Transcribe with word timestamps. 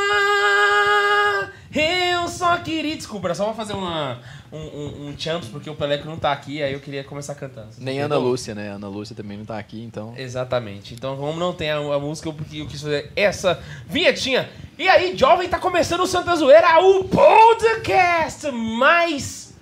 Eu 1.74 2.28
só 2.28 2.56
queria. 2.58 2.96
Desculpa, 2.96 3.34
só 3.34 3.46
pra 3.46 3.54
fazer 3.54 3.72
uma, 3.72 4.20
um, 4.52 4.58
um, 4.58 5.08
um 5.08 5.18
champs, 5.18 5.48
porque 5.48 5.68
o 5.68 5.74
Peleco 5.74 6.06
não 6.06 6.16
tá 6.16 6.32
aqui, 6.32 6.62
aí 6.62 6.72
eu 6.72 6.80
queria 6.80 7.04
começar 7.04 7.34
cantando. 7.34 7.68
Nem 7.78 8.00
Ana 8.00 8.16
Lúcia, 8.16 8.54
né? 8.54 8.70
Ana 8.70 8.88
Lúcia 8.88 9.14
também 9.14 9.36
não 9.36 9.44
tá 9.44 9.58
aqui, 9.58 9.82
então. 9.82 10.14
Exatamente. 10.16 10.94
Então, 10.94 11.16
como 11.16 11.38
não 11.38 11.52
tem 11.52 11.70
a, 11.70 11.76
a 11.78 11.98
música, 11.98 12.28
eu, 12.28 12.36
eu 12.52 12.66
quis 12.66 12.80
fazer 12.80 13.12
essa 13.14 13.62
vinhetinha. 13.86 14.48
E 14.78 14.88
aí, 14.88 15.16
jovem, 15.16 15.48
tá 15.48 15.58
começando 15.58 16.00
o 16.00 16.06
Santa 16.06 16.34
Zoeira, 16.36 16.80
o 16.80 17.04
podcast 17.04 18.50
mais 18.50 19.54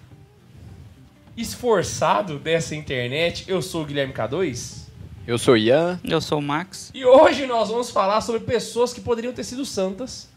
esforçado 1.36 2.38
dessa 2.38 2.74
internet. 2.74 3.44
Eu 3.48 3.60
sou 3.60 3.82
o 3.82 3.86
Guilherme 3.86 4.12
K2. 4.12 4.86
Eu 5.26 5.38
sou 5.38 5.56
Ian. 5.56 5.98
Eu 6.04 6.20
sou 6.20 6.38
o 6.38 6.42
Max. 6.42 6.92
E 6.94 7.04
hoje 7.04 7.46
nós 7.46 7.68
vamos 7.68 7.90
falar 7.90 8.20
sobre 8.20 8.40
pessoas 8.40 8.92
que 8.92 9.00
poderiam 9.00 9.32
ter 9.32 9.42
sido 9.42 9.64
santas 9.64 10.28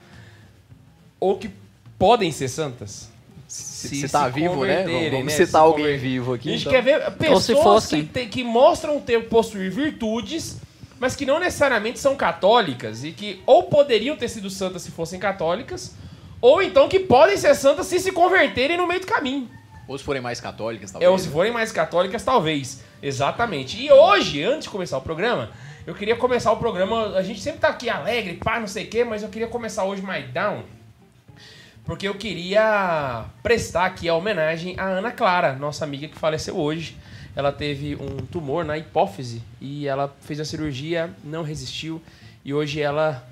ou 1.20 1.38
que 1.38 1.52
podem 2.00 2.32
ser 2.32 2.48
santas. 2.48 3.10
Se, 3.50 3.88
Se 3.90 3.96
se 4.02 4.10
tá 4.10 4.26
se 4.26 4.32
vivo, 4.32 4.64
né? 4.64 4.84
converterem, 4.84 5.10
Vamos 5.10 5.26
né? 5.38 5.46
citar 5.46 5.62
alguém 5.64 5.98
vivo 5.98 6.36
aqui. 6.36 6.50
A 6.50 6.52
gente 6.52 6.62
então. 6.62 6.72
quer 6.72 6.82
ver 6.84 7.04
se 7.42 7.54
pessoas 7.56 7.88
que, 7.88 8.04
te- 8.04 8.26
que 8.28 8.44
mostram 8.44 9.00
ter 9.02 9.28
possuir 9.28 9.72
virtudes, 9.72 10.58
mas 11.00 11.16
que 11.16 11.26
não 11.26 11.40
necessariamente 11.40 11.98
são 11.98 12.16
católicas 12.16 13.04
e 13.04 13.12
que 13.12 13.42
ou 13.48 13.64
poderiam 13.64 14.16
ter 14.16 14.28
sido 14.30 14.52
santas 14.52 14.84
se 14.84 14.92
fossem 14.92 15.20
católicas, 15.20 15.96
ou 16.40 16.62
então 16.62 16.88
que 16.88 17.00
podem 17.00 17.36
ser 17.38 17.56
santas 17.56 17.88
se 17.88 18.00
se 18.00 18.12
converterem 18.12 18.78
no 18.78 18.86
meio 18.88 19.00
do 19.02 19.08
caminho. 19.08 19.50
Ou 19.88 19.98
se 19.98 20.04
forem 20.04 20.22
mais 20.22 20.40
católicas, 20.40 20.92
É, 20.92 20.94
talvez. 20.94 21.12
ou 21.12 21.18
se 21.18 21.28
forem 21.30 21.52
mais 21.52 21.72
católicas, 21.72 22.24
talvez. 22.24 22.82
Exatamente. 23.02 23.82
E 23.84 23.92
hoje, 23.92 24.44
antes 24.44 24.66
de 24.66 24.70
começar 24.70 25.00
o 25.00 25.02
programa, 25.02 25.50
eu 25.88 25.96
queria 25.96 26.16
começar 26.16 26.52
o 26.52 26.58
programa. 26.58 27.16
A 27.18 27.24
gente 27.24 27.42
sempre 27.42 27.62
tá 27.62 27.70
aqui 27.70 27.90
alegre, 27.90 28.36
pá, 28.36 28.60
não 28.60 28.68
sei 28.68 28.84
o 28.86 28.88
quê, 28.88 29.04
mas 29.04 29.24
eu 29.24 29.30
queria 29.30 29.48
começar 29.48 29.86
hoje 29.86 30.04
mais 30.04 30.32
down. 30.32 30.62
Porque 31.90 32.08
eu 32.08 32.14
queria 32.14 33.26
prestar 33.42 33.86
aqui 33.88 34.08
a 34.08 34.14
homenagem 34.14 34.76
à 34.78 34.84
Ana 34.90 35.12
Clara, 35.12 35.54
nossa 35.56 35.84
amiga 35.84 36.08
que 36.08 36.16
faleceu 36.16 36.56
hoje. 36.56 36.96
Ela 37.36 37.52
teve 37.52 37.96
um 37.96 38.18
tumor 38.28 38.64
na 38.64 38.78
hipófise 38.78 39.42
e 39.60 39.88
ela 39.88 40.16
fez 40.22 40.40
a 40.40 40.46
cirurgia, 40.46 41.10
não 41.24 41.42
resistiu 41.42 42.00
e 42.46 42.54
hoje 42.54 42.80
ela 42.80 43.28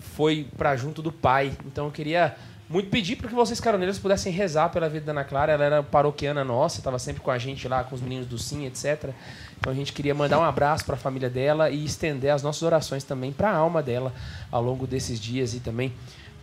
foi 0.00 0.48
pra 0.58 0.74
junto 0.74 1.00
do 1.00 1.12
pai. 1.12 1.52
Então 1.64 1.84
eu 1.84 1.92
queria 1.92 2.34
muito 2.68 2.90
pedir 2.90 3.14
para 3.14 3.28
que 3.28 3.36
vocês 3.36 3.60
caroneiros 3.60 4.00
pudessem 4.00 4.32
rezar 4.32 4.70
pela 4.70 4.88
vida 4.88 5.06
da 5.06 5.12
Ana 5.12 5.22
Clara. 5.22 5.52
Ela 5.52 5.64
era 5.64 5.82
paroquiana 5.84 6.42
nossa, 6.42 6.78
estava 6.78 6.98
sempre 6.98 7.22
com 7.22 7.30
a 7.30 7.38
gente 7.38 7.68
lá, 7.68 7.84
com 7.84 7.94
os 7.94 8.00
meninos 8.00 8.26
do 8.26 8.36
Sim, 8.36 8.66
etc. 8.66 9.10
Então 9.60 9.72
a 9.72 9.76
gente 9.76 9.92
queria 9.92 10.12
mandar 10.12 10.40
um 10.40 10.44
abraço 10.44 10.84
para 10.84 10.96
a 10.96 10.98
família 10.98 11.30
dela 11.30 11.70
e 11.70 11.84
estender 11.84 12.32
as 12.32 12.42
nossas 12.42 12.62
orações 12.62 13.04
também 13.04 13.30
para 13.30 13.48
a 13.52 13.54
alma 13.54 13.80
dela 13.80 14.12
ao 14.50 14.60
longo 14.60 14.88
desses 14.88 15.20
dias 15.20 15.54
e 15.54 15.60
também 15.60 15.92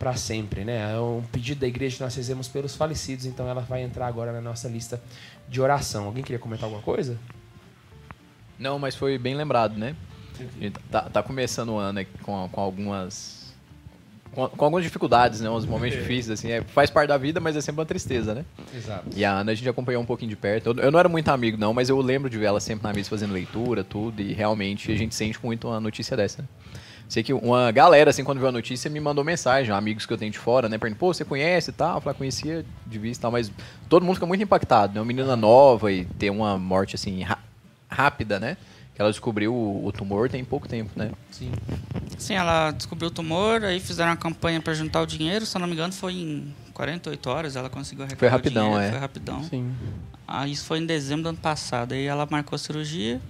para 0.00 0.16
sempre, 0.16 0.64
né? 0.64 0.94
É 0.94 0.98
um 0.98 1.22
pedido 1.30 1.60
da 1.60 1.66
igreja 1.66 1.98
que 1.98 2.02
nós 2.02 2.14
fizemos 2.14 2.48
pelos 2.48 2.74
falecidos, 2.74 3.26
então 3.26 3.46
ela 3.46 3.60
vai 3.60 3.82
entrar 3.82 4.06
agora 4.06 4.32
na 4.32 4.40
nossa 4.40 4.66
lista 4.66 4.98
de 5.46 5.60
oração. 5.60 6.06
Alguém 6.06 6.24
queria 6.24 6.38
comentar 6.38 6.64
alguma 6.64 6.82
coisa? 6.82 7.18
Não, 8.58 8.78
mas 8.78 8.94
foi 8.96 9.18
bem 9.18 9.34
lembrado, 9.34 9.76
né? 9.76 9.94
Tá, 10.90 11.02
tá 11.02 11.22
começando 11.22 11.68
o 11.74 11.76
ano 11.76 12.00
aqui 12.00 12.10
com, 12.22 12.48
com 12.50 12.60
algumas. 12.62 13.52
Com, 14.32 14.48
com 14.48 14.64
algumas 14.64 14.84
dificuldades, 14.84 15.42
né? 15.42 15.50
Uns 15.50 15.66
momentos 15.66 15.98
difíceis, 16.00 16.30
assim. 16.30 16.50
É, 16.50 16.62
faz 16.62 16.88
parte 16.88 17.08
da 17.08 17.18
vida, 17.18 17.38
mas 17.38 17.54
é 17.54 17.60
sempre 17.60 17.80
uma 17.80 17.86
tristeza, 17.86 18.34
né? 18.34 18.46
Exato. 18.74 19.10
E 19.14 19.22
a 19.22 19.32
Ana 19.32 19.52
a 19.52 19.54
gente 19.54 19.68
acompanhou 19.68 20.02
um 20.02 20.06
pouquinho 20.06 20.30
de 20.30 20.36
perto. 20.36 20.70
Eu, 20.70 20.84
eu 20.84 20.90
não 20.90 20.98
era 20.98 21.10
muito 21.10 21.28
amigo, 21.28 21.58
não, 21.58 21.74
mas 21.74 21.90
eu 21.90 22.00
lembro 22.00 22.30
de 22.30 22.38
ver 22.38 22.46
ela 22.46 22.60
sempre 22.60 22.84
na 22.84 22.92
mesa 22.94 23.10
fazendo 23.10 23.34
leitura, 23.34 23.84
tudo, 23.84 24.22
e 24.22 24.32
realmente 24.32 24.90
a 24.90 24.96
gente 24.96 25.14
sente 25.14 25.38
muito 25.44 25.68
uma 25.68 25.78
notícia 25.78 26.16
dessa. 26.16 26.40
né? 26.40 26.48
Sei 27.10 27.24
que 27.24 27.32
uma 27.32 27.72
galera, 27.72 28.10
assim, 28.10 28.22
quando 28.22 28.38
viu 28.38 28.46
a 28.46 28.52
notícia, 28.52 28.88
me 28.88 29.00
mandou 29.00 29.24
mensagem, 29.24 29.74
amigos 29.74 30.06
que 30.06 30.12
eu 30.12 30.16
tenho 30.16 30.30
de 30.30 30.38
fora, 30.38 30.68
né? 30.68 30.78
Perguntando, 30.78 31.00
pô, 31.00 31.12
você 31.12 31.24
conhece 31.24 31.70
e 31.70 31.72
tal? 31.72 31.96
Eu 31.96 32.00
falei, 32.00 32.14
"Ah, 32.14 32.18
conhecia 32.18 32.64
de 32.86 32.98
vista 33.00 33.20
e 33.20 33.22
tal, 33.22 33.32
mas 33.32 33.50
todo 33.88 34.04
mundo 34.04 34.14
fica 34.14 34.26
muito 34.26 34.44
impactado, 34.44 34.94
né? 34.94 35.00
Uma 35.00 35.06
menina 35.06 35.34
nova 35.34 35.90
e 35.90 36.04
ter 36.04 36.30
uma 36.30 36.56
morte, 36.56 36.94
assim, 36.94 37.26
rápida, 37.90 38.38
né? 38.38 38.56
Que 38.94 39.02
ela 39.02 39.10
descobriu 39.10 39.52
o, 39.52 39.90
tumor 39.90 40.30
tem 40.30 40.44
pouco 40.44 40.68
tempo, 40.68 40.92
né? 40.94 41.10
Sim. 41.32 41.50
Sim, 42.16 42.34
ela 42.34 42.70
descobriu 42.70 43.08
o 43.08 43.10
tumor, 43.10 43.64
aí 43.64 43.80
fizeram 43.80 44.12
uma 44.12 44.16
campanha 44.16 44.60
pra 44.60 44.72
juntar 44.72 45.02
o 45.02 45.06
dinheiro, 45.06 45.44
se 45.44 45.56
eu 45.56 45.60
não 45.60 45.66
me 45.66 45.74
engano 45.74 45.92
foi 45.92 46.12
em 46.12 46.54
48 46.72 47.28
horas, 47.28 47.56
ela 47.56 47.68
conseguiu 47.68 48.04
arrecadar 48.04 48.20
Foi 48.20 48.28
o 48.28 48.30
rapidão, 48.30 48.64
dinheiro, 48.66 48.84
é. 48.84 48.90
Foi 48.90 48.98
rapidão. 49.00 49.42
Sim. 49.42 49.74
Ah, 50.28 50.46
isso 50.46 50.64
foi 50.64 50.78
em 50.78 50.86
dezembro 50.86 51.24
do 51.24 51.28
ano 51.30 51.38
passado, 51.38 51.90
aí 51.92 52.04
ela 52.04 52.24
marcou 52.30 52.54
a 52.54 52.58
cirurgia. 52.58 53.20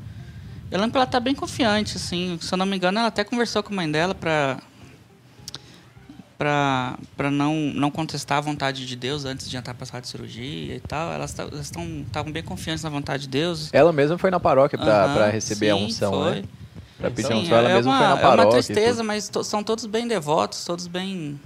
Eu 0.70 0.78
lembro 0.78 0.92
que 0.92 0.96
ela 0.98 1.06
tá 1.06 1.18
bem 1.18 1.34
confiante, 1.34 1.96
assim, 1.96 2.38
se 2.40 2.52
eu 2.52 2.56
não 2.58 2.64
me 2.66 2.76
engano 2.76 2.98
ela 2.98 3.08
até 3.08 3.24
conversou 3.24 3.62
com 3.62 3.72
a 3.72 3.76
mãe 3.76 3.90
dela. 3.90 4.14
Pra, 4.14 4.58
pra 7.16 7.30
não, 7.30 7.54
não 7.74 7.90
contestar 7.90 8.38
a 8.38 8.40
vontade 8.40 8.86
de 8.86 8.96
Deus 8.96 9.26
antes 9.26 9.50
de 9.50 9.56
entrar 9.58 9.74
pra 9.74 9.84
sala 9.84 10.00
de 10.00 10.08
cirurgia 10.08 10.74
e 10.76 10.80
tal. 10.80 11.12
Elas 11.12 11.36
estavam 11.60 12.32
bem 12.32 12.42
confiantes 12.42 12.82
na 12.82 12.88
vontade 12.88 13.24
de 13.24 13.28
Deus. 13.28 13.68
Ela 13.72 13.92
mesma 13.92 14.16
foi 14.16 14.30
na 14.30 14.40
paróquia 14.40 14.78
Aham, 14.78 15.14
pra 15.14 15.28
receber 15.28 15.68
a 15.70 15.76
sim, 15.76 15.84
unção, 15.84 16.12
foi. 16.12 16.30
né? 16.36 16.44
Pra 16.96 17.10
pedir 17.10 17.32
a 17.32 17.36
unção, 17.36 17.56
ela 17.58 17.70
é 17.70 17.74
mesma 17.74 17.90
uma, 17.92 17.98
foi 17.98 18.06
na 18.08 18.18
é 18.18 18.22
paróquia. 18.22 18.50
uma 18.52 18.58
e 18.60 18.62
tristeza, 18.62 19.02
mas 19.02 19.28
to- 19.28 19.44
são 19.44 19.62
todos 19.62 19.84
bem 19.86 20.06
devotos, 20.08 20.64
todos 20.64 20.86
bem. 20.86 21.38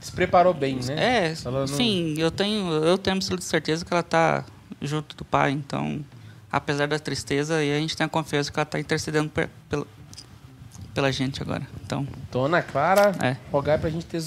Se 0.00 0.12
preparou 0.12 0.54
bem, 0.54 0.76
né? 0.76 0.94
É, 1.28 1.34
Ela 1.44 1.60
não- 1.60 1.66
sim, 1.66 2.14
eu 2.16 2.30
tenho, 2.30 2.70
eu 2.72 2.96
tenho 2.96 3.16
absoluta 3.16 3.44
certeza 3.44 3.84
que 3.84 3.92
ela 3.92 4.02
tá 4.02 4.44
junto 4.80 5.14
do 5.14 5.24
pai, 5.26 5.50
então, 5.50 6.02
apesar 6.50 6.86
da 6.88 6.98
tristeza, 6.98 7.62
e 7.62 7.72
a 7.74 7.78
gente 7.78 7.96
tem 7.96 8.04
a 8.04 8.08
confiança 8.08 8.50
que 8.52 8.58
ela 8.58 8.66
tá 8.66 8.78
intercedendo 8.80 9.28
per- 9.30 9.48
pela, 9.68 9.86
pela 10.94 11.12
gente 11.12 11.40
agora. 11.42 11.66
Então, 11.84 12.06
Dona 12.32 12.62
Clara, 12.62 13.12
É. 13.22 13.36
rogar 13.52 13.78
pra 13.78 13.88
gente 13.90 14.06
ter 14.06 14.22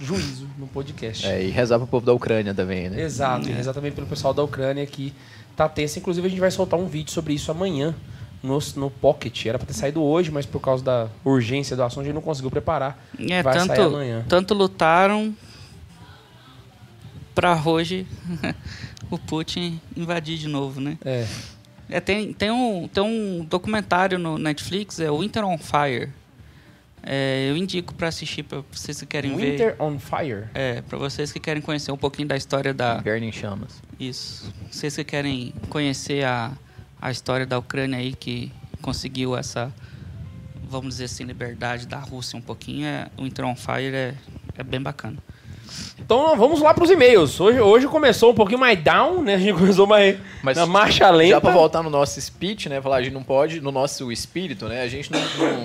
juízo 0.00 0.48
no 0.58 0.66
podcast. 0.66 1.26
É, 1.26 1.42
e 1.42 1.50
rezar 1.50 1.78
pro 1.78 1.86
povo 1.86 2.04
da 2.06 2.12
Ucrânia 2.12 2.52
também, 2.54 2.88
né? 2.90 3.00
Exato, 3.02 3.48
É. 3.48 3.52
e 3.52 3.58
exatamente 3.58 3.94
pelo 3.94 4.06
pessoal 4.06 4.32
da 4.34 4.42
Ucrânia 4.42 4.84
que 4.86 5.12
tá 5.56 5.68
tenso. 5.68 5.98
Inclusive, 5.98 6.26
a 6.26 6.30
gente 6.30 6.40
vai 6.40 6.50
soltar 6.50 6.78
um 6.78 6.86
vídeo 6.86 7.10
sobre 7.12 7.32
isso 7.34 7.50
amanhã 7.50 7.94
no, 8.42 8.58
no 8.76 8.90
Pocket. 8.90 9.46
Era 9.46 9.58
pra 9.58 9.66
ter 9.66 9.72
saído 9.74 10.02
hoje, 10.02 10.30
mas 10.30 10.44
por 10.46 10.60
causa 10.60 10.82
da 10.84 11.08
urgência 11.24 11.76
do 11.76 11.82
assunto, 11.82 12.00
a 12.02 12.04
gente 12.04 12.14
não 12.14 12.20
conseguiu 12.22 12.50
preparar. 12.50 12.98
é, 13.18 13.42
vai 13.42 13.58
sair 13.60 13.68
tanto, 13.68 13.82
amanhã. 13.96 14.24
tanto 14.28 14.52
lutaram 14.54 15.34
pra 17.34 17.60
hoje 17.64 18.06
o 19.10 19.18
Putin 19.18 19.80
invadir 19.96 20.38
de 20.38 20.48
novo, 20.48 20.80
né? 20.80 20.98
É. 21.04 21.26
É, 21.88 22.00
tem, 22.00 22.32
tem, 22.32 22.50
um, 22.50 22.88
tem 22.88 23.02
um 23.02 23.44
documentário 23.44 24.18
no 24.18 24.38
Netflix, 24.38 25.00
é 25.00 25.10
Winter 25.10 25.44
on 25.44 25.58
Fire. 25.58 26.10
É, 27.06 27.50
eu 27.50 27.56
indico 27.56 27.94
pra 27.94 28.08
assistir 28.08 28.42
pra 28.42 28.62
vocês 28.72 28.98
que 28.98 29.06
querem 29.06 29.36
ver. 29.36 29.52
Winter 29.52 29.76
on 29.78 29.98
Fire. 29.98 30.44
É, 30.54 30.80
pra 30.80 30.96
vocês 30.96 31.30
que 31.30 31.38
querem 31.38 31.60
conhecer 31.60 31.92
um 31.92 31.98
pouquinho 31.98 32.28
da 32.28 32.36
história 32.36 32.72
da. 32.72 32.96
Inverno 32.98 33.26
em 33.26 33.32
chamas. 33.32 33.82
Isso. 34.00 34.52
Vocês 34.70 34.96
que 34.96 35.04
querem 35.04 35.52
conhecer 35.68 36.24
a, 36.24 36.52
a 37.00 37.10
história 37.10 37.44
da 37.44 37.58
Ucrânia 37.58 37.98
aí, 37.98 38.14
que 38.14 38.50
conseguiu 38.80 39.36
essa, 39.36 39.72
vamos 40.68 40.94
dizer 40.94 41.04
assim, 41.04 41.24
liberdade 41.24 41.86
da 41.86 41.98
Rússia 41.98 42.38
um 42.38 42.42
pouquinho, 42.42 42.86
é, 42.86 43.08
o 43.18 43.24
Winter 43.24 43.44
on 43.44 43.54
Fire 43.54 43.94
é, 43.94 44.14
é 44.56 44.62
bem 44.62 44.80
bacana. 44.80 45.18
Então 45.98 46.36
vamos 46.36 46.60
lá 46.60 46.74
pros 46.74 46.90
e-mails. 46.90 47.40
Hoje, 47.40 47.60
hoje 47.60 47.86
começou 47.88 48.32
um 48.32 48.34
pouquinho 48.34 48.58
mais 48.58 48.78
down, 48.82 49.22
né? 49.22 49.34
A 49.34 49.38
gente 49.38 49.54
começou 49.58 49.86
mais 49.86 50.18
Mas 50.42 50.56
na 50.56 50.66
marcha 50.66 51.08
lenta. 51.10 51.30
Já 51.30 51.40
pra 51.40 51.50
voltar 51.52 51.82
no 51.82 51.88
nosso 51.90 52.20
speech, 52.20 52.68
né? 52.68 52.80
Falar, 52.80 52.96
a 52.96 53.02
gente 53.02 53.12
não 53.14 53.22
pode, 53.22 53.60
no 53.60 53.72
nosso 53.72 54.10
espírito, 54.12 54.66
né? 54.68 54.82
A 54.82 54.88
gente 54.88 55.10
não, 55.10 55.20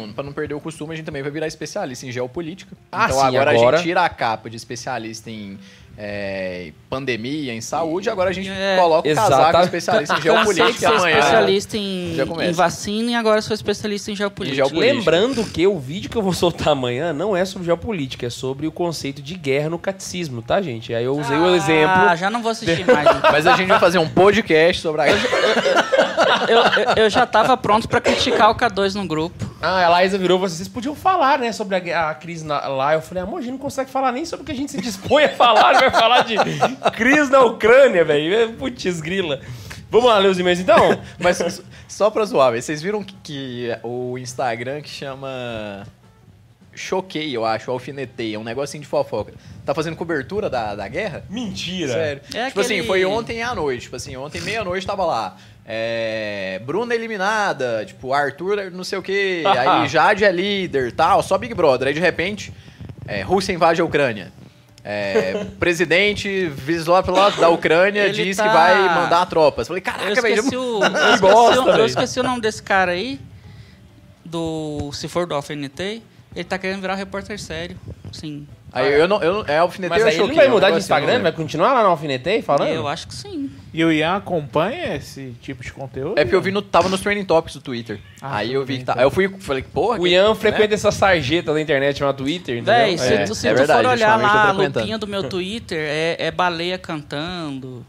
não 0.07 0.13
pra 0.13 0.23
não 0.23 0.31
perder 0.31 0.53
o 0.53 0.59
costume, 0.61 0.93
a 0.93 0.95
gente 0.95 1.05
também 1.05 1.21
vai 1.21 1.31
virar 1.31 1.47
especialista 1.47 2.05
em 2.05 2.11
geopolítica. 2.11 2.75
Ah, 2.91 3.05
então 3.05 3.19
sim, 3.19 3.25
agora, 3.27 3.51
a 3.51 3.53
agora- 3.53 3.77
gente 3.77 3.85
tira 3.87 4.01
a 4.05 4.09
capa 4.09 4.49
de 4.49 4.55
especialista 4.55 5.29
em 5.29 5.59
é, 5.97 6.71
pandemia, 6.89 7.53
em 7.53 7.61
saúde, 7.61 8.09
agora 8.09 8.29
a 8.29 8.33
gente 8.33 8.49
É, 8.49 8.77
coloca 8.79 9.09
o 9.09 9.15
casaco 9.15 9.33
exata- 9.41 9.57
de 9.59 9.63
especialista 9.65 10.13
em 10.17 10.21
geopolítica 10.21 10.73
ser 10.79 10.85
amanhã. 10.85 11.17
especialista 11.19 11.77
em, 11.77 12.17
em 12.47 12.51
vacina 12.53 13.11
e 13.11 13.15
agora 13.15 13.41
sou 13.41 13.53
especialista 13.53 14.11
em 14.11 14.15
geopolítica. 14.15 14.53
Em 14.61 14.65
geopolítica. 14.65 14.97
Lembrando 14.97 15.43
que 15.45 15.67
o 15.67 15.77
vídeo 15.77 16.09
que 16.09 16.15
eu 16.17 16.21
vou 16.21 16.33
soltar 16.33 16.69
amanhã 16.69 17.11
não 17.11 17.35
é 17.35 17.43
sobre 17.45 17.65
geopolítica, 17.65 18.27
é 18.27 18.29
sobre 18.29 18.65
o 18.67 18.71
conceito 18.71 19.21
de 19.21 19.35
guerra 19.35 19.69
no 19.69 19.77
catecismo, 19.79 20.41
tá, 20.41 20.61
gente? 20.61 20.93
Aí 20.93 21.03
eu 21.03 21.17
usei 21.17 21.37
o 21.37 21.45
Ah, 21.45 21.55
exemplo. 21.57 22.15
já 22.17 22.29
não 22.29 22.41
vou 22.41 22.51
assistir 22.51 22.85
mais. 22.85 23.07
então. 23.07 23.31
Mas 23.31 23.45
a 23.45 23.55
gente 23.57 23.67
vai 23.67 23.79
fazer 23.79 23.97
um 23.99 24.07
podcast 24.09 24.81
sobre 24.81 25.01
a 25.01 25.07
eu, 25.09 26.57
eu, 26.57 27.03
eu 27.03 27.09
já 27.09 27.25
tava 27.25 27.55
pronto 27.57 27.87
pra 27.87 27.99
criticar 28.01 28.49
o 28.51 28.55
K2 28.55 28.95
no 28.95 29.05
grupo. 29.05 29.49
Ah, 29.61 29.85
a 29.85 29.89
Laísa 29.89 30.17
virou, 30.17 30.39
vocês 30.39 30.67
podiam 30.67 30.95
falar, 30.95 31.37
né, 31.39 31.51
sobre 31.51 31.75
a, 31.91 32.09
a 32.09 32.15
crise 32.15 32.45
na- 32.45 32.65
lá. 32.67 32.93
Eu 32.93 33.01
falei, 33.01 33.23
amor, 33.23 33.39
a 33.39 33.41
gente 33.41 33.51
não 33.51 33.57
consegue 33.57 33.89
falar 33.89 34.11
nem 34.11 34.25
sobre 34.25 34.43
o 34.43 34.45
que 34.45 34.51
a 34.51 34.55
gente 34.55 34.71
se 34.71 34.79
dispõe 34.81 35.25
a 35.25 35.29
falar, 35.29 35.73
vai 35.89 35.91
falar 35.91 36.21
de 36.23 36.35
crise 36.95 37.31
na 37.31 37.41
Ucrânia, 37.41 38.03
velho. 38.03 38.53
Putz, 38.53 39.01
grila. 39.01 39.39
Vamos 39.89 40.07
lá 40.07 40.17
ler 40.19 40.29
os 40.29 40.37
e-mails 40.39 40.59
então? 40.59 40.99
Mas 41.19 41.61
só 41.87 42.09
pra 42.09 42.25
zoar, 42.25 42.51
velho, 42.51 42.61
vocês 42.61 42.81
viram 42.81 43.03
que, 43.03 43.15
que 43.23 43.77
o 43.83 44.17
Instagram 44.17 44.81
que 44.81 44.89
chama 44.89 45.85
Choquei, 46.79 47.35
eu 47.35 47.43
acho, 47.43 47.69
Alfinetei, 47.71 48.35
é 48.35 48.39
um 48.39 48.43
negocinho 48.43 48.81
de 48.81 48.87
fofoca. 48.87 49.33
Tá 49.65 49.73
fazendo 49.73 49.95
cobertura 49.97 50.49
da, 50.49 50.75
da 50.75 50.87
guerra? 50.87 51.25
Mentira. 51.29 51.91
Sério. 51.91 52.21
É 52.33 52.47
tipo 52.47 52.61
assim, 52.61 52.75
aquele- 52.75 52.87
foi 52.87 53.03
ontem 53.03 53.41
à 53.41 53.53
noite. 53.53 53.83
Tipo 53.83 53.95
assim, 53.95 54.15
ontem 54.15 54.39
meia-noite 54.41 54.85
tava 54.87 55.05
lá. 55.05 55.35
É, 55.65 56.61
Bruna 56.65 56.95
eliminada, 56.95 57.83
tipo, 57.85 58.13
Arthur 58.13 58.71
não 58.71 58.83
sei 58.83 58.97
o 58.97 59.01
quê, 59.03 59.43
aí 59.45 59.87
Jade 59.87 60.23
é 60.23 60.31
líder 60.31 60.91
tal, 60.93 61.21
só 61.21 61.37
Big 61.37 61.53
Brother. 61.53 61.89
Aí 61.89 61.93
de 61.93 61.99
repente, 61.99 62.53
é, 63.07 63.21
Rússia 63.21 63.51
invade 63.53 63.81
a 63.81 63.85
Ucrânia. 63.85 64.31
É, 64.91 65.45
presidente 65.59 66.47
Vizlopilot 66.47 67.39
da 67.39 67.49
Ucrânia 67.49 68.05
Ele 68.05 68.23
diz 68.23 68.37
tá- 68.37 68.43
que 68.43 68.49
vai 68.49 68.95
mandar 68.95 69.25
tropas. 69.27 69.67
Falei, 69.67 69.81
Eu 69.81 69.85
caraca, 69.85 70.21
velho. 70.21 70.35
esqueci, 70.35 70.55
o, 70.57 70.79
eu, 70.83 71.13
esqueci, 71.13 71.59
o- 71.59 71.69
eu 71.69 71.85
esqueci 71.85 72.19
o 72.19 72.23
nome 72.23 72.41
desse 72.41 72.63
cara 72.63 72.93
aí. 72.93 73.19
Do. 74.25 74.91
Se 74.93 75.07
for 75.07 75.25
do 75.27 75.35
Alfinetei. 75.35 76.01
Ele 76.35 76.43
tá 76.43 76.57
querendo 76.57 76.81
virar 76.81 76.95
repórter 76.95 77.39
sério. 77.39 77.79
Sim. 78.11 78.47
Aí 78.71 78.93
eu 78.93 79.07
não, 79.07 79.21
eu 79.21 79.33
não, 79.33 79.45
é 79.47 79.57
alfinetei 79.57 79.89
Mas 79.89 80.03
ou 80.03 80.09
aí 80.09 80.15
ele 80.15 80.27
não 80.27 80.35
vai 80.35 80.47
um 80.47 80.51
mudar 80.51 80.67
de 80.67 80.73
assim, 80.73 80.79
Instagram? 80.83 81.13
não 81.15 81.21
Vai 81.23 81.31
continuar 81.31 81.73
lá 81.73 81.83
no 81.83 81.89
Alfinetei 81.89 82.41
falando? 82.41 82.69
Eu 82.69 82.87
acho 82.87 83.07
que 83.07 83.15
sim. 83.15 83.49
E 83.73 83.83
o 83.83 83.91
Ian 83.91 84.15
acompanha 84.17 84.95
esse 84.95 85.35
tipo 85.41 85.63
de 85.63 85.71
conteúdo? 85.71 86.19
É 86.19 86.23
porque 86.23 86.35
eu 86.35 86.41
vi 86.41 86.51
no, 86.51 86.61
tava 86.61 86.89
nos 86.89 87.01
trending 87.01 87.25
topics 87.25 87.55
do 87.55 87.61
Twitter. 87.61 87.99
Ah, 88.21 88.37
aí 88.37 88.53
eu 88.53 88.65
vi 88.65 88.79
que 88.79 88.83
tá. 88.83 88.93
então. 88.93 89.01
Aí 89.01 89.05
eu 89.07 89.11
fui, 89.11 89.27
falei, 89.39 89.63
porra. 89.63 89.99
O 89.99 90.03
que- 90.03 90.09
Ian 90.09 90.29
né? 90.29 90.35
frequenta 90.35 90.73
essa 90.73 90.91
sarjeta 90.91 91.53
da 91.53 91.61
internet 91.61 91.97
chamada 91.99 92.17
Twitter, 92.17 92.55
entendeu? 92.55 92.73
Véi, 92.73 92.97
se, 92.97 93.13
É, 93.13 93.23
tu, 93.25 93.35
se 93.35 93.47
é 93.47 93.53
tu 93.53 93.57
verdade, 93.57 93.83
for 93.83 93.91
olhar 93.91 94.19
lá 94.19 94.49
a 94.49 94.51
lupinha 94.51 94.97
do 94.97 95.07
meu 95.07 95.23
Twitter, 95.23 95.79
é, 95.79 96.15
é 96.19 96.31
baleia 96.31 96.77
cantando, 96.77 97.85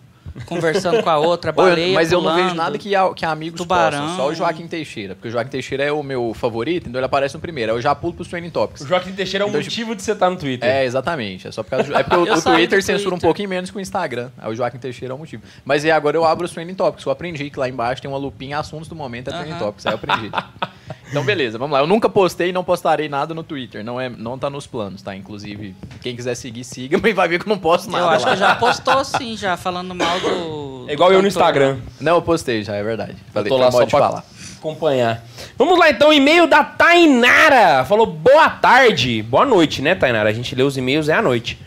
conversando 0.46 1.02
com 1.02 1.10
a 1.10 1.18
outra, 1.18 1.52
baleia 1.52 1.94
mas 1.94 2.10
eu 2.12 2.20
não 2.20 2.30
vejo 2.34 2.42
pulando. 2.50 2.56
nada 2.56 2.78
que, 2.78 2.94
a- 2.94 3.12
que 3.14 3.24
amigos 3.24 3.58
tubarão. 3.60 3.98
postam, 4.00 4.16
só 4.16 4.28
o 4.28 4.34
Joaquim 4.34 4.66
Teixeira. 4.66 5.14
Porque 5.14 5.28
o 5.28 5.30
Joaquim 5.30 5.50
Teixeira 5.50 5.84
é 5.84 5.92
o 5.92 6.02
meu 6.02 6.32
favorito, 6.34 6.88
então 6.88 6.98
ele 6.98 7.06
aparece 7.06 7.34
no 7.34 7.40
primeiro. 7.40 7.72
Aí 7.72 7.78
eu 7.78 7.82
já 7.82 7.94
pulo 7.94 8.14
pros 8.14 8.28
trending 8.28 8.50
topics. 8.50 8.82
O 8.82 8.86
Joaquim 8.86 9.12
Teixeira 9.12 9.44
é 9.44 9.46
o 9.46 9.48
Então, 9.50 9.60
motivo 9.60 9.94
de 9.94 10.02
você 10.02 10.12
estar 10.12 10.30
no 10.30 10.36
Twitter. 10.36 10.68
É, 10.68 10.84
exatamente. 10.84 11.48
É 11.48 11.52
só 11.52 11.62
por 11.62 11.70
causa 11.70 11.84
do, 11.88 11.96
É 11.96 12.02
porque 12.02 12.16
o, 12.30 12.34
o 12.34 12.42
Twitter 12.42 12.78
do 12.78 12.82
censura 12.82 13.08
um 13.08 13.10
Twitter. 13.18 13.28
pouquinho 13.28 13.48
menos 13.48 13.70
que 13.70 13.76
o 13.76 13.80
Instagram. 13.80 14.30
Aí 14.38 14.50
o 14.50 14.54
Joaquim 14.54 14.78
Teixeira 14.78 15.12
é 15.12 15.16
o 15.16 15.18
motivo. 15.18 15.42
Mas 15.64 15.84
e 15.84 15.90
agora 15.90 16.16
eu 16.16 16.24
abro 16.24 16.44
os 16.46 16.52
trending 16.52 16.74
topics. 16.74 17.04
Eu 17.04 17.12
aprendi 17.12 17.50
que 17.50 17.58
lá 17.58 17.68
embaixo 17.68 18.00
tem 18.02 18.10
uma 18.10 18.18
lupinha 18.18 18.58
assuntos 18.58 18.88
do 18.88 18.94
momento 18.94 19.28
é 19.28 19.32
trending 19.32 19.50
Aham. 19.52 19.58
topics. 19.58 19.86
Aí 19.86 19.92
eu 19.92 19.96
aprendi. 19.96 20.30
então 21.10 21.24
beleza, 21.24 21.58
vamos 21.58 21.74
lá. 21.74 21.80
Eu 21.80 21.86
nunca 21.86 22.08
postei 22.08 22.50
e 22.50 22.52
não 22.52 22.62
postarei 22.64 23.08
nada 23.08 23.34
no 23.34 23.42
Twitter. 23.42 23.84
Não, 23.84 24.00
é, 24.00 24.08
não 24.08 24.38
tá 24.38 24.48
nos 24.48 24.66
planos, 24.66 25.02
tá? 25.02 25.14
Inclusive, 25.14 25.74
quem 26.00 26.14
quiser 26.14 26.34
seguir, 26.36 26.64
siga, 26.64 26.96
mas 27.02 27.14
vai 27.14 27.28
ver 27.28 27.40
que 27.40 27.46
eu 27.46 27.50
não 27.50 27.58
posto 27.58 27.90
nada 27.90 28.04
Eu 28.04 28.08
acho 28.10 28.24
lá. 28.24 28.32
que 28.32 28.38
já 28.38 28.54
postou 28.54 29.04
sim, 29.04 29.36
já, 29.36 29.56
falando 29.56 29.94
mal 29.94 30.18
do... 30.20 30.86
É 30.88 30.92
igual 30.92 31.10
do 31.10 31.16
eu 31.16 31.22
no. 31.22 31.28
Instagram. 31.28 31.78
Não, 32.00 32.14
eu 32.14 32.22
postei 32.22 32.62
já, 32.62 32.76
é 32.76 32.82
verdade. 32.82 33.16
Falei, 33.32 33.48
tô 33.48 33.56
foi 33.56 33.64
lá 33.64 33.70
só 33.72 33.84
de 33.84 33.90
pra 33.90 33.98
falar. 33.98 34.24
acompanhar. 34.58 35.24
Vamos 35.58 35.78
lá 35.78 35.90
então, 35.90 36.12
e-mail 36.12 36.46
da 36.46 36.62
Tainara. 36.64 37.84
Falou 37.84 38.06
boa 38.06 38.48
tarde. 38.48 39.22
Boa 39.22 39.44
noite, 39.44 39.82
né, 39.82 39.94
Tainara? 39.94 40.28
A 40.30 40.32
gente 40.32 40.54
lê 40.54 40.62
os 40.62 40.76
e-mails 40.76 41.08
é 41.08 41.14
à 41.14 41.22
noite. 41.22 41.58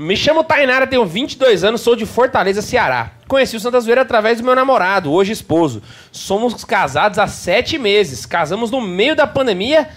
Me 0.00 0.16
chamo 0.16 0.42
Tainara, 0.42 0.86
tenho 0.86 1.04
22 1.04 1.62
anos, 1.62 1.82
sou 1.82 1.94
de 1.94 2.06
Fortaleza, 2.06 2.62
Ceará. 2.62 3.10
Conheci 3.28 3.54
o 3.54 3.60
Santa 3.60 3.78
Zoeira 3.78 4.00
através 4.00 4.38
do 4.38 4.44
meu 4.44 4.54
namorado, 4.56 5.12
hoje 5.12 5.30
esposo. 5.30 5.82
Somos 6.10 6.64
casados 6.64 7.18
há 7.18 7.26
sete 7.26 7.78
meses. 7.78 8.24
Casamos 8.24 8.70
no 8.70 8.80
meio 8.80 9.14
da 9.14 9.26
pandemia. 9.26 9.90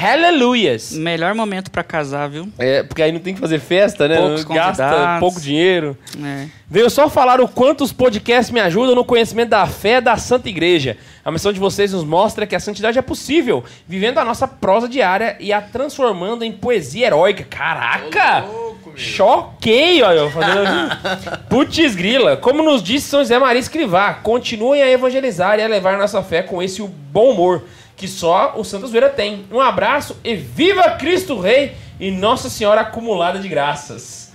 Aleluias! 0.00 0.92
Melhor 0.92 1.34
momento 1.34 1.70
pra 1.70 1.84
casar, 1.84 2.30
viu? 2.30 2.48
É, 2.58 2.82
porque 2.82 3.02
aí 3.02 3.12
não 3.12 3.20
tem 3.20 3.34
que 3.34 3.40
fazer 3.40 3.60
festa, 3.60 4.08
né? 4.08 4.16
Poucos 4.16 4.44
Gasta 4.44 4.82
convidados. 4.82 5.20
pouco 5.20 5.40
dinheiro. 5.42 5.96
É. 6.24 6.46
Veio 6.66 6.88
só 6.88 7.10
falar 7.10 7.38
o 7.38 7.46
quanto 7.46 7.84
os 7.84 7.92
podcasts 7.92 8.50
me 8.50 8.60
ajudam 8.60 8.94
no 8.94 9.04
conhecimento 9.04 9.50
da 9.50 9.66
fé 9.66 10.00
da 10.00 10.16
Santa 10.16 10.48
Igreja. 10.48 10.96
A 11.22 11.30
missão 11.30 11.52
de 11.52 11.60
vocês 11.60 11.92
nos 11.92 12.02
mostra 12.02 12.46
que 12.46 12.56
a 12.56 12.60
santidade 12.60 12.98
é 12.98 13.02
possível, 13.02 13.62
vivendo 13.86 14.16
a 14.16 14.24
nossa 14.24 14.48
prosa 14.48 14.88
diária 14.88 15.36
e 15.38 15.52
a 15.52 15.60
transformando 15.60 16.44
em 16.44 16.50
poesia 16.50 17.08
heróica. 17.08 17.44
Caraca! 17.44 18.46
Choquei, 18.96 20.02
olha, 20.02 20.18
eu 20.18 20.30
fazendo. 20.30 21.38
Putz 21.48 21.94
grila, 21.94 22.36
como 22.36 22.62
nos 22.62 22.82
disse 22.82 23.08
São 23.08 23.20
José 23.20 23.38
Maria 23.38 23.60
Escrivá, 23.60 24.14
continuem 24.14 24.82
a 24.82 24.90
evangelizar 24.90 25.58
e 25.58 25.62
a 25.62 25.66
levar 25.68 25.98
nossa 25.98 26.22
fé 26.22 26.42
com 26.42 26.62
esse 26.62 26.82
bom 26.82 27.30
humor 27.30 27.64
que 27.96 28.08
só 28.08 28.54
o 28.56 28.64
Santa 28.64 28.86
Zoeira 28.86 29.10
tem. 29.10 29.44
Um 29.52 29.60
abraço 29.60 30.16
e 30.24 30.34
viva 30.34 30.90
Cristo 30.92 31.38
Rei 31.38 31.72
e 32.00 32.10
Nossa 32.10 32.48
Senhora 32.48 32.80
acumulada 32.80 33.38
de 33.38 33.46
graças. 33.46 34.32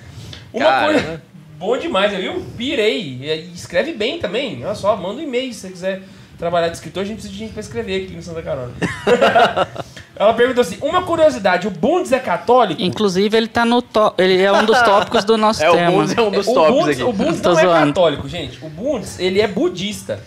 Uma 0.53 0.65
Cara, 0.65 0.85
coisa. 0.85 1.01
né? 1.01 1.21
Bom 1.57 1.75
demais, 1.75 2.13
viu? 2.13 2.45
Pirei. 2.55 3.01
E 3.23 3.51
escreve 3.55 3.93
bem 3.93 4.19
também. 4.19 4.63
Olha 4.63 4.75
só, 4.75 4.95
manda 4.95 5.19
um 5.19 5.23
e-mail 5.23 5.51
se 5.51 5.61
você 5.61 5.69
quiser 5.69 6.01
trabalhar 6.37 6.67
de 6.69 6.75
escritor. 6.75 7.03
A 7.03 7.05
gente 7.05 7.15
precisa 7.15 7.33
de 7.33 7.39
gente 7.39 7.53
pra 7.53 7.61
escrever 7.61 8.03
aqui 8.03 8.13
no 8.15 8.21
Santa 8.21 8.41
Carona. 8.41 8.71
Ela 10.17 10.33
perguntou 10.33 10.61
assim: 10.61 10.77
uma 10.81 11.03
curiosidade, 11.03 11.67
o 11.67 11.71
Bundes 11.71 12.11
é 12.11 12.19
católico? 12.19 12.81
Inclusive, 12.81 13.35
ele 13.35 13.47
tá 13.47 13.65
no 13.65 13.81
top. 13.81 14.21
Ele 14.21 14.41
é 14.41 14.51
um 14.51 14.65
dos 14.65 14.79
tópicos 14.83 15.23
do 15.25 15.37
nosso 15.37 15.61
É, 15.63 15.69
o 15.69 15.73
tema. 15.73 15.91
Bundes 15.91 16.17
é 16.17 16.21
um 16.21 16.31
dos 16.31 16.47
o 16.47 16.53
Bundes, 16.53 16.87
aqui. 16.89 17.03
o 17.03 17.11
Bundes 17.13 17.41
não 17.41 17.51
é 17.59 17.63
zoando. 17.63 17.87
católico, 17.93 18.29
gente. 18.29 18.63
O 18.63 18.69
Bundes, 18.69 19.19
ele 19.19 19.41
é 19.41 19.47
budista. 19.47 20.19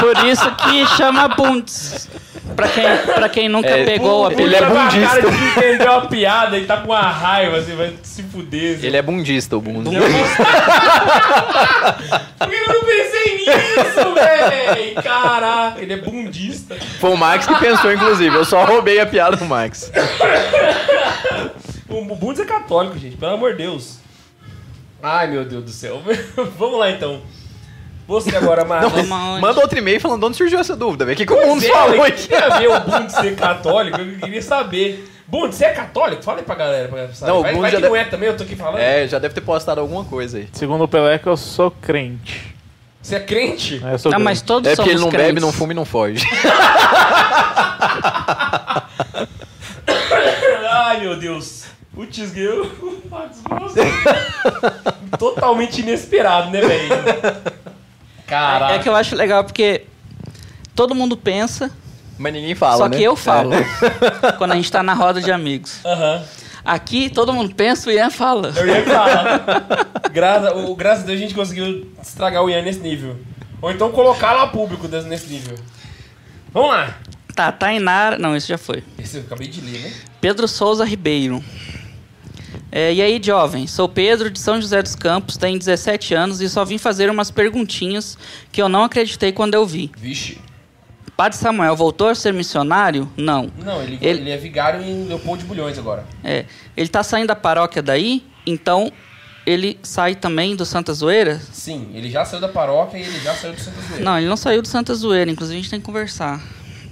Por 0.00 0.24
isso 0.26 0.50
que 0.56 0.86
chama 0.96 1.28
Bundes. 1.28 2.08
Pra 2.54 2.68
quem, 2.68 2.84
pra 3.14 3.28
quem 3.28 3.48
nunca 3.48 3.68
É, 3.68 3.84
pegou 3.84 4.22
o 4.22 4.26
O 4.28 4.30
ele 4.30 4.54
apelido. 4.54 4.56
é 4.56 4.68
com 4.68 4.78
a 4.78 4.84
budista. 4.84 5.08
cara 5.08 5.20
de 5.22 5.26
que 5.36 5.44
entendeu 5.58 5.92
a 5.92 6.00
piada 6.06 6.58
e 6.58 6.64
tá 6.66 6.76
com 6.76 6.88
uma 6.92 7.00
raiva, 7.00 7.56
assim, 7.56 7.74
vai 7.74 7.94
se 8.02 8.22
fuder. 8.24 8.76
assim. 8.76 8.86
Ele 8.86 8.96
é 8.98 9.02
bundista, 9.02 9.56
o 9.56 9.60
Bundes. 9.62 9.92
Por 12.38 12.48
que 12.48 12.54
eu 12.56 12.68
não 12.74 12.84
pensei 12.84 13.36
nisso, 13.38 14.14
véi? 14.14 14.94
Caraca, 15.02 15.80
ele 15.80 15.92
é 15.94 15.96
bundista. 15.96 16.76
Foi 17.00 17.10
o 17.10 17.16
Max 17.16 17.46
que 17.46 17.54
pensou, 17.58 17.92
inclusive. 17.92 18.34
Eu 18.36 18.44
só 18.44 18.64
roubei 18.64 19.00
a 19.00 19.06
piada 19.06 19.36
do 19.36 19.44
Max. 19.46 19.90
O 21.88 22.02
Bundes 22.14 22.40
é 22.40 22.44
católico, 22.44 22.98
gente, 22.98 23.16
pelo 23.16 23.32
amor 23.34 23.52
de 23.52 23.58
Deus. 23.62 23.98
Ai, 25.02 25.28
meu 25.28 25.44
Deus 25.44 25.64
do 25.64 25.70
céu. 25.70 26.02
Vamos 26.58 26.78
lá, 26.78 26.90
então. 26.90 27.22
Você 28.06 28.36
agora, 28.36 28.64
Marcos. 28.64 28.92
Aonde? 29.10 29.40
Manda 29.40 29.60
outro 29.60 29.78
e-mail 29.78 29.98
falando 30.00 30.20
de 30.20 30.26
onde 30.26 30.36
surgiu 30.36 30.58
essa 30.58 30.76
dúvida, 30.76 31.04
velho. 31.06 31.14
O 31.14 31.18
que, 31.18 31.24
que 31.26 31.32
o 31.32 31.46
Bundes 31.46 31.64
é, 31.68 31.72
falou 31.72 32.02
aqui? 32.04 32.28
tem 32.28 32.38
a 32.38 32.58
ver 32.58 32.68
o 32.68 32.80
Bundes 32.80 33.14
ser 33.14 33.34
católico? 33.34 33.98
Eu 34.00 34.18
queria 34.18 34.42
saber. 34.42 35.08
Bundes, 35.26 35.56
você 35.56 35.64
é 35.64 35.70
católico? 35.72 36.22
Fala 36.22 36.38
aí 36.38 36.44
pra 36.44 36.54
galera. 36.54 36.88
Pra 36.88 37.08
saber. 37.14 37.32
Não, 37.32 37.38
o 37.38 37.42
vai, 37.42 37.54
vai 37.54 37.70
já 37.70 37.76
que 37.78 37.82
não 37.82 37.92
deve- 37.92 38.02
é 38.02 38.04
também, 38.10 38.28
eu 38.28 38.36
tô 38.36 38.42
aqui 38.44 38.54
falando. 38.56 38.78
É, 38.78 39.08
já 39.08 39.18
deve 39.18 39.32
ter 39.34 39.40
postado 39.40 39.80
alguma 39.80 40.04
coisa 40.04 40.36
aí. 40.38 40.48
Segundo 40.52 40.84
o 40.84 40.88
Peleca, 40.88 41.30
eu 41.30 41.36
sou 41.36 41.70
crente. 41.70 42.54
Você 43.00 43.16
é 43.16 43.20
crente? 43.20 43.80
Eu 43.82 43.98
sou 43.98 44.12
Não, 44.12 44.20
mas 44.20 44.38
crente. 44.40 44.48
todos 44.48 44.70
É 44.70 44.76
porque 44.76 44.90
ele 44.90 44.98
somos 44.98 45.12
não 45.12 45.18
bebe, 45.20 45.40
não 45.40 45.52
fuma 45.52 45.72
e 45.72 45.76
não 45.76 45.84
foge. 45.86 46.24
Ai, 50.70 51.00
meu 51.00 51.16
Deus. 51.16 51.64
Putz, 51.94 52.36
eu. 52.36 52.70
Totalmente 55.18 55.80
inesperado, 55.80 56.50
né, 56.50 56.60
velho? 56.60 56.88
Caraca. 58.34 58.74
É 58.74 58.78
que 58.80 58.88
eu 58.88 58.96
acho 58.96 59.14
legal 59.14 59.44
porque 59.44 59.82
todo 60.74 60.94
mundo 60.94 61.16
pensa, 61.16 61.70
Mas 62.18 62.32
ninguém 62.32 62.54
fala, 62.54 62.76
só 62.76 62.88
né? 62.88 62.96
que 62.96 63.02
eu 63.02 63.14
falo. 63.14 63.54
É. 63.54 63.64
Quando 64.38 64.52
a 64.52 64.56
gente 64.56 64.70
tá 64.70 64.82
na 64.82 64.94
roda 64.94 65.20
de 65.20 65.30
amigos. 65.30 65.78
Aham. 65.84 66.22
Aqui 66.64 67.10
todo 67.10 67.32
mundo 67.32 67.54
pensa, 67.54 67.90
o 67.90 67.92
Ian 67.92 68.10
fala. 68.10 68.52
Eu 68.56 68.66
ia 68.66 68.82
falar. 68.84 69.44
Gra 70.10 70.56
o, 70.56 70.74
graças 70.74 71.04
a 71.04 71.06
Deus 71.06 71.18
a 71.18 71.22
gente 71.22 71.34
conseguiu 71.34 71.92
estragar 72.02 72.42
o 72.42 72.48
Ian 72.48 72.62
nesse 72.62 72.80
nível. 72.80 73.16
Ou 73.60 73.70
então 73.70 73.92
colocar 73.92 74.32
lá 74.32 74.46
público 74.46 74.88
nesse 74.88 75.26
nível. 75.26 75.56
Vamos 76.52 76.70
lá. 76.70 76.94
Tá, 77.34 77.52
Tainara. 77.52 78.16
Não, 78.18 78.36
isso 78.36 78.48
já 78.48 78.56
foi. 78.56 78.82
Esse 78.98 79.18
eu 79.18 79.22
acabei 79.22 79.48
de 79.48 79.60
ler, 79.60 79.78
né? 79.80 79.92
Pedro 80.20 80.48
Souza 80.48 80.84
Ribeiro. 80.84 81.44
É, 82.76 82.92
e 82.92 83.00
aí, 83.00 83.20
jovem? 83.22 83.68
Sou 83.68 83.88
Pedro 83.88 84.28
de 84.28 84.40
São 84.40 84.60
José 84.60 84.82
dos 84.82 84.96
Campos, 84.96 85.36
tenho 85.36 85.56
17 85.56 86.12
anos 86.12 86.40
e 86.40 86.48
só 86.48 86.64
vim 86.64 86.76
fazer 86.76 87.08
umas 87.08 87.30
perguntinhas 87.30 88.18
que 88.50 88.60
eu 88.60 88.68
não 88.68 88.82
acreditei 88.82 89.30
quando 89.30 89.54
eu 89.54 89.64
vi. 89.64 89.92
Vixe. 89.96 90.38
Padre 91.16 91.38
Samuel 91.38 91.76
voltou 91.76 92.08
a 92.08 92.14
ser 92.16 92.32
missionário? 92.34 93.08
Não. 93.16 93.48
Não, 93.64 93.80
ele, 93.80 93.96
Ele- 94.02 94.20
ele... 94.22 94.30
é 94.32 94.36
vigário 94.36 94.82
em 94.82 95.04
Leopoldo 95.04 95.42
de 95.42 95.46
Bulhões 95.48 95.78
agora. 95.78 96.04
É, 96.24 96.46
ele 96.76 96.88
tá 96.88 97.04
saindo 97.04 97.28
da 97.28 97.36
paróquia 97.36 97.80
daí, 97.80 98.24
então 98.44 98.90
ele 99.46 99.78
sai 99.80 100.16
também 100.16 100.56
do 100.56 100.66
Santa 100.66 100.92
Zoeira? 100.92 101.40
Sim, 101.52 101.90
ele 101.94 102.10
já 102.10 102.24
saiu 102.24 102.40
da 102.40 102.48
paróquia 102.48 102.98
e 102.98 103.02
ele 103.02 103.20
já 103.20 103.34
saiu 103.36 103.52
do 103.54 103.60
Santa 103.60 103.80
Zoeira. 103.82 104.04
Não, 104.04 104.18
ele 104.18 104.26
não 104.26 104.36
saiu 104.36 104.60
do 104.60 104.66
Santa 104.66 104.92
Zoeira, 104.96 105.30
inclusive 105.30 105.56
a 105.56 105.62
gente 105.62 105.70
tem 105.70 105.78
que 105.78 105.86
conversar. 105.86 106.42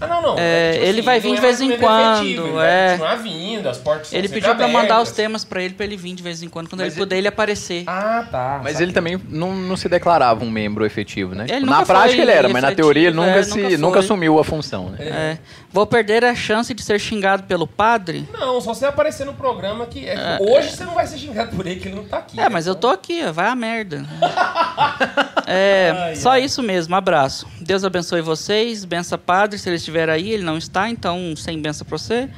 Ah, 0.02 0.06
não, 0.06 0.23
não. 0.23 0.37
É, 0.38 0.73
que, 0.73 0.78
tipo 0.78 0.88
ele 0.88 1.02
vai 1.02 1.21
vir 1.21 1.32
de 1.32 1.38
é 1.38 1.40
mais 1.40 1.59
vez 1.59 1.61
em 1.61 1.78
quando, 1.78 2.16
efetivo, 2.16 2.47
ele 2.47 2.59
é. 2.59 2.87
Vai 2.87 2.90
continuar 2.90 3.14
vindo, 3.16 3.68
as 3.68 3.78
portas 3.78 4.12
Ele 4.12 4.28
pediu 4.28 4.54
pra 4.54 4.68
mandar 4.68 5.00
os 5.00 5.11
temas 5.12 5.44
pra 5.44 5.62
ele, 5.62 5.75
pra 5.75 5.85
ele 5.85 5.97
vir 5.97 6.14
de 6.14 6.23
vez 6.23 6.42
em 6.42 6.49
quando, 6.49 6.68
quando 6.68 6.80
Mas 6.80 6.94
ele 6.94 7.02
puder 7.02 7.18
ele 7.18 7.28
aparecer. 7.28 7.85
Ah, 7.87 8.26
tá. 8.30 8.61
Mas 8.62 8.73
saquei. 8.73 8.87
ele 8.87 8.92
também 8.92 9.21
não, 9.28 9.54
não 9.54 9.76
se 9.76 9.88
declarava 9.88 10.44
um 10.44 10.50
membro 10.50 10.85
efetivo, 10.85 11.35
né? 11.35 11.44
Ele 11.49 11.61
Tipo, 11.61 11.71
na 11.71 11.85
prática 11.85 12.21
ele 12.21 12.30
era, 12.30 12.49
mas 12.49 12.62
na 12.62 12.68
efetivo, 12.68 12.87
teoria 12.88 13.09
ele 13.09 13.16
nunca, 13.16 13.30
é, 13.30 13.42
se, 13.42 13.61
nunca 13.61 13.78
nunca, 13.78 14.00
assumiu 14.00 14.38
a 14.38 14.44
função, 14.44 14.90
né? 14.90 14.99
É. 15.00 15.38
Vou 15.71 15.87
perder 15.87 16.25
a 16.25 16.35
chance 16.35 16.75
de 16.75 16.82
ser 16.82 16.99
xingado 16.99 17.44
pelo 17.44 17.66
padre? 17.66 18.28
Não, 18.32 18.61
só 18.61 18.75
você 18.75 18.87
aparecer 18.87 19.25
no 19.25 19.35
programa 19.35 19.87
que. 19.87 20.09
é 20.09 20.38
hoje 20.40 20.71
você 20.71 20.85
não 20.85 20.94
vai 20.94 21.06
ser 21.06 21.18
xingado 21.18 21.54
por 21.56 21.66
ele, 21.66 21.80
que 21.80 21.88
ele 21.88 21.97
não 21.97 22.04
tá 22.04 22.18
aqui. 22.18 22.40
É, 22.40 22.49
mas 22.49 22.66
eu 22.66 22.75
tô 22.75 22.88
aqui, 22.88 23.23
vai 23.30 23.47
a 23.47 23.54
merda. 23.54 24.04
É, 25.52 25.90
Ai, 25.97 26.16
só 26.16 26.30
ai. 26.30 26.44
isso 26.44 26.62
mesmo, 26.62 26.94
abraço. 26.94 27.47
Deus 27.61 27.85
abençoe 27.85 28.21
vocês, 28.23 28.85
bença 28.85 29.18
padre, 29.18 29.59
se 29.59 29.68
ele 29.68 29.76
estiver 29.76 30.09
aí, 30.09 30.30
ele 30.30 30.42
não 30.44 30.56
está, 30.56 30.88
então 30.88 31.35
sem 31.37 31.61
benção 31.61 31.87
para 31.87 31.99
você. 31.99 32.28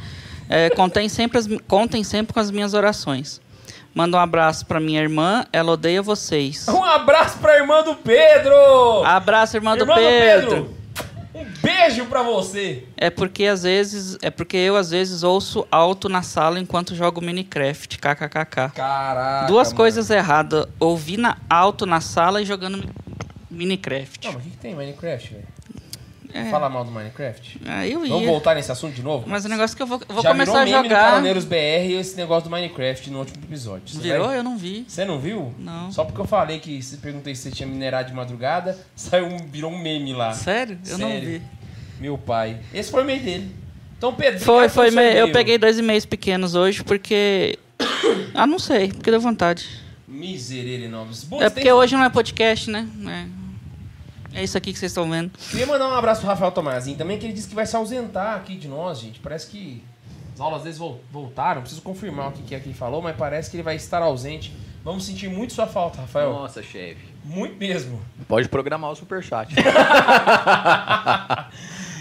É, 0.49 0.69
contem, 0.71 1.09
sempre 1.09 1.39
as- 1.39 1.49
contem 1.69 2.03
sempre 2.05 2.35
com 2.35 2.41
as 2.41 2.51
minhas 2.51 2.75
orações. 2.75 3.41
Manda 3.95 4.17
um 4.17 4.21
abraço 4.21 4.67
para 4.67 4.81
minha 4.81 5.01
irmã, 5.01 5.45
ela 5.53 5.73
odeia 5.73 6.03
vocês. 6.03 6.67
Um 6.69 6.83
abraço 6.83 7.39
pra 7.39 7.57
irmã 7.57 7.83
do 7.83 7.95
Pedro! 7.95 9.05
Abraço, 9.05 9.57
irmã, 9.57 9.77
irmã 9.77 9.87
do 9.87 9.95
Pedro. 9.95 10.75
Um 11.35 11.45
beijo 11.61 12.07
pra 12.07 12.23
você! 12.23 12.85
É 12.97 13.11
porque 13.11 13.45
às 13.47 13.65
vezes, 13.65 14.17
é 14.23 14.31
porque 14.31 14.57
eu 14.57 14.77
às 14.77 14.91
vezes 14.91 15.23
ouço 15.25 15.67
alto 15.71 16.09
na 16.09 16.23
sala 16.23 16.61
enquanto 16.61 16.95
jogo 16.95 17.21
Minecraft, 17.21 17.99
kkkk. 17.99 18.71
Caraca. 18.73 19.47
Duas 19.49 19.69
mano. 19.69 19.77
coisas 19.77 20.11
erradas, 20.11 20.67
ouvir 20.79 21.17
na, 21.17 21.37
alto 21.51 21.87
na 21.87 22.01
sala 22.01 22.41
e 22.41 22.45
jogando 22.45 22.79
mi- 22.79 22.89
Minecraft. 23.51 24.27
Não, 24.27 24.33
mas 24.35 24.43
o 24.43 24.45
que, 24.45 24.51
que 24.51 24.57
tem 24.59 24.73
em 24.73 24.77
Minecraft, 24.77 25.35
velho? 25.35 25.54
É. 26.35 26.45
Fala 26.51 26.69
mal 26.69 26.85
do 26.85 26.91
Minecraft? 26.91 27.61
Ah, 27.65 27.87
eu 27.87 28.01
Vamos 28.01 28.23
ia. 28.23 28.27
voltar 28.27 28.57
nesse 28.57 28.71
assunto 28.73 28.93
de 28.93 29.03
novo? 29.03 29.25
Mas 29.29 29.45
o 29.45 29.49
negócio 29.49 29.75
é 29.75 29.77
que 29.77 29.83
eu 29.83 29.87
vou, 29.87 30.01
eu 30.09 30.15
vou 30.15 30.23
Já 30.23 30.31
começar 30.31 30.63
a 30.63 30.65
virou 30.65 30.83
no 30.83 30.89
jogar. 30.89 31.11
Caroneiros 31.13 31.45
BR 31.45 31.93
esse 32.01 32.17
negócio 32.17 32.49
do 32.49 32.51
Minecraft 32.51 33.09
no 33.11 33.21
último 33.21 33.45
episódio. 33.45 33.83
Você 33.87 34.01
Virou? 34.01 34.27
vai- 34.27 34.39
Eu 34.39 34.43
não 34.43 34.59
vi. 34.59 34.85
Você 34.89 35.05
não 35.05 35.21
viu? 35.21 35.55
Não. 35.59 35.93
Só 35.93 36.05
porque 36.05 36.21
eu 36.21 36.25
falei 36.25 36.59
que 36.59 36.83
se 36.83 36.97
perguntei 36.97 37.35
se 37.37 37.43
você 37.43 37.51
tinha 37.53 37.69
minerado 37.69 38.09
de 38.09 38.15
madrugada, 38.15 38.77
saiu 38.97 39.27
um, 39.27 39.37
virou 39.47 39.71
um 39.71 39.79
meme 39.79 40.13
lá. 40.13 40.33
Sério? 40.33 40.77
Eu 40.89 40.99
não 40.99 41.09
Sério. 41.09 41.29
vi. 41.29 41.43
Meu 42.01 42.19
pai. 42.19 42.59
Esse 42.75 42.91
foi 42.91 43.03
o 43.03 43.05
e-mail 43.05 43.23
dele. 43.23 43.57
Então, 43.97 44.13
Pedro, 44.13 44.41
Foi, 44.41 44.69
foi. 44.69 44.91
pelo 44.91 45.01
seu 45.01 45.13
me- 45.15 45.21
Eu 45.21 45.31
peguei 45.33 45.57
dois 45.57 45.79
e-mails 45.79 46.05
pequenos 46.05 46.55
hoje 46.57 46.83
porque. 46.83 47.57
Ah, 48.35 48.47
não 48.47 48.59
sei, 48.59 48.89
porque 48.89 49.11
deu 49.11 49.21
vontade. 49.21 49.67
Miserere 50.09 50.89
nomes. 50.89 51.27
É 51.41 51.49
porque 51.49 51.71
hoje 51.73 51.95
não 51.95 52.05
é 52.05 52.11
podcast, 52.11 52.69
né? 52.71 52.87
É, 53.07 53.44
é 54.35 54.43
isso 54.43 54.57
aqui 54.59 54.73
que 54.73 54.79
vocês 54.79 54.91
estão 54.93 55.09
vendo. 55.09 55.31
Queria 55.51 55.67
mandar 55.67 55.89
um 55.89 55.95
abraço 55.95 56.21
pro 56.21 56.29
Rafael 56.31 56.51
Tomazinho 56.53 56.97
também, 56.97 57.19
que 57.19 57.27
ele 57.27 57.33
disse 57.33 57.49
que 57.49 57.55
vai 57.55 57.67
se 57.67 57.75
ausentar 57.77 58.37
aqui 58.37 58.57
de 58.57 58.69
nós, 58.69 58.99
gente. 58.99 59.21
Parece 59.21 59.47
que 59.49 59.83
as 60.35 60.41
aulas 60.41 60.63
deles 60.63 60.79
vol- 60.79 61.01
voltaram. 61.13 61.61
Preciso 61.63 61.83
confirmar 61.83 62.29
o 62.29 62.33
que, 62.33 62.43
que 62.43 62.55
é 62.55 62.61
que 62.61 62.67
ele 62.69 62.75
falou, 62.75 63.01
mas 63.01 63.17
parece 63.17 63.51
que 63.51 63.57
ele 63.57 63.63
vai 63.63 63.77
estar 63.77 64.03
ausente. 64.03 64.53
Vamos 64.85 65.07
sentir 65.07 65.31
muito 65.31 65.53
sua 65.55 65.67
falta, 65.67 66.01
Rafael. 66.03 66.31
Nossa, 66.33 66.63
chefe. 66.63 67.15
Muito 67.25 67.57
mesmo. 67.57 68.01
Pode 68.29 68.49
programar 68.51 68.91
o 68.91 68.95
superchat. 68.97 69.55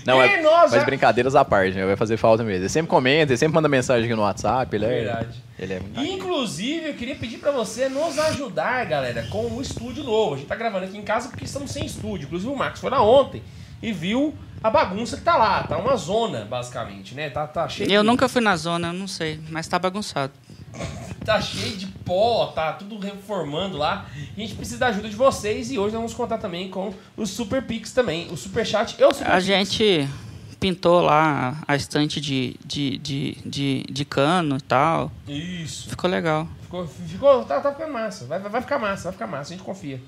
Não, 0.05 0.21
é, 0.21 0.41
nós 0.41 0.71
mas 0.71 0.83
brincadeiras 0.83 1.35
à 1.35 1.45
parte, 1.45 1.75
né? 1.75 1.85
Vai 1.85 1.95
fazer 1.95 2.17
falta 2.17 2.43
mesmo. 2.43 2.61
Ele 2.61 2.69
sempre 2.69 2.89
comenta, 2.89 3.31
ele 3.31 3.37
sempre 3.37 3.55
manda 3.55 3.69
mensagem 3.69 4.05
aqui 4.05 4.15
no 4.15 4.21
WhatsApp. 4.21 4.75
Ele 4.75 4.85
é, 4.85 4.89
Verdade. 4.89 5.43
Ele 5.57 5.73
é 5.73 5.81
Inclusive, 6.03 6.89
eu 6.89 6.93
queria 6.93 7.15
pedir 7.15 7.37
pra 7.37 7.51
você 7.51 7.87
nos 7.87 8.19
ajudar, 8.19 8.85
galera, 8.85 9.25
com 9.29 9.45
o 9.47 9.61
estúdio 9.61 10.03
novo. 10.03 10.35
A 10.35 10.37
gente 10.37 10.47
tá 10.47 10.55
gravando 10.55 10.85
aqui 10.85 10.97
em 10.97 11.03
casa 11.03 11.29
porque 11.29 11.45
estamos 11.45 11.71
sem 11.71 11.85
estúdio. 11.85 12.25
Inclusive, 12.25 12.51
o 12.51 12.55
Max 12.55 12.79
foi 12.79 12.89
lá 12.89 13.01
ontem 13.01 13.41
e 13.83 13.91
viu 13.91 14.33
a 14.63 14.69
bagunça 14.69 15.17
que 15.17 15.23
tá 15.23 15.35
lá. 15.35 15.61
Tá 15.63 15.77
uma 15.77 15.95
zona, 15.97 16.45
basicamente, 16.45 17.13
né? 17.13 17.29
Tá, 17.29 17.45
tá 17.45 17.67
cheio 17.67 17.91
Eu 17.91 18.01
de... 18.01 18.07
nunca 18.07 18.29
fui 18.29 18.41
na 18.41 18.55
zona, 18.55 18.87
eu 18.87 18.93
não 18.93 19.07
sei, 19.07 19.39
mas 19.49 19.67
tá 19.67 19.77
bagunçado. 19.77 20.31
tá 21.23 21.39
cheio 21.41 21.75
de 21.75 21.85
pó, 21.87 22.47
tá 22.47 22.73
tudo 22.73 22.97
reformando 22.97 23.77
lá. 23.77 24.05
A 24.35 24.39
gente 24.39 24.55
precisa 24.55 24.79
da 24.79 24.87
ajuda 24.87 25.09
de 25.09 25.15
vocês 25.15 25.69
e 25.69 25.77
hoje 25.77 25.93
nós 25.93 26.01
vamos 26.01 26.13
contar 26.13 26.37
também 26.37 26.69
com 26.69 26.93
o 27.17 27.25
Super 27.27 27.61
Pix 27.61 27.91
também. 27.91 28.31
O 28.31 28.37
Super 28.37 28.65
Chat 28.65 28.95
e 28.97 29.03
o 29.03 29.13
Super 29.13 29.29
A 29.29 29.35
Pix. 29.35 29.45
gente 29.45 30.09
pintou 30.61 31.01
lá 31.01 31.61
a 31.67 31.75
estante 31.75 32.21
de, 32.21 32.55
de, 32.65 32.97
de, 32.97 33.37
de, 33.45 33.83
de 33.83 34.05
cano 34.05 34.55
e 34.55 34.61
tal. 34.61 35.11
Isso. 35.27 35.89
Ficou 35.89 36.09
legal. 36.09 36.47
Ficou, 36.61 36.87
ficou 36.87 37.43
tá, 37.43 37.59
tá 37.59 37.73
ficando 37.73 37.91
massa. 37.91 38.25
Vai, 38.25 38.39
vai 38.39 38.49
vai 38.49 38.61
ficar 38.61 38.79
massa, 38.79 39.03
vai 39.03 39.11
ficar 39.11 39.27
massa. 39.27 39.53
A 39.53 39.57
gente 39.57 39.65
confia. 39.65 40.01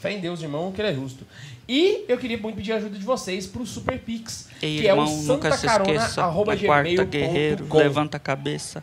Fé 0.00 0.12
em 0.12 0.20
Deus, 0.20 0.42
irmão, 0.42 0.70
que 0.72 0.80
ele 0.80 0.88
é 0.88 0.94
justo. 0.94 1.26
E 1.68 2.04
eu 2.08 2.16
queria 2.16 2.38
muito 2.38 2.56
pedir 2.56 2.72
a 2.72 2.76
ajuda 2.76 2.96
de 2.98 3.04
vocês 3.04 3.46
pro 3.46 3.66
Super 3.66 3.98
Pix, 3.98 4.48
Ei, 4.62 4.80
que 4.80 4.88
é 4.88 4.94
o 4.94 4.98
irmão, 4.98 5.16
nunca 5.24 5.50
se 5.56 5.66
esqueça. 5.66 6.22
arroba 6.24 6.54
na 6.54 6.60
quarta, 6.62 6.82
gmail.com. 6.90 7.10
guerreiro, 7.10 7.66
levanta 7.74 8.16
a 8.16 8.20
cabeça. 8.20 8.82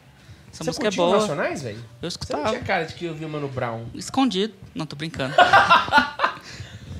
Essa 0.51 0.63
Você 0.63 0.69
música 0.69 0.87
é 0.87 0.91
boa. 0.91 1.17
Nacionais, 1.17 1.61
velho? 1.63 1.77
Eu 1.77 1.81
Você 1.81 1.95
não 2.01 2.07
escutava. 2.09 2.49
tinha 2.49 2.61
cara 2.61 2.83
de 2.85 2.93
que 2.93 3.05
eu 3.05 3.13
vi 3.13 3.25
o 3.25 3.29
Mano 3.29 3.47
Brown. 3.47 3.85
Escondido. 3.93 4.53
Não, 4.73 4.85
tô 4.85 4.95
brincando. 4.95 5.33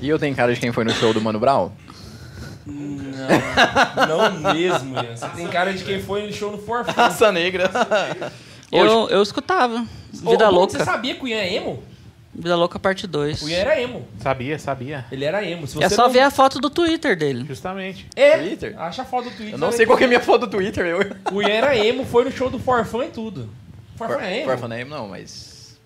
E 0.01 0.10
eu 0.10 0.19
tenho 0.19 0.36
cara 0.36 0.53
de 0.53 0.60
quem 0.60 0.74
foi 0.74 0.84
no 0.84 0.91
show 0.91 1.13
do 1.13 1.22
Mano 1.22 1.39
Brown? 1.39 1.72
Não 2.65 4.53
mesmo, 4.53 4.95
Ian. 4.95 5.15
Você 5.15 5.27
tem 5.29 5.48
cara 5.48 5.74
de 5.74 5.84
quem 5.84 6.01
foi 6.01 6.27
no 6.27 6.34
show 6.34 6.51
no 6.51 6.57
Forfã. 6.57 6.91
Raça 6.91 7.31
Negra. 7.31 7.72
eu, 8.72 9.10
eu 9.10 9.22
escutava. 9.22 9.86
Vida 10.12 10.50
ô, 10.50 10.51
Louca. 10.51 10.77
Você 10.77 10.84
sabia 10.84 11.15
que 11.15 11.24
o 11.24 11.27
Ian 11.27 11.38
é 11.38 11.53
emo? 11.55 11.84
Vida 12.36 12.56
Louca 12.56 12.77
parte 12.77 13.08
2. 13.08 13.42
O 13.44 13.50
Ian 13.50 13.58
era 13.58 13.80
emo. 13.82 14.06
Sabia, 14.20 14.60
sabia. 14.60 15.06
Ele 15.12 15.24
era 15.24 15.44
emo. 15.46 15.65
Se 15.65 15.82
É 15.82 15.88
você 15.88 15.96
só 15.96 16.04
não- 16.04 16.10
ver 16.12 16.20
a 16.20 16.30
foto 16.30 16.60
do 16.60 16.70
Twitter 16.70 17.18
dele. 17.18 17.46
Justamente. 17.48 18.08
É, 18.15 18.38
Twitter? 18.38 18.75
acha 18.80 19.04
a 19.04 19.06
foto 19.06 19.25
do 19.30 19.32
Twitter. 19.36 19.54
Eu 19.54 19.58
não 19.58 19.72
sei 19.72 19.86
qual 19.86 19.98
que 19.98 20.04
é 20.04 20.06
a 20.06 20.10
minha 20.10 20.20
foto 20.20 20.42
do 20.42 20.50
Twitter. 20.50 20.86
Eu... 20.86 21.00
O 21.32 21.42
Ian 21.42 21.50
era 21.50 21.77
emo, 21.77 22.06
foi 22.06 22.25
no 22.25 22.32
show 22.32 22.50
do 22.50 22.60
Forfã 22.60 23.06
e 23.06 23.10
tudo. 23.10 23.50
Forfã 23.96 24.20
é 24.22 24.39
emo? 24.39 24.48
Farfa 24.48 24.68
não 24.68 24.75
é 24.75 24.82
emo, 24.82 24.89
não, 24.92 25.08
mas... 25.08 25.77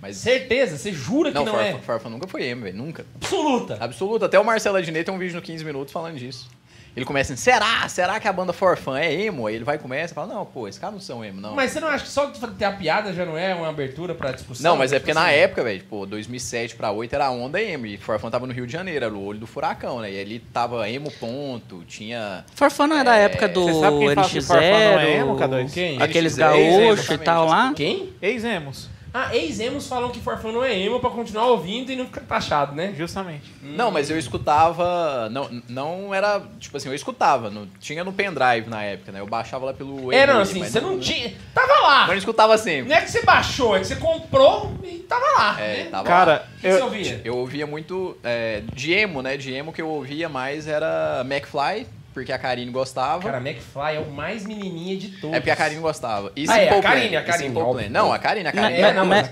Mas... 0.00 0.16
Certeza, 0.18 0.76
você 0.78 0.92
jura 0.92 1.30
que 1.30 1.34
Não, 1.34 1.44
não, 1.44 1.54
Farfa, 1.54 1.68
é? 1.68 1.78
Farfa 1.80 2.08
nunca 2.10 2.28
foi 2.28 2.44
emo, 2.44 2.62
velho. 2.62 2.76
Nunca. 2.76 3.04
Absoluta. 3.16 3.76
Absoluto. 3.80 4.24
Até 4.26 4.38
o 4.38 4.44
Marcelo 4.44 4.76
Adnet 4.76 5.04
tem 5.04 5.12
um 5.14 5.18
vídeo 5.18 5.34
no 5.34 5.42
15 5.42 5.64
minutos 5.64 5.92
falando 5.92 6.16
disso. 6.16 6.48
Ele 6.96 7.04
começa 7.04 7.34
assim, 7.34 7.42
será? 7.42 7.86
Será 7.88 8.18
que 8.18 8.26
a 8.26 8.32
banda 8.32 8.54
Forfã 8.54 8.98
é 8.98 9.12
emo? 9.12 9.46
Aí 9.46 9.54
ele 9.54 9.64
vai 9.64 9.76
e 9.76 9.78
começa 9.78 10.12
e 10.12 10.14
fala, 10.14 10.32
não, 10.32 10.46
pô, 10.46 10.66
esses 10.66 10.80
caras 10.80 10.94
não 10.94 11.00
são 11.00 11.22
emo, 11.22 11.42
não. 11.42 11.54
Mas 11.54 11.70
você 11.72 11.78
não 11.78 11.88
acha 11.88 12.04
que 12.04 12.10
só 12.10 12.26
ter 12.28 12.64
a 12.64 12.72
piada 12.72 13.12
já 13.12 13.26
não 13.26 13.36
é 13.36 13.54
uma 13.54 13.68
abertura 13.68 14.14
pra 14.14 14.32
discussão? 14.32 14.70
Não, 14.70 14.78
mas 14.78 14.92
é 14.92 14.96
Tipo 14.96 15.06
porque 15.06 15.14
na 15.14 15.26
assim, 15.26 15.36
época, 15.36 15.62
velho, 15.62 15.84
pô, 15.84 16.06
2007 16.06 16.74
pra 16.74 16.88
2008 16.88 17.14
era 17.14 17.26
a 17.26 17.30
onda 17.30 17.60
emo. 17.60 17.84
E 17.84 17.98
Forfã 17.98 18.30
tava 18.30 18.46
no 18.46 18.52
Rio 18.54 18.66
de 18.66 18.72
Janeiro, 18.72 19.04
era 19.04 19.14
o 19.14 19.22
olho 19.22 19.38
do 19.38 19.46
furacão, 19.46 20.00
né? 20.00 20.10
E 20.10 20.14
ele 20.14 20.38
tava 20.38 20.88
emo 20.88 21.10
ponto, 21.12 21.84
tinha... 21.86 22.46
Forfã 22.54 22.86
não 22.86 22.96
é 22.96 23.04
da 23.04 23.14
É, 23.16 23.24
época 23.24 23.46
do 23.46 23.64
Você 23.64 23.80
sabe 23.80 23.98
quem 23.98 24.14
fala 24.14 24.28
que 24.30 24.40
Forfã 24.40 24.60
não 24.62 24.98
é 24.98 25.16
emo, 25.16 25.36
NX0, 25.36 25.48
K2? 25.48 25.72
Quem? 25.74 26.02
aqueles 26.02 26.34
NX0, 26.34 26.38
gaúchos 26.38 27.10
e 27.10 27.18
tal 27.18 27.44
lá. 27.46 27.72
Quem? 27.76 28.08
Ex-emos. 28.22 28.95
Ah, 29.12 29.34
ex-emos 29.34 29.88
falam 29.88 30.10
que 30.10 30.20
Forfã 30.20 30.52
não 30.52 30.62
é 30.62 30.78
emo 30.78 31.00
pra 31.00 31.10
continuar 31.10 31.46
ouvindo 31.46 31.90
e 31.90 31.96
não 31.96 32.06
ficar 32.06 32.20
taxado, 32.22 32.74
né? 32.74 32.94
Justamente. 32.96 33.50
Não, 33.62 33.90
mas 33.90 34.10
eu 34.10 34.18
escutava... 34.18 35.28
Não, 35.30 35.62
não 35.68 36.14
era... 36.14 36.42
Tipo 36.58 36.76
assim, 36.76 36.88
eu 36.88 36.94
escutava. 36.94 37.48
No, 37.50 37.66
tinha 37.80 38.04
no 38.04 38.12
pendrive 38.12 38.68
na 38.68 38.82
época, 38.82 39.12
né? 39.12 39.20
Eu 39.20 39.26
baixava 39.26 39.66
lá 39.66 39.72
pelo... 39.72 40.12
É, 40.12 40.26
não, 40.26 40.40
assim, 40.40 40.62
você 40.62 40.80
não 40.80 40.98
tinha... 40.98 41.34
Tava 41.54 41.72
lá! 41.82 42.00
Mas 42.00 42.08
não 42.08 42.16
escutava 42.16 42.58
sempre. 42.58 42.90
Não 42.90 42.96
é 42.96 43.00
que 43.00 43.10
você 43.10 43.22
baixou, 43.22 43.76
é 43.76 43.80
que 43.80 43.86
você 43.86 43.96
comprou 43.96 44.74
e 44.84 44.98
tava 44.98 45.24
lá. 45.38 45.60
É, 45.60 45.84
né? 45.84 45.88
tava 45.90 46.08
lá. 46.08 46.16
Cara, 46.16 46.48
O 46.58 46.60
que 46.60 46.70
você 46.72 46.80
eu, 46.80 46.84
ouvia? 46.84 47.20
Eu 47.24 47.36
ouvia 47.36 47.66
muito 47.66 48.16
é, 48.22 48.62
de 48.74 48.92
emo, 48.92 49.22
né? 49.22 49.36
De 49.36 49.52
emo 49.52 49.72
que 49.72 49.80
eu 49.80 49.88
ouvia 49.88 50.28
mais 50.28 50.66
era 50.66 51.24
McFly, 51.24 51.86
porque 52.16 52.32
a 52.32 52.38
Karine 52.38 52.70
gostava. 52.70 53.22
Cara, 53.24 53.36
McFly 53.36 53.96
é 53.96 54.00
o 54.00 54.10
mais 54.10 54.46
menininha 54.46 54.96
de 54.96 55.08
todos. 55.20 55.36
é 55.36 55.38
porque 55.38 55.50
a 55.50 55.56
Karine 55.56 55.82
gostava. 55.82 56.32
E 56.34 56.46
Ah, 56.48 56.58
é, 56.58 56.70
a 56.70 56.80
Karine, 56.80 57.14
a 57.14 57.22
Karine. 57.22 57.52
Plan. 57.54 57.88
Não, 57.90 58.10
a 58.10 58.18
Karine, 58.18 58.48
a 58.48 58.52
Karine. 58.52 58.80
É, 58.80 58.94
não, 58.94 59.04
mas 59.04 59.28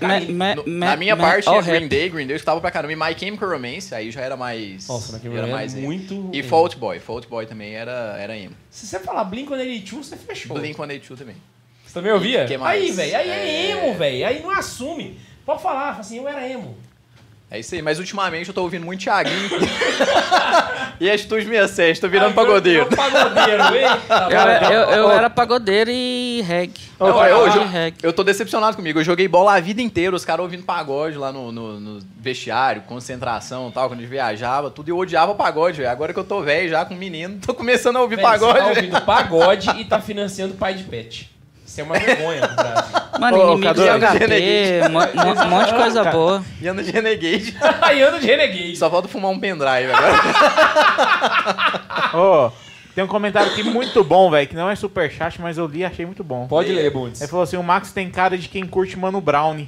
na 0.67 0.95
minha 0.95 1.17
parte, 1.17 1.49
oh, 1.49 1.63
Green 1.63 1.87
Day, 1.87 2.09
Green 2.09 2.27
Day 2.27 2.35
eu 2.35 2.35
escutava 2.35 2.61
pra 2.61 2.69
caramba. 2.69 2.93
E 2.93 2.95
My 2.95 3.19
Chemical 3.19 3.49
Romance, 3.49 3.95
aí 3.95 4.11
já 4.11 4.21
era 4.21 4.37
mais... 4.37 4.87
Nossa, 4.87 5.19
que 5.19 5.27
era 5.27 5.47
mais 5.47 5.73
muito... 5.73 6.29
E 6.31 6.43
Fault 6.43 6.77
Boy. 6.77 6.99
Fault 6.99 7.27
Boy 7.27 7.47
também 7.47 7.73
era, 7.73 8.17
era 8.19 8.37
emo. 8.37 8.55
Se 8.69 8.85
você 8.85 8.99
falar 8.99 9.25
Blink-182, 9.25 9.91
você 10.03 10.15
fechou. 10.15 10.55
Blink-182 10.55 11.17
também. 11.17 11.35
Você 11.87 11.93
também 11.95 12.11
ouvia? 12.11 12.45
Aí, 12.65 12.91
velho, 12.91 13.17
aí 13.17 13.29
é, 13.31 13.33
É. 13.33 13.71
emo, 13.71 13.95
velho. 13.95 14.27
Aí 14.27 14.43
não 14.43 14.51
assume. 14.51 15.19
Pode 15.43 15.63
falar, 15.63 15.87
fala 15.89 16.01
assim, 16.01 16.17
eu 16.17 16.27
era 16.27 16.47
emo. 16.47 16.77
É 17.49 17.59
isso 17.59 17.73
aí. 17.73 17.81
Mas 17.81 17.97
ultimamente 17.97 18.47
eu 18.49 18.53
tô 18.53 18.61
ouvindo 18.61 18.85
muito 18.85 19.01
Thiaguinho. 19.01 19.49
e 20.99 21.09
Atitude 21.09 21.45
67, 21.45 22.01
tô 22.01 22.07
virando 22.07 22.33
pagodeiro. 22.33 22.85
virou 22.89 22.97
Pagodeiro, 22.97 23.63
eita. 23.75 24.27
Eu, 24.71 24.71
eu, 24.71 24.89
eu 24.89 25.11
era 25.11 25.29
pagodeiro 25.29 25.89
e 25.91 26.41
reggae. 26.45 26.73
Eu 26.99 27.07
Não, 27.07 27.25
eu, 27.25 27.47
eu, 27.47 27.67
reggae. 27.67 27.97
eu 28.03 28.13
tô 28.13 28.23
decepcionado 28.23 28.75
comigo. 28.75 28.99
Eu 28.99 29.03
joguei 29.03 29.27
bola 29.27 29.53
a 29.55 29.59
vida 29.59 29.81
inteira, 29.81 30.15
os 30.15 30.23
caras 30.25 30.43
ouvindo 30.43 30.63
pagode 30.63 31.17
lá 31.17 31.31
no, 31.31 31.51
no- 31.51 31.79
no 31.79 31.99
vestiário, 32.17 32.81
concentração 32.83 33.69
e 33.69 33.71
tal, 33.71 33.87
quando 33.89 33.99
a 33.99 34.01
gente 34.01 34.09
viajava, 34.11 34.69
tudo. 34.69 34.89
E 34.89 34.91
eu 34.91 34.97
odiava 34.97 35.35
pagode, 35.35 35.77
velho. 35.77 35.89
Agora 35.89 36.13
que 36.13 36.19
eu 36.19 36.23
tô 36.23 36.41
velho 36.41 36.69
já 36.69 36.85
com 36.85 36.95
menino, 36.95 37.39
tô 37.45 37.53
começando 37.53 37.97
a 37.97 38.01
ouvir 38.01 38.19
pagode. 38.21 38.53
Você 38.59 38.63
tá 38.63 38.67
ouvindo 38.69 39.01
pagode 39.01 39.69
e 39.79 39.85
tá 39.85 39.99
financiando 40.01 40.53
pai 40.55 40.73
de 40.73 40.83
pet. 40.83 41.29
Isso 41.75 41.81
é 41.81 41.83
uma 41.83 41.99
vergonha 41.99 42.39
no 42.39 42.55
Brasil. 42.55 42.95
Mano, 43.19 43.37
Ô, 43.37 43.51
inimigo 43.53 43.73
de 43.73 43.81
HP, 43.81 44.81
um 44.87 45.49
monte 45.49 45.65
de 45.67 45.73
coisa 45.75 46.05
boa. 46.05 46.45
E 46.61 46.67
ando 46.69 46.81
de 46.81 46.89
Renegade. 46.89 47.57
Aí 47.81 48.01
anda 48.01 48.17
de 48.17 48.25
Renegade. 48.25 48.77
Só 48.77 48.89
falta 48.89 49.09
fumar 49.09 49.29
um 49.29 49.37
pendrive 49.37 49.91
agora. 49.91 50.13
Ô, 52.13 52.51
tem 52.93 53.03
um 53.03 53.07
comentário 53.07 53.51
aqui 53.51 53.61
muito 53.61 54.05
bom, 54.05 54.31
velho, 54.31 54.47
que 54.47 54.55
não 54.55 54.69
é 54.69 54.75
superchat, 54.75 55.41
mas 55.41 55.57
eu 55.57 55.67
li 55.67 55.79
e 55.79 55.85
achei 55.85 56.05
muito 56.05 56.23
bom. 56.23 56.47
Pode 56.47 56.71
ler, 56.71 56.89
Bundes. 56.91 57.19
Ele 57.19 57.29
falou 57.29 57.43
assim, 57.43 57.57
o 57.57 57.63
Max 57.63 57.91
tem 57.91 58.09
cara 58.09 58.37
de 58.37 58.47
quem 58.47 58.65
curte 58.65 58.97
Mano 58.97 59.19
Brown. 59.19 59.67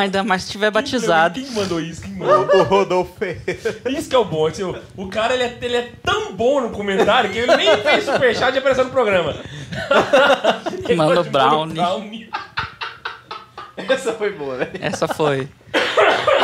Ainda 0.04 0.22
mais 0.24 0.44
se 0.44 0.52
tiver 0.52 0.70
batizado. 0.70 1.40
Quem 1.40 1.50
mandou 1.52 1.80
isso? 1.80 2.02
Quem 2.02 2.12
mandou? 2.12 2.40
O 2.60 2.62
Rodolfo. 2.64 3.12
Isso 3.88 4.08
que 4.08 4.14
é 4.14 4.18
o 4.18 4.24
bom. 4.24 4.46
assim, 4.46 4.62
o- 4.62 4.76
o 4.96 5.08
cara 5.08 5.34
ele 5.34 5.42
é, 5.44 5.58
ele 5.60 5.76
é 5.76 5.92
tão 6.02 6.34
bom 6.34 6.60
no 6.60 6.70
comentário 6.70 7.30
que 7.30 7.38
ele 7.38 7.54
nem 7.56 7.76
fez 7.82 8.04
superchat 8.04 8.54
e 8.54 8.58
apareceu 8.58 8.84
no 8.84 8.90
programa. 8.90 9.34
Ele 10.84 10.94
Mano 10.96 11.22
Brownie. 11.24 11.74
Brownie. 11.74 12.30
Essa 13.76 14.12
foi 14.12 14.32
boa, 14.32 14.56
velho. 14.56 14.70
Essa 14.80 15.06
foi. 15.08 15.48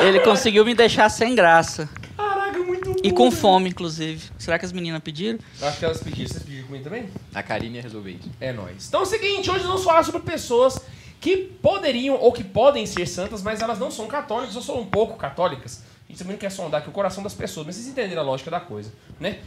Ele 0.05 0.21
conseguiu 0.21 0.65
me 0.65 0.75
deixar 0.75 1.09
sem 1.09 1.35
graça. 1.35 1.89
Caraca, 2.17 2.59
muito 2.61 2.91
bom. 2.91 2.97
E 3.03 3.11
com 3.11 3.31
fome, 3.31 3.71
inclusive. 3.71 4.23
Será 4.39 4.59
que 4.59 4.65
as 4.65 4.73
meninas 4.73 5.01
pediram? 5.03 5.39
Acho 5.61 5.79
que 5.79 5.85
elas 5.85 5.99
pediram. 6.03 6.29
Vocês 6.29 6.43
pediram 6.43 6.67
comigo 6.67 6.85
também? 6.85 7.09
A 7.35 7.43
Karine 7.43 7.77
ia 7.77 7.83
resolver 7.83 8.11
isso. 8.13 8.31
É 8.41 8.53
nóis. 8.53 8.87
Então 8.89 9.01
é 9.01 9.03
o 9.03 9.07
seguinte, 9.07 9.51
hoje 9.51 9.61
nós 9.61 9.69
vamos 9.69 9.85
falar 9.85 10.03
sobre 10.05 10.21
pessoas 10.23 10.81
que 11.27 11.39
poderiam 11.39 12.15
ou 12.15 12.33
que 12.33 12.45
podem 12.45 12.87
ser 12.87 13.05
santas, 13.05 13.43
mas 13.43 13.61
elas 13.61 13.81
não 13.81 13.91
são 13.91 14.07
católicas 14.07 14.55
ou 14.55 14.63
são 14.63 14.79
um 14.79 14.87
pouco 14.87 15.17
católicas. 15.17 15.83
A 16.09 16.13
gente 16.13 16.19
também 16.19 16.35
não 16.35 16.39
quer 16.39 16.53
sondar 16.53 16.81
aqui 16.81 16.89
o 16.89 16.93
coração 16.93 17.21
das 17.21 17.35
pessoas, 17.35 17.67
mas 17.67 17.75
vocês 17.75 17.89
entenderam 17.89 18.23
a 18.23 18.25
lógica 18.25 18.49
da 18.49 18.61
coisa, 18.61 18.93
né? 19.19 19.41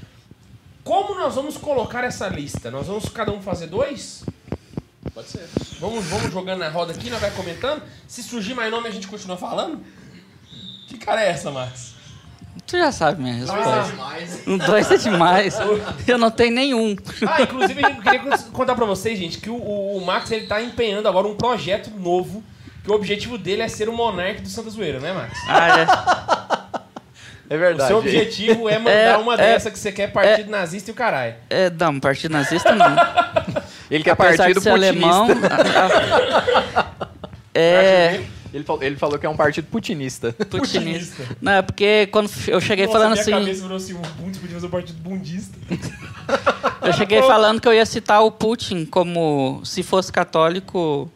Como 0.83 1.15
nós 1.15 1.35
vamos 1.35 1.55
colocar 1.55 2.03
essa 2.03 2.27
lista? 2.27 2.69
Nós 2.69 2.87
vamos 2.87 3.07
cada 3.07 3.31
um 3.31 3.41
fazer 3.41 3.67
dois? 3.67 4.25
Pode 5.13 5.29
ser. 5.29 5.47
Vamos, 5.79 6.03
vamos 6.07 6.33
jogando 6.33 6.59
na 6.59 6.67
roda 6.67 6.91
aqui, 6.91 7.09
nós 7.09 7.21
vai 7.21 7.31
comentando. 7.31 7.81
Se 8.09 8.23
surgir 8.23 8.53
mais 8.53 8.69
nome, 8.69 8.89
a 8.89 8.91
gente 8.91 9.07
continua 9.07 9.37
falando? 9.37 9.81
Que 10.89 10.97
cara 10.97 11.23
é 11.23 11.29
essa, 11.29 11.49
Max? 11.49 11.93
Tu 12.67 12.77
já 12.77 12.91
sabe 12.91 13.21
minha 13.21 13.33
resposta. 13.35 13.69
Ah. 13.69 13.83
demais. 13.89 14.43
Um 14.47 14.57
dois 14.57 14.91
é 14.91 14.97
demais. 14.97 15.57
Eu 16.07 16.17
não 16.17 16.29
tenho 16.31 16.53
nenhum. 16.53 16.95
Ah, 17.27 17.41
inclusive, 17.41 17.81
eu 17.81 17.95
queria 17.95 18.37
contar 18.53 18.75
pra 18.75 18.85
vocês, 18.85 19.17
gente, 19.17 19.39
que 19.39 19.49
o, 19.49 19.55
o- 19.55 19.97
o 19.97 20.05
Max 20.05 20.29
ele 20.31 20.45
tá 20.47 20.61
empenhando 20.61 21.07
agora 21.07 21.27
um 21.27 21.35
projeto 21.35 21.89
novo, 21.97 22.43
que 22.83 22.91
o 22.91 22.93
objetivo 22.93 23.37
dele 23.37 23.61
é 23.63 23.67
ser 23.67 23.89
o 23.89 23.93
monarca 23.93 24.41
do 24.41 24.49
Santa 24.49 24.69
Zoeira, 24.69 24.99
né, 24.99 25.11
Max? 25.13 25.37
Ah, 25.47 26.65
É 27.49 27.55
O 27.55 27.59
verdade. 27.59 27.87
seu 27.87 27.97
objetivo 27.97 28.69
é 28.69 28.77
mandar 28.77 28.91
É, 28.91 29.17
uma 29.17 29.33
é, 29.33 29.37
dessa 29.37 29.71
que 29.71 29.79
você 29.79 29.91
quer 29.91 30.11
partido 30.11 30.51
nazista 30.51 30.91
e 30.91 30.93
o 30.93 30.95
caralho. 30.95 31.33
é. 31.49 31.65
é 31.65 31.69
não, 31.71 31.99
partido 31.99 32.31
nazista 32.31 32.75
não. 32.75 32.95
Ele 33.89 34.03
quer 34.03 34.11
Apesar 34.11 34.37
partido 34.37 34.57
de 34.57 34.63
ser 34.63 34.71
putinista. 34.71 35.07
alemão. 35.07 35.27
a- 36.55 36.85
a- 36.85 37.07
é. 37.55 38.21
Ele, 38.53 38.63
falou, 38.63 38.83
ele 38.83 38.95
falou 38.95 39.19
que 39.19 39.25
é 39.25 39.29
um 39.29 39.35
partido 39.35 39.67
putinista. 39.69 40.33
Putinista. 40.33 41.23
Não, 41.41 41.51
é 41.53 41.61
porque 41.61 42.07
quando 42.11 42.29
eu 42.47 42.59
cheguei 42.59 42.85
Nossa, 42.85 42.97
falando 42.97 43.11
minha 43.11 43.21
assim. 43.21 43.31
cabeça 43.31 43.61
virou 43.61 43.77
assim, 43.77 43.93
o 43.93 43.99
Bundes 44.21 44.39
podia 44.39 44.55
fazer 44.55 44.67
um 44.67 44.69
partido 44.69 44.99
bundista. 44.99 45.57
Eu 46.81 46.93
cheguei 46.93 47.21
falando 47.21 47.59
que 47.59 47.67
eu 47.67 47.73
ia 47.73 47.85
citar 47.85 48.23
o 48.23 48.31
Putin 48.31 48.85
como 48.85 49.61
se 49.65 49.83
fosse 49.83 50.11
católico, 50.11 51.11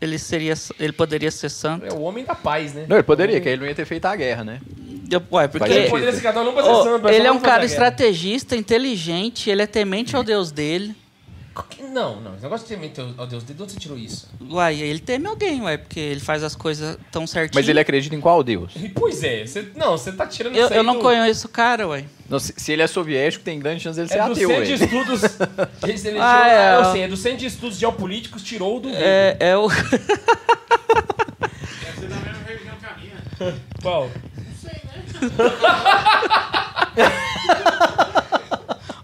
ele 0.00 0.18
seria 0.18 0.54
ele 0.78 0.92
poderia 0.92 1.30
ser 1.30 1.48
santo. 1.48 1.84
É 1.84 1.92
o 1.92 2.00
homem 2.02 2.24
da 2.24 2.34
paz, 2.34 2.72
né? 2.72 2.86
Não, 2.88 2.96
ele 2.96 3.02
poderia, 3.02 3.40
que 3.40 3.48
ele 3.48 3.60
não 3.60 3.66
ia 3.66 3.74
ter 3.74 3.84
feito 3.84 4.06
a 4.06 4.14
guerra, 4.14 4.44
né? 4.44 4.60
Eu, 5.10 5.22
ué, 5.32 5.48
porque 5.48 5.70
Ele 5.70 5.88
poderia 5.88 6.12
ser 6.12 6.20
católico, 6.20 6.54
não 6.54 6.62
pra 6.62 6.74
ser 6.74 6.82
santo, 6.82 7.08
ele 7.08 7.26
é 7.26 7.32
um 7.32 7.40
cara 7.40 7.64
estrategista, 7.64 8.54
inteligente, 8.54 9.48
ele 9.48 9.62
é 9.62 9.66
temente 9.66 10.14
ao 10.14 10.22
Deus 10.24 10.52
dele. 10.52 10.94
Não, 11.92 12.20
não, 12.20 12.34
esse 12.34 12.42
negócio 12.42 12.66
de 12.66 12.74
temer 12.74 12.92
ao 13.16 13.26
Deus, 13.26 13.44
de 13.44 13.52
onde 13.60 13.72
você 13.72 13.78
tirou 13.78 13.96
isso? 13.98 14.28
Uai, 14.50 14.80
ele 14.80 14.98
teme 15.00 15.26
alguém, 15.26 15.60
ué, 15.62 15.76
porque 15.76 15.98
ele 15.98 16.20
faz 16.20 16.42
as 16.44 16.54
coisas 16.54 16.96
tão 17.10 17.26
certinho. 17.26 17.58
Mas 17.58 17.68
ele 17.68 17.80
acredita 17.80 18.14
em 18.14 18.20
qual 18.20 18.42
Deus? 18.42 18.72
Pois 18.94 19.22
é, 19.24 19.46
você, 19.46 19.68
não, 19.74 19.92
você 19.96 20.12
tá 20.12 20.26
tirando 20.26 20.54
eu, 20.56 20.66
isso 20.66 20.74
eu 20.74 20.82
não 20.82 20.94
do- 20.94 21.00
conheço 21.00 21.46
o 21.46 21.50
cara, 21.50 21.88
ué. 21.88 22.04
Não, 22.28 22.38
se, 22.38 22.52
se 22.56 22.72
ele 22.72 22.82
é 22.82 22.86
soviético, 22.86 23.42
tem 23.44 23.58
grande 23.58 23.82
chance 23.82 23.96
dele 23.96 24.08
ser 24.08 24.18
É 24.18 24.24
do 24.26 24.32
ateu, 24.32 24.48
centro 24.48 24.64
de 24.66 24.76
velho. 24.76 24.84
estudos. 25.02 25.22
Esse 25.88 26.08
ele 26.08 26.18
Ah, 26.20 26.32
tirou, 26.44 26.50
é, 26.50 26.76
eu 26.76 26.84
sei, 26.92 27.02
é 27.02 27.08
do 27.08 27.16
centro 27.16 27.38
de 27.38 27.46
estudos 27.46 27.78
geopolíticos, 27.78 28.42
tirou 28.42 28.80
do. 28.80 28.90
É, 28.90 29.36
é 29.40 29.56
o. 29.56 29.68
Deve 29.68 29.86
ser 31.98 32.08
da 32.08 32.16
mesma 32.16 32.42
religião 32.46 32.76
que 32.76 32.86
a 32.86 32.96
minha. 32.98 33.54
Qual? 33.82 34.10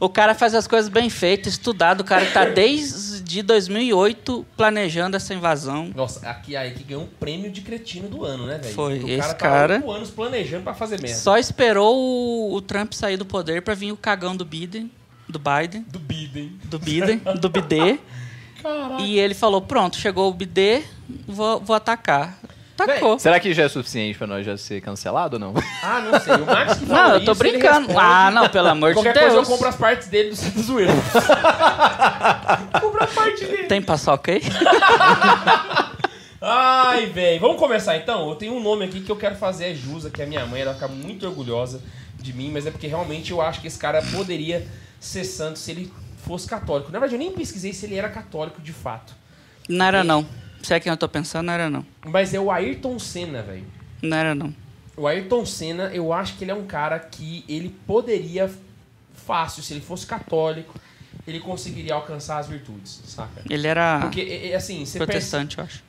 O 0.05 0.09
cara 0.09 0.35
faz 0.35 0.55
as 0.55 0.67
coisas 0.67 0.89
bem 0.91 1.09
feitas, 1.09 1.55
estudado. 1.55 2.01
O 2.01 2.05
cara 2.05 2.27
tá 2.27 2.45
desde 2.51 3.43
2008 3.43 4.45
planejando 4.57 5.17
essa 5.17 5.33
invasão. 5.35 5.91
Nossa, 5.95 6.29
aqui 6.29 6.55
aí 6.57 6.73
que 6.73 6.85
ganhou 6.85 7.05
um 7.05 7.07
prêmio 7.07 7.51
de 7.51 7.61
cretino 7.63 8.09
do 8.09 8.25
ano, 8.25 8.47
né, 8.47 8.59
velho? 8.59 8.75
Foi, 8.75 8.99
O 9.01 9.09
esse 9.09 9.21
cara 9.21 9.35
cara- 9.35 9.81
tá 9.81 9.87
oito 9.87 9.97
anos 9.97 10.11
planejando 10.11 10.63
pra 10.65 10.75
fazer 10.75 11.01
merda. 11.01 11.17
Só 11.19 11.39
esperou 11.39 11.97
o, 11.97 12.55
o 12.55 12.61
Trump 12.61 12.93
sair 12.93 13.17
do 13.17 13.25
poder 13.25 13.63
pra 13.63 13.75
vir 13.75 13.93
o 13.93 13.97
cagão 13.97 14.37
do 14.37 14.45
Biden, 14.45 14.91
do 15.29 15.39
Biden, 15.39 15.85
Do 15.89 15.99
Biden. 15.99 16.59
do 16.65 16.79
Biden, 16.79 17.23
do 17.41 17.49
bidê. 17.49 17.99
Caraca. 18.63 19.03
E 19.03 19.19
ele 19.19 19.35
falou: 19.35 19.61
pronto, 19.61 19.97
chegou 19.97 20.31
o 20.31 20.35
bidê, 20.35 20.83
vou, 21.27 21.61
vou 21.61 21.75
atacar. 21.77 22.39
Tacou. 22.77 23.19
Será 23.21 23.39
que 23.39 23.55
já 23.55 23.63
é 23.65 23.69
suficiente 23.69 24.19
pra 24.19 24.27
nós 24.27 24.45
já 24.45 24.57
ser 24.57 24.81
cancelado 24.81 25.37
ou 25.37 25.41
não? 25.41 25.55
Ah, 25.83 26.01
não 26.01 26.19
sei. 26.21 26.35
O 26.35 26.47
Max 26.47 26.79
que 26.79 26.87
falou 26.87 27.03
Não, 27.03 27.15
eu 27.15 27.25
tô 27.25 27.33
isso, 27.33 27.43
ele 27.45 27.53
brincando. 27.59 27.87
responde. 27.89 27.99
Ah, 28.01 28.31
não, 28.33 28.49
pelo 28.49 28.69
amor 28.69 28.89
de 28.91 28.95
Qualquer 28.97 29.13
coisa 29.15 29.29
eu 29.29 29.35
Deus. 29.35 29.49
compro 29.49 29.69
as 29.69 29.77
partes 29.77 30.09
dele 30.09 30.31
do 30.31 30.37
Santa 30.37 30.61
Zoeira. 30.61 30.93
compro 32.81 33.05
a 33.05 33.07
parte 33.07 33.45
dele. 33.45 33.65
Tem 33.65 33.81
paçoca 33.83 34.33
aí? 34.33 34.41
Ai, 36.41 37.07
velho. 37.07 37.41
Vamos 37.41 37.59
começar 37.59 37.97
então? 37.97 38.29
Eu 38.29 38.35
tenho 38.35 38.55
um 38.55 38.63
nome 38.63 38.85
aqui 38.85 39.01
que 39.01 39.11
eu 39.11 39.17
quero 39.17 39.37
fazer 39.37 39.67
a 39.67 39.75
Jusa, 39.75 40.11
que 40.11 40.21
é 40.21 40.25
a 40.25 40.29
minha 40.29 40.45
mãe. 40.47 40.61
Ela 40.63 40.73
vai 40.73 40.81
ficar 40.81 40.93
muito 40.93 41.27
orgulhosa 41.27 41.81
de 42.19 42.33
mim, 42.33 42.51
mas 42.53 42.67
é 42.67 42.71
porque 42.71 42.87
realmente 42.87 43.31
eu 43.31 43.41
acho 43.41 43.61
que 43.61 43.67
esse 43.67 43.79
cara 43.79 44.03
poderia 44.03 44.67
ser 45.01 45.25
santo 45.25 45.59
se 45.59 45.71
ele 45.71 45.93
fosse 46.27 46.49
católico. 46.49 46.91
Na 46.91 46.99
verdade, 46.99 47.15
eu 47.15 47.19
nem 47.19 47.33
pesquisei 47.33 47.73
se 47.73 47.87
ele 47.87 47.97
era 47.97 48.09
católico 48.09 48.61
de 48.61 48.73
fato. 48.73 49.15
Não 49.69 49.85
era 49.87 50.03
não. 50.05 50.27
Se 50.65 50.73
é 50.73 50.81
quem 50.81 50.91
eu 50.91 50.97
tô 50.97 51.09
pensando, 51.09 51.47
não 51.47 51.53
era 51.53 51.69
não. 51.69 51.85
Mas 52.07 52.33
é 52.33 52.41
o 52.41 52.51
Ayrton 52.51 52.99
Senna, 52.99 53.43
velho. 53.43 53.67
Não 54.03 54.17
era 54.17 54.35
não. 54.35 54.55
O 54.97 55.07
Ayrton 55.07 55.45
Senna, 55.45 55.85
eu 55.93 56.13
acho 56.13 56.37
que 56.37 56.45
ele 56.45 56.53
é 56.53 56.55
um 56.55 56.65
cara 56.67 56.99
que 56.99 57.45
ele 57.47 57.69
poderia 57.87 58.51
fácil, 59.13 59.63
se 59.63 59.75
ele 59.75 59.81
fosse 59.81 60.07
católico, 60.07 60.75
ele 61.27 61.41
conseguiria 61.41 61.95
alcançar 61.95 62.39
as 62.39 62.49
virtudes, 62.49 63.03
saca? 63.07 63.43
Ele 63.49 63.67
era 63.67 64.01
Porque, 64.01 64.53
assim, 64.57 64.85
protestante, 64.97 65.59
eu 65.59 65.65
acho. 65.65 65.83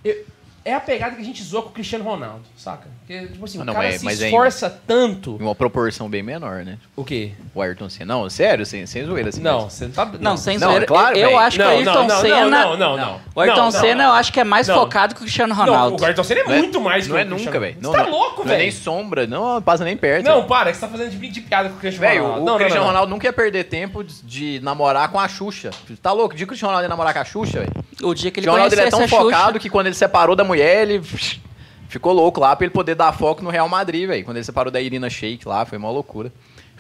É 0.65 0.73
a 0.73 0.79
pegada 0.79 1.15
que 1.15 1.21
a 1.21 1.25
gente 1.25 1.41
zoa 1.43 1.61
com 1.61 1.69
o 1.69 1.71
Cristiano 1.71 2.03
Ronaldo, 2.03 2.41
saca? 2.57 2.87
Porque, 3.05 3.27
tipo 3.27 3.45
assim, 3.45 3.59
Ah, 3.59 3.61
o 3.61 3.65
não, 3.65 3.73
cara 3.75 3.87
mas- 3.87 4.01
se 4.01 4.23
é- 4.23 4.27
esforça 4.27 4.67
tanto... 4.87 5.37
Em 5.39 5.43
uma 5.43 5.53
proporção 5.53 6.09
bem 6.09 6.23
menor, 6.23 6.65
né? 6.65 6.79
O 6.95 7.03
quê? 7.05 7.33
O 7.53 7.61
Ayrton 7.61 7.87
Senna. 7.87 8.15
Não, 8.15 8.29
sério, 8.29 8.65
sem, 8.65 8.83
sem 8.87 9.05
zoeira. 9.05 9.29
Assim, 9.29 9.41
Não, 9.41 9.69
você 9.69 9.87
tá... 9.87 10.05
Não, 10.19 10.35
sem 10.35 10.57
Não, 10.57 10.67
zoeira. 10.69 10.85
é 10.85 10.87
claro, 10.87 11.15
eu 11.17 11.27
velho. 11.27 11.39
acho 11.39 11.57
que 11.57 11.63
o 11.63 11.67
Ayrton 11.67 11.93
não, 11.93 12.07
não, 12.07 12.21
Senna. 12.21 12.49
Não, 12.49 12.77
não, 12.77 12.97
não. 12.97 13.21
O 13.35 13.41
Ayrton 13.41 13.57
Não, 13.57 13.63
não. 13.65 13.71
Senna 13.71 14.03
eu 14.05 14.11
acho 14.13 14.33
que 14.33 14.39
é 14.39 14.43
mais 14.43 14.67
Não. 14.67 14.75
focado 14.75 15.13
que 15.13 15.21
o 15.21 15.23
Cristiano 15.23 15.53
Não, 15.53 15.63
Ronaldo. 15.65 16.01
o 16.01 16.05
Ayrton 16.05 16.23
Senna 16.23 16.39
é 16.41 16.43
Não 16.45 16.51
é- 16.53 16.57
muito 16.57 16.81
mais 16.81 17.07
Não 17.07 17.15
que 17.15 17.21
é 17.21 17.25
o 17.25 17.29
nunca, 17.29 17.59
velho. 17.59 17.75
Você 17.75 17.81
Não, 17.81 17.91
tá 17.91 18.03
não. 18.03 18.09
louco, 18.11 18.43
Não 18.43 18.53
é 18.53 18.57
nem 18.57 18.69
velho? 18.71 18.81
sombra, 18.81 19.27
não 19.27 19.61
passa 19.61 19.83
nem 19.83 19.95
perto. 19.95 20.25
Não, 20.25 20.35
velho. 20.37 20.47
para, 20.47 20.71
que 20.71 20.77
você 20.77 20.81
tá 20.81 20.87
fazendo 20.91 21.11
de, 21.11 21.27
de 21.29 21.41
piada 21.41 21.69
com 21.69 21.75
o 21.75 21.79
Cristiano 21.79 22.07
Velho, 22.09 22.21
Ronaldo. 22.23 22.41
o 22.41 22.45
Não, 22.45 22.53
não, 22.53 22.57
Cristiano 22.59 22.79
não, 22.79 22.87
não. 22.87 22.93
Ronaldo 22.93 23.11
não 23.11 23.19
quer 23.19 23.31
perder 23.33 23.65
tempo 23.65 24.03
de, 24.03 24.59
namorar 24.63 25.09
com 25.09 25.19
a 25.19 25.27
Xuxa. 25.27 25.69
Tá 26.01 26.11
louco? 26.11 26.35
De 26.35 26.43
o 26.43 26.47
Cristiano 26.47 26.69
Ronaldo 26.71 26.85
ia 26.85 26.89
namorar 26.89 27.13
com 27.13 27.19
a 27.19 27.25
Xuxa, 27.25 27.59
velho. 27.59 27.71
O 28.01 28.13
dia 28.15 28.31
que 28.31 28.39
O 28.39 28.41
ele 28.41 28.47
Cristiano 28.47 28.57
Ronaldo 28.57 28.75
é 28.79 28.89
tão 28.89 29.07
focado 29.07 29.59
que 29.59 29.69
quando 29.69 29.85
ele 29.87 29.95
separou 29.95 30.35
da 30.35 30.43
mulher, 30.43 30.54
ele 30.59 31.01
ficou 31.89 32.13
louco 32.13 32.39
lá 32.39 32.55
pra 32.55 32.65
ele 32.65 32.73
poder 32.73 32.95
dar 32.95 33.11
foco 33.13 33.43
no 33.43 33.49
Real 33.49 33.67
Madrid, 33.69 34.07
velho. 34.07 34.23
Quando 34.25 34.37
ele 34.37 34.43
separou 34.45 34.71
da 34.71 34.81
Irina 34.81 35.09
Shayk 35.09 35.47
lá, 35.47 35.65
foi 35.65 35.77
uma 35.77 35.89
loucura. 35.89 36.31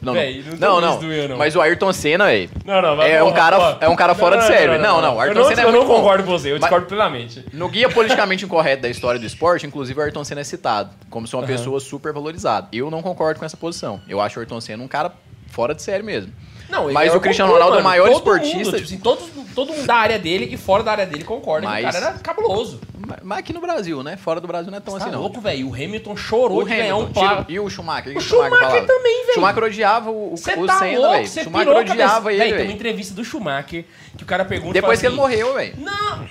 Não, 0.01 0.11
Véi, 0.11 0.43
não, 0.59 0.81
não 0.81 0.81
não, 0.81 1.01
não. 1.01 1.13
eu, 1.13 1.29
não. 1.29 1.37
Mas 1.37 1.55
o 1.55 1.61
Ayrton 1.61 1.93
Senna, 1.93 2.25
velho. 2.25 2.49
Não, 2.65 2.81
não, 2.81 2.97
vai, 2.97 3.13
É 3.13 3.23
um 3.23 3.31
cara- 3.31 3.77
é 3.79 3.87
um 3.87 3.95
cara 3.95 4.13
fora 4.13 4.37
de 4.39 4.45
série. 4.45 4.77
Não, 4.77 5.01
não, 5.01 5.15
o 5.15 5.19
Ayrton 5.21 5.39
eu 5.39 5.43
não, 5.43 5.49
Senna 5.49 5.61
é 5.61 5.63
eu 5.65 5.71
não 5.71 5.79
muito 5.79 5.87
bom. 5.87 5.95
concordo 6.01 6.23
com 6.25 6.31
você, 6.31 6.51
eu 6.51 6.59
discordo 6.59 6.85
plenamente. 6.85 7.45
No 7.53 7.69
guia 7.69 7.87
politicamente 7.89 8.43
incorreto 8.43 8.81
da 8.81 8.89
história 8.89 9.17
do 9.17 9.25
esporte, 9.25 9.65
inclusive 9.65 9.97
o 9.97 10.03
Ayrton 10.03 10.25
Senna 10.25 10.41
é 10.41 10.43
citado 10.43 10.89
como 11.09 11.25
se 11.25 11.33
uma 11.33 11.43
Aham. 11.43 11.47
pessoa 11.51 11.79
super 11.79 12.11
valorizada. 12.11 12.67
Eu 12.73 12.91
não 12.91 13.01
concordo 13.01 13.39
com 13.39 13.45
essa 13.45 13.55
posição. 13.55 14.01
Eu 14.05 14.19
acho 14.19 14.37
o 14.37 14.41
Ayrton 14.41 14.59
Senna 14.59 14.83
um 14.83 14.87
cara 14.87 15.13
fora 15.47 15.73
de 15.73 15.81
série 15.81 16.03
mesmo. 16.03 16.33
Não, 16.69 16.91
Mas 16.91 17.13
o 17.13 17.19
Cristiano 17.19 17.51
Ronaldo 17.53 17.77
é 17.77 17.79
o 17.79 17.83
maior 17.83 18.07
Todo 18.07 18.15
esportista- 18.17 18.57
Mundo, 18.57 18.71
tipo 18.71 18.83
assim, 18.83 18.97
todos, 18.97 19.25
todo 19.53 19.71
mundo 19.73 19.85
da 19.85 19.95
área 19.95 20.17
dele 20.19 20.49
e 20.51 20.57
fora 20.57 20.81
da 20.83 20.91
área 20.91 21.05
dele 21.05 21.23
concorda 21.23 21.67
que 21.67 21.73
Mas- 21.73 21.83
o 21.83 21.91
cara 21.91 22.05
era 22.11 22.19
cabuloso. 22.19 22.81
Mas- 23.23 23.39
aqui 23.39 23.53
no 23.53 23.61
Brasil, 23.61 24.01
né? 24.01 24.17
Fora 24.17 24.41
do 24.41 24.47
Brasil 24.47 24.71
não 24.71 24.77
é 24.79 24.81
tão 24.81 24.93
Você 24.93 25.03
assim, 25.03 25.11
tá 25.11 25.15
não. 25.15 25.21
louco, 25.21 25.39
velho? 25.39 25.69
O 25.69 25.73
Hamilton 25.73 26.15
chorou 26.17 26.59
O 26.59 26.63
de 26.63 26.69
ganhar 26.75 26.95
um 26.95 27.01
Hamilton, 27.03 27.21
pá. 27.21 27.29
tira- 27.29 27.45
e 27.49 27.59
o 27.59 27.69
Schumacher? 27.69 28.11
O, 28.11 28.15
que 28.15 28.21
Schumacher, 28.21 28.57
Schumacher 28.57 28.85
também, 28.87 29.21
velho. 29.21 29.33
Schumacher 29.35 29.63
odiava 29.63 30.09
o, 30.09 30.33
o, 30.33 30.37
Você 30.37 30.53
o 30.53 30.65
tá 30.65 30.79
Senna, 30.79 31.09
velho. 31.11 31.27
Schumacher 31.27 31.75
odiava 31.77 32.29
ele, 32.33 32.39
Véi, 32.39 32.47
tem 32.49 32.57
uma 32.57 32.63
velho. 32.65 32.75
entrevista 32.75 33.13
do 33.13 33.23
Schumacher 33.23 33.85
que 34.17 34.23
o 34.23 34.25
cara 34.25 34.43
pergunta... 34.43 34.73
Depois 34.73 34.99
que 34.99 35.05
ele 35.05 35.13
assim, 35.13 35.21
morreu, 35.21 35.53
velho. 35.53 35.75
Não, 35.77 36.25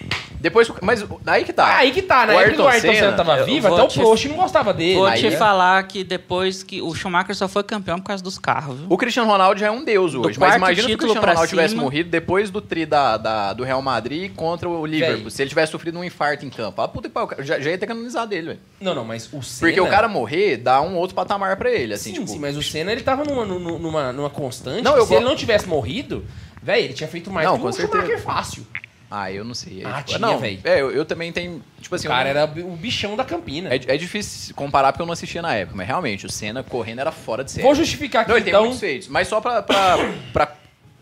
Depois, 0.44 0.70
mas 0.83 1.02
aí 1.26 1.42
que 1.42 1.54
tá. 1.54 1.76
aí 1.78 1.90
que 1.90 2.02
tá, 2.02 2.26
na 2.26 2.35
O 2.35 2.40
época 2.40 2.54
que 2.57 2.61
o 2.61 2.68
Ayrton 2.68 2.68
Ayrton 2.68 2.87
Senna 2.92 3.00
Senna, 3.12 3.16
tava 3.16 3.38
eu 3.38 3.46
vivo, 3.46 3.66
vou 3.66 3.78
até 3.78 3.87
o 3.87 3.88
te- 3.88 3.98
Prost 3.98 4.24
não 4.26 4.37
gostava 4.37 4.74
dele. 4.74 4.96
Vou 4.96 5.07
Aí 5.07 5.18
te 5.18 5.28
é- 5.28 5.30
falar 5.30 5.83
que 5.85 6.04
depois 6.04 6.62
que 6.62 6.83
o 6.83 6.94
Schumacher 6.94 7.35
só 7.35 7.48
foi 7.48 7.62
campeão 7.62 7.98
por 7.98 8.09
causa 8.09 8.22
dos 8.22 8.38
carros, 8.38 8.76
viu? 8.78 8.87
O 8.90 8.98
Cristiano 8.98 9.26
Ronaldo 9.30 9.59
já 9.59 9.68
é 9.68 9.70
um 9.70 9.83
deus 9.83 10.12
Do 10.12 10.20
hoje. 10.20 10.38
Mas 10.38 10.57
imagina 10.57 10.87
se 10.88 10.94
o 10.94 10.98
Cristiano 10.98 11.26
Ronaldo 11.26 11.48
tivesse 11.48 11.70
cima. 11.70 11.83
morrido 11.83 12.11
depois 12.11 12.50
do 12.50 12.61
tri 12.61 12.85
da, 12.85 13.16
da- 13.16 13.52
do 13.54 13.64
Real 13.64 13.80
Madrid 13.80 14.33
contra 14.35 14.68
o 14.68 14.85
Liverpool. 14.85 15.22
Véi. 15.22 15.30
Se 15.30 15.40
ele 15.42 15.48
tivesse 15.48 15.72
sofrido 15.72 15.98
um 15.98 16.04
infarto 16.04 16.44
em 16.44 16.50
campo. 16.50 16.83
Ah, 16.83 16.88
puta 16.88 17.11
já, 17.38 17.59
já 17.59 17.70
ia 17.70 17.78
ter 17.78 17.87
canonizado 17.87 18.35
ele, 18.35 18.48
velho. 18.48 18.61
Não, 18.83 18.94
não, 18.94 19.04
mas 19.04 19.33
o 19.33 19.42
Senna... 19.42 19.70
Porque 19.72 19.80
o 19.80 19.88
cara 19.88 20.09
morrer 20.09 20.59
dá 20.59 20.83
um 20.83 20.94
outro 20.96 21.16
patamar 21.16 21.57
pra 21.57 21.70
ele, 21.70 21.94
assim, 21.94 22.11
sim, 22.11 22.20
tipo... 22.20 22.26
sim, 22.28 22.38
mas 22.38 22.54
o 22.54 22.62
Senna 22.62 22.92
ele 22.92 23.00
tava 23.00 23.24
numa, 23.24 23.46
numa, 23.46 24.12
numa, 24.12 24.28
constante. 24.28 24.83
Não, 24.83 24.94
eu 24.94 25.07
se 25.07 25.14
ele 25.14 25.22
go- 25.24 25.30
não 25.30 25.35
tivesse 25.37 25.66
morrido, 25.66 26.22
velho, 26.62 26.85
ele 26.85 26.92
tinha 26.92 27.09
feito 27.09 27.30
mais 27.30 27.46
Não, 27.48 27.57
que 27.57 27.62
com 27.62 27.68
o 27.68 27.72
certeza. 27.72 28.02
Schumacher 28.02 28.22
fácil. 28.22 28.66
Ah, 29.16 29.31
eu 29.33 29.44
não 29.44 29.55
sei. 29.55 29.83
É, 29.83 29.87
Ah, 29.87 29.94
tipo, 30.03 30.07
tinha, 30.09 30.18
não, 30.18 30.38
véi. 30.38 30.59
É, 30.64 30.81
eu, 30.81 30.90
eu 30.90 31.05
também 31.05 31.31
tenho... 31.33 31.62
Tipo 31.81 31.94
assim, 31.94 32.07
o 32.09 32.11
cara 32.11 32.29
eu 32.29 32.37
era 32.37 32.44
o 32.66 32.77
bichão 32.77 33.14
da 33.16 33.24
Campina. 33.24 33.68
é, 33.72 33.77
é 33.87 33.96
difícil 33.96 34.55
comparar 34.55 34.92
porque 34.92 35.03
eu 35.03 35.07
não 35.07 35.12
assistia 35.12 35.40
na 35.42 35.55
época, 35.55 35.77
mas 35.77 35.87
realmente, 35.87 36.27
o 36.27 36.31
Senna 36.31 36.62
correndo 36.62 37.00
era 37.00 37.12
fora 37.12 37.44
de 37.44 37.50
série. 37.53 37.62
Vou 37.62 37.74
justificar 37.74 38.22
aqui, 38.22 38.31
Não, 38.31 38.37
ele 38.37 38.44
tem 38.44 38.53
então. 38.53 38.62
muitos 38.62 38.81
feitos. 38.81 39.09
Mas 39.09 39.29
só 39.29 39.40
pra, 39.40 39.62
pra, 39.62 39.96
pra 40.33 40.53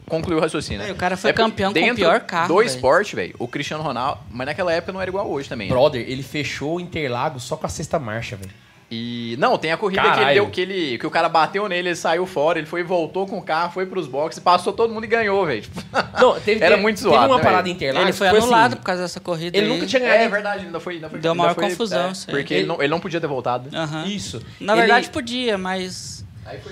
concluir 0.08 0.36
o 0.36 0.40
raciocínio. 0.40 0.80
né? 0.82 0.88
É, 0.88 0.92
o 0.92 0.96
cara 0.96 1.16
foi 1.16 1.30
É 1.30 1.32
campeão 1.32 1.72
com 1.72 1.78
o 1.90 1.94
pior 1.94 2.20
carro, 2.20 2.48
Do 2.48 2.56
velho. 2.56 2.66
esporte, 2.66 3.16
velho, 3.16 3.34
o 3.38 3.48
Cristiano 3.48 3.82
Ronaldo. 3.82 4.20
Mas 4.30 4.46
naquela 4.46 4.72
época 4.72 4.92
não 4.92 5.00
era 5.00 5.08
igual 5.10 5.30
hoje 5.30 5.48
também. 5.48 5.68
né? 5.68 5.72
Brother, 5.74 6.04
ele 6.06 6.22
fechou 6.22 6.76
o 6.76 6.80
Interlagos 6.80 7.44
só 7.44 7.56
com 7.56 7.64
a 7.66 7.68
sexta 7.68 7.98
marcha, 7.98 8.36
velho. 8.36 8.50
E. 8.94 9.36
Não, 9.38 9.56
tem 9.56 9.72
a 9.72 9.76
corrida 9.78 10.02
que 10.02 10.06
ele 10.08 10.16
Caralho. 10.16 10.34
deu, 10.34 10.50
que, 10.50 10.60
ele, 10.60 10.98
que 10.98 11.06
o 11.06 11.10
cara 11.10 11.26
bateu 11.26 11.66
nele, 11.66 11.88
ele 11.88 11.96
saiu 11.96 12.26
fora, 12.26 12.58
ele 12.58 12.66
foi 12.66 12.80
e 12.80 12.84
voltou 12.84 13.26
com 13.26 13.38
o 13.38 13.42
carro, 13.42 13.72
foi 13.72 13.86
pros 13.86 14.06
boxes, 14.06 14.38
passou 14.38 14.70
todo 14.70 14.92
mundo 14.92 15.04
e 15.04 15.06
ganhou, 15.06 15.46
velho. 15.46 15.64
Não, 16.20 16.38
teve, 16.38 16.60
Era 16.62 16.72
teve- 16.72 16.82
muito 16.82 16.98
Teve 16.98 17.08
zoado, 17.08 17.28
uma 17.32 17.38
né, 17.38 17.42
parada 17.42 17.68
Interlagos. 17.70 18.08
Ele 18.08 18.12
foi 18.16 18.28
que 18.28 18.36
anulado 18.36 18.72
assim, 18.72 18.76
por 18.76 18.82
causa 18.84 19.02
dessa 19.02 19.18
corrida 19.20 19.56
Ele 19.56 19.66
aí. 19.66 19.72
nunca 19.72 19.86
tinha 19.86 20.00
ganhado. 20.00 20.22
é 20.24 20.28
verdade, 20.28 20.66
ainda 20.66 20.78
foi. 20.78 20.94
Ainda 20.96 21.08
foi 21.08 21.20
Deu 21.20 21.32
ainda 21.32 21.42
maior 21.42 21.54
foi- 21.54 21.70
confusão, 21.70 22.10
é. 22.10 22.30
Porque 22.30 22.52
ele 22.52 22.66
não, 22.66 22.78
ele 22.80 22.88
não 22.88 23.00
podia 23.00 23.18
ter 23.20 23.26
voltado. 23.26 23.70
Isso. 24.06 24.42
Na 24.60 24.74
Ele- 24.74 24.80
verdade 24.82 25.08
podia, 25.08 25.56
mas. 25.56 26.21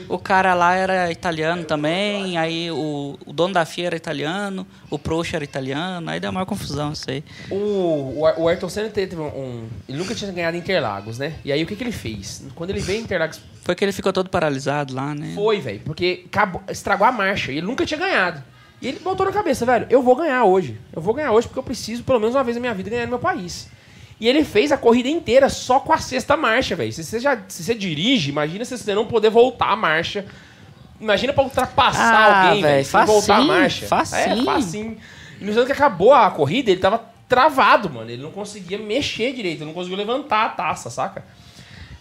O 0.09 0.19
cara 0.19 0.53
lá 0.55 0.75
era 0.75 1.11
italiano 1.13 1.65
também, 1.65 2.37
aí 2.37 2.71
o, 2.71 3.17
o 3.25 3.33
dono 3.33 3.55
da 3.55 3.65
FIA 3.65 3.87
era 3.87 3.97
italiano, 3.97 4.67
o 4.91 4.99
Prost 4.99 5.33
era 5.35 5.45
italiano, 5.45 6.11
aí 6.11 6.19
deu 6.19 6.33
maior 6.33 6.45
confusão 6.47 6.93
isso 6.93 7.11
aí. 7.11 7.23
O, 7.51 8.21
o, 8.37 8.49
Ayrton 8.49 8.69
Senna 8.69 8.89
teve 8.89 9.17
um, 9.17 9.27
um- 9.27 9.69
Ele 9.89 9.99
nunca 9.99 10.15
tinha 10.15 10.31
ganhado 10.33 10.57
Interlagos, 10.57 11.19
né? 11.19 11.35
E 11.45 11.53
aí 11.53 11.63
o 11.63 11.67
que, 11.67 11.77
que 11.77 11.83
ele 11.85 11.93
fez? 11.93 12.45
Quando 12.55 12.71
ele 12.71 12.81
veio 12.81 12.99
em 13.01 13.03
Interlagos, 13.03 13.41
Foi 13.63 13.75
que 13.75 13.85
ele 13.85 13.93
ficou 13.93 14.13
todo 14.13 14.29
paralisado 14.29 14.95
lá, 14.95 15.15
né? 15.15 15.33
foi, 15.35 15.61
velho. 15.61 15.81
Porque 15.85 16.25
acabou- 16.27 16.63
estragou 16.69 17.07
a 17.07 17.13
marcha. 17.13 17.53
E 17.53 17.59
ele 17.59 17.67
nunca 17.67 17.87
tinha 17.87 17.99
ganhado. 18.01 18.43
E 18.83 18.89
ele 18.89 18.99
botou 18.99 19.27
na 19.27 19.33
cabeça, 19.33 19.65
velho, 19.67 19.87
eu 19.91 20.03
vou 20.03 20.17
ganhar 20.17 20.45
hoje. 20.45 20.79
Eu 20.93 21.03
vou 21.03 21.15
ganhar 21.15 21.33
hoje 21.33 21.47
porque 21.47 21.59
eu 21.59 21.63
preciso, 21.63 22.03
pelo 22.03 22.19
menos 22.19 22.35
uma 22.35 22.43
vez 22.43 22.57
na 22.57 22.61
minha 22.61 22.75
vida, 22.75 22.89
ganhar 22.91 23.03
no 23.05 23.11
meu 23.11 23.19
país. 23.19 23.69
E 24.21 24.29
ele 24.29 24.45
fez 24.45 24.71
a 24.71 24.77
corrida 24.77 25.09
inteira 25.09 25.49
só 25.49 25.81
com 25.81 25.93
a 25.93 25.99
sexta 25.99 26.37
marcha, 26.37 26.77
velho. 26.77 26.93
Se 26.93 27.03
você 27.03 27.19
já 27.19 27.39
se 27.49 27.63
você 27.65 27.75
dirige, 27.75 28.29
imagina 28.31 28.65
se 28.65 28.77
você 28.77 28.95
não 28.95 29.07
poder 29.07 29.31
voltar 29.31 29.71
a 29.71 29.77
marcha. 29.77 30.27
Imagina 31.01 31.33
pra 31.33 31.43
ultrapassar 31.43 32.03
Ah, 32.15 32.49
alguém, 32.49 32.63
velho, 32.63 32.85
sem 32.85 33.05
voltar 33.07 33.37
a 33.37 33.45
marcha. 33.45 33.87
facinho. 33.87 34.43
É, 34.43 34.45
facinho. 34.45 34.97
E 35.41 35.45
no 35.45 35.65
que 35.67 35.73
acabou 35.73 36.13
a 36.13 36.31
corrida, 36.31 36.71
ele 36.71 36.81
tava 36.81 37.03
travado, 37.27 37.89
mano. 37.89 38.11
Ele 38.11 38.23
não 38.23 38.31
conseguia 38.31 38.77
mexer 38.77 39.33
direito, 39.33 39.59
ele 39.61 39.65
não 39.67 39.73
conseguiu 39.73 39.97
levantar 39.97 40.45
a 40.45 40.49
taça, 40.51 40.91
saca? 40.91 41.25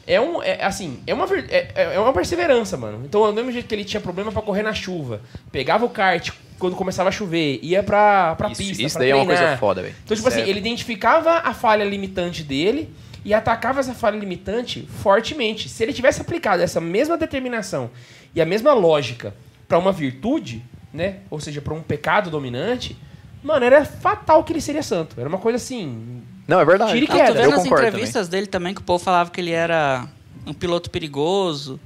É 0.05 0.19
um. 0.19 0.43
É, 0.43 0.65
assim, 0.65 0.99
é 1.07 1.13
uma, 1.13 1.25
é, 1.49 1.71
é- 1.75 1.95
é 1.95 1.99
uma 1.99 2.11
perseverança, 2.11 2.75
mano. 2.75 3.05
Então, 3.05 3.21
do 3.27 3.33
mesmo 3.33 3.51
jeito 3.51 3.67
que 3.67 3.75
ele 3.75 3.85
tinha 3.85 4.01
problema 4.01 4.31
pra 4.31 4.41
correr 4.41 4.63
na 4.63 4.73
chuva, 4.73 5.21
pegava 5.51 5.85
o 5.85 5.89
kart 5.89 6.31
quando 6.59 6.75
começava 6.75 7.09
a 7.09 7.11
chover, 7.11 7.59
ia 7.63 7.81
pra, 7.81 8.35
pra 8.35 8.51
Isso, 8.51 8.61
pista. 8.61 8.83
isso 8.83 8.93
pra 8.95 8.99
daí 9.03 9.11
é 9.11 9.15
uma 9.15 9.25
treinar. 9.25 9.43
coisa 9.45 9.57
foda, 9.57 9.81
velho. 9.81 9.95
Então, 10.03 10.15
tipo 10.15 10.27
assim, 10.27 10.37
Sério. 10.39 10.51
ele 10.51 10.59
identificava 10.59 11.37
a 11.39 11.53
falha 11.53 11.83
limitante 11.83 12.43
dele 12.43 12.93
e 13.25 13.33
atacava 13.33 13.79
essa 13.79 13.93
falha 13.93 14.17
limitante 14.17 14.87
fortemente. 15.01 15.67
Se 15.69 15.81
ele 15.83 15.93
tivesse 15.93 16.21
aplicado 16.21 16.61
essa 16.61 16.79
mesma 16.79 17.17
determinação 17.17 17.89
e 18.35 18.41
a 18.41 18.45
mesma 18.45 18.73
lógica 18.73 19.33
pra 19.67 19.77
uma 19.79 19.91
virtude, 19.91 20.63
né? 20.93 21.17
Ou 21.29 21.39
seja, 21.39 21.61
pra 21.61 21.73
um 21.73 21.81
pecado 21.81 22.29
dominante, 22.29 22.97
mano, 23.43 23.65
era 23.65 23.85
fatal 23.85 24.43
que 24.43 24.53
ele 24.53 24.61
seria 24.61 24.83
santo. 24.83 25.19
Era 25.19 25.29
uma 25.29 25.37
coisa 25.37 25.55
assim. 25.57 26.21
Não, 26.47 26.59
é 26.59 26.65
verdade. 26.65 26.93
Tira 26.93 27.05
e 27.05 27.07
Não, 27.07 27.15
queda, 27.15 27.33
tô 27.33 27.39
eu 27.39 27.43
vendo 27.45 27.55
as 27.57 27.63
concordo 27.63 27.87
entrevistas 27.87 28.27
dele 28.27 28.47
também 28.47 28.73
que 28.73 28.81
o 28.81 28.83
povo 28.83 29.03
falava 29.03 29.29
que 29.29 29.39
ele 29.39 29.51
era 29.51 30.07
um 30.47 30.53
piloto 30.53 30.89
perigoso, 30.89 31.79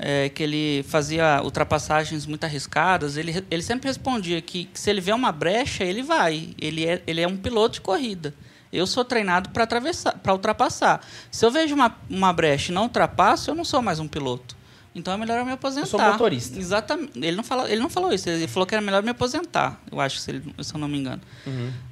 é, 0.00 0.28
que 0.28 0.42
ele 0.42 0.84
fazia 0.88 1.40
ultrapassagens 1.42 2.24
muito 2.26 2.44
arriscadas. 2.44 3.16
Ele, 3.16 3.44
ele 3.50 3.62
sempre 3.62 3.88
respondia 3.88 4.40
que, 4.40 4.64
que 4.66 4.78
se 4.80 4.88
ele 4.90 5.00
vê 5.00 5.12
uma 5.12 5.32
brecha, 5.32 5.84
ele 5.84 6.02
vai. 6.02 6.50
Ele 6.60 6.86
é, 6.86 7.02
ele 7.06 7.20
é 7.20 7.26
um 7.28 7.36
piloto 7.36 7.74
de 7.74 7.80
corrida. 7.80 8.34
Eu 8.72 8.86
sou 8.86 9.04
treinado 9.04 9.48
para 9.50 9.64
atravessar, 9.64 10.12
para 10.18 10.32
ultrapassar. 10.32 11.00
Se 11.30 11.44
eu 11.44 11.50
vejo 11.50 11.74
uma, 11.74 11.96
uma 12.08 12.32
brecha 12.32 12.70
e 12.70 12.74
não 12.74 12.82
ultrapasso, 12.82 13.50
eu 13.50 13.54
não 13.54 13.64
sou 13.64 13.80
mais 13.80 13.98
um 13.98 14.06
piloto. 14.06 14.56
Então 14.94 15.12
é 15.14 15.16
melhor 15.16 15.38
eu 15.38 15.44
me 15.46 15.52
aposentar. 15.52 15.86
sou 15.86 16.00
motorista. 16.12 16.58
Exatamente. 16.58 17.12
Ele 17.16 17.36
não, 17.36 17.44
falou, 17.44 17.68
ele 17.68 17.80
não 17.80 17.88
falou 17.88 18.12
isso. 18.12 18.28
Ele 18.28 18.48
falou 18.48 18.66
que 18.66 18.74
era 18.74 18.82
melhor 18.82 19.02
me 19.02 19.10
aposentar. 19.10 19.80
Eu 19.92 20.00
acho, 20.00 20.18
se, 20.18 20.30
ele- 20.30 20.54
se 20.60 20.74
eu 20.74 20.78
não 20.80 20.88
me 20.88 20.98
engano. 20.98 21.20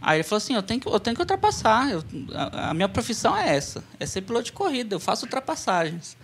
Aí 0.02 0.16
ele 0.18 0.24
falou 0.24 0.38
assim: 0.38 0.54
eu 0.54 0.62
tenho 0.62 0.80
que, 0.80 0.88
eu 0.88 0.98
tenho 0.98 1.14
que 1.14 1.22
ultrapassar. 1.22 1.90
Eu- 1.90 2.02
a, 2.34 2.70
a 2.70 2.74
minha 2.74 2.88
profissão 2.88 3.36
é 3.36 3.54
essa: 3.54 3.84
é 4.00 4.04
ser 4.06 4.22
piloto 4.22 4.46
de 4.46 4.52
corrida. 4.52 4.94
Eu 4.96 5.00
faço 5.00 5.24
ultrapassagens. 5.24 6.16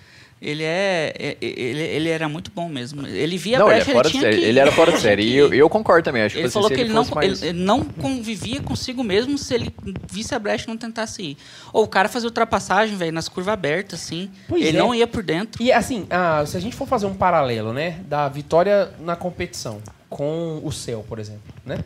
Ele 0.45 0.65
é, 0.65 1.15
é- 1.17 1.37
ele, 1.41 1.81
ele 1.83 2.09
era 2.09 2.29
muito 2.29 2.51
bom 2.53 2.69
mesmo. 2.69 3.07
Ele 3.07 3.39
via 3.39 3.61
Não, 3.61 3.69
a 3.69 3.71
ele, 3.71 3.81
é 3.83 3.85
brecha, 3.85 3.93
fora 3.93 4.09
ele 4.09 4.13
de 4.13 4.19
tinha 4.19 4.23
série. 4.33 4.43
que 4.43 4.49
ele 4.49 4.59
era 4.59 4.73
fora 4.73 4.93
de 4.93 5.01
série. 5.01 5.23
E 5.23 5.37
eu, 5.37 5.55
eu 5.55 5.71
concordo 5.71 6.05
também. 6.05 6.23
Acho 6.23 6.37
ele 6.37 6.47
assim, 6.47 6.53
falou 6.55 6.69
que 6.69 6.81
ele 6.81 6.93
não, 6.93 7.05
fosse 7.05 7.15
mais- 7.15 7.43
ele, 7.43 7.51
ele 7.51 7.65
não 7.65 7.85
convivia 7.85 8.61
consigo 8.61 9.05
mesmo 9.05 9.39
se 9.39 9.55
ele 9.55 9.73
visse 10.11 10.35
a 10.35 10.39
brecha 10.41 10.65
e 10.65 10.69
não 10.69 10.77
tentasse 10.77 11.23
ir. 11.23 11.37
Ou 11.73 11.85
o 11.85 11.89
cara 11.89 12.09
fazia 12.09 12.29
ultrapassagem, 12.29 12.97
velho, 12.97 13.13
nas 13.13 13.29
curvas 13.29 13.53
abertas, 13.53 14.01
assim. 14.03 14.29
Pois 14.49 14.65
ele 14.67 14.77
é. 14.77 14.81
não 14.81 14.93
ia 14.93 15.07
por 15.07 15.23
dentro. 15.23 15.63
E 15.63 15.71
assim, 15.73 16.07
ah, 16.11 16.45
se 16.45 16.57
a 16.57 16.61
gente 16.61 16.75
for 16.75 16.89
fazer 16.89 17.07
um 17.07 17.15
paralelo, 17.15 17.73
né, 17.73 18.01
da 18.09 18.29
vitória 18.29 18.91
na 18.99 19.15
competição 19.15 19.81
com 20.11 20.61
o 20.65 20.73
céu, 20.73 21.05
por 21.09 21.19
exemplo, 21.19 21.41
né? 21.65 21.79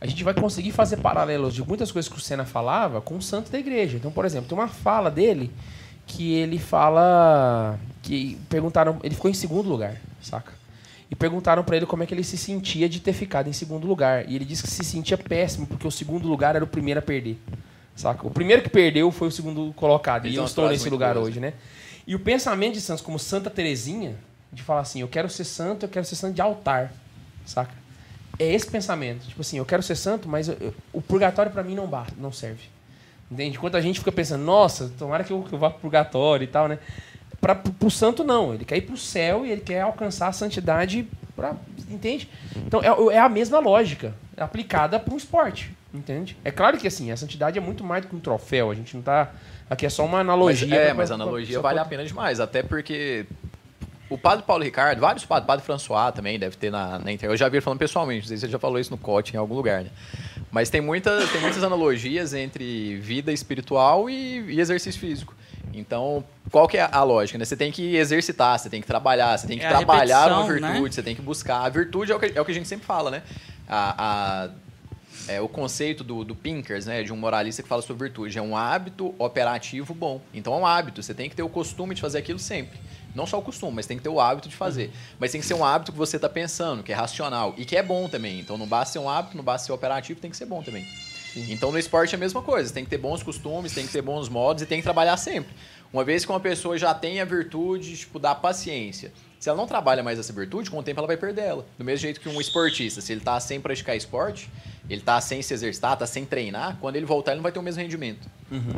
A 0.00 0.06
gente 0.06 0.24
vai 0.24 0.32
conseguir 0.34 0.72
fazer 0.72 0.96
paralelos 0.96 1.54
de 1.54 1.62
muitas 1.62 1.92
coisas 1.92 2.10
que 2.10 2.16
o 2.16 2.20
Senna 2.20 2.44
falava 2.44 3.00
com 3.00 3.16
o 3.16 3.22
santo 3.22 3.50
da 3.52 3.58
igreja. 3.58 3.96
Então, 3.96 4.10
por 4.10 4.24
exemplo, 4.24 4.48
tem 4.48 4.56
uma 4.58 4.66
fala 4.68 5.10
dele 5.10 5.50
que 6.08 6.32
ele 6.34 6.58
fala 6.58 7.78
que 8.02 8.36
perguntaram, 8.48 8.98
ele 9.02 9.14
ficou 9.14 9.30
em 9.30 9.34
segundo 9.34 9.68
lugar, 9.68 9.96
saca? 10.20 10.52
E 11.10 11.14
perguntaram 11.14 11.62
pra 11.62 11.76
ele 11.76 11.86
como 11.86 12.02
é 12.02 12.06
que 12.06 12.12
ele 12.12 12.24
se 12.24 12.36
sentia 12.36 12.88
de 12.88 13.00
ter 13.00 13.12
ficado 13.12 13.48
em 13.48 13.52
segundo 13.52 13.86
lugar. 13.86 14.28
E 14.28 14.34
ele 14.36 14.44
disse 14.44 14.62
que 14.62 14.68
se 14.70 14.84
sentia 14.84 15.16
péssimo 15.16 15.66
porque 15.66 15.86
o 15.86 15.90
segundo 15.90 16.26
lugar 16.28 16.54
era 16.56 16.64
o 16.64 16.68
primeiro 16.68 16.98
a 17.00 17.02
perder. 17.02 17.38
Saca? 17.96 18.26
O 18.26 18.30
primeiro 18.30 18.62
que 18.62 18.68
perdeu 18.68 19.10
foi 19.10 19.28
o 19.28 19.30
segundo 19.30 19.72
colocado. 19.74 20.26
Ele 20.26 20.34
e 20.34 20.36
eu 20.38 20.44
estou 20.44 20.68
nesse 20.68 20.88
lugar 20.90 21.14
boas, 21.14 21.28
hoje, 21.28 21.40
né? 21.40 21.54
E 22.06 22.14
o 22.14 22.20
pensamento 22.20 22.74
de 22.74 22.80
Santos 22.80 23.02
como 23.02 23.18
Santa 23.18 23.48
Terezinha, 23.50 24.16
de 24.52 24.62
falar 24.62 24.80
assim, 24.82 25.00
eu 25.00 25.08
quero 25.08 25.28
ser 25.30 25.44
santo, 25.44 25.84
eu 25.84 25.88
quero 25.88 26.04
ser 26.06 26.14
santo 26.16 26.34
de 26.34 26.40
altar, 26.42 26.92
saca? 27.44 27.72
É 28.38 28.52
esse 28.54 28.66
pensamento. 28.70 29.26
Tipo 29.26 29.40
assim, 29.40 29.58
eu 29.58 29.64
quero 29.64 29.82
ser 29.82 29.96
santo, 29.96 30.28
mas 30.28 30.48
eu- 30.48 30.56
eu- 30.60 30.74
o 30.92 31.02
purgatório 31.02 31.50
pra 31.50 31.62
mim 31.62 31.74
não 31.74 31.86
basta, 31.86 32.14
não 32.18 32.30
serve. 32.32 32.62
Entende? 33.30 33.56
Enquanto 33.56 33.76
a 33.76 33.80
gente 33.80 33.98
fica 33.98 34.10
pensando, 34.12 34.42
nossa, 34.44 34.90
tomara 34.98 35.22
que 35.22 35.32
eu, 35.32 35.42
que 35.42 35.52
eu 35.52 35.58
vá 35.58 35.68
pro 35.70 35.80
purgatório 35.80 36.44
e 36.44 36.48
tal, 36.48 36.66
né? 36.68 36.78
Pra, 37.40 37.54
pro, 37.54 37.72
pro 37.72 37.90
santo, 37.90 38.24
não. 38.24 38.54
Ele 38.54 38.64
quer 38.64 38.76
ir 38.78 38.82
pro 38.82 38.96
céu 38.96 39.44
e 39.46 39.50
ele 39.52 39.60
quer 39.60 39.82
alcançar 39.82 40.28
a 40.28 40.32
santidade. 40.32 41.06
Pra, 41.36 41.54
entende? 41.90 42.28
Então 42.56 42.80
é, 42.82 43.14
é 43.14 43.18
a 43.18 43.28
mesma 43.28 43.58
lógica 43.60 44.14
aplicada 44.36 44.98
para 44.98 45.12
um 45.14 45.16
esporte. 45.16 45.72
Entende? 45.94 46.36
É 46.44 46.50
claro 46.50 46.76
que 46.78 46.86
assim, 46.86 47.10
a 47.10 47.16
santidade 47.16 47.56
é 47.56 47.60
muito 47.60 47.82
mais 47.84 48.02
do 48.02 48.08
que 48.08 48.16
um 48.16 48.20
troféu. 48.20 48.70
A 48.70 48.74
gente 48.74 48.94
não 48.96 49.02
tá. 49.02 49.30
Aqui 49.70 49.86
é 49.86 49.90
só 49.90 50.02
uma 50.04 50.18
Mas, 50.18 50.20
analogia. 50.20 50.74
é, 50.74 50.84
pra- 50.86 50.94
mas 50.94 51.10
a 51.10 51.14
pra- 51.14 51.22
analogia 51.24 51.54
só 51.56 51.62
vale 51.62 51.74
pra- 51.76 51.82
a 51.82 51.86
pena 51.88 52.04
demais. 52.04 52.40
Até 52.40 52.62
porque 52.62 53.24
o 54.10 54.18
padre 54.18 54.44
Paulo 54.46 54.64
Ricardo, 54.64 54.98
vários 55.00 55.24
padres, 55.24 55.46
padre 55.46 55.64
François 55.64 56.12
também 56.14 56.38
deve 56.38 56.56
ter 56.56 56.70
na, 56.70 56.98
na 56.98 57.12
internet. 57.12 57.24
Eu 57.24 57.36
já 57.36 57.48
vi 57.48 57.56
ele 57.56 57.60
falando 57.62 57.78
pessoalmente, 57.78 58.22
não 58.22 58.28
sei 58.28 58.36
se 58.36 58.46
você 58.46 58.52
já 58.52 58.58
falou 58.58 58.78
isso 58.78 58.90
no 58.90 58.98
COT 58.98 59.34
em 59.34 59.38
algum 59.38 59.54
lugar, 59.54 59.84
né? 59.84 59.90
Mas 60.50 60.70
tem, 60.70 60.80
muitas 60.80 61.30
tem 61.30 61.40
muitas 61.40 61.62
analogias 61.62 62.32
entre 62.32 62.96
vida 62.96 63.32
espiritual 63.32 64.08
e, 64.08 64.40
e 64.54 64.60
exercício 64.60 65.00
físico. 65.00 65.34
Então, 65.74 66.24
qual 66.50 66.66
que 66.66 66.78
é 66.78 66.88
a 66.90 67.02
lógica, 67.02 67.38
né? 67.38 67.44
Você 67.44 67.56
tem 67.56 67.70
que 67.70 67.94
exercitar, 67.96 68.58
você 68.58 68.70
tem 68.70 68.80
que 68.80 68.86
trabalhar, 68.86 69.36
você 69.38 69.46
tem 69.46 69.58
que 69.58 69.64
É 69.64 69.68
trabalhar 69.68 70.28
uma 70.28 70.42
repetição, 70.42 70.46
virtude, 70.54 70.80
né? 70.80 70.90
você 70.94 71.02
tem 71.02 71.14
que 71.14 71.22
buscar. 71.22 71.60
A 71.64 71.68
virtude 71.68 72.10
é 72.10 72.14
o 72.14 72.18
que, 72.18 72.32
é 72.34 72.40
o 72.40 72.44
que 72.44 72.50
a 72.50 72.54
gente 72.54 72.66
sempre 72.68 72.86
fala, 72.86 73.10
né? 73.10 73.22
A, 73.68 74.44
a- 74.46 74.50
é, 75.26 75.40
o 75.42 75.48
conceito 75.48 76.02
do, 76.02 76.24
do 76.24 76.34
Pinkers, 76.34 76.86
né, 76.86 77.02
de 77.02 77.12
um 77.12 77.16
moralista 77.16 77.62
que 77.62 77.68
fala 77.68 77.82
sobre 77.82 78.04
virtude, 78.08 78.38
é 78.38 78.42
um 78.42 78.56
hábito 78.56 79.14
operativo 79.18 79.92
bom. 79.92 80.22
Então 80.32 80.54
é 80.54 80.56
um 80.56 80.64
hábito, 80.66 81.02
você 81.02 81.12
tem 81.12 81.28
que 81.28 81.36
ter 81.36 81.42
o 81.42 81.48
costume 81.50 81.94
de 81.94 82.00
fazer 82.00 82.16
aquilo 82.18 82.38
sempre. 82.38 82.78
Não 83.14 83.26
só 83.26 83.38
o 83.38 83.42
costume, 83.42 83.74
mas 83.74 83.86
tem 83.86 83.96
que 83.96 84.02
ter 84.02 84.08
o 84.08 84.20
hábito 84.20 84.48
de 84.48 84.56
fazer. 84.56 84.92
Mas 85.18 85.32
tem 85.32 85.40
que 85.40 85.46
ser 85.46 85.54
um 85.54 85.64
hábito 85.64 85.92
que 85.92 85.98
você 85.98 86.16
está 86.16 86.28
pensando, 86.28 86.82
que 86.82 86.92
é 86.92 86.94
racional 86.94 87.54
e 87.56 87.64
que 87.64 87.76
é 87.76 87.82
bom 87.82 88.08
também. 88.08 88.40
Então 88.40 88.56
não 88.56 88.66
basta 88.66 88.92
ser 88.92 88.98
um 88.98 89.08
hábito, 89.08 89.36
não 89.36 89.44
basta 89.44 89.66
ser 89.66 89.72
operativo, 89.72 90.20
tem 90.20 90.30
que 90.30 90.36
ser 90.36 90.46
bom 90.46 90.62
também. 90.62 90.86
Então 91.48 91.70
no 91.70 91.78
esporte 91.78 92.14
é 92.14 92.16
a 92.16 92.18
mesma 92.18 92.42
coisa, 92.42 92.72
tem 92.72 92.84
que 92.84 92.90
ter 92.90 92.98
bons 92.98 93.22
costumes, 93.22 93.72
tem 93.72 93.86
que 93.86 93.92
ter 93.92 94.02
bons 94.02 94.28
modos 94.28 94.62
e 94.62 94.66
tem 94.66 94.78
que 94.78 94.84
trabalhar 94.84 95.16
sempre. 95.16 95.54
Uma 95.92 96.04
vez 96.04 96.24
que 96.24 96.30
uma 96.30 96.40
pessoa 96.40 96.76
já 96.76 96.92
tem 96.94 97.20
a 97.20 97.24
virtude, 97.24 97.96
tipo, 97.96 98.18
da 98.18 98.34
paciência, 98.34 99.12
se 99.38 99.48
ela 99.48 99.56
não 99.58 99.66
trabalha 99.66 100.02
mais 100.02 100.18
essa 100.18 100.32
virtude, 100.32 100.70
com 100.70 100.78
o 100.78 100.82
tempo 100.82 100.98
ela 101.00 101.06
vai 101.06 101.16
perder 101.16 101.42
ela. 101.42 101.66
Do 101.78 101.84
mesmo 101.84 102.00
jeito 102.02 102.20
que 102.20 102.28
um 102.28 102.40
esportista, 102.40 103.00
se 103.00 103.12
ele 103.12 103.20
tá 103.20 103.38
sem 103.40 103.60
praticar 103.60 103.96
esporte, 103.96 104.50
ele 104.90 105.00
tá 105.02 105.20
sem 105.20 105.42
se 105.42 105.52
exercitar, 105.52 105.96
tá 105.96 106.06
sem 106.06 106.24
treinar, 106.24 106.76
quando 106.80 106.96
ele 106.96 107.04
voltar 107.06 107.32
ele 107.32 107.36
não 107.38 107.42
vai 107.42 107.52
ter 107.52 107.58
o 107.58 107.62
mesmo 107.62 107.80
rendimento. 107.82 108.28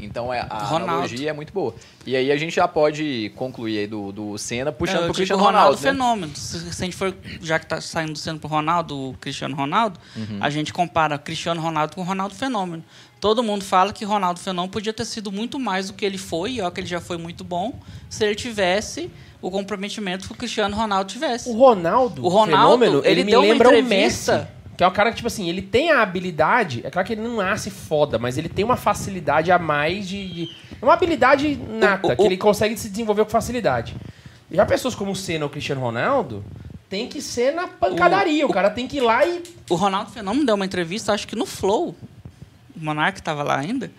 Então 0.03 0.35
é, 0.35 0.41
a 0.41 0.65
Ronaldo. 0.65 0.93
analogia 0.95 1.31
é 1.31 1.33
muito 1.33 1.53
boa. 1.53 1.73
E 2.05 2.17
aí 2.17 2.33
a 2.33 2.37
gente 2.37 2.57
já 2.57 2.67
pode 2.67 3.31
concluir 3.37 3.79
aí 3.79 3.87
do, 3.87 4.11
do 4.11 4.37
Senna 4.37 4.73
puxando 4.73 5.03
É, 5.03 5.05
pro 5.05 5.15
Cristiano 5.15 5.41
o 5.41 5.47
Ronaldo, 5.47 5.77
Ronaldo, 5.77 5.87
né? 5.87 5.93
fenômeno. 5.93 6.37
Se, 6.37 6.73
se 6.75 6.83
a 6.83 6.85
gente 6.85 6.97
for, 6.97 7.15
já 7.41 7.57
que 7.61 7.67
tá 7.67 7.81
saindo 7.81 8.13
do 8.15 8.19
Senna 8.19 8.37
pro 8.41 8.49
Ronaldo, 8.49 9.11
o 9.11 9.15
Cristiano 9.21 9.55
Ronaldo, 9.55 9.99
Uhum. 10.17 10.39
a 10.41 10.51
gente 10.51 10.73
compara 10.73 11.17
Cristiano 11.17 11.61
Ronaldo 11.61 11.95
com 11.95 12.01
o 12.01 12.05
Ronaldo 12.05 12.35
Fenômeno. 12.35 12.85
Todo 13.21 13.43
mundo 13.45 13.63
fala 13.65 13.93
que 13.93 14.05
Ronaldo 14.05 14.41
Fenômeno 14.41 14.73
podia 14.73 14.93
ter 14.93 15.05
sido 15.05 15.31
muito 15.31 15.57
mais 15.61 15.87
do 15.87 15.93
que 15.93 16.05
ele 16.05 16.19
foi, 16.19 16.55
e 16.55 16.61
ó, 16.61 16.69
que 16.71 16.81
ele 16.81 16.89
já 16.89 17.01
foi 17.01 17.17
muito 17.17 17.45
bom, 17.45 17.79
se 18.09 18.25
ele 18.25 18.35
tivesse 18.35 19.09
o 19.43 19.51
comprometimento 19.51 20.27
que 20.27 20.33
o 20.33 20.37
Cristiano 20.37 20.75
Ronaldo 20.77 21.11
tivesse. 21.11 21.49
O 21.49 21.53
Ronaldo, 21.53 22.25
O 22.25 22.29
Ronaldo, 22.29 22.85
fenômeno, 22.85 22.99
ele, 23.05 23.21
ele 23.21 23.25
me 23.25 23.31
deu 23.31 23.41
uma 23.41 23.53
lembra 23.53 23.69
o 23.71 23.83
Messi. 23.83 24.31
Que 24.77 24.85
é 24.85 24.87
o 24.87 24.91
cara 24.91 25.11
que, 25.11 25.17
tipo 25.17 25.27
assim, 25.29 25.47
ele 25.47 25.61
tem 25.61 25.91
a 25.91 26.01
habilidade. 26.01 26.81
É 26.85 26.91
claro 26.91 27.07
que 27.07 27.13
ele 27.13 27.21
não 27.21 27.37
nasce 27.37 27.71
foda, 27.71 28.19
mas 28.19 28.39
ele 28.39 28.49
tem 28.49 28.65
uma 28.65 28.77
facilidade 28.77 29.53
a 29.53 29.59
mais 29.59 30.09
de. 30.09 30.27
de- 30.29 30.49
é 30.81 30.85
uma 30.85 30.95
habilidade 30.95 31.55
nata, 31.69 32.07
O- 32.09 32.13
o- 32.13 32.17
que 32.17 32.23
ele 32.23 32.37
consegue 32.39 32.75
se 32.79 32.89
desenvolver 32.89 33.25
com 33.25 33.31
facilidade. 33.31 33.95
Já 34.51 34.65
pessoas 34.65 34.95
como 34.95 35.13
o 35.13 35.17
Senna 35.17 35.45
ou 35.45 35.49
o 35.49 35.53
Cristiano 35.53 35.81
Ronaldo, 35.83 36.43
tem 36.89 37.07
que 37.07 37.21
ser 37.21 37.53
na 37.55 37.69
pancadaria. 37.69 38.47
O, 38.47 38.51
O- 38.51 38.53
cara 38.55 38.71
tem 38.71 38.89
que 38.89 38.97
ir 38.97 39.01
lá 39.01 39.25
e. 39.27 39.43
O 39.69 39.75
Ronaldo 39.75 40.11
Fenômeno 40.13 40.47
deu 40.47 40.55
uma 40.55 40.65
entrevista, 40.65 41.13
acho 41.13 41.29
que 41.29 41.37
no 41.37 41.45
Flow. 41.45 41.95
O 42.75 42.81
Monark 42.83 43.21
tava 43.23 43.43
lá 43.43 43.59
ainda. 43.59 43.91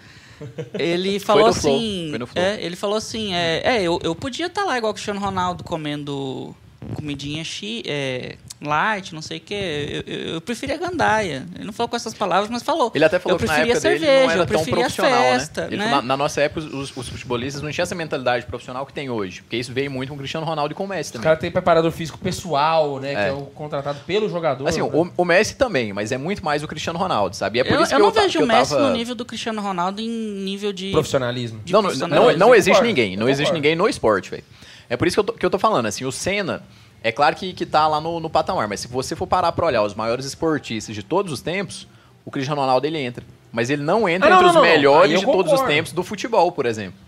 Ele 0.77 1.19
falou 1.19 1.47
assim. 1.47 2.11
É, 2.35 2.63
ele 2.63 2.75
falou 2.75 2.97
assim: 2.97 3.33
é, 3.33 3.61
é, 3.63 3.83
eu, 3.83 3.99
eu 4.03 4.15
podia 4.15 4.47
estar 4.47 4.63
lá 4.63 4.77
igual 4.77 4.91
o 4.91 4.93
Cristiano 4.93 5.19
Ronaldo 5.19 5.63
comendo 5.63 6.55
comidinha 6.95 7.43
chi, 7.43 7.83
é, 7.85 8.37
light, 8.61 9.13
não 9.13 9.21
sei 9.21 9.37
o 9.37 9.41
quê. 9.41 10.03
Eu, 10.05 10.13
eu, 10.13 10.33
eu 10.35 10.41
preferia 10.41 10.77
gandaia. 10.77 11.45
Ele 11.55 11.63
não 11.65 11.73
falou 11.73 11.89
com 11.89 11.95
essas 11.95 12.13
palavras, 12.13 12.49
mas 12.49 12.61
falou. 12.63 12.91
Ele 12.93 13.03
até 13.03 13.17
falou 13.19 13.35
eu 13.35 13.39
que 13.39 13.45
na 13.45 13.57
época 13.59 13.79
dele 13.79 13.99
cerveja, 13.99 14.23
não 14.23 14.31
era 14.31 14.45
tão 14.45 14.65
profissional, 14.65 15.21
festa, 15.23 15.61
né? 15.61 15.67
Ele 15.67 15.77
né? 15.77 15.89
na, 15.91 16.01
na 16.01 16.17
nossa 16.17 16.41
época, 16.41 16.61
os, 16.67 16.95
os 16.95 17.09
futebolistas 17.09 17.61
não 17.61 17.71
tinham 17.71 17.83
essa 17.83 17.95
mentalidade 17.95 18.45
profissional 18.45 18.85
que 18.85 18.93
tem 18.93 19.09
hoje. 19.09 19.41
Porque 19.41 19.57
isso 19.57 19.73
veio 19.73 19.89
muito 19.89 20.09
com 20.09 20.15
o 20.15 20.17
Cristiano 20.17 20.45
Ronaldo 20.45 20.73
e 20.73 20.75
com 20.75 20.83
o 20.83 20.87
Messi 20.87 21.09
Os 21.09 21.11
também. 21.11 21.23
caras 21.23 21.39
têm 21.39 21.51
preparador 21.51 21.91
físico 21.91 22.17
pessoal, 22.17 22.99
né? 22.99 23.13
Que 23.15 23.19
É. 23.21 23.27
é 23.29 23.31
o 23.31 23.41
contratado 23.47 23.99
pelo 24.05 24.29
jogador. 24.29 24.67
Assim, 24.67 24.81
né? 24.81 24.89
o, 24.93 25.11
o 25.17 25.25
Messi 25.25 25.55
também, 25.55 25.91
mas 25.93 26.11
é 26.11 26.17
muito 26.17 26.43
mais 26.45 26.63
o 26.63 26.67
Cristiano 26.67 26.99
Ronaldo, 26.99 27.35
sabe? 27.35 27.57
E 27.57 27.61
é 27.61 27.63
por 27.63 27.73
eu 27.73 27.81
isso 27.83 27.93
eu 27.93 27.97
que 27.97 28.01
não 28.01 28.09
eu, 28.09 28.13
ta- 28.13 28.21
vejo 28.21 28.43
o 28.43 28.47
Messi 28.47 28.71
tava... 28.75 28.89
no 28.89 28.95
nível 28.95 29.15
do 29.15 29.25
Cristiano 29.25 29.61
Ronaldo 29.61 30.01
em 30.01 30.07
nível 30.09 30.71
de. 30.71 30.91
Profissionalismo. 30.91 31.59
de 31.65 31.73
Não, 31.73 31.81
não, 31.81 31.89
profissionalismo. 31.89 32.31
não, 32.31 32.37
não 32.37 32.47
eu 32.49 32.55
existe 32.55 32.69
concordo, 32.73 32.87
ninguém. 32.87 33.17
Não 33.17 33.27
existe 33.29 33.53
ninguém 33.53 33.75
no 33.75 33.87
esporte, 33.89 34.29
velho. 34.29 34.43
É 34.89 34.97
por 34.97 35.07
isso 35.07 35.15
que 35.15 35.19
eu, 35.21 35.23
tô, 35.23 35.33
que 35.33 35.45
eu 35.45 35.49
tô 35.49 35.57
falando, 35.57 35.85
assim, 35.85 36.03
o 36.03 36.11
Senna, 36.11 36.61
é 37.03 37.11
claro 37.11 37.35
que, 37.35 37.53
que 37.53 37.65
tá 37.65 37.87
lá 37.87 37.99
no, 37.99 38.19
no 38.19 38.29
patamar, 38.29 38.67
mas 38.67 38.79
se 38.79 38.87
você 38.87 39.15
for 39.15 39.27
parar 39.27 39.51
pra 39.51 39.65
olhar 39.65 39.83
os 39.83 39.93
maiores 39.95 40.25
esportistas 40.25 40.95
de 40.95 41.01
todos 41.03 41.31
os 41.31 41.41
tempos, 41.41 41.87
o 42.25 42.31
Cristiano 42.31 42.61
Ronaldo 42.61 42.85
ele 42.85 42.99
entra. 42.99 43.23
Mas 43.51 43.69
ele 43.69 43.83
não 43.83 44.07
entra 44.07 44.27
Ah, 44.27 44.29
não, 44.29 44.37
entre 44.37 44.43
não, 44.43 44.49
os 44.49 44.55
não, 44.55 44.63
não. 44.63 44.69
Melhores 44.69 45.13
eu 45.13 45.19
de 45.19 45.25
todos 45.25 45.51
os 45.51 45.61
tempos 45.61 45.91
do 45.91 46.03
futebol, 46.03 46.51
por 46.51 46.65
exemplo. 46.65 46.99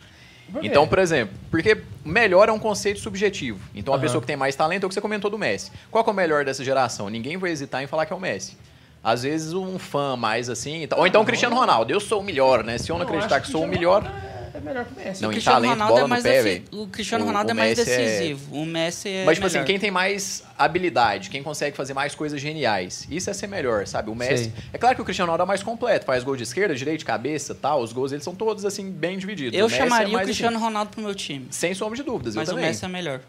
Por? 0.52 0.66
Então, 0.66 0.88
por 0.88 1.00
exemplo, 1.00 1.34
porque 1.50 1.78
melhor 2.04 2.50
é 2.50 2.52
um 2.52 2.60
conceito 2.60 3.00
subjetivo. 3.00 3.60
Então, 3.74 3.94
a 3.94 4.00
pessoa 4.00 4.20
que 4.20 4.28
tem 4.28 4.36
mais 4.36 4.56
talento 4.56 4.84
é 4.84 4.86
o 4.86 4.90
que 4.90 4.94
você 4.94 5.02
comentou 5.02 5.32
do 5.32 5.38
Messi. 5.38 5.72
Qual 5.90 6.04
que 6.04 6.10
é 6.10 6.14
o 6.14 6.16
melhor 6.16 6.44
dessa 6.44 6.64
geração? 6.64 7.10
Ninguém 7.10 7.38
vai 7.38 7.52
hesitar 7.52 7.82
em 7.82 7.88
falar 7.88 8.06
que 8.06 8.14
é 8.14 8.16
o 8.16 8.20
Messi. 8.20 8.58
Às 9.04 9.24
vezes, 9.24 9.54
um 9.54 9.80
fã 9.80 10.16
mais 10.16 10.50
assim. 10.50 10.88
Ou 10.96 11.08
então, 11.08 11.22
o 11.22 11.26
Cristiano 11.26 11.56
Ronaldo. 11.56 11.92
Eu 11.92 12.00
sou 12.00 12.20
o 12.20 12.24
melhor, 12.24 12.64
né? 12.64 12.78
Se 12.78 12.90
eu 12.92 12.98
não, 12.98 13.06
acreditar 13.06 13.38
acho 13.38 13.46
que 13.46 13.52
sou 13.52 13.64
o 13.64 13.68
melhor. 13.68 14.04
É, 14.06 14.43
é 14.56 14.60
melhor 14.62 14.86
que 14.86 14.94
o 14.94 15.04
Messi. 15.04 15.22
Não, 15.22 15.30
o 15.30 15.32
Cristiano 15.32 15.62
talento, 15.62 15.72
Ronaldo 15.80 16.00
é 16.00 16.08
mais 16.08 16.24
pé, 16.24 16.44
defi-. 16.44 16.64
O 16.72 16.88
Cristiano 16.88 17.24
O- 17.24 17.28
Ronaldo 17.28 17.48
o 17.48 17.52
é 17.52 17.54
mais 17.54 17.80
é- 17.80 17.84
decisivo. 17.84 18.56
O 18.56 18.66
Messi 18.66 19.10
é. 19.10 19.26
Mas, 19.26 19.36
tipo 19.36 19.48
assim, 19.48 19.56
melhor. 19.58 19.66
quem 19.68 19.80
tem 19.80 19.92
mais 19.92 20.44
habilidade, 20.58 21.30
quem 21.30 21.42
consegue 21.44 21.76
fazer 21.76 21.94
mais 21.94 22.16
coisas 22.16 22.40
geniais, 22.40 23.08
isso 23.10 23.30
é 23.30 23.34
ser 23.34 23.48
melhor, 23.48 23.86
sabe? 23.88 24.10
O 24.10 24.16
Messi. 24.16 24.46
Sei. 24.46 24.54
É 24.72 24.78
claro 24.78 24.96
que 24.96 25.02
o 25.02 25.06
Cristiano 25.06 25.28
Ronaldo 25.32 25.44
é 25.44 25.48
mais 25.48 25.64
completo, 25.64 26.06
faz 26.06 26.24
gol 26.24 26.36
de 26.36 26.44
esquerda, 26.44 26.76
direita, 26.76 27.04
cabeça 27.04 27.54
tal. 27.56 27.82
Os 27.82 27.92
gols 27.94 28.12
eles 28.12 28.24
são 28.24 28.36
todos, 28.36 28.66
assim, 28.66 28.90
bem 28.92 29.18
divididos. 29.18 29.58
Eu 29.58 29.66
O 29.66 29.70
é 29.70 29.72
chamaria 29.72 30.08
o 30.10 30.14
mais, 30.14 30.26
Cristiano 30.26 30.56
assim, 30.58 30.66
Ronaldo 30.66 30.92
pro 30.92 31.02
meu 31.02 31.16
time. 31.16 31.48
sem 31.50 31.74
sombra 31.74 31.96
de 31.98 32.04
dúvidas, 32.04 32.36
Mas 32.36 32.48
eu 32.48 32.54
o 32.54 32.58
também. 32.58 32.70
Messi 32.72 32.86
é 32.86 32.88
melhor. 32.88 33.20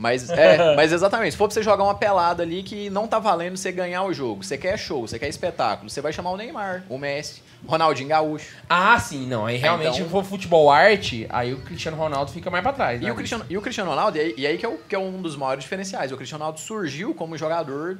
Mas, 0.00 0.30
é, 0.30 0.74
mas 0.76 0.92
exatamente, 0.92 1.32
se 1.32 1.36
for 1.36 1.46
pra 1.46 1.52
você 1.52 1.62
jogar 1.62 1.84
uma 1.84 1.94
pelada 1.94 2.42
ali 2.42 2.62
que 2.62 2.88
não 2.88 3.06
tá 3.06 3.18
valendo 3.18 3.58
você 3.58 3.70
ganhar 3.70 4.02
o 4.04 4.14
jogo, 4.14 4.42
você 4.42 4.56
quer 4.56 4.78
show, 4.78 5.06
você 5.06 5.18
quer 5.18 5.28
espetáculo, 5.28 5.90
você 5.90 6.00
vai 6.00 6.10
chamar 6.10 6.30
o 6.30 6.38
Neymar, 6.38 6.84
o 6.88 6.96
Messi, 6.96 7.42
o 7.62 7.70
Ronaldinho 7.70 8.08
Gaúcho. 8.08 8.56
Ah, 8.66 8.98
sim, 8.98 9.26
não. 9.26 9.44
Aí 9.44 9.58
realmente, 9.58 9.88
então- 9.96 10.04
se 10.06 10.10
for 10.10 10.24
futebol 10.24 10.70
arte, 10.70 11.26
aí 11.28 11.52
o 11.52 11.58
Cristiano 11.58 11.98
Ronaldo 11.98 12.32
fica 12.32 12.48
mais 12.50 12.62
pra 12.62 12.72
trás. 12.72 12.98
E 12.98 13.04
né? 13.04 13.12
o, 13.12 13.14
Cristiano, 13.14 13.44
e 13.50 13.58
o 13.58 13.60
Cristiano 13.60 13.90
Ronaldo, 13.90 14.16
e 14.16 14.20
aí, 14.22 14.34
e 14.38 14.46
aí 14.46 14.56
que, 14.56 14.64
é 14.64 14.68
o- 14.70 14.78
que 14.88 14.94
é 14.94 14.98
um 14.98 15.20
dos 15.20 15.36
maiores 15.36 15.62
diferenciais. 15.64 16.10
O 16.12 16.16
Cristiano 16.16 16.42
Ronaldo 16.44 16.60
surgiu 16.60 17.14
como 17.14 17.36
jogador 17.36 17.98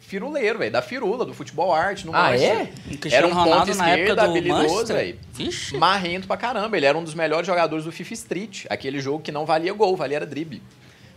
firuleiro, 0.00 0.58
velho, 0.58 0.70
da 0.72 0.82
firula, 0.82 1.24
do 1.24 1.32
futebol 1.34 1.72
arte. 1.72 2.06
No 2.06 2.14
Ah, 2.14 2.30
Manchester. 2.30 2.58
é? 2.60 2.96
Cristiano 2.96 3.28
um 3.28 3.32
Ronaldo 3.34 3.66
ponta 3.66 3.74
na 3.78 3.88
época 3.90 4.00
esquerda, 4.02 4.22
do 4.24 4.30
habilidoso, 4.30 4.62
Manchester. 4.62 4.96
velho. 4.96 5.18
Marrento 5.80 6.26
pra 6.26 6.36
caramba. 6.36 6.76
Ele 6.76 6.86
era 6.86 6.96
um 6.98 7.02
dos 7.04 7.14
melhores 7.14 7.46
jogadores 7.46 7.84
do 7.84 7.92
FIFA 7.92 8.14
Street. 8.14 8.64
Aquele 8.68 8.98
jogo 9.00 9.20
que 9.22 9.30
não 9.32 9.44
valia 9.46 9.72
gol, 9.72 9.96
valia 9.96 10.16
era 10.16 10.26
drible. 10.26 10.60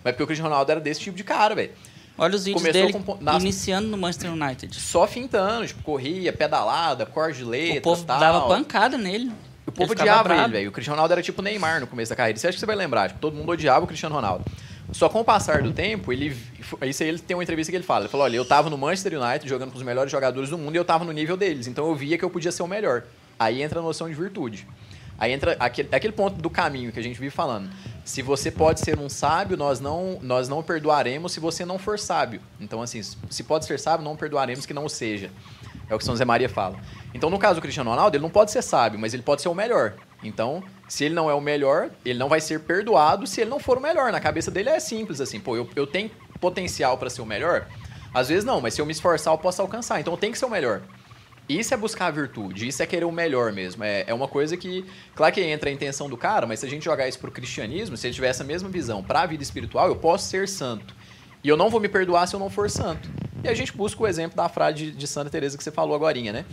Mas 0.04 0.14
porque 0.14 0.24
o 0.24 0.28
Cristiano 0.28 0.50
Ronaldo 0.50 0.72
era 0.72 0.80
desse 0.82 1.02
tipo 1.02 1.16
de 1.18 1.24
cara, 1.24 1.54
velho. 1.56 1.72
Olha 2.18 2.36
os 2.36 2.44
vídeos 2.44 2.62
Começou 2.62 2.88
dele 2.88 3.04
com 3.06 3.18
nas- 3.24 3.42
iniciando 3.42 3.88
no 3.88 3.98
Manchester 3.98 4.32
United. 4.34 4.76
Só 4.76 5.08
fintando, 5.08 5.66
tipo, 5.68 5.82
corria, 5.84 6.34
pedalada, 6.34 7.06
corte 7.06 7.38
de 7.38 7.46
letras, 7.46 7.78
O 7.78 7.82
povo 7.82 8.04
tal. 8.04 8.20
dava 8.20 8.48
pancada 8.48 8.98
nele. 8.98 9.32
O 9.66 9.72
povo 9.72 9.90
ficava 9.92 10.22
odiava 10.22 10.44
ele, 10.44 10.52
velho. 10.52 10.70
O 10.70 10.72
Cristiano 10.72 10.96
Ronaldo 10.96 11.14
era 11.14 11.22
tipo 11.22 11.42
Neymar 11.42 11.80
no 11.80 11.88
começo 11.88 12.10
da 12.10 12.16
carreira. 12.16 12.38
Você 12.38 12.48
acha 12.48 12.56
que 12.56 12.60
você 12.60 12.66
vai 12.66 12.76
lembrar? 12.76 13.08
Tipo, 13.10 13.20
todo 13.22 13.36
mundo 13.36 13.52
odiava 13.52 13.86
o 13.86 13.88
Cristiano 13.88 14.16
Ronaldo. 14.16 14.44
Só 14.92 15.08
com 15.08 15.22
o 15.22 15.24
passar 15.24 15.62
do 15.62 15.72
tempo, 15.72 16.12
ele. 16.12 16.36
Isso 16.82 17.04
aí 17.04 17.10
ele 17.10 17.20
tem 17.20 17.38
uma 17.38 17.44
entrevista 17.44 17.72
que 17.72 17.78
ele 17.78 17.84
fala. 17.84 18.02
Ele 18.06 18.10
falou: 18.10 18.26
olha, 18.26 18.36
eu 18.36 18.44
tava 18.44 18.70
no 18.70 18.78
Manchester 18.78 19.22
United 19.22 19.48
jogando 19.48 19.72
com 19.72 19.78
os 19.78 19.84
melhores 19.84 20.12
jogadores 20.12 20.50
do 20.50 20.58
mundo 20.58 20.74
e 20.76 20.78
eu 20.78 20.84
tava 20.84 21.06
no 21.06 21.12
nível 21.12 21.38
deles. 21.38 21.68
Então 21.68 21.88
eu 21.88 21.94
via 21.96 22.18
que 22.18 22.26
eu 22.26 22.30
podia 22.30 22.52
ser 22.52 22.64
o 22.64 22.68
melhor. 22.68 23.04
Aí 23.38 23.62
entra 23.62 23.80
a 23.80 23.84
noção 23.84 24.10
de 24.10 24.16
virtude. 24.16 24.68
Aí 25.20 25.32
entra 25.32 25.56
aquele, 25.60 25.90
aquele 25.92 26.14
ponto 26.14 26.42
do 26.42 26.50
caminho 26.50 26.92
que 26.92 27.00
a 27.00 27.04
gente 27.04 27.20
vive 27.20 27.30
falando. 27.30 27.70
Se 28.10 28.24
você 28.24 28.50
pode 28.50 28.80
ser 28.80 28.98
um 28.98 29.08
sábio, 29.08 29.56
nós 29.56 29.80
não, 29.80 30.18
nós 30.20 30.50
não 30.50 30.64
perdoaremos 30.64 31.32
se 31.32 31.40
você 31.40 31.64
não 31.64 31.78
for 31.78 32.00
sábio. 32.00 32.42
Então, 32.60 32.82
assim, 32.82 33.04
se 33.04 33.44
pode 33.44 33.66
ser 33.66 33.80
sábio, 33.80 34.04
não 34.04 34.16
perdoaremos 34.16 34.66
que 34.66 34.74
não 34.74 34.86
o 34.86 34.90
seja. 34.90 35.30
É 35.88 35.94
o 35.94 35.98
que 36.00 36.04
São 36.04 36.16
Zé 36.16 36.26
Maria 36.26 36.50
fala. 36.50 36.80
Então, 37.14 37.30
no 37.30 37.38
caso 37.38 37.60
do 37.60 37.62
Cristiano 37.62 37.92
Ronaldo, 37.92 38.18
ele 38.18 38.24
não 38.24 38.30
pode 38.32 38.50
ser 38.50 38.64
sábio, 38.64 39.00
mas 39.00 39.14
ele 39.14 39.22
pode 39.22 39.44
ser 39.44 39.50
o 39.50 39.54
melhor. 39.54 39.94
Então, 40.24 40.64
se 40.88 41.04
ele 41.04 41.14
não 41.14 41.30
é 41.30 41.36
o 41.36 41.40
melhor, 41.40 41.92
ele 42.04 42.18
não 42.18 42.28
vai 42.28 42.42
ser 42.42 42.62
perdoado 42.62 43.28
se 43.28 43.42
ele 43.42 43.50
não 43.52 43.60
for 43.60 43.78
o 43.78 43.82
melhor. 43.82 44.12
Na 44.12 44.20
cabeça 44.20 44.50
dele 44.50 44.70
é 44.70 44.80
simples 44.80 45.22
assim, 45.22 45.40
pô, 45.40 45.56
eu, 45.56 45.70
eu 45.76 45.86
tenho 45.86 46.10
potencial 46.42 46.98
para 46.98 47.12
ser 47.12 47.22
o 47.22 47.28
melhor? 47.28 47.68
Às 48.12 48.30
vezes 48.30 48.44
não, 48.44 48.60
mas 48.60 48.74
se 48.74 48.82
eu 48.82 48.88
me 48.88 48.92
esforçar, 48.92 49.32
eu 49.32 49.38
posso 49.38 49.62
alcançar. 49.62 50.00
Então 50.00 50.14
eu 50.14 50.18
tenho 50.18 50.34
que 50.34 50.40
ser 50.40 50.46
o 50.46 50.50
melhor. 50.50 50.82
Isso 51.50 51.74
é 51.74 51.78
buscar 51.78 52.06
a 52.08 52.12
virtude, 52.12 52.68
isso 52.68 52.84
é 52.84 52.86
querer 52.86 53.06
o 53.06 53.12
melhor 53.12 53.52
mesmo. 53.52 53.84
É, 53.84 54.04
é 54.08 54.14
uma 54.14 54.28
coisa 54.28 54.56
que, 54.56 54.86
claro 55.16 55.34
que 55.34 55.42
entra 55.42 55.70
a 55.70 55.74
intenção 55.74 56.08
do 56.08 56.16
cara, 56.16 56.46
mas 56.46 56.60
se 56.60 56.66
a 56.68 56.70
gente 56.70 56.86
jogar 56.86 57.08
isso 57.08 57.18
pro 57.18 57.32
cristianismo, 57.32 57.98
se 57.98 58.06
ele 58.06 58.14
tiver 58.14 58.28
essa 58.28 58.44
mesma 58.44 58.70
visão 58.70 59.04
pra 59.04 59.26
vida 59.26 59.42
espiritual, 59.42 59.88
eu 59.88 59.96
posso 59.96 60.30
ser 60.30 60.48
santo. 60.48 60.94
E 61.44 61.50
eu 61.50 61.58
não 61.58 61.70
vou 61.70 61.80
me 61.80 61.90
perdoar 61.90 62.28
se 62.28 62.36
eu 62.36 62.40
não 62.40 62.50
for 62.50 62.70
santo. 62.70 63.10
E 63.44 63.48
a 63.48 63.54
gente 63.54 63.72
busca 63.72 64.04
o 64.04 64.08
exemplo 64.08 64.36
da 64.38 64.48
frase 64.50 64.76
de, 64.78 64.92
de 64.92 65.08
Santa 65.08 65.30
Teresa 65.30 65.58
que 65.58 65.64
você 65.64 65.72
falou 65.72 65.96
agora, 65.96 66.20
né? 66.22 66.46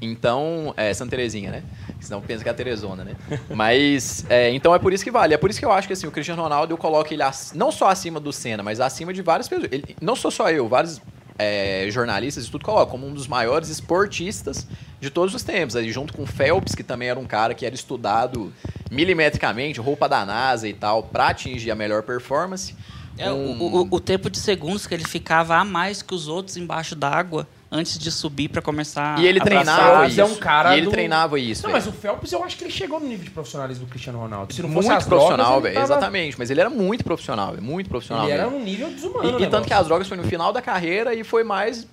Então, 0.00 0.72
é 0.76 0.94
Santa 0.94 1.10
Terezinha, 1.10 1.50
né? 1.50 1.62
Senão 2.00 2.22
pensa 2.22 2.42
que 2.42 2.48
é 2.48 2.52
a 2.52 2.54
Teresona, 2.54 3.04
né? 3.04 3.16
Mas, 3.54 4.24
é, 4.30 4.48
então 4.50 4.74
é 4.74 4.78
por 4.78 4.92
isso 4.92 5.04
que 5.04 5.10
vale. 5.10 5.34
É 5.34 5.36
por 5.36 5.50
isso 5.50 5.58
que 5.58 5.64
eu 5.66 5.72
acho 5.72 5.86
que 5.86 5.92
assim, 5.92 6.06
o 6.06 6.10
Cristiano 6.10 6.40
Ronaldo 6.42 6.72
eu 6.72 6.78
coloco 6.78 7.12
ele 7.12 7.22
ac- 7.22 7.54
não 7.54 7.70
só 7.70 7.88
acima 7.88 8.18
do 8.20 8.32
Senna, 8.32 8.62
mas 8.62 8.80
acima 8.80 9.12
de 9.12 9.20
várias 9.20 9.48
pessoas. 9.48 9.68
Ele- 9.72 9.96
não 10.00 10.16
sou 10.16 10.30
só 10.30 10.48
eu, 10.50 10.68
vários 10.68 11.02
é, 11.40 11.88
jornalistas 11.90 12.46
e 12.46 12.50
tudo 12.50 12.64
colocam 12.64 12.90
como 12.90 13.06
um 13.06 13.14
dos 13.14 13.26
maiores 13.26 13.68
esportistas 13.68 14.66
de 15.00 15.08
todos 15.10 15.34
os 15.34 15.42
tempos. 15.42 15.74
Aí, 15.76 15.90
junto 15.90 16.12
com 16.12 16.22
o 16.22 16.26
Phelps, 16.26 16.74
que 16.74 16.82
também 16.82 17.08
era 17.08 17.18
um 17.18 17.26
cara 17.26 17.54
que 17.54 17.64
era 17.64 17.74
estudado 17.74 18.52
milimetricamente, 18.90 19.80
roupa 19.80 20.08
da 20.08 20.24
NASA 20.26 20.68
e 20.68 20.74
tal, 20.74 21.02
pra 21.04 21.28
atingir 21.28 21.70
a 21.70 21.74
melhor 21.74 22.02
performance. 22.02 22.74
É, 23.18 23.30
o, 23.30 23.54
Com- 23.56 23.64
o- 23.82 23.88
o 23.96 24.00
tempo 24.00 24.28
de 24.30 24.38
segundos 24.38 24.86
que 24.86 24.94
ele 24.94 25.04
ficava 25.06 25.56
a 25.56 25.64
mais 25.64 26.02
que 26.02 26.14
os 26.14 26.28
outros 26.28 26.56
embaixo 26.56 26.94
d'água 26.94 27.46
antes 27.72 27.98
de 27.98 28.10
subir 28.10 28.48
pra 28.48 28.60
começar 28.60 29.18
E 29.20 29.26
ele 29.26 29.38
a 29.40 29.44
treinava 29.44 30.06
isso. 30.08 30.20
é 30.20 30.24
um 30.24 30.34
cara 30.34 30.74
e 30.74 30.78
ele 30.78 30.86
do- 30.86 30.90
treinava 30.90 31.38
isso. 31.38 31.62
Não, 31.62 31.70
velho. 31.72 31.84
mas 31.84 31.94
o 31.94 31.96
Phelps 31.96 32.32
eu 32.32 32.42
acho 32.42 32.56
que 32.56 32.64
ele 32.64 32.72
chegou 32.72 32.98
no 32.98 33.06
nível 33.06 33.24
de 33.24 33.30
profissionalismo 33.30 33.86
do 33.86 33.90
Cristiano 33.90 34.18
Ronaldo. 34.18 34.52
Se 34.52 34.60
não 34.62 34.70
fosse 34.72 34.88
muito 34.88 35.06
profissional, 35.06 35.60
velho. 35.60 35.74
tava- 35.74 35.86
Exatamente. 35.86 36.36
Mas 36.38 36.50
ele 36.50 36.60
era 36.60 36.70
muito 36.70 37.04
profissional. 37.04 37.54
Muito 37.60 37.88
profissional. 37.88 38.24
Ele 38.24 38.32
era 38.32 38.48
um 38.48 38.60
nível 38.62 38.88
E, 38.90 38.94
desumano. 38.94 39.24
e 39.24 39.28
o 39.28 39.32
tanto 39.32 39.40
negócio. 39.42 39.66
que 39.66 39.72
as 39.74 39.86
drogas 39.86 40.08
foi 40.08 40.16
no 40.16 40.24
final 40.24 40.52
da 40.52 40.60
carreira 40.60 41.14
e 41.14 41.22
foi 41.22 41.44
mais 41.44 41.86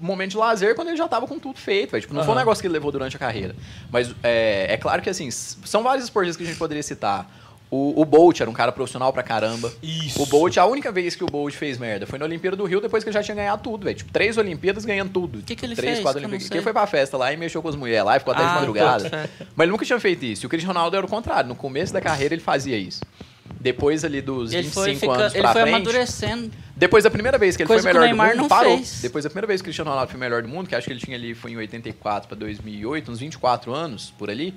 momento 0.00 0.32
de 0.32 0.36
lazer 0.36 0.74
quando 0.74 0.88
ele 0.88 0.96
já 0.96 1.08
tava 1.08 1.26
com 1.26 1.38
tudo 1.38 1.58
feito, 1.58 1.90
velho. 1.92 2.02
Tipo, 2.02 2.14
não 2.14 2.22
foi 2.22 2.34
um 2.34 2.36
negócio 2.38 2.60
que 2.60 2.66
ele 2.66 2.74
levou 2.74 2.92
durante 2.92 3.16
a 3.16 3.18
carreira. 3.18 3.56
Mas 3.90 4.14
é, 4.22 4.66
é 4.74 4.76
claro 4.76 5.00
que, 5.02 5.08
assim, 5.10 5.30
são 5.30 5.82
vários 5.82 6.04
esportistas 6.04 6.36
que 6.36 6.42
a 6.42 6.46
gente 6.46 6.58
poderia 6.58 6.82
citar. 6.82 7.26
O, 7.68 8.00
o 8.00 8.04
Bolt 8.04 8.40
era 8.40 8.48
um 8.48 8.52
cara 8.52 8.70
profissional 8.70 9.12
pra 9.12 9.24
caramba. 9.24 9.72
Isso. 9.82 10.22
O 10.22 10.26
Bolt, 10.26 10.56
a 10.56 10.64
única 10.66 10.92
vez 10.92 11.16
que 11.16 11.24
o 11.24 11.26
Bolt 11.26 11.52
fez 11.54 11.78
merda 11.78 12.06
foi 12.06 12.16
na 12.18 12.24
Olimpíada 12.24 12.56
do 12.56 12.64
Rio, 12.64 12.80
depois 12.80 13.02
que 13.02 13.10
ele 13.10 13.14
já 13.14 13.22
tinha 13.24 13.34
ganhado 13.34 13.60
tudo, 13.62 13.84
velho. 13.84 13.96
Tipo, 13.96 14.12
três 14.12 14.36
Olimpíadas 14.38 14.84
ganhando 14.84 15.10
tudo. 15.10 15.42
Que 15.42 15.56
que 15.56 15.66
ele 15.66 15.74
três, 15.74 15.94
fez? 15.94 16.02
quatro 16.04 16.20
Olimpíadas. 16.20 16.48
Ele 16.50 16.62
foi 16.62 16.72
pra 16.72 16.86
festa 16.86 17.16
lá 17.16 17.32
e 17.32 17.36
mexeu 17.36 17.60
com 17.60 17.68
as 17.68 17.74
mulheres 17.74 18.04
lá 18.06 18.16
e 18.16 18.18
ficou 18.20 18.32
até 18.32 18.44
de 18.44 18.50
Ah, 18.50 18.54
madrugada. 18.54 19.02
boto 19.04 19.10
fé. 19.16 19.28
Mas 19.56 19.64
ele 19.64 19.72
nunca 19.72 19.84
tinha 19.84 19.98
feito 19.98 20.24
isso. 20.24 20.44
E 20.44 20.46
o 20.46 20.48
Cristiano 20.48 20.74
Ronaldo 20.74 20.96
era 20.96 21.04
o 21.04 21.08
contrário. 21.08 21.48
No 21.48 21.56
começo 21.56 21.92
da 21.92 22.00
carreira 22.00 22.34
ele 22.34 22.42
fazia 22.42 22.78
isso. 22.78 23.00
Depois 23.66 24.04
ali 24.04 24.20
dos 24.20 24.52
Ele 24.52 24.62
25 24.62 24.74
foi, 24.84 24.94
fica- 24.94 25.12
anos 25.12 25.34
ele 25.34 25.42
pra 25.42 25.52
foi 25.52 25.62
frente... 25.62 25.74
amadurecendo. 25.74 26.50
Depois 26.76 27.04
da 27.04 27.10
primeira 27.10 27.38
vez 27.38 27.56
que 27.56 27.62
ele 27.62 27.68
Coisa 27.68 27.82
foi 27.82 27.90
que 27.92 27.96
o 27.96 28.00
melhor 28.00 28.14
do 28.14 28.22
mundo, 28.34 28.36
não 28.42 28.48
parou. 28.48 28.76
fez. 28.76 29.00
Depois 29.00 29.24
da 29.24 29.30
primeira 29.30 29.46
vez 29.46 29.60
que 29.60 29.64
o 29.64 29.68
Cristiano 29.68 29.90
Ronaldo 29.90 30.10
foi 30.10 30.20
melhor 30.20 30.42
do 30.42 30.48
mundo, 30.48 30.68
que 30.68 30.74
acho 30.74 30.86
que 30.86 30.92
ele 30.92 31.00
tinha 31.00 31.16
ali, 31.16 31.34
foi 31.34 31.52
em 31.52 31.56
84 31.56 32.28
pra 32.28 32.36
2008, 32.36 33.10
uns 33.10 33.18
24 33.18 33.72
anos, 33.74 34.12
por 34.18 34.28
ali, 34.30 34.54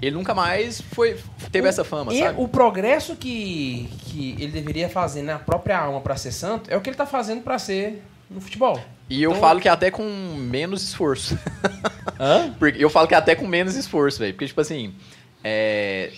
ele 0.00 0.16
nunca 0.16 0.34
mais 0.34 0.80
foi, 0.92 1.16
teve 1.52 1.68
essa 1.68 1.84
fama, 1.84 2.12
E 2.14 2.18
sabe? 2.20 2.34
o 2.40 2.48
progresso 2.48 3.14
que, 3.16 3.88
que 4.06 4.34
ele 4.38 4.50
deveria 4.52 4.88
fazer 4.88 5.22
na 5.22 5.38
própria 5.38 5.78
alma 5.78 6.00
pra 6.00 6.16
ser 6.16 6.32
santo 6.32 6.70
é 6.70 6.76
o 6.76 6.80
que 6.80 6.88
ele 6.88 6.96
tá 6.96 7.06
fazendo 7.06 7.42
pra 7.42 7.58
ser 7.58 8.02
no 8.30 8.40
futebol. 8.40 8.80
E 9.10 9.22
eu 9.22 9.30
Então- 9.30 9.40
falo 9.40 9.60
que 9.60 9.68
até 9.68 9.90
com 9.90 10.04
menos 10.36 10.82
esforço. 10.82 11.38
Hã? 12.18 12.54
Porque 12.58 12.82
eu 12.82 12.88
falo 12.90 13.06
que 13.08 13.14
até 13.14 13.34
com 13.34 13.46
menos 13.46 13.74
esforço, 13.74 14.18
velho. 14.18 14.32
Porque, 14.34 14.46
tipo 14.46 14.60
assim, 14.60 14.94
é, 15.44 16.10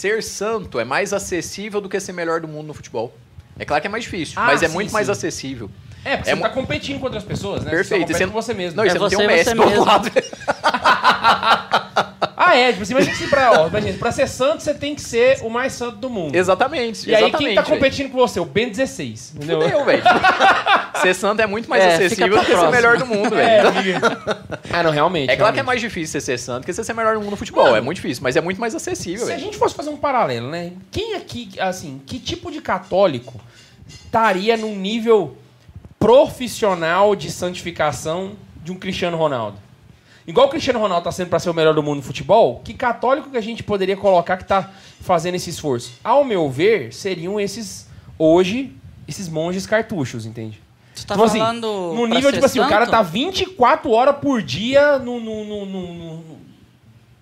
ser 0.00 0.22
santo 0.22 0.80
é 0.80 0.84
mais 0.84 1.12
acessível 1.12 1.80
do 1.80 1.88
que 1.88 2.00
ser 2.00 2.12
melhor 2.12 2.40
do 2.40 2.48
mundo 2.48 2.68
no 2.68 2.74
futebol. 2.74 3.14
É 3.58 3.64
claro 3.66 3.80
que 3.82 3.86
é 3.86 3.90
mais 3.90 4.04
difícil, 4.04 4.34
Ah, 4.38 4.46
mas 4.46 4.62
é 4.62 4.68
sim, 4.68 4.72
muito 4.74 4.88
sim. 4.88 4.94
mais 4.94 5.10
acessível. 5.10 5.70
É, 6.02 6.16
porque 6.16 6.30
É 6.30 6.34
você 6.34 6.40
tá 6.40 6.48
competindo 6.48 6.98
com 6.98 7.04
outras 7.04 7.22
pessoas, 7.22 7.62
né? 7.62 7.70
Perfeito. 7.70 8.06
Você 8.06 8.14
você- 8.14 8.26
com 8.26 8.32
você 8.32 8.54
mesmo. 8.54 8.78
Não, 8.78 8.84
e 8.86 8.88
É 8.88 8.92
você 8.92 8.98
não 8.98 9.08
tem 9.10 9.18
um 9.18 9.22
e 9.22 9.26
Messi 9.26 9.44
você 9.50 9.54
do 9.54 9.62
outro 9.62 9.84
lado. 9.84 10.10
Ah, 12.50 12.56
é. 12.56 12.70
Tipo 12.72 12.82
assim, 12.82 12.92
imagina 12.92 13.16
que 13.16 13.28
pra, 13.28 13.52
ó, 13.62 13.68
imagina, 13.68 13.96
pra 13.98 14.10
ser 14.12 14.26
santo, 14.28 14.62
você 14.62 14.74
tem 14.74 14.94
que 14.94 15.00
ser 15.02 15.38
o 15.42 15.48
mais 15.48 15.72
santo 15.72 15.96
do 15.98 16.10
mundo. 16.10 16.34
Exatamente. 16.34 17.08
E 17.08 17.14
aí, 17.14 17.30
quem 17.32 17.54
tá 17.54 17.62
competindo 17.62 18.10
com 18.10 18.18
você? 18.18 18.40
O 18.40 18.44
Ben 18.44 18.68
16. 18.68 19.34
Entendeu? 19.36 19.60
Fudeu, 19.62 19.84
velho. 19.84 20.02
ser 21.00 21.14
santo 21.14 21.40
é 21.40 21.46
muito 21.46 21.68
mais 21.70 21.82
É, 21.82 21.94
acessível 21.94 22.36
do 22.38 22.44
que 22.44 22.46
ser 22.52 22.56
o 22.56 22.70
melhor 22.70 22.98
do 22.98 23.06
mundo, 23.06 23.34
É, 23.38 23.62
velho. 23.62 23.68
amiga. 23.68 24.00
Ah, 24.72 24.82
não, 24.84 24.90
realmente. 24.92 25.30
É 25.30 25.36
claro 25.36 25.52
que 25.52 25.58
é 25.58 25.62
realmente. 25.62 25.66
mais 25.66 25.80
difícil 25.80 26.20
você 26.20 26.24
ser 26.24 26.38
santo 26.38 26.64
que 26.64 26.72
você 26.72 26.84
ser 26.84 26.92
melhor 26.92 27.14
do 27.14 27.20
mundo 27.20 27.30
no 27.30 27.36
futebol. 27.36 27.74
É 27.76 27.80
muito 27.80 27.96
difícil, 27.96 28.22
mas 28.22 28.36
é 28.36 28.40
muito 28.40 28.60
mais 28.60 28.72
acessível, 28.74 29.26
Se 29.26 29.32
a 29.32 29.38
gente 29.38 29.56
fosse 29.56 29.74
fazer 29.74 29.90
um 29.90 29.96
paralelo, 29.96 30.48
né? 30.48 30.72
Quem 30.92 31.14
aqui, 31.14 31.50
assim, 31.58 32.00
que 32.06 32.18
tipo 32.20 32.50
de 32.52 32.60
católico 32.60 33.40
estaria 33.88 34.56
num 34.56 34.76
nível 34.76 35.36
profissional 35.98 37.14
de 37.16 37.30
santificação 37.30 38.32
de 38.62 38.70
um 38.72 38.76
Cristiano 38.76 39.16
Ronaldo? 39.16 39.58
Igual 40.30 40.46
o 40.46 40.50
Cristiano 40.50 40.78
Ronaldo 40.78 41.04
tá 41.04 41.12
sendo 41.12 41.28
para 41.28 41.38
ser 41.40 41.50
o 41.50 41.54
melhor 41.54 41.74
do 41.74 41.82
mundo 41.82 41.96
no 41.96 42.02
futebol, 42.02 42.60
que 42.64 42.72
católico 42.72 43.28
que 43.30 43.36
a 43.36 43.40
gente 43.40 43.62
poderia 43.62 43.96
colocar 43.96 44.36
que 44.36 44.44
tá 44.44 44.70
fazendo 45.00 45.34
esse 45.34 45.50
esforço? 45.50 45.92
Ao 46.04 46.24
meu 46.24 46.48
ver, 46.48 46.92
seriam 46.94 47.38
esses, 47.40 47.88
hoje, 48.18 48.72
esses 49.08 49.28
monges 49.28 49.66
cartuchos, 49.66 50.24
entende? 50.24 50.60
Tu 50.94 51.04
tá 51.06 51.14
Tipo 51.14 51.24
assim, 51.26 51.38
falando. 51.38 51.92
no 51.94 52.06
nível, 52.06 52.32
tipo 52.32 52.44
assim, 52.46 52.60
o 52.60 52.68
cara 52.68 52.84
santo? 52.86 52.92
tá 52.92 53.02
24 53.02 53.90
horas 53.90 54.16
por 54.18 54.40
dia 54.42 54.98
no, 54.98 55.18
no, 55.20 55.44
no, 55.44 55.66
no- 55.66 55.94
no- 55.94 56.24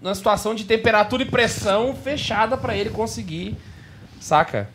numa 0.01 0.15
situação 0.15 0.55
de 0.55 0.65
temperatura 0.65 1.23
e 1.23 1.27
pressão 1.27 1.95
fechada 1.95 2.57
pra 2.57 2.77
ele 2.77 2.91
conseguir, 2.91 3.57
saca? 4.21 4.69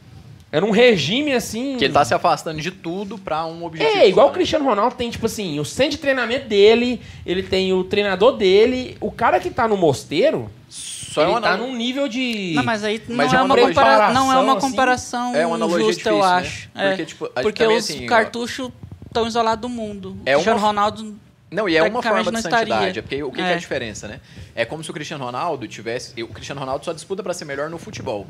Era 0.54 0.64
um 0.64 0.70
regime 0.70 1.34
assim. 1.34 1.78
Que 1.78 1.86
ele 1.86 1.94
tá 1.94 2.06
se 2.06 2.14
afastando 2.14 2.62
de 2.62 2.70
tudo 2.70 3.18
pra 3.18 3.44
um 3.44 3.66
objetivo. 3.66 3.98
É, 3.98 4.08
igual 4.08 4.28
o 4.28 4.30
né? 4.30 4.36
Cristiano 4.36 4.64
Ronaldo 4.64 4.94
tem, 4.96 5.10
tipo 5.10 5.26
assim, 5.26 5.60
o 5.60 5.66
centro 5.66 5.94
de 5.94 5.98
treinamento 5.98 6.48
dele, 6.48 7.02
ele 7.26 7.42
tem 7.42 7.74
o 7.74 7.84
treinador 7.84 8.34
dele, 8.38 8.96
o 9.02 9.10
cara 9.12 9.40
que 9.40 9.50
tá 9.50 9.68
no 9.68 9.76
mosteiro, 9.76 10.52
Só 10.70 11.22
é 11.22 11.24
ele 11.24 11.32
uma 11.32 11.42
tá 11.42 11.58
num 11.58 11.76
nível 11.76 12.08
de. 12.08 12.54
Não, 12.56 12.64
mas 12.64 12.84
aí 12.84 13.02
não, 13.08 13.16
Mas 13.18 13.34
é 13.34 13.36
é 13.38 13.42
uma 13.42 13.56
uma 13.56 13.68
compara... 13.68 14.14
não 14.14 14.32
é 14.32 14.38
uma 14.38 14.58
assim, 14.58 14.70
comparação 14.70 15.36
é 15.36 15.44
uma 15.44 15.58
justa, 15.58 15.82
eu 15.82 15.88
difícil, 15.88 16.20
né? 16.20 16.26
acho. 16.28 16.70
É, 16.76 16.88
Porque, 16.90 17.06
tipo, 17.06 17.26
a- 17.26 17.42
porque 17.42 17.64
também, 17.64 17.78
os 17.78 17.90
assim, 17.90 18.06
cartuchos 18.06 18.70
estão 19.08 19.26
isolados 19.28 19.62
do 19.64 19.70
mundo. 19.70 20.16
É 20.24 20.34
o 20.34 20.36
Cristiano 20.36 20.60
uma- 20.60 20.68
Ronaldo. 20.68 21.16
Não, 21.54 21.70
e 21.70 21.78
é 21.78 21.84
uma 21.84 22.02
forma 22.02 22.32
de 22.32 22.42
santidade. 22.42 22.64
estaria. 22.72 23.00
É 23.00 23.02
porque 23.02 23.24
o 23.24 23.30
que, 23.32 23.36
que 23.38 23.42
é 23.42 23.52
É. 23.52 23.54
a 23.54 23.58
diferença, 23.58 24.08
né? 24.08 24.20
É 24.56 24.66
como 24.66 24.84
se 24.84 24.90
o 24.90 24.94
Cristiano 24.94 25.24
Ronaldo 25.24 25.68
tivesse. 25.68 26.22
O 26.24 26.28
Cristiano 26.30 26.60
Ronaldo 26.60 26.84
só 26.84 26.94
disputa 26.94 27.22
pra 27.22 27.34
ser 27.34 27.46
melhor 27.46 27.70
no 27.70 27.78
futebol. 27.78 28.26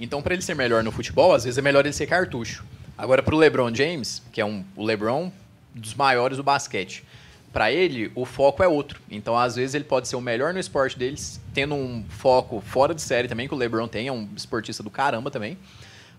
Então, 0.00 0.20
pra 0.22 0.32
ele 0.34 0.42
ser 0.42 0.54
melhor 0.54 0.82
no 0.82 0.90
futebol, 0.90 1.34
às 1.34 1.44
vezes 1.44 1.58
é 1.58 1.62
melhor 1.62 1.84
ele 1.84 1.92
ser 1.92 2.06
cartucho. 2.06 2.64
Agora, 2.96 3.22
pro 3.22 3.36
LeBron 3.36 3.74
James, 3.74 4.22
que 4.32 4.40
é 4.40 4.44
um, 4.44 4.64
o 4.76 4.84
LeBron 4.84 5.30
dos 5.74 5.94
maiores 5.94 6.36
do 6.36 6.42
basquete, 6.42 7.04
pra 7.52 7.70
ele 7.70 8.10
o 8.14 8.24
foco 8.24 8.62
é 8.62 8.68
outro. 8.68 9.00
Então, 9.10 9.36
às 9.36 9.56
vezes 9.56 9.74
ele 9.74 9.84
pode 9.84 10.08
ser 10.08 10.16
o 10.16 10.20
melhor 10.20 10.52
no 10.52 10.58
esporte 10.58 10.98
deles, 10.98 11.40
tendo 11.54 11.74
um 11.74 12.04
foco 12.08 12.60
fora 12.60 12.94
de 12.94 13.02
série 13.02 13.28
também, 13.28 13.46
que 13.48 13.54
o 13.54 13.56
LeBron 13.56 13.86
tem, 13.88 14.08
é 14.08 14.12
um 14.12 14.28
esportista 14.36 14.82
do 14.82 14.90
caramba 14.90 15.30
também. 15.30 15.56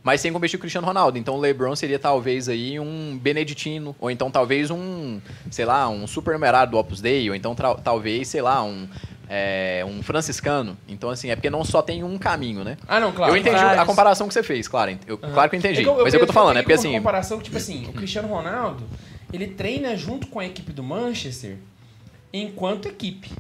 Mas 0.03 0.19
sem 0.19 0.33
competir 0.33 0.57
com 0.57 0.61
o 0.61 0.63
Cristiano 0.63 0.85
Ronaldo. 0.85 1.17
Então 1.17 1.35
o 1.35 1.39
LeBron 1.39 1.75
seria 1.75 1.97
talvez 1.97 2.49
aí 2.49 2.79
um 2.79 3.17
Beneditino, 3.17 3.95
ou 3.99 4.11
então 4.11 4.29
talvez 4.29 4.69
um, 4.69 5.21
sei 5.49 5.63
lá, 5.63 5.87
um 5.87 6.05
supernumerado 6.05 6.71
do 6.71 6.77
Opus 6.77 6.99
Dei, 6.99 7.29
ou 7.29 7.35
então 7.35 7.55
talvez, 7.55 8.27
sei 8.27 8.41
lá, 8.41 8.61
um, 8.63 8.85
é, 9.29 9.83
um 9.87 10.03
franciscano. 10.03 10.77
Então 10.89 11.09
assim, 11.09 11.29
é 11.29 11.35
porque 11.35 11.49
não 11.49 11.63
só 11.63 11.81
tem 11.81 12.03
um 12.03 12.17
caminho, 12.17 12.65
né? 12.65 12.77
Ah, 12.85 12.99
não, 12.99 13.13
claro. 13.13 13.31
eu 13.31 13.37
entendi 13.37 13.55
vários. 13.55 13.81
a 13.81 13.85
comparação 13.85 14.27
que 14.27 14.33
você 14.33 14.43
fez, 14.43 14.67
claro. 14.67 14.97
Eu, 15.07 15.17
Claro 15.17 15.49
que 15.49 15.55
eu 15.55 15.59
entendi. 15.59 15.85
mas 15.85 16.13
é 16.13 16.17
o 16.17 16.19
que 16.19 16.23
eu 16.23 16.27
tô 16.27 16.33
falando, 16.33 16.57
é 16.57 16.61
porque 16.61 16.73
uma 16.73 16.79
assim... 16.79 16.91
comparação 16.91 17.37
que, 17.37 17.45
tipo 17.45 17.57
assim, 17.57 17.85
o 17.87 17.93
Cristiano 17.93 18.27
Ronaldo, 18.27 18.83
ele 19.31 19.47
treina 19.47 19.95
junto 19.95 20.27
com 20.27 20.39
a 20.39 20.45
equipe 20.45 20.73
do 20.73 20.83
Manchester 20.83 21.57
enquanto 22.33 22.89
equipe. 22.89 23.31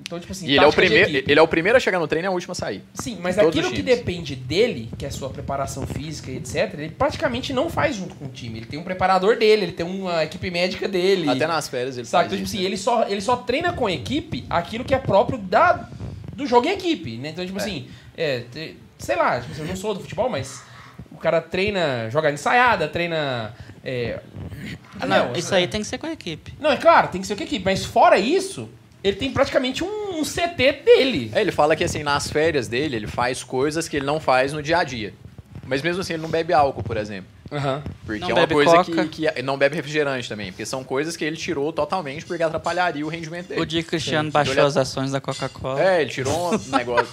Então, 0.00 0.18
tipo 0.18 0.32
assim, 0.32 0.46
E 0.46 0.50
ele 0.54 0.64
é, 0.64 0.66
o 0.66 0.72
primeiro, 0.72 1.10
ele 1.10 1.38
é 1.38 1.42
o 1.42 1.48
primeiro 1.48 1.76
a 1.76 1.80
chegar 1.80 1.98
no 1.98 2.06
treino 2.06 2.26
e 2.26 2.28
é 2.28 2.30
o 2.30 2.32
último 2.32 2.52
a 2.52 2.54
sair. 2.54 2.82
Sim, 2.94 3.18
mas 3.20 3.36
aquilo 3.38 3.70
que 3.70 3.82
depende 3.82 4.34
dele, 4.36 4.88
que 4.96 5.04
é 5.04 5.08
a 5.08 5.10
sua 5.10 5.28
preparação 5.28 5.86
física 5.86 6.30
e 6.30 6.36
etc., 6.36 6.72
ele 6.78 6.90
praticamente 6.90 7.52
não 7.52 7.68
faz 7.68 7.96
junto 7.96 8.14
com 8.14 8.26
o 8.26 8.28
time. 8.28 8.58
Ele 8.60 8.66
tem 8.66 8.78
um 8.78 8.84
preparador 8.84 9.36
dele, 9.36 9.64
ele 9.64 9.72
tem 9.72 9.84
uma 9.84 10.24
equipe 10.24 10.50
médica 10.50 10.86
dele. 10.88 11.28
Até 11.28 11.46
nas 11.46 11.68
férias 11.68 11.98
ele 11.98 12.06
Sabe? 12.06 12.24
faz 12.30 12.32
Então, 12.32 12.38
tipo 12.38 12.46
isso, 12.46 12.54
assim, 12.56 12.62
né? 12.62 12.68
ele 12.68 12.76
só, 12.76 13.08
ele 13.08 13.20
só 13.20 13.36
treina 13.36 13.72
com 13.72 13.86
a 13.86 13.92
equipe 13.92 14.46
aquilo 14.48 14.84
que 14.84 14.94
é 14.94 14.98
próprio 14.98 15.36
da, 15.36 15.88
do 16.32 16.46
jogo 16.46 16.68
em 16.68 16.72
equipe, 16.72 17.16
né? 17.18 17.30
Então, 17.30 17.44
tipo 17.44 17.58
assim, 17.58 17.88
é, 18.16 18.40
te- 18.52 18.76
sei 18.98 19.16
lá, 19.16 19.40
tipo 19.40 19.52
assim, 19.52 19.62
eu 19.62 19.66
não 19.68 19.76
sou 19.76 19.94
do 19.94 20.00
futebol, 20.00 20.28
mas 20.30 20.62
o 21.10 21.16
cara 21.16 21.40
treina, 21.40 22.08
joga 22.08 22.30
ensaiada, 22.30 22.86
treina. 22.88 23.52
É, 23.84 24.20
Ah, 25.00 25.06
não, 25.06 25.16
entendeu? 25.24 25.38
isso 25.40 25.54
aí 25.54 25.66
tem 25.66 25.80
que 25.80 25.86
ser 25.86 25.98
com 25.98 26.06
a 26.06 26.12
equipe. 26.12 26.54
Não, 26.60 26.70
é 26.70 26.76
claro, 26.76 27.08
tem 27.08 27.20
que 27.20 27.26
ser 27.26 27.34
com 27.36 27.42
a 27.42 27.46
equipe, 27.46 27.64
mas 27.64 27.84
fora 27.84 28.16
isso, 28.18 28.68
ele 29.02 29.16
tem 29.16 29.32
praticamente 29.32 29.84
um, 29.84 30.18
um 30.18 30.22
CT 30.22 30.82
dele. 30.84 31.30
É, 31.34 31.40
ele 31.40 31.52
fala 31.52 31.76
que 31.76 31.84
assim, 31.84 32.02
nas 32.02 32.30
férias 32.30 32.68
dele, 32.68 32.96
ele 32.96 33.06
faz 33.06 33.42
coisas 33.42 33.88
que 33.88 33.96
ele 33.96 34.06
não 34.06 34.20
faz 34.20 34.52
no 34.52 34.62
dia 34.62 34.78
a 34.78 34.84
dia. 34.84 35.14
Mas 35.66 35.82
mesmo 35.82 36.00
assim, 36.00 36.14
ele 36.14 36.22
não 36.22 36.30
bebe 36.30 36.52
álcool, 36.52 36.82
por 36.82 36.96
exemplo. 36.96 37.30
Aham. 37.50 37.82
Porque 38.04 38.20
Não 38.20 38.28
é 38.30 38.34
uma 38.34 38.46
coisa 38.46 38.84
que, 38.84 39.08
que 39.08 39.42
não 39.42 39.56
bebe 39.56 39.74
refrigerante 39.76 40.28
também. 40.28 40.52
Porque 40.52 40.66
são 40.66 40.84
coisas 40.84 41.16
que 41.16 41.24
ele 41.24 41.36
tirou 41.36 41.72
totalmente 41.72 42.26
porque 42.26 42.42
atrapalharia 42.42 43.04
o 43.06 43.08
rendimento 43.08 43.48
dele. 43.48 43.60
O 43.60 43.64
dia 43.66 43.80
que 43.82 43.88
o 43.88 43.90
Cristiano 43.90 44.28
Sim. 44.28 44.32
baixou 44.32 44.52
Então 44.52 44.64
ele- 44.64 44.68
as 44.68 44.76
ações 44.76 45.12
da 45.12 45.20
Coca-Cola. 45.20 45.82
É, 45.82 46.02
ele 46.02 46.10
tirou 46.10 46.54
um 46.54 46.58
negócio. 46.76 47.08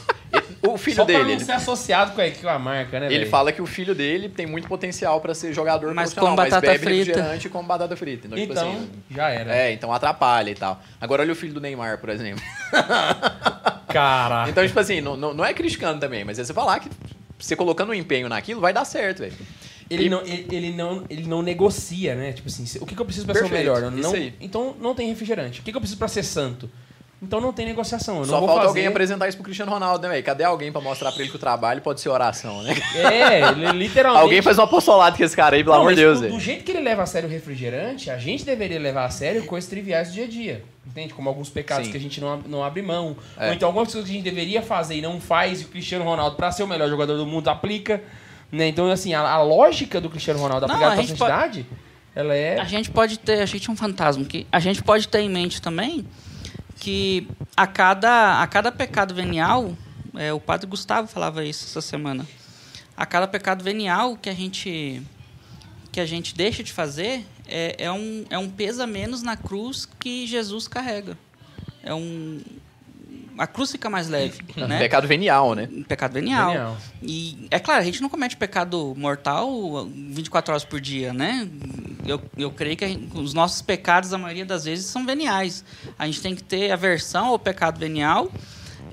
O 0.62 0.78
filho 0.78 0.98
Só 0.98 1.06
pra 1.06 1.14
dele, 1.14 1.24
não 1.26 1.32
ele, 1.36 1.46
ser 1.46 1.54
associado 1.54 2.12
com 2.14 2.22
a, 2.22 2.30
com 2.30 2.50
a 2.50 2.60
marca, 2.60 3.00
né, 3.00 3.06
ele 3.06 3.20
velho? 3.20 3.30
fala 3.30 3.52
que 3.54 3.62
o 3.62 3.66
filho 3.66 3.96
dele 3.96 4.28
tem 4.28 4.46
muito 4.46 4.68
potencial 4.68 5.22
pra 5.22 5.34
ser 5.34 5.54
jogador 5.54 5.94
Mas 5.94 6.14
profissional, 6.14 6.32
com 6.32 6.36
batata 6.36 6.68
mas 6.68 6.80
bebe 6.82 6.84
frita. 6.84 7.12
refrigerante 7.12 7.50
com 7.50 7.64
batata 7.64 7.96
frita. 7.96 8.28
Então, 8.28 8.38
tipo 8.38 8.52
Então, 8.52 8.70
assim, 8.72 8.90
já 9.12 9.30
era. 9.30 9.56
é, 9.56 9.72
então 9.72 9.94
atrapalha 9.94 10.50
e 10.50 10.56
tal. 10.56 10.82
Agora 11.00 11.22
olha 11.22 11.32
o 11.32 11.36
filho 11.36 11.54
do 11.54 11.62
Neymar, 11.62 12.00
por 12.00 12.10
exemplo. 12.10 12.44
Caraca. 13.88 14.50
Então, 14.50 14.66
tipo 14.68 14.80
assim, 14.80 15.00
não, 15.02 15.16
não, 15.16 15.34
não 15.34 15.46
é 15.46 15.54
criticando 15.54 16.00
também, 16.00 16.24
mas 16.26 16.38
é 16.40 16.44
você 16.44 16.54
falar 16.54 16.80
que 16.80 16.90
você 17.40 17.56
colocando 17.56 17.92
um 17.92 17.94
empenho 17.94 18.28
naquilo, 18.28 18.60
vai 18.60 18.74
dar 18.74 18.86
certo, 18.86 19.20
velho. 19.20 19.34
Ele 19.90 20.06
E- 20.06 20.10
não, 20.10 20.22
ele, 20.22 20.48
ele 20.52 20.72
não, 20.74 21.04
ele 21.10 21.28
não 21.28 21.42
negocia, 21.42 22.16
né? 22.16 22.32
Tipo 22.34 22.48
assim, 22.48 22.66
o 22.80 22.86
que, 22.86 22.96
que 22.96 23.02
eu 23.02 23.06
preciso 23.06 23.26
pra 23.26 23.36
ser 23.36 23.46
o 23.46 23.50
melhor? 23.50 23.92
Não, 23.92 24.14
aí. 24.14 24.34
então 24.42 24.76
não 24.80 24.96
tem 24.96 25.08
refrigerante. 25.08 25.60
O 25.60 25.64
que, 25.64 25.72
que 25.72 25.78
eu 25.78 25.82
preciso 25.82 25.98
pra 26.00 26.08
ser 26.08 26.24
santo? 26.24 26.70
Então 27.22 27.40
não 27.40 27.54
tem 27.54 27.66
negociação. 27.66 28.24
Só 28.26 28.40
não 28.40 28.40
falta 28.42 28.54
fazer... 28.56 28.68
alguém 28.68 28.88
apresentar 28.88 29.28
isso 29.28 29.38
pro 29.38 29.46
Cristiano 29.46 29.72
Ronaldo, 29.72 30.04
né, 30.04 30.14
velho? 30.14 30.24
Cadê 30.24 30.44
alguém 30.44 30.72
pra 30.72 30.82
mostrar 30.82 31.12
pra 31.12 31.22
ele 31.22 31.30
que 31.30 31.36
o 31.38 31.40
trabalho 31.40 31.82
pode 31.82 32.02
ser 32.02 32.10
oração, 32.10 32.62
né? 32.62 32.76
É, 32.94 33.52
literalmente... 33.72 34.22
Alguém 34.22 34.42
faz 34.42 34.60
um 34.60 34.64
apostolado 34.64 35.18
com 35.18 35.24
esse 35.24 35.36
cara 35.36 35.56
aí, 35.56 35.64
pelo 35.64 35.76
Não, 35.76 35.82
amor 35.82 35.96
de 35.96 36.02
Deus, 36.02 36.18
do, 36.18 36.22
velho. 36.24 36.34
do 36.34 36.40
jeito 36.40 36.64
que 36.64 36.72
ele 36.72 36.82
leva 36.82 37.04
a 37.04 37.06
sério 37.06 37.28
o 37.28 37.32
refrigerante, 37.32 38.12
a 38.12 38.18
gente 38.18 38.44
deveria 38.44 38.80
levar 38.80 39.06
a 39.06 39.10
sério 39.10 39.46
coisas 39.46 39.70
triviais 39.70 40.10
do 40.10 40.14
dia 40.14 40.26
a 40.26 40.28
dia. 40.28 40.64
Entende? 40.86 41.14
Como 41.14 41.28
alguns 41.28 41.50
pecados 41.50 41.86
Sim. 41.86 41.92
que 41.92 41.98
a 41.98 42.02
gente 42.02 42.22
não, 42.22 42.38
não 42.46 42.64
abre 42.64 42.82
mão. 42.82 43.16
É. 43.38 43.48
Ou 43.48 43.54
então 43.54 43.70
algumas 43.70 43.92
coisas 43.92 44.08
que 44.08 44.14
a 44.14 44.18
gente 44.18 44.30
deveria 44.30 44.62
fazer 44.62 44.96
e 44.96 45.02
não 45.02 45.20
faz, 45.20 45.62
e 45.62 45.66
o 45.66 45.68
Cristiano 45.70 46.06
Ronaldo, 46.06 46.36
pra 46.36 46.52
ser 46.52 46.64
o 46.64 46.68
melhor 46.68 46.90
jogador 46.90 47.18
do 47.18 47.26
mundo, 47.26 47.48
aplica. 47.48 48.04
Né? 48.56 48.70
Então, 48.70 48.90
assim, 48.90 49.14
a, 49.14 49.22
a 49.22 49.42
lógica 49.42 50.00
do 50.00 50.10
Cristiano 50.10 50.40
Ronaldo 50.40 50.68
Não, 50.68 50.76
aplicada 50.76 50.94
a 50.94 50.98
pra 50.98 51.06
gente 51.06 51.18
santidade, 51.18 51.66
ela 52.16 52.34
é... 52.34 52.60
A 52.60 52.66
gente 52.66 52.90
pode 52.90 53.20
ter, 53.20 53.42
a 53.42 53.46
gente 53.46 53.70
é 53.70 53.72
um 53.74 53.76
fantasma 53.76 54.24
que 54.24 54.48
a 54.52 54.60
gente 54.60 54.82
pode 54.82 55.08
ter 55.08 55.20
em 55.20 55.30
mente 55.30 55.62
também 55.62 56.06
que 56.78 57.28
a 57.56 57.66
cada 57.66 58.42
a 58.42 58.48
cada 58.48 58.72
pecado 58.72 59.14
venial, 59.14 59.76
é, 60.16 60.32
o 60.34 60.40
padre 60.40 60.68
Gustavo 60.68 61.08
falava 61.08 61.44
isso 61.44 61.66
essa 61.66 61.82
semana. 61.82 62.26
A 62.96 63.06
cada 63.06 63.28
pecado 63.28 63.64
venial 63.64 64.16
que 64.16 64.30
a 64.30 64.34
gente 64.34 65.02
que 65.92 66.00
a 66.00 66.06
gente 66.06 66.36
deixa 66.36 66.64
de 66.64 66.72
fazer 66.72 67.26
é, 67.48 67.76
é 67.86 67.92
um 67.92 68.26
é 68.30 68.38
um 68.38 68.50
peso 68.50 68.84
a 68.84 68.88
menos 68.88 69.22
na 69.22 69.36
cruz 69.36 69.88
que 70.00 70.28
Jesus 70.28 70.68
carrega. 70.68 71.18
É 71.82 71.94
um 71.94 72.42
a 73.38 73.48
cruz 73.48 73.72
fica 73.72 73.90
mais 73.90 74.08
leve, 74.10 74.40
né? 74.68 74.80
Pecado 74.80 75.08
venial, 75.08 75.56
né? 75.56 75.68
Pecado 75.88 76.14
venial. 76.14 76.52
Genial. 76.52 76.78
E 77.02 77.48
é 77.52 77.60
claro, 77.60 77.82
a 77.82 77.84
gente 77.86 78.02
não 78.02 78.10
comete 78.10 78.36
pecado 78.38 78.94
mortal 78.98 79.86
24 79.88 80.52
horas 80.54 80.64
por 80.66 80.80
dia, 80.80 81.14
né? 81.14 81.48
Eu, 82.06 82.22
eu 82.38 82.52
creio 82.52 82.78
que 82.78 82.88
gente- 82.88 83.18
os 83.18 83.34
nossos 83.34 83.62
pecados, 83.62 84.14
a 84.14 84.18
maioria 84.18 84.46
das 84.46 84.66
vezes, 84.66 84.86
são 84.86 85.06
veniais. 85.06 85.64
A 85.98 86.06
gente 86.06 86.22
tem 86.22 86.36
que 86.36 86.44
ter 86.44 86.72
aversão 86.72 87.28
ao 87.28 87.40
pecado 87.40 87.80
venial 87.80 88.32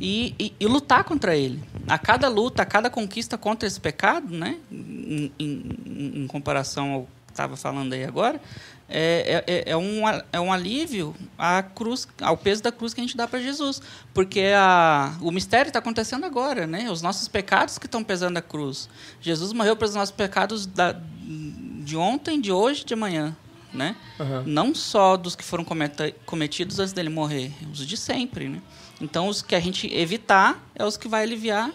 e, 0.01 0.35
e- 0.39 0.55
e 0.59 0.67
lutar 0.67 1.05
contra 1.05 1.37
ele. 1.37 1.63
A 1.87 1.99
cada 1.99 2.29
luta, 2.29 2.63
a 2.63 2.67
cada 2.67 2.89
conquista 2.89 3.37
contra 3.37 3.67
esse 3.67 3.79
pecado, 3.81 4.35
né? 4.35 4.57
Em, 4.71 5.31
em- 5.39 6.13
em 6.23 6.27
comparação 6.27 6.93
ao 6.93 7.03
que 7.27 7.33
estava 7.33 7.57
falando 7.57 7.93
aí 7.93 8.05
agora, 8.05 8.41
é, 8.93 9.45
é, 9.47 9.73
é, 9.73 9.77
um, 9.77 10.07
a- 10.07 10.23
é 10.33 10.41
um 10.41 10.53
alívio 10.53 11.15
à 11.39 11.63
cruz, 11.63 12.07
ao 12.21 12.37
peso 12.37 12.63
da 12.63 12.71
cruz 12.71 12.93
que 12.95 13.01
a 13.01 13.05
gente 13.05 13.17
dá 13.17 13.27
para 13.27 13.41
Jesus. 13.41 13.81
Porque 14.13 14.45
a, 14.57 15.15
o 15.21 15.31
mistério 15.31 15.69
está 15.69 15.79
acontecendo 15.79 16.25
agora, 16.27 16.67
né? 16.67 16.91
Os 16.91 17.01
nossos 17.03 17.29
pecados 17.29 17.79
que 17.79 17.87
estão 17.87 18.05
pesando 18.05 18.37
a 18.37 18.43
cruz. 18.43 18.89
Jesus 19.21 19.53
morreu 19.53 19.77
pelos 19.77 19.95
nossos 19.95 20.15
pecados 20.15 20.67
da, 20.67 20.95
de 21.85 21.97
ontem, 21.97 22.41
de 22.41 22.53
hoje, 22.53 22.85
de 22.85 22.95
amanhã, 22.95 23.35
né? 23.73 23.97
Aham. 24.21 24.45
Não 24.47 24.75
só 24.75 25.17
dos 25.17 25.35
que 25.35 25.43
foram 25.45 25.65
cometa- 25.65 26.13
cometidos 26.27 26.79
antes 26.79 26.93
dele 26.93 27.09
morrer, 27.09 27.53
os 27.73 27.87
de 27.87 27.97
sempre, 27.97 28.49
né? 28.49 28.61
Então, 29.01 29.27
os 29.29 29.43
que 29.43 29.55
a 29.55 29.61
gente 29.61 29.93
evitar 29.93 30.63
é 30.75 30.85
os 30.85 30.97
que 30.97 31.09
vai 31.09 31.23
aliviar 31.23 31.71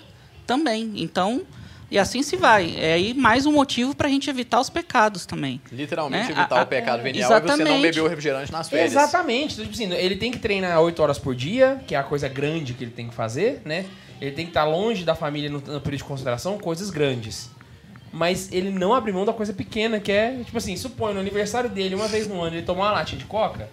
também. 0.45 0.93
Então, 0.95 1.41
E 1.89 1.97
assim 1.97 2.21
se 2.21 2.35
vai. 2.35 2.75
É 2.77 2.93
aí 2.93 3.13
mais 3.13 3.45
um 3.45 3.51
motivo 3.53 3.95
pra 3.95 4.09
gente 4.09 4.29
evitar 4.29 4.59
os 4.59 4.69
pecados 4.69 5.25
também. 5.25 5.61
Literalmente 5.71 6.25
Né? 6.33 6.39
evitar 6.41 6.55
A- 6.57 6.59
a- 6.59 6.63
o 6.63 6.67
pecado 6.67 7.01
venial 7.01 7.31
é 7.31 7.39
você 7.39 7.47
não 7.47 7.53
Exatamente. 7.55 7.81
beber 7.81 8.01
o 8.01 8.07
refrigerante 8.07 8.51
nas 8.51 8.67
férias. 8.69 8.91
Exatamente. 8.91 9.55
Tipo 9.55 9.69
assim, 9.71 9.93
ele 9.93 10.17
tem 10.17 10.29
que 10.31 10.39
treinar 10.39 10.81
8 10.81 11.01
horas 11.01 11.17
por 11.17 11.33
dia, 11.33 11.79
que 11.87 11.95
é 11.95 11.97
a 11.97 12.03
coisa 12.03 12.27
grande 12.27 12.73
que 12.73 12.83
ele 12.83 12.91
tem 12.91 13.07
que 13.07 13.15
fazer, 13.15 13.61
né? 13.63 13.85
Ele 14.19 14.31
tem 14.31 14.45
que 14.45 14.51
estar 14.51 14.65
longe 14.65 15.05
da 15.05 15.15
família 15.15 15.49
no, 15.49 15.59
no 15.59 15.79
período 15.79 15.97
de 15.99 16.03
consideração, 16.03 16.57
coisas 16.57 16.89
grandes. 16.89 17.49
Mas 18.11 18.51
ele 18.51 18.69
não 18.69 18.93
abre 18.93 19.11
mão 19.13 19.23
da 19.25 19.31
coisa 19.33 19.53
pequena, 19.53 19.99
que 19.99 20.11
é, 20.11 20.39
tipo 20.43 20.57
assim, 20.57 20.75
supõe 20.75 21.13
no 21.13 21.19
aniversário 21.21 21.69
dele, 21.69 21.95
uma 21.95 22.07
vez 22.07 22.27
no 22.27 22.41
ano, 22.41 22.55
ele 22.55 22.63
tomar 22.65 22.85
uma 22.85 22.91
latinha 22.93 23.19
de 23.19 23.25
coca, 23.25 23.69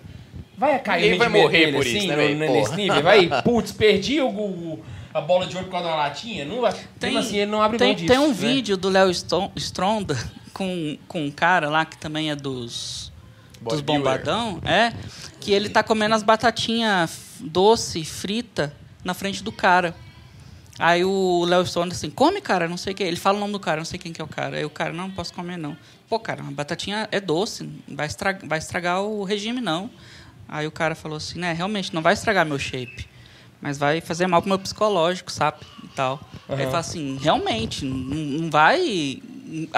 vai 0.56 0.78
cair 0.78 1.02
Ninguém 1.02 1.16
o 1.16 1.18
vai 1.18 1.28
morrer 1.28 1.72
por 1.72 1.80
assim, 1.80 1.96
isso, 1.98 2.06
né, 2.08 2.28
no- 2.34 2.52
nesse 2.52 2.76
nível? 2.76 3.02
Vai, 3.02 3.42
putz, 3.42 3.72
perdi 3.72 4.20
o, 4.20 4.28
o- 4.28 4.84
a 5.14 5.20
bola 5.20 5.46
de 5.46 5.54
ouro 5.54 5.68
por 5.68 5.72
causa 5.74 5.88
da 5.88 5.94
latinha? 5.94 6.44
Não 6.44 6.60
vai. 6.60 6.74
Tem, 6.98 7.16
assim, 7.16 7.36
ele 7.36 7.50
não 7.50 7.62
abre 7.62 7.78
tem, 7.78 7.88
mão 7.88 7.96
disso. 7.96 8.08
tem 8.08 8.18
um 8.18 8.28
né? 8.28 8.34
vídeo 8.34 8.76
do 8.76 8.88
Léo 8.88 9.10
Stronda 9.54 10.18
com, 10.52 10.98
com 11.06 11.24
um 11.24 11.30
cara 11.30 11.70
lá 11.70 11.84
que 11.84 11.96
também 11.96 12.32
é 12.32 12.36
dos, 12.36 13.12
dos 13.60 13.80
bombadão, 13.80 14.60
é, 14.64 14.92
que 15.40 15.52
ele 15.52 15.68
tá 15.68 15.84
comendo 15.84 16.16
as 16.16 16.24
batatinhas 16.24 17.38
doce, 17.40 18.04
frita, 18.04 18.74
na 19.04 19.14
frente 19.14 19.44
do 19.44 19.52
cara. 19.52 19.94
Aí 20.76 21.04
o 21.04 21.44
Léo 21.44 21.62
Stronda 21.62 21.94
assim, 21.94 22.10
come, 22.10 22.40
cara, 22.40 22.66
não 22.66 22.76
sei 22.76 22.92
o 22.92 22.96
que. 22.96 23.04
Ele 23.04 23.14
fala 23.14 23.36
o 23.36 23.40
nome 23.40 23.52
do 23.52 23.60
cara, 23.60 23.76
não 23.76 23.84
sei 23.84 23.96
quem 23.96 24.12
que 24.12 24.20
é 24.20 24.24
o 24.24 24.28
cara. 24.28 24.56
Aí 24.56 24.64
o 24.64 24.70
cara, 24.70 24.92
não, 24.92 25.06
não 25.06 25.14
posso 25.14 25.32
comer, 25.32 25.56
não. 25.56 25.76
Pô, 26.08 26.18
cara, 26.18 26.42
a 26.42 26.50
batatinha 26.50 27.08
é 27.12 27.20
doce, 27.20 27.62
não 27.86 27.96
vai 27.96 28.06
estragar, 28.06 28.48
vai 28.48 28.58
estragar 28.58 29.00
o 29.00 29.22
regime, 29.22 29.60
não. 29.60 29.88
Aí 30.48 30.66
o 30.66 30.72
cara 30.72 30.96
falou 30.96 31.16
assim, 31.16 31.38
né, 31.38 31.52
realmente, 31.52 31.94
não 31.94 32.02
vai 32.02 32.14
estragar 32.14 32.44
meu 32.44 32.58
shape. 32.58 33.13
Mas 33.64 33.78
vai 33.78 34.00
fazer 34.02 34.26
mal 34.26 34.42
pro 34.42 34.50
meu 34.50 34.58
psicológico, 34.58 35.32
sabe? 35.32 35.56
E 35.82 35.88
tal. 35.88 36.20
Aí 36.48 36.56
ele 36.56 36.64
fala 36.66 36.78
assim, 36.80 37.16
realmente, 37.20 37.82
não, 37.84 37.96
não 38.42 38.50
vai 38.50 39.22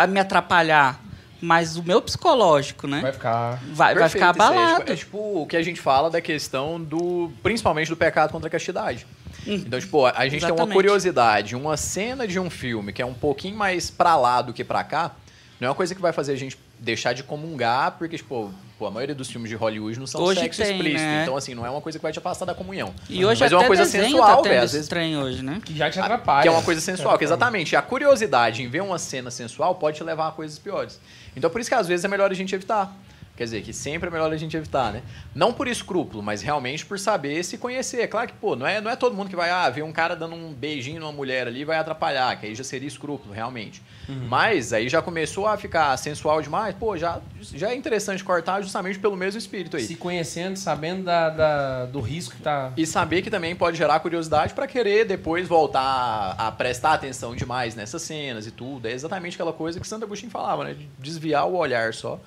me 0.09 0.19
atrapalhar. 0.21 1.01
Mas 1.41 1.77
o 1.77 1.83
meu 1.85 2.03
psicológico, 2.03 2.89
né? 2.89 3.01
Vai 3.01 3.13
ficar. 3.13 3.61
Vai, 3.73 3.95
vai 3.95 4.09
ficar 4.09 4.27
aí. 4.27 4.41
É 4.41 4.43
abalado. 4.43 4.79
tipo- 4.81 4.93
É 4.93 4.97
tipo 4.97 5.19
o 5.43 5.47
que 5.47 5.57
a 5.57 5.63
gente 5.63 5.81
fala 5.81 6.11
da 6.11 6.21
questão 6.21 6.81
do. 6.83 7.31
Principalmente 7.43 7.89
do 7.89 7.97
pecado 7.97 8.33
contra 8.33 8.49
a 8.49 8.51
castidade. 8.51 9.07
Então, 9.47 9.79
tipo, 9.79 10.05
a 10.05 10.11
gente 10.25 10.41
tem 10.41 10.41
uma 10.41 10.47
Exatamente. 10.49 10.73
curiosidade, 10.75 11.55
uma 11.55 11.77
cena 11.77 12.27
de 12.27 12.41
um 12.41 12.51
filme 12.51 12.93
que 12.93 13.01
é 13.01 13.07
um 13.07 13.15
pouquinho 13.15 13.55
mais 13.57 13.89
pra 13.91 14.17
lá 14.17 14.43
do 14.43 14.53
que 14.53 14.65
pra 14.65 14.83
cá, 14.83 15.13
não 15.61 15.67
é 15.67 15.69
uma 15.69 15.75
coisa 15.77 15.95
que 15.95 16.01
vai 16.01 16.13
fazer 16.13 16.33
a 16.33 16.37
gente 16.37 16.57
deixar 16.79 17.13
de 17.13 17.23
comungar, 17.23 17.93
porque, 17.93 18.17
tipo, 18.17 18.53
pô, 18.79 18.87
a 18.87 18.91
maioria 18.91 19.15
dos 19.15 19.31
filmes 19.31 19.49
de 19.49 19.57
Hollywood 19.57 19.99
não 19.99 20.07
são 20.07 20.21
Hoje 20.23 20.41
sexo 20.41 20.63
tem, 20.63 20.73
explícito. 20.73 21.03
né? 21.03 21.23
Então, 21.23 21.37
assim, 21.37 21.55
não 21.55 21.65
é 21.65 21.71
uma 21.71 21.81
coisa 21.81 21.99
que 21.99 22.03
vai 22.03 22.13
te 22.13 22.19
afastar 22.19 22.45
da 22.45 22.55
comunhão. 22.55 22.95
E 23.09 23.25
hoje 23.25 23.41
Mas 23.41 23.53
até 23.53 23.55
é 23.55 23.59
uma 23.59 23.67
coisa 23.67 23.83
desenho 23.85 24.05
sensual, 24.05 24.43
tá 24.43 24.49
velho. 24.49 24.63
Às 24.63 24.73
vezes 24.73 24.89
trem 24.89 25.17
hoje, 25.17 25.43
né? 25.43 25.61
Que 25.65 25.77
já 25.77 25.91
te 25.91 25.99
atrapalha. 25.99 26.43
que 26.43 26.49
é 26.49 26.51
uma 26.51 26.63
coisa 26.63 26.81
sensual, 26.81 27.17
que 27.19 27.25
exatamente 27.25 27.75
a 27.75 27.83
curiosidade 27.83 28.63
em 28.63 28.69
ver 28.69 28.83
uma 28.83 28.99
cena 28.99 29.31
sensual 29.31 29.75
pode 29.75 29.97
te 29.97 30.05
levar 30.05 30.29
a 30.29 30.33
coisas 30.33 30.59
piores. 30.59 31.01
Então 31.35 31.51
por 31.51 31.61
isso 31.61 31.69
que 31.71 31.75
às 31.75 31.87
vezes 31.87 32.05
é 32.05 32.09
melhor 32.09 32.31
a 32.31 32.35
gente 32.35 32.55
evitar. 32.55 32.95
Quer 33.37 33.45
dizer, 33.45 33.63
que 33.63 33.73
sempre 33.73 34.09
é 34.09 34.11
melhor 34.11 34.33
a 34.33 34.37
gente 34.37 34.57
evitar, 34.57 34.93
né? 34.93 35.03
Não 35.35 35.53
por 35.53 35.69
escrúpulo, 35.69 36.23
mas 36.23 36.41
realmente 36.41 36.87
por 36.87 36.99
saber 36.99 37.45
se 37.45 37.59
conhecer. 37.59 38.01
É 38.01 38.07
claro 38.07 38.29
que, 38.29 38.33
pô, 38.35 38.57
não 38.57 38.67
é, 38.67 38.81
não 38.81 38.91
é 38.91 38.97
todo 38.97 39.15
mundo 39.15 39.29
que 39.29 39.37
vai, 39.37 39.51
ah, 39.51 39.69
ver 39.69 39.83
um 39.83 39.93
cara 39.93 40.17
dando 40.17 40.35
um 40.35 40.53
beijinho 40.55 41.01
numa 41.01 41.13
mulher 41.13 41.47
ali 41.47 41.63
vai 41.65 41.77
atrapalhar, 41.77 42.35
que 42.41 42.47
aí 42.47 42.55
já 42.55 42.65
seria 42.65 42.89
escrúpulo, 42.89 43.35
realmente. 43.35 43.83
Mas 44.29 44.73
aí 44.73 44.89
já 44.89 45.03
começou 45.03 45.47
a 45.47 45.57
ficar 45.57 45.97
sensual 45.97 46.41
demais, 46.41 46.75
pô, 46.77 46.97
já, 46.97 47.21
já 47.43 47.71
é 47.71 47.75
interessante 47.75 48.23
cortar 48.25 48.63
justamente 48.63 48.99
pelo 48.99 49.17
mesmo 49.17 49.39
espírito 49.39 49.77
aí. 49.77 49.83
Se 49.83 49.97
conhecendo, 49.97 50.57
sabendo 50.57 51.03
da, 51.05 51.29
da- 51.29 51.87
do 51.87 52.01
risco 52.01 52.37
que 52.37 52.43
tá. 52.43 52.73
E 52.77 52.87
saber 52.87 53.21
que 53.23 53.31
também 53.31 53.55
pode 53.55 53.77
gerar 53.77 53.99
curiosidade 54.01 54.55
pra 54.55 54.67
querer 54.67 55.05
depois 55.05 55.47
voltar 55.47 55.81
a, 55.83 56.47
a 56.49 56.53
prestar 56.53 56.95
atenção 56.95 57.35
demais 57.35 57.75
nessas 57.75 58.01
cenas 58.03 58.47
e 58.47 58.51
tudo. 58.51 58.87
É 58.89 58.93
exatamente 58.93 59.35
aquela 59.35 59.53
coisa 59.53 59.79
que 59.81 59.87
Santo 59.87 60.05
Agostinho 60.05 60.31
falava, 60.31 60.65
né? 60.65 60.75
De 60.75 60.89
desviar 60.99 61.47
o 61.47 61.57
olhar 61.57 61.93
só 61.93 62.19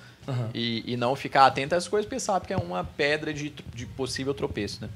e, 0.54 0.84
e 0.86 0.96
não 0.96 1.14
ficar 1.16 1.46
atento 1.46 1.74
a 1.74 1.78
essas 1.78 1.88
coisas, 1.88 2.06
porque 2.06 2.20
sabe 2.20 2.46
que 2.46 2.52
é 2.52 2.56
uma 2.56 2.84
pedra 2.84 3.32
de, 3.32 3.50
de 3.74 3.86
possível 3.86 4.34
tropeço, 4.34 4.82
né? 4.82 4.88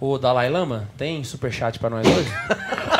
Ô, 0.00 0.16
Dalai 0.18 0.48
Lama, 0.48 0.88
tem 0.96 1.22
superchat 1.24 1.78
pra 1.78 1.90
nós 1.90 2.06
hoje? 2.06 2.30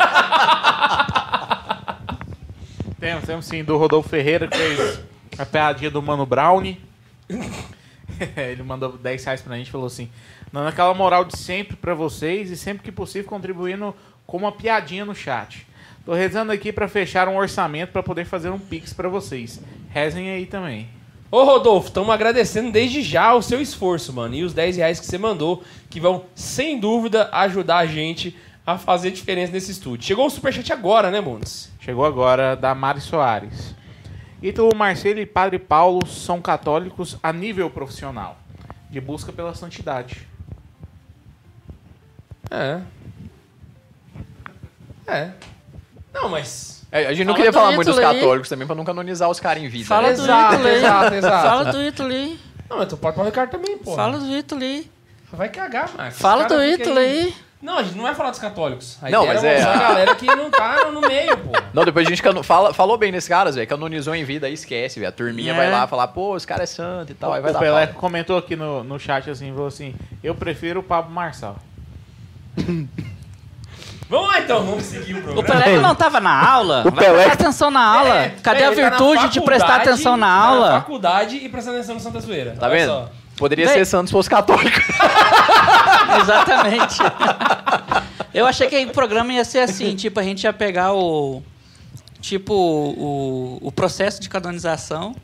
Temos, 3.01 3.25
temos 3.25 3.45
sim, 3.45 3.63
do 3.63 3.77
Rodolfo 3.77 4.07
Ferreira, 4.09 4.47
que 4.47 4.55
fez 4.55 4.99
a 5.35 5.43
piadinha 5.43 5.89
do 5.89 6.03
Mano 6.03 6.23
Brownie. 6.23 6.79
Ele 8.37 8.61
mandou 8.61 8.95
10 8.95 9.25
reais 9.25 9.41
pra 9.41 9.57
gente 9.57 9.69
e 9.69 9.71
falou 9.71 9.87
assim: 9.87 10.07
Dando 10.53 10.67
aquela 10.67 10.93
moral 10.93 11.25
de 11.25 11.35
sempre 11.35 11.75
pra 11.75 11.95
vocês 11.95 12.51
e 12.51 12.55
sempre 12.55 12.83
que 12.83 12.91
possível 12.91 13.27
contribuindo 13.27 13.95
com 14.27 14.37
uma 14.37 14.51
piadinha 14.51 15.03
no 15.03 15.15
chat. 15.15 15.65
Tô 16.05 16.13
rezando 16.13 16.51
aqui 16.51 16.71
pra 16.71 16.87
fechar 16.87 17.27
um 17.27 17.37
orçamento 17.37 17.91
pra 17.91 18.03
poder 18.03 18.25
fazer 18.25 18.51
um 18.51 18.59
pix 18.59 18.93
pra 18.93 19.09
vocês. 19.09 19.59
Rezem 19.89 20.29
aí 20.29 20.45
também. 20.45 20.87
Ô, 21.31 21.45
Rodolfo, 21.45 21.87
estamos 21.87 22.13
agradecendo 22.13 22.73
desde 22.73 23.01
já 23.01 23.33
o 23.33 23.41
seu 23.41 23.61
esforço, 23.61 24.11
mano. 24.11 24.35
E 24.35 24.43
os 24.43 24.53
10 24.53 24.75
reais 24.75 24.99
que 24.99 25.05
você 25.05 25.17
mandou, 25.17 25.63
que 25.89 25.97
vão, 25.97 26.25
sem 26.35 26.77
dúvida, 26.77 27.29
ajudar 27.31 27.77
a 27.77 27.85
gente 27.85 28.37
a 28.67 28.77
fazer 28.77 29.11
diferença 29.11 29.53
nesse 29.53 29.71
estúdio. 29.71 30.05
Chegou 30.05 30.25
o 30.25 30.29
superchat 30.29 30.73
agora, 30.73 31.09
né, 31.09 31.21
Bundes? 31.21 31.71
Chegou 31.79 32.05
agora 32.05 32.57
da 32.57 32.75
Mari 32.75 32.99
Soares. 32.99 33.73
Ítalo 34.43 34.75
Marcelo 34.75 35.19
e 35.21 35.25
Padre 35.25 35.57
Paulo 35.57 36.05
são 36.05 36.41
católicos 36.41 37.17
a 37.23 37.31
nível 37.31 37.69
profissional, 37.69 38.37
de 38.89 38.99
busca 38.99 39.31
pela 39.31 39.55
santidade. 39.55 40.27
É. 42.49 42.81
É. 45.07 45.31
Não, 46.13 46.27
mas. 46.27 46.80
É, 46.91 47.05
a 47.07 47.13
gente 47.13 47.25
não 47.25 47.33
Fala 47.33 47.35
queria 47.37 47.51
do 47.51 47.53
falar 47.53 47.71
muito 47.71 47.87
dos 47.87 47.97
Ítalo 47.97 48.11
aí. 48.13 48.19
católicos 48.19 48.49
também, 48.49 48.67
pra 48.67 48.75
não 48.75 48.83
canonizar 48.83 49.29
os 49.29 49.39
caras 49.39 49.63
em 49.63 49.67
vida. 49.69 49.85
Fala 49.87 50.09
né? 50.09 50.13
do 50.13 50.21
Exato, 50.23 50.53
Ítalo 50.53 50.67
aí. 50.67 50.75
exato, 50.75 51.15
exato. 51.15 51.47
Fala 51.47 51.65
do 51.71 51.81
Ítalo 51.83 52.09
aí. 52.11 52.39
Não, 52.69 52.77
mas 52.77 52.87
tu 52.89 52.97
pode 52.97 53.15
falar 53.15 53.25
do 53.29 53.31
Ricardo 53.31 53.51
também, 53.51 53.77
pô. 53.77 53.95
Fala 53.95 54.19
do 54.19 54.25
Ítalo 54.35 54.61
aí. 54.61 54.91
Vai 55.31 55.47
cagar, 55.49 55.89
Max. 55.97 56.19
Fala 56.19 56.41
Os 56.45 56.47
do 56.53 56.63
Ítalo 56.63 56.99
aí. 56.99 57.33
Não, 57.61 57.77
a 57.77 57.83
gente 57.83 57.95
não 57.95 58.03
vai 58.03 58.15
falar 58.15 58.31
dos 58.31 58.39
católicos. 58.39 58.97
A 59.03 59.09
Não, 59.09 59.23
ideia 59.23 59.33
mas 59.35 59.43
é 59.43 59.47
é- 59.47 59.53
mostrar 59.55 59.73
a 59.75 59.77
galera 59.89 60.15
que 60.15 60.25
não 60.25 60.49
tá 60.49 60.89
no 60.91 60.99
meio, 60.99 61.37
pô. 61.37 61.51
Não, 61.73 61.85
depois 61.85 62.07
a 62.07 62.09
gente 62.09 62.21
cano- 62.21 62.41
fala, 62.41 62.73
falou 62.73 62.97
bem 62.97 63.11
nesses 63.11 63.29
caras, 63.29 63.53
velho. 63.55 63.67
Canonizou 63.67 64.15
em 64.15 64.23
vida, 64.23 64.47
aí 64.47 64.53
esquece, 64.53 64.99
velho. 64.99 65.07
A 65.09 65.11
turminha 65.11 65.53
É. 65.53 65.55
vai 65.55 65.69
lá 65.71 65.85
falar, 65.87 66.07
pô, 66.07 66.35
esse 66.35 66.45
cara 66.47 66.63
é 66.63 66.65
santo 66.65 67.11
e 67.11 67.15
tal. 67.15 67.31
Aí 67.31 67.39
vai 67.41 67.51
o 67.51 67.53
dar 67.53 67.59
Pelé 67.59 67.85
pau. 67.87 68.01
comentou 68.01 68.35
aqui 68.37 68.55
no, 68.55 68.83
no 68.83 68.99
chat 68.99 69.29
assim, 69.29 69.51
falou 69.53 69.67
assim, 69.67 69.93
eu 70.23 70.33
prefiro 70.35 70.79
o 70.79 70.83
Pablo 70.83 71.11
Marçal. 71.13 71.55
Vamos 74.11 74.27
lá 74.27 74.39
então, 74.41 74.65
vamos 74.65 74.83
seguir 74.83 75.13
o 75.13 75.19
O 75.19 75.21
programa. 75.23 75.47
Pelé 75.47 75.75
que 75.77 75.81
não 75.81 75.95
tava 75.95 76.19
na 76.19 76.49
aula. 76.51 76.83
vai 76.83 76.91
Pelé- 76.91 77.23
prestar 77.23 77.33
atenção 77.33 77.71
na 77.71 77.81
aula. 77.81 78.17
É, 78.17 78.29
Cadê 78.43 78.63
a 78.65 78.67
ele 78.67 78.75
tá 78.75 78.81
na 78.81 78.89
virtude 78.89 79.29
de 79.29 79.41
prestar 79.41 79.75
atenção 79.77 80.17
na 80.17 80.27
tá 80.27 80.33
aula? 80.33 80.71
faculdade 80.73 81.37
e 81.37 81.47
prestando 81.47 81.77
atenção 81.77 81.95
no 81.95 82.01
Santa 82.01 82.19
Zoeira. 82.19 82.51
Tá 82.59 82.65
Olha 82.67 82.75
vendo? 82.75 82.89
só. 82.89 83.09
Poderia 83.37 83.67
ser 83.69 83.85
santo 83.85 84.07
se 84.07 84.11
fosse 84.11 84.29
católico. 84.29 84.79
Exatamente. 86.21 86.97
Eu 88.33 88.45
achei 88.45 88.67
que 88.67 88.83
o 88.85 88.89
programa 88.91 89.31
ia 89.33 89.45
ser 89.45 89.59
assim, 89.59 89.95
tipo, 89.95 90.19
a 90.19 90.23
gente 90.23 90.43
ia 90.43 90.53
pegar 90.53 90.93
o. 90.93 91.41
Tipo, 92.19 92.53
o, 92.53 93.59
o 93.61 93.71
processo 93.71 94.21
de 94.21 94.29
canonização 94.29 95.15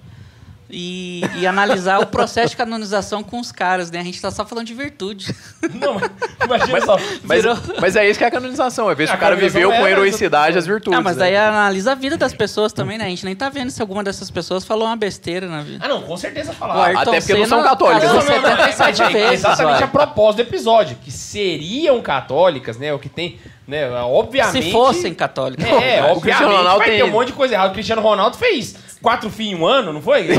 e, 0.69 1.21
e 1.37 1.47
analisar 1.47 1.99
o 1.99 2.05
processo 2.07 2.49
de 2.49 2.57
canonização 2.57 3.23
com 3.23 3.39
os 3.39 3.51
caras, 3.51 3.89
né? 3.89 3.99
A 3.99 4.03
gente 4.03 4.21
tá 4.21 4.29
só 4.31 4.45
falando 4.45 4.65
de 4.67 4.73
virtude. 4.73 5.33
Não, 5.73 5.95
mas 5.95 6.09
imagina 6.43 6.81
só. 6.85 6.97
Mas, 7.23 7.41
Virou- 7.41 7.57
mas 7.79 7.95
é 7.95 8.09
isso 8.09 8.17
que 8.17 8.23
é 8.23 8.27
a 8.27 8.31
canonização. 8.31 8.89
É 8.91 8.95
ver 8.95 9.07
se 9.07 9.13
o 9.13 9.17
cara 9.17 9.35
viveu 9.35 9.71
é 9.71 9.77
com 9.77 9.85
a 9.85 9.89
heroicidade 9.89 10.57
as 10.57 10.65
virtudes. 10.65 10.99
Ah, 10.99 11.01
mas 11.01 11.15
né? 11.17 11.25
daí 11.25 11.37
analisa 11.37 11.91
a 11.93 11.95
vida 11.95 12.17
das 12.17 12.33
pessoas 12.33 12.73
também, 12.73 12.97
né? 12.97 13.05
A 13.05 13.09
gente 13.09 13.23
nem 13.25 13.35
tá 13.35 13.49
vendo 13.49 13.69
se 13.69 13.81
alguma 13.81 14.03
dessas 14.03 14.29
pessoas 14.29 14.65
falou 14.65 14.87
uma 14.87 14.95
besteira 14.95 15.47
na 15.47 15.61
vida. 15.61 15.83
Ah, 15.83 15.87
não, 15.87 16.01
com 16.01 16.17
certeza 16.17 16.51
falaram. 16.53 16.99
Até 16.99 17.19
porque 17.19 17.33
não 17.33 17.45
Senna 17.45 17.47
são 17.47 17.63
católicos. 17.63 18.03
Não, 18.03 18.13
não, 18.13 18.21
não, 18.41 18.57
77 18.67 19.01
é, 19.01 19.05
é, 19.05 19.09
vezes. 19.09 19.33
Exatamente 19.39 19.83
a 19.83 19.87
propósito 19.87 20.35
do 20.37 20.41
episódio, 20.49 20.97
que 21.03 21.11
seriam 21.11 22.01
católicas, 22.01 22.77
né? 22.77 22.93
O 22.93 22.99
que 22.99 23.09
tem, 23.09 23.39
né? 23.67 23.89
Obviamente. 24.01 24.65
Se 24.65 24.71
fossem 24.71 25.13
católicos. 25.13 25.63
É, 25.65 25.69
O 26.11 26.19
Cristiano 26.19 26.47
obviamente 26.47 26.57
Ronaldo 26.57 26.79
vai 26.79 26.87
tem- 26.89 26.97
ter 26.97 27.03
um 27.03 27.11
monte 27.11 27.27
de 27.27 27.33
coisa 27.33 27.53
errada. 27.53 27.69
O 27.69 27.73
Cristiano 27.73 28.01
Ronaldo 28.01 28.37
fez 28.37 28.75
quatro 29.01 29.29
filhos 29.29 29.53
em 29.59 29.61
um 29.63 29.65
ano, 29.65 29.93
não 29.93 30.01
foi? 30.01 30.27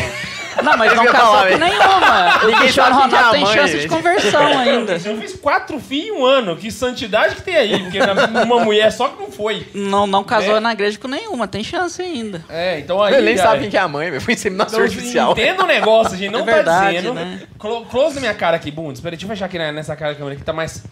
Não, 0.61 0.77
mas 0.77 0.93
não 0.93 1.05
eu 1.05 1.13
casou 1.13 1.47
com 1.47 1.57
nenhuma. 1.57 2.39
O 2.49 2.59
Cristiano 2.59 2.97
Ronaldo 2.97 3.31
tem 3.31 3.47
chance 3.47 3.79
de 3.79 3.87
conversão 3.87 4.43
ainda. 4.59 4.93
Cristiano 4.95 5.19
fez 5.21 5.37
quatro 5.37 5.79
filhos 5.79 6.09
em 6.09 6.21
um 6.21 6.25
ano. 6.27 6.57
Que 6.57 6.69
santidade 6.73 7.37
que 7.37 7.43
tem 7.43 7.55
aí. 7.55 7.79
Porque 7.81 8.01
uma 8.45 8.59
mulher 8.65 8.91
só 8.91 9.07
que 9.07 9.23
não 9.23 9.31
foi. 9.31 9.69
Não, 9.73 10.05
não 10.05 10.25
casou 10.25 10.57
É. 10.57 10.61
na 10.61 10.73
igreja 10.73 10.99
com 10.99 11.07
nenhuma, 11.07 11.47
tem 11.47 11.63
chance 11.63 12.03
ainda. 12.03 12.45
É, 12.49 12.81
então 12.81 13.01
aí. 13.01 13.15
Ele 13.15 13.23
nem 13.23 13.37
sabe 13.37 13.61
quem 13.61 13.71
que 13.71 13.77
é 13.77 13.81
a 13.81 13.87
mãe. 13.87 14.19
Foi 14.19 14.35
inseminação 14.35 14.81
Então, 14.81 14.85
artificial. 14.93 15.31
Entenda 15.31 15.63
o 15.63 15.67
negócio, 15.67 16.15
a 16.15 16.17
gente 16.17 16.33
não 16.33 16.41
É 16.41 16.45
tá 16.45 16.53
verdade, 16.53 16.97
dizendo. 16.97 17.15
né? 17.15 17.41
Clo- 17.57 17.85
Close 17.87 18.17
na 18.17 18.21
minha 18.23 18.35
cara 18.35 18.57
aqui, 18.57 18.73
Bundes. 18.73 19.01
Peraí, 19.01 19.17
deixa 19.17 19.27
eu 19.27 19.29
fechar 19.37 19.47
aqui 19.47 19.59
nessa 19.59 19.95
cara 19.95 20.11
da 20.15 20.19
câmera 20.19 20.35
que 20.35 20.43
tá 20.43 20.53
mais. 20.53 20.83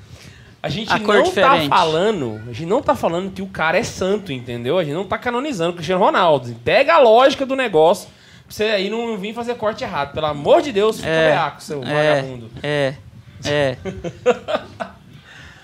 A 0.67 0.69
gente 0.69 0.93
A 0.93 0.99
não 0.99 1.07
tá 1.07 1.21
diferente. 1.23 1.69
falando. 1.69 2.41
A 2.49 2.53
gente 2.53 2.67
não 2.67 2.83
tá 2.83 2.95
falando 2.95 3.31
que 3.31 3.41
o 3.43 3.47
cara 3.47 3.79
é 3.79 3.83
santo, 3.83 4.33
entendeu? 4.33 4.79
A 4.79 4.85
gente 4.85 4.95
não 4.95 5.05
tá 5.07 5.17
canonizando 5.17 5.71
o 5.71 5.75
Cristiano 5.75 6.03
Ronaldo. 6.05 6.55
Pega 6.64 6.95
a 6.95 6.99
lógica 6.99 7.47
do 7.47 7.55
negócio. 7.57 8.09
Pra 8.09 8.55
você 8.55 8.64
aí 8.64 8.91
não 8.91 9.17
vir 9.17 9.35
fazer 9.35 9.55
corte 9.57 9.83
errado. 9.85 10.12
Pelo 10.12 10.27
amor 10.27 10.62
de 10.62 10.73
Deus, 10.73 10.97
fica 10.97 11.09
É, 11.09 11.31
veaco, 11.33 11.62
seu 11.62 11.83
É, 11.83 12.17
vagabundo. 12.21 12.51
é, 12.62 12.95
é. 13.45 13.77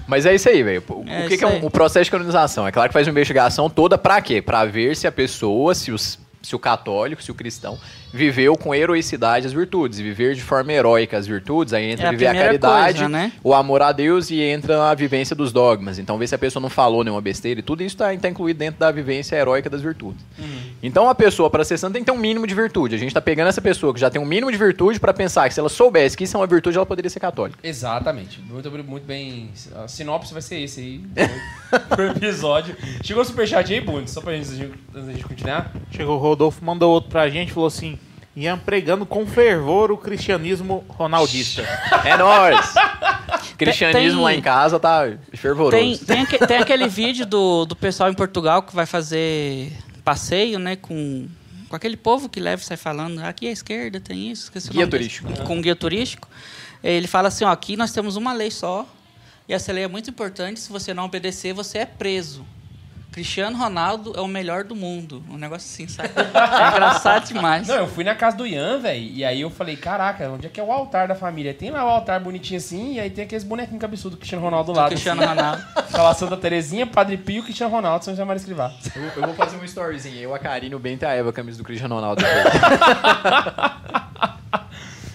Mas 0.07 0.27
é 0.27 0.35
isso 0.35 0.49
aí, 0.49 0.63
velho. 0.63 0.83
O, 0.89 1.05
É 1.09 1.29
que, 1.29 1.39
que 1.39 1.45
é 1.45 1.47
um- 1.47 1.65
o 1.67 1.71
processo 1.71 2.05
de 2.05 2.11
canonização? 2.11 2.67
É 2.67 2.73
claro 2.73 2.89
que 2.89 2.93
faz 2.93 3.07
uma 3.07 3.13
investigação 3.13 3.71
toda 3.71 3.97
pra 3.97 4.21
quê? 4.21 4.43
Pra 4.43 4.65
ver 4.65 4.97
se 4.97 5.07
a 5.07 5.13
pessoa, 5.13 5.75
se, 5.75 5.93
os- 5.93 6.19
se 6.43 6.55
o 6.57 6.59
católico, 6.59 7.23
se 7.23 7.31
o 7.31 7.35
cristão 7.35 7.79
viveu 8.13 8.57
com 8.57 8.75
heroicidade 8.75 9.47
as 9.47 9.53
virtudes. 9.53 9.99
E 9.99 10.03
viver 10.03 10.35
de 10.35 10.43
forma 10.43 10.73
heróica 10.73 11.17
as 11.17 11.27
virtudes, 11.27 11.73
aí 11.73 11.91
entra 11.91 12.07
É 12.07 12.09
a 12.09 12.11
viver 12.11 12.27
a 12.27 12.35
caridade, 12.35 12.99
coisa, 12.99 13.09
né? 13.09 13.33
o 13.43 13.55
amor 13.55 13.83
a 13.83 13.93
Deus 13.93 14.31
e 14.31 14.41
entra 14.41 14.91
a 14.91 14.95
vivência 14.95 15.35
dos 15.35 15.53
dogmas. 15.53 15.99
Então, 15.99 16.19
ver 16.19 16.27
se 16.27 16.35
a 16.35 16.39
pessoa 16.39 16.61
não 16.61 16.71
falou 16.71 17.03
nenhuma 17.03 17.21
besteira 17.21 17.61
e 17.61 17.63
tudo 17.63 17.83
isso 17.83 17.97
tá, 17.97 18.15
tá 18.17 18.29
incluído 18.29 18.59
dentro 18.59 18.79
da 18.79 18.91
vivência 18.91 19.37
heróica 19.37 19.71
das 19.71 19.81
virtudes. 19.81 20.25
Uhum. 20.39 20.63
Então, 20.83 21.09
a 21.09 21.15
pessoa, 21.15 21.49
para 21.49 21.65
ser 21.65 21.79
santa, 21.79 21.95
tem 21.95 22.03
que 22.03 22.11
ter 22.11 22.17
um 22.17 22.21
mínimo 22.21 22.47
de 22.47 22.55
virtude. 22.55 22.95
A 22.95 22.99
gente 22.99 23.15
tá 23.15 23.21
pegando 23.21 23.49
essa 23.49 23.61
pessoa 23.61 23.95
que 23.95 24.01
já 24.01 24.11
tem 24.11 24.21
um 24.21 24.27
mínimo 24.27 24.51
de 24.51 24.59
virtude 24.59 25.01
pra 25.01 25.13
pensar 25.13 25.49
que 25.49 25.55
se 25.55 25.61
ela 25.61 25.69
soubesse 25.69 26.17
que 26.17 26.25
isso 26.25 26.37
é 26.37 26.41
uma 26.41 26.47
virtude, 26.47 26.77
ela 26.77 26.87
poderia 26.87 27.11
ser 27.11 27.21
católica. 27.21 27.59
Exatamente. 27.63 28.41
Muito, 28.41 28.71
muito 28.71 29.07
bem. 29.07 29.51
A 29.77 29.89
sinopse 29.89 30.33
vai 30.33 30.43
ser 30.43 30.61
esse 30.61 30.81
aí. 30.81 31.03
pro 31.89 32.09
episódio. 32.09 32.77
Chegou 33.03 33.23
o 33.23 33.27
superchat 33.27 33.73
aí, 33.73 33.81
Bundes, 33.81 34.13
só 34.13 34.21
pra 34.21 34.35
gente, 34.35 34.51
antes 34.95 35.07
da 35.07 35.13
gente 35.13 35.25
continuar. 35.25 35.73
Chegou 35.91 36.17
o 36.17 36.19
Rodolfo, 36.19 36.65
mandou 36.65 36.93
outro 36.93 37.11
pra 37.11 37.29
gente, 37.29 37.53
falou 37.53 37.67
assim: 37.67 37.99
Ian 38.35 38.59
pregando 38.59 39.05
com 39.05 39.27
fervor 39.27 39.91
o 39.93 39.97
cristianismo 39.99 40.85
ronaldista. 40.89 41.63
É 42.05 42.17
nóis! 42.17 42.73
Cristianismo 43.59 44.17
Tem- 44.19 44.25
lá 44.25 44.35
em 44.35 44.41
casa 44.41 44.79
tá 44.81 45.13
fervoroso. 45.35 45.77
Tem, 45.77 45.97
tem, 45.99 46.21
aque- 46.23 46.47
tem 46.47 46.57
aquele 46.59 46.89
vídeo 46.89 47.27
do, 47.27 47.65
do 47.65 47.77
pessoal 47.77 48.11
em 48.11 48.15
Portugal 48.15 48.63
que 48.63 48.75
vai 48.75 48.87
fazer 48.87 49.73
passeio, 50.05 50.59
né, 50.59 50.75
com, 50.77 51.29
com 51.69 51.77
aquele 51.77 51.97
povo 51.97 52.29
que 52.29 52.41
leva 52.41 52.61
e 52.61 52.65
sai 52.65 52.77
falando, 52.77 53.21
aqui 53.21 53.47
à 53.47 53.53
esquerda 53.53 54.01
tem 54.01 54.31
isso, 54.31 54.45
esqueci 54.45 54.69
o 54.69 54.73
Guia 54.73 54.87
nome 54.87 54.99
desse- 54.99 55.21
turístico. 55.21 55.47
Com 55.47 55.61
guia 55.61 55.77
turístico. 55.77 56.29
Ele 56.83 57.07
fala 57.07 57.29
assim, 57.29 57.45
ó, 57.45 57.51
aqui 57.53 57.77
nós 57.77 57.93
temos 57.93 58.17
uma 58.17 58.33
lei 58.33 58.51
só, 58.51 58.87
e 59.49 59.53
essa 59.55 59.73
lei 59.73 59.85
é 59.85 59.89
muito 59.89 60.11
importante, 60.11 60.59
se 60.59 60.71
você 60.73 60.93
não 60.93 61.05
obedecer, 61.05 61.53
você 61.53 61.79
é 61.79 61.87
preso. 61.87 62.45
Cristiano 63.13 63.59
Ronaldo 63.59 64.15
é 64.17 64.21
o 64.23 64.27
melhor 64.27 64.65
do 64.65 64.75
mundo. 64.75 65.23
Um 65.29 65.37
negócio 65.37 65.67
assim, 65.71 65.87
sabe? 65.87 66.09
É 66.17 66.69
engraçado 66.71 67.27
demais. 67.27 67.69
Não, 67.69 67.77
eu 67.77 67.87
fui 67.87 68.03
na 68.03 68.15
casa 68.15 68.39
do 68.39 68.47
Ian, 68.47 68.79
velho, 68.79 69.03
e 69.03 69.23
aí 69.23 69.43
eu 69.43 69.51
falei, 69.51 69.77
caraca, 69.77 70.31
onde 70.31 70.47
é 70.47 70.49
que 70.51 70.59
é 70.59 70.63
o 70.65 70.73
altar 70.73 71.07
da 71.07 71.15
família? 71.15 71.53
Tem 71.53 71.71
lá 71.71 71.85
o 71.85 71.89
altar 71.89 72.19
bonitinho 72.21 72.57
assim, 72.57 72.95
e 72.95 73.01
aí 73.01 73.11
tem 73.11 73.25
aqueles 73.25 73.45
bonequinhos 73.45 73.81
cabeçudos 73.81 74.13
do 74.13 74.17
Cristiano 74.17 74.43
Ronaldo 74.43 74.73
do 74.73 74.75
Do 74.75 74.79
lado. 74.81 74.89
Cristiano 74.89 75.23
assim. 75.23 75.31
Ronaldo. 75.31 75.63
Tá 75.93 76.03
lá 76.03 76.15
Santa 76.15 76.39
Terezinha, 76.39 76.87
Padre 76.87 77.19
Pio, 77.19 77.43
Cristiano 77.43 77.71
Ronaldo, 77.71 78.03
São 78.03 78.15
José 78.15 78.25
Maria 78.25 78.39
Escrivá. 78.39 78.73
Eu, 78.97 79.03
eu 79.03 79.27
vou 79.27 79.35
fazer 79.35 79.59
um 79.59 79.65
storyzinho. 79.65 80.17
Eu, 80.17 80.35
a 80.35 80.39
Karine, 80.39 80.75
o 80.75 80.79
Bento 80.79 81.03
e 81.03 81.07
a 81.07 81.11
Eva, 81.13 81.29
a 81.29 81.33
camisa 81.35 81.59
do 81.59 81.65
Cristiano 81.65 81.95
Ronaldo. 81.97 82.25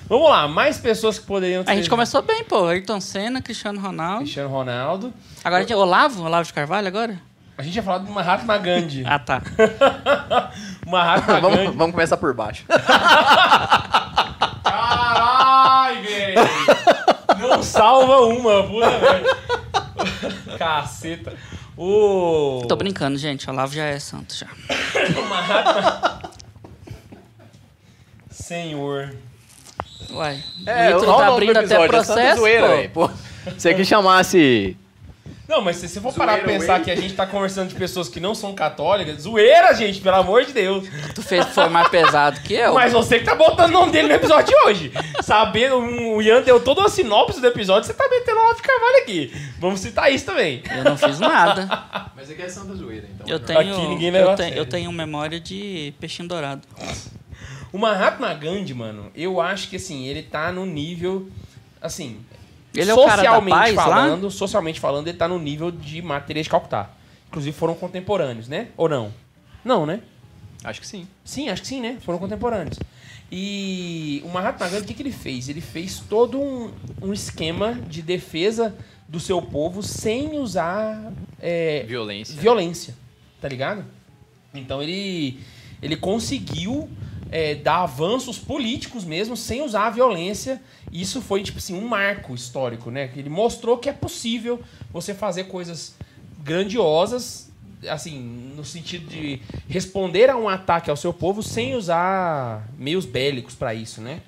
Vamos 0.08 0.30
lá, 0.30 0.48
mais 0.48 0.78
pessoas 0.78 1.18
que 1.20 1.26
poderiam 1.26 1.64
A 1.66 1.76
gente 1.76 1.90
começou 1.90 2.22
bem, 2.22 2.44
pô. 2.44 2.68
Ayrton 2.68 3.02
Senna, 3.02 3.42
Cristiano 3.42 3.82
Ronaldo. 3.82 4.24
Cristiano 4.24 4.50
Ronaldo. 4.50 5.14
Agora 5.44 5.64
a 5.64 5.68
gente, 5.68 5.74
Olavo? 5.74 6.24
Olavo 6.24 6.46
de 6.46 6.54
Carvalho 6.54 6.88
agora? 6.88 7.20
A 7.58 7.64
gente 7.64 7.76
ia 7.76 7.84
falar 7.84 7.98
do 8.00 8.12
Mahatma 8.12 8.58
Gandhi. 8.58 9.04
Ah, 9.06 9.18
tá. 9.18 9.42
Mahatma 10.86 11.42
vamos, 11.42 11.58
Gandhi. 11.58 11.78
vamos 11.78 11.92
começar 11.96 12.18
por 12.18 12.34
baixo. 12.34 12.64
Caralho, 14.64 16.02
velho! 16.04 16.40
Não 17.40 17.64
salva 17.64 18.22
uma, 18.28 18.64
puta 18.64 19.00
merda. 19.00 19.38
Caceta. 20.58 21.34
O. 21.76 22.64
Tô 22.68 22.76
brincando, 22.76 23.18
gente. 23.18 23.50
Olavo 23.50 23.74
já 23.74 23.86
é 23.86 23.98
santo 24.00 24.36
já. 24.36 24.48
Senhor. 28.30 29.16
Uai. 30.12 30.44
É, 30.66 30.96
o 30.96 31.00
Vitor 31.00 31.16
olha 31.16 31.18
o 31.18 31.20
tá 31.22 31.34
abrindo 31.34 31.58
até 31.58 31.60
episódio, 31.66 31.84
é 31.86 31.88
processo, 31.88 32.20
Santa 32.20 32.36
Zoeira, 32.36 32.68
pô. 32.68 32.74
velho. 32.76 32.90
Pô, 32.92 33.10
Se 33.58 33.70
aqui 33.70 33.84
chamasse... 33.84 34.78
Não, 35.48 35.62
mas 35.62 35.78
se 35.78 35.88
você 35.88 36.02
for 36.02 36.14
parar 36.14 36.40
pra 36.40 36.48
pensar 36.48 36.84
que 36.84 36.92
a 36.92 36.96
gente 36.96 37.14
tá 37.14 37.26
conversando 37.26 37.70
de 37.70 37.76
pessoas 37.76 38.10
que 38.10 38.20
não 38.20 38.36
são 38.36 38.54
católicas, 38.54 39.22
zoeira, 39.22 39.74
gente, 39.74 40.02
pelo 40.02 40.18
amor 40.18 40.44
de 40.44 40.52
Deus. 40.52 40.86
Tu 41.16 41.22
fez 41.22 41.46
foi 41.48 41.70
mais 41.70 41.88
pesado 41.88 42.42
que 42.42 42.54
eu. 42.54 42.74
Mas 42.74 42.92
você 42.92 43.20
que 43.20 43.26
tá 43.26 43.34
botando 43.34 43.70
o 43.70 43.74
nome 43.74 43.92
dele 43.94 44.10
no 44.10 44.14
episódio 44.14 44.48
de 44.48 44.68
hoje. 44.68 44.92
Sabendo, 45.22 45.78
um, 45.78 46.16
o 46.16 46.22
Ian 46.22 46.42
deu 46.42 46.60
toda 46.60 46.82
uma 46.82 46.90
sinopse 46.90 47.40
do 47.40 47.48
episódio, 47.48 47.88
você 47.88 47.94
tá 47.94 48.10
metendo 48.10 48.38
o 48.38 48.42
Olavo 48.42 48.56
de 48.58 48.62
Carvalho 48.62 48.98
aqui. 48.98 49.34
Vamos 49.58 49.80
citar 49.80 50.12
isso 50.12 50.26
também. 50.26 50.62
Eu 50.70 50.84
não 50.84 50.98
fiz 50.98 51.18
nada. 51.20 52.10
Mas 52.14 52.30
é 52.30 52.50
Santa 52.50 52.76
Zoeira, 52.76 53.08
então. 53.14 53.26
Eu 53.28 53.40
tenho, 53.40 53.60
Aqui 53.60 53.88
ninguém 53.88 54.12
leva 54.12 54.28
eu, 54.28 54.32
a 54.32 54.36
tenho, 54.36 54.50
sério. 54.50 54.62
eu 54.62 54.66
tenho 54.66 54.92
memória 54.92 55.40
de 55.40 55.94
peixinho 56.00 56.28
dourado. 56.28 56.62
O 57.72 57.78
Mahatma 57.78 58.34
Gandhi, 58.34 58.74
mano, 58.74 59.12
eu 59.16 59.40
acho 59.40 59.70
que 59.70 59.78
assim, 59.78 60.08
ele 60.08 60.24
tá 60.24 60.52
no 60.52 60.66
nível. 60.66 61.30
Assim. 61.82 62.20
Ele 62.82 62.92
é 62.92 62.94
o 62.94 62.98
cara 62.98 63.24
da 63.24 63.30
socialmente 63.30 63.72
lá? 63.74 63.84
falando, 63.84 64.32
socialmente 64.32 64.80
falando, 64.80 65.08
ele 65.08 65.18
tá 65.18 65.28
no 65.28 65.40
nível 65.40 65.72
de 65.72 66.02
Matéria 66.02 66.42
de 66.44 66.50
Calcutá. 66.50 66.90
Inclusive 67.28 67.56
foram 67.58 67.76
contemporâneos, 67.76 68.48
né? 68.48 68.68
Ou 68.78 68.88
não? 68.88 69.14
Não, 69.64 69.86
né? 69.86 70.02
Acho 70.64 70.82
que 70.82 70.88
sim. 70.88 71.08
Sim, 71.24 71.50
acho 71.50 71.62
que 71.62 71.68
sim, 71.68 71.82
né? 71.82 71.98
Foram 72.02 72.20
contemporâneos. 72.20 72.80
E 73.32 74.22
o 74.26 74.30
Mahatma 74.30 74.70
Gandhi, 74.70 74.84
o 74.84 74.88
que, 74.88 74.94
que 74.94 75.02
ele 75.04 75.12
fez? 75.12 75.50
Ele 75.50 75.60
fez 75.62 76.00
todo 76.00 76.40
um, 76.40 76.72
um 77.02 77.14
esquema 77.14 77.74
de 77.74 78.02
defesa 78.02 78.74
do 79.08 79.20
seu 79.20 79.42
povo 79.42 79.84
sem 79.84 80.38
usar 80.38 81.12
é, 81.40 81.84
Violência. 81.88 82.40
violência, 82.40 82.96
tá 83.42 83.48
ligado? 83.48 83.84
Então 84.54 84.82
ele, 84.82 85.40
ele 85.82 85.96
conseguiu 85.96 86.90
é, 87.32 87.56
dar 87.56 87.82
avanços 87.84 88.38
políticos 88.38 89.04
mesmo 89.04 89.36
sem 89.36 89.62
usar 89.62 89.88
a 89.88 89.90
violência. 89.90 90.62
Isso 90.92 91.22
foi, 91.22 91.44
tipo 91.44 91.58
assim, 91.58 91.74
um 91.74 91.88
marco 91.88 92.34
histórico, 92.34 92.90
né? 92.90 93.10
Ele 93.16 93.30
mostrou 93.30 93.78
que 93.78 93.90
é 93.90 93.94
possível 93.94 94.62
você 94.92 95.14
fazer 95.14 95.46
coisas 95.46 95.96
grandiosas, 96.44 97.52
assim, 97.90 98.54
no 98.56 98.64
sentido 98.64 99.08
de 99.08 99.42
responder 99.68 100.30
a 100.30 100.38
um 100.38 100.48
ataque 100.50 100.90
ao 100.90 100.96
seu 100.96 101.14
povo 101.14 101.44
sem 101.44 101.76
usar 101.76 102.68
meios 102.78 103.06
bélicos 103.06 103.54
pra 103.54 103.74
isso, 103.74 104.02
né? 104.02 104.22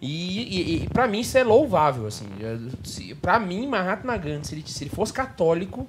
E, 0.00 0.40
e, 0.40 0.82
e 0.84 0.88
para 0.88 1.06
mim 1.06 1.20
isso 1.20 1.38
é 1.38 1.44
louvável, 1.44 2.06
assim. 2.06 2.26
Pra 3.20 3.38
mim, 3.38 3.66
Mahatma 3.66 4.16
Gandhi, 4.16 4.46
se 4.48 4.54
ele, 4.54 4.64
se 4.66 4.84
ele 4.84 4.90
fosse 4.90 5.12
católico, 5.12 5.86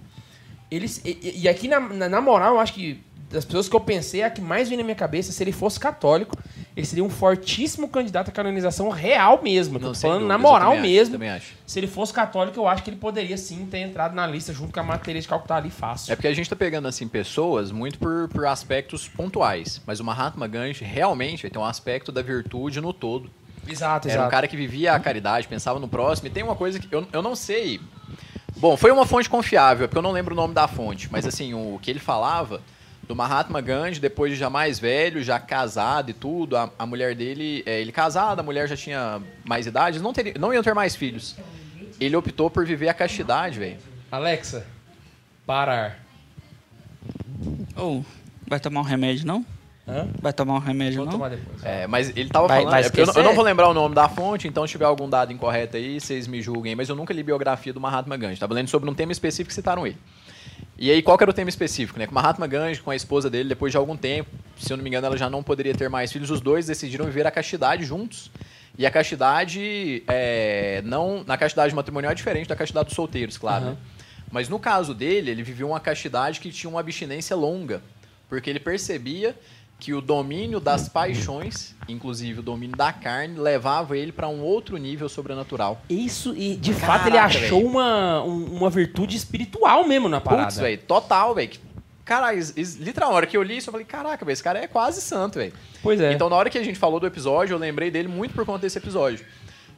eles, 0.69 1.01
e, 1.03 1.41
e- 1.43 1.49
aqui, 1.49 1.67
na, 1.67 1.79
na 1.79 2.21
moral, 2.21 2.55
eu 2.55 2.59
acho 2.59 2.73
que 2.73 2.99
das 3.33 3.43
pessoas 3.43 3.67
que 3.67 3.75
eu 3.75 3.79
pensei, 3.79 4.23
a 4.23 4.29
que 4.29 4.39
mais 4.39 4.69
vem 4.69 4.77
na 4.77 4.83
minha 4.83 4.95
cabeça, 4.95 5.31
se 5.31 5.43
ele 5.43 5.51
fosse 5.51 5.79
católico, 5.79 6.37
ele 6.77 6.85
seria 6.85 7.03
um 7.03 7.09
fortíssimo 7.09 7.87
candidato 7.89 8.29
à 8.29 8.31
canonização 8.31 8.89
real 8.89 9.41
mesmo. 9.43 9.79
Não, 9.79 9.93
falando 9.93 10.25
na 10.27 10.35
dúvidas, 10.35 10.35
eu 10.35 10.39
moral 10.39 10.77
mesmo. 10.79 11.23
acho. 11.23 11.53
Se 11.65 11.79
ele 11.79 11.87
fosse 11.87 12.13
católico, 12.13 12.59
eu 12.59 12.67
acho 12.67 12.83
que 12.83 12.91
ele 12.91 12.97
poderia 12.97 13.37
sim 13.37 13.65
ter 13.65 13.79
entrado 13.79 14.13
na 14.15 14.25
lista 14.27 14.53
junto 14.53 14.71
com 14.71 14.79
a 14.79 14.83
Maria 14.83 15.19
de 15.19 15.27
Calcutá 15.27 15.57
ali 15.57 15.71
fácil. 15.71 16.13
É 16.13 16.15
porque 16.15 16.27
a 16.27 16.33
gente 16.33 16.49
tá 16.49 16.55
pegando, 16.55 16.87
assim, 16.87 17.07
pessoas 17.07 17.71
muito 17.71 17.97
por, 17.97 18.29
por 18.29 18.45
aspectos 18.45 19.07
pontuais. 19.07 19.81
Mas 19.85 19.99
o 19.99 20.03
Mahatma 20.03 20.47
Gandhi 20.47 20.83
realmente 20.83 21.49
tem 21.49 21.61
um 21.61 21.65
aspecto 21.65 22.11
da 22.11 22.21
virtude 22.21 22.79
no 22.79 22.93
todo. 22.93 23.29
Exato, 23.67 24.07
Era 24.07 24.15
exato. 24.15 24.27
um 24.27 24.31
cara 24.31 24.47
que 24.47 24.55
vivia 24.55 24.93
a 24.93 24.99
caridade, 24.99 25.47
pensava 25.47 25.79
no 25.79 25.87
próximo. 25.87 26.27
E 26.27 26.31
tem 26.31 26.43
uma 26.43 26.55
coisa 26.55 26.79
que 26.79 26.93
eu, 26.93 27.07
eu 27.11 27.21
não 27.21 27.35
sei. 27.35 27.81
Bom, 28.57 28.77
foi 28.77 28.91
uma 28.91 29.05
fonte 29.05 29.29
confiável, 29.29 29.85
é 29.85 29.87
porque 29.87 29.97
eu 29.97 30.03
não 30.03 30.11
lembro 30.11 30.33
o 30.33 30.37
nome 30.37 30.53
da 30.53 30.67
fonte. 30.67 31.09
Mas 31.11 31.25
assim, 31.25 31.53
o 31.53 31.79
que 31.81 31.89
ele 31.89 31.99
falava 31.99 32.61
do 33.07 33.15
Mahatma 33.15 33.59
Gandhi, 33.61 33.99
depois 33.99 34.31
de 34.31 34.37
já 34.37 34.49
mais 34.49 34.79
velho, 34.79 35.21
já 35.21 35.39
casado 35.39 36.09
e 36.09 36.13
tudo, 36.13 36.55
a, 36.55 36.69
a 36.79 36.85
mulher 36.85 37.13
dele, 37.15 37.61
é, 37.65 37.81
ele 37.81 37.91
casado, 37.91 38.39
a 38.39 38.43
mulher 38.43 38.67
já 38.67 38.77
tinha 38.77 39.21
mais 39.43 39.65
idade, 39.67 39.99
não, 39.99 40.13
teriam, 40.13 40.35
não 40.39 40.53
iam 40.53 40.63
ter 40.63 40.73
mais 40.73 40.95
filhos. 40.95 41.35
Ele 41.99 42.15
optou 42.15 42.49
por 42.49 42.65
viver 42.65 42.89
a 42.89 42.93
castidade, 42.93 43.59
velho. 43.59 43.77
Alexa, 44.11 44.65
parar. 45.45 45.99
Ou, 47.75 48.05
vai 48.47 48.59
tomar 48.59 48.81
um 48.81 48.83
remédio, 48.83 49.25
não? 49.25 49.45
Hã? 49.87 50.07
Vai 50.21 50.31
tomar 50.31 50.53
um 50.55 50.59
remédio, 50.59 50.97
Vou 50.97 51.05
não? 51.05 51.11
tomar 51.13 51.29
depois. 51.29 51.61
É, 51.63 51.85
mas 51.87 52.09
ele 52.15 52.29
tava 52.29 52.47
Vai- 52.47 52.59
falando. 52.63 52.71
vai 52.71 52.83
é 52.83 53.01
eu, 53.01 53.05
não- 53.05 53.13
eu 53.15 53.23
não 53.23 53.35
vou 53.35 53.43
lembrar 53.43 53.67
o 53.67 53.73
nome 53.73 53.93
da 53.93 54.07
fonte, 54.07 54.47
então 54.47 54.65
se 54.65 54.71
tiver 54.71 54.85
algum 54.85 55.09
dado 55.09 55.33
incorreto 55.33 55.75
aí, 55.75 55.99
vocês 55.99 56.25
me 56.25 56.41
julguem. 56.41 56.73
Mas 56.73 56.87
eu 56.87 56.95
nunca 56.95 57.13
li 57.13 57.21
biografia 57.21 57.73
do 57.73 57.81
Mahatma 57.81 58.15
Gandhi. 58.15 58.39
Tava 58.39 58.53
lendo 58.53 58.69
sobre 58.69 58.89
um 58.89 58.93
tema 58.93 59.11
específico 59.11 59.49
que 59.49 59.53
citaram 59.53 59.85
ele. 59.85 59.97
E 60.77 60.89
aí, 60.89 61.01
qual 61.01 61.17
era 61.21 61.29
o 61.29 61.33
tema 61.33 61.49
específico, 61.49 61.99
né? 61.99 62.07
O 62.09 62.13
Mahatma 62.13 62.47
Gandhi, 62.47 62.81
com 62.81 62.91
a 62.91 62.95
esposa 62.95 63.29
dele, 63.29 63.49
depois 63.49 63.71
de 63.71 63.77
algum 63.77 63.95
tempo, 63.95 64.29
se 64.57 64.71
eu 64.71 64.77
não 64.77 64.83
me 64.83 64.89
engano, 64.89 65.05
ela 65.05 65.17
já 65.17 65.29
não 65.29 65.43
poderia 65.43 65.73
ter 65.73 65.89
mais 65.89 66.11
filhos, 66.11 66.31
os 66.31 66.41
dois 66.41 66.65
decidiram 66.65 67.05
viver 67.05 67.27
a 67.27 67.31
castidade 67.31 67.85
juntos. 67.85 68.31
E 68.77 68.85
a 68.85 68.91
castidade, 68.91 70.03
é, 70.07 70.81
não, 70.83 71.23
na 71.25 71.37
castidade 71.37 71.75
matrimonial 71.75 72.11
é 72.11 72.15
diferente 72.15 72.47
da 72.47 72.55
castidade 72.55 72.87
dos 72.87 72.95
solteiros, 72.95 73.37
claro. 73.37 73.65
Aham. 73.65 73.71
né? 73.71 73.77
Mas 74.31 74.49
no 74.49 74.57
caso 74.57 74.95
dele, 74.95 75.29
ele 75.29 75.43
viveu 75.43 75.67
uma 75.67 75.79
castidade 75.79 76.39
que 76.39 76.49
tinha 76.51 76.67
uma 76.67 76.79
abstinência 76.79 77.35
longa. 77.35 77.83
Porque 78.27 78.49
ele 78.49 78.59
percebia 78.59 79.35
que 79.83 79.93
o 79.93 79.99
domínio 79.99 80.61
das 80.61 80.87
paixões, 80.87 81.75
inclusive 81.89 82.39
o 82.39 82.41
domínio 82.41 82.77
da 82.77 82.93
carne, 82.93 83.37
levava 83.37 83.97
ele 83.97 84.13
para 84.13 84.29
um 84.29 84.39
outro 84.41 84.77
nível 84.77 85.09
sobrenatural. 85.09 85.81
Isso, 85.89 86.33
e 86.37 86.55
de 86.55 86.73
Caraca, 86.73 86.87
fato 86.99 87.07
ele 87.09 87.17
achou 87.17 87.65
uma, 87.65 88.23
um- 88.23 88.45
uma 88.57 88.69
virtude 88.69 89.17
espiritual 89.17 89.85
mesmo 89.85 90.07
na 90.07 90.21
parada. 90.21 90.43
Putz, 90.45 90.57
velho, 90.59 90.77
total, 90.87 91.35
velho. 91.35 91.51
Cara, 92.05 92.33
is- 92.33 92.53
is- 92.55 92.75
literal, 92.77 93.09
na 93.11 93.15
hora 93.17 93.27
que 93.27 93.35
eu 93.35 93.43
li 93.43 93.57
isso, 93.57 93.69
eu 93.69 93.71
falei, 93.73 93.85
caraca, 93.85 94.23
velho, 94.23 94.33
esse 94.33 94.43
cara 94.43 94.59
é 94.59 94.67
quase 94.67 95.01
santo, 95.01 95.35
velho. 95.39 95.53
Pois 95.81 95.99
é. 95.99 96.13
Então, 96.13 96.29
na 96.29 96.35
hora 96.37 96.49
que 96.49 96.57
a 96.57 96.63
gente 96.63 96.79
falou 96.79 96.99
do 96.99 97.05
episódio, 97.07 97.53
eu 97.53 97.57
lembrei 97.59 97.91
dele 97.91 98.07
muito 98.07 98.33
por 98.33 98.45
conta 98.45 98.59
desse 98.59 98.77
episódio. 98.77 99.25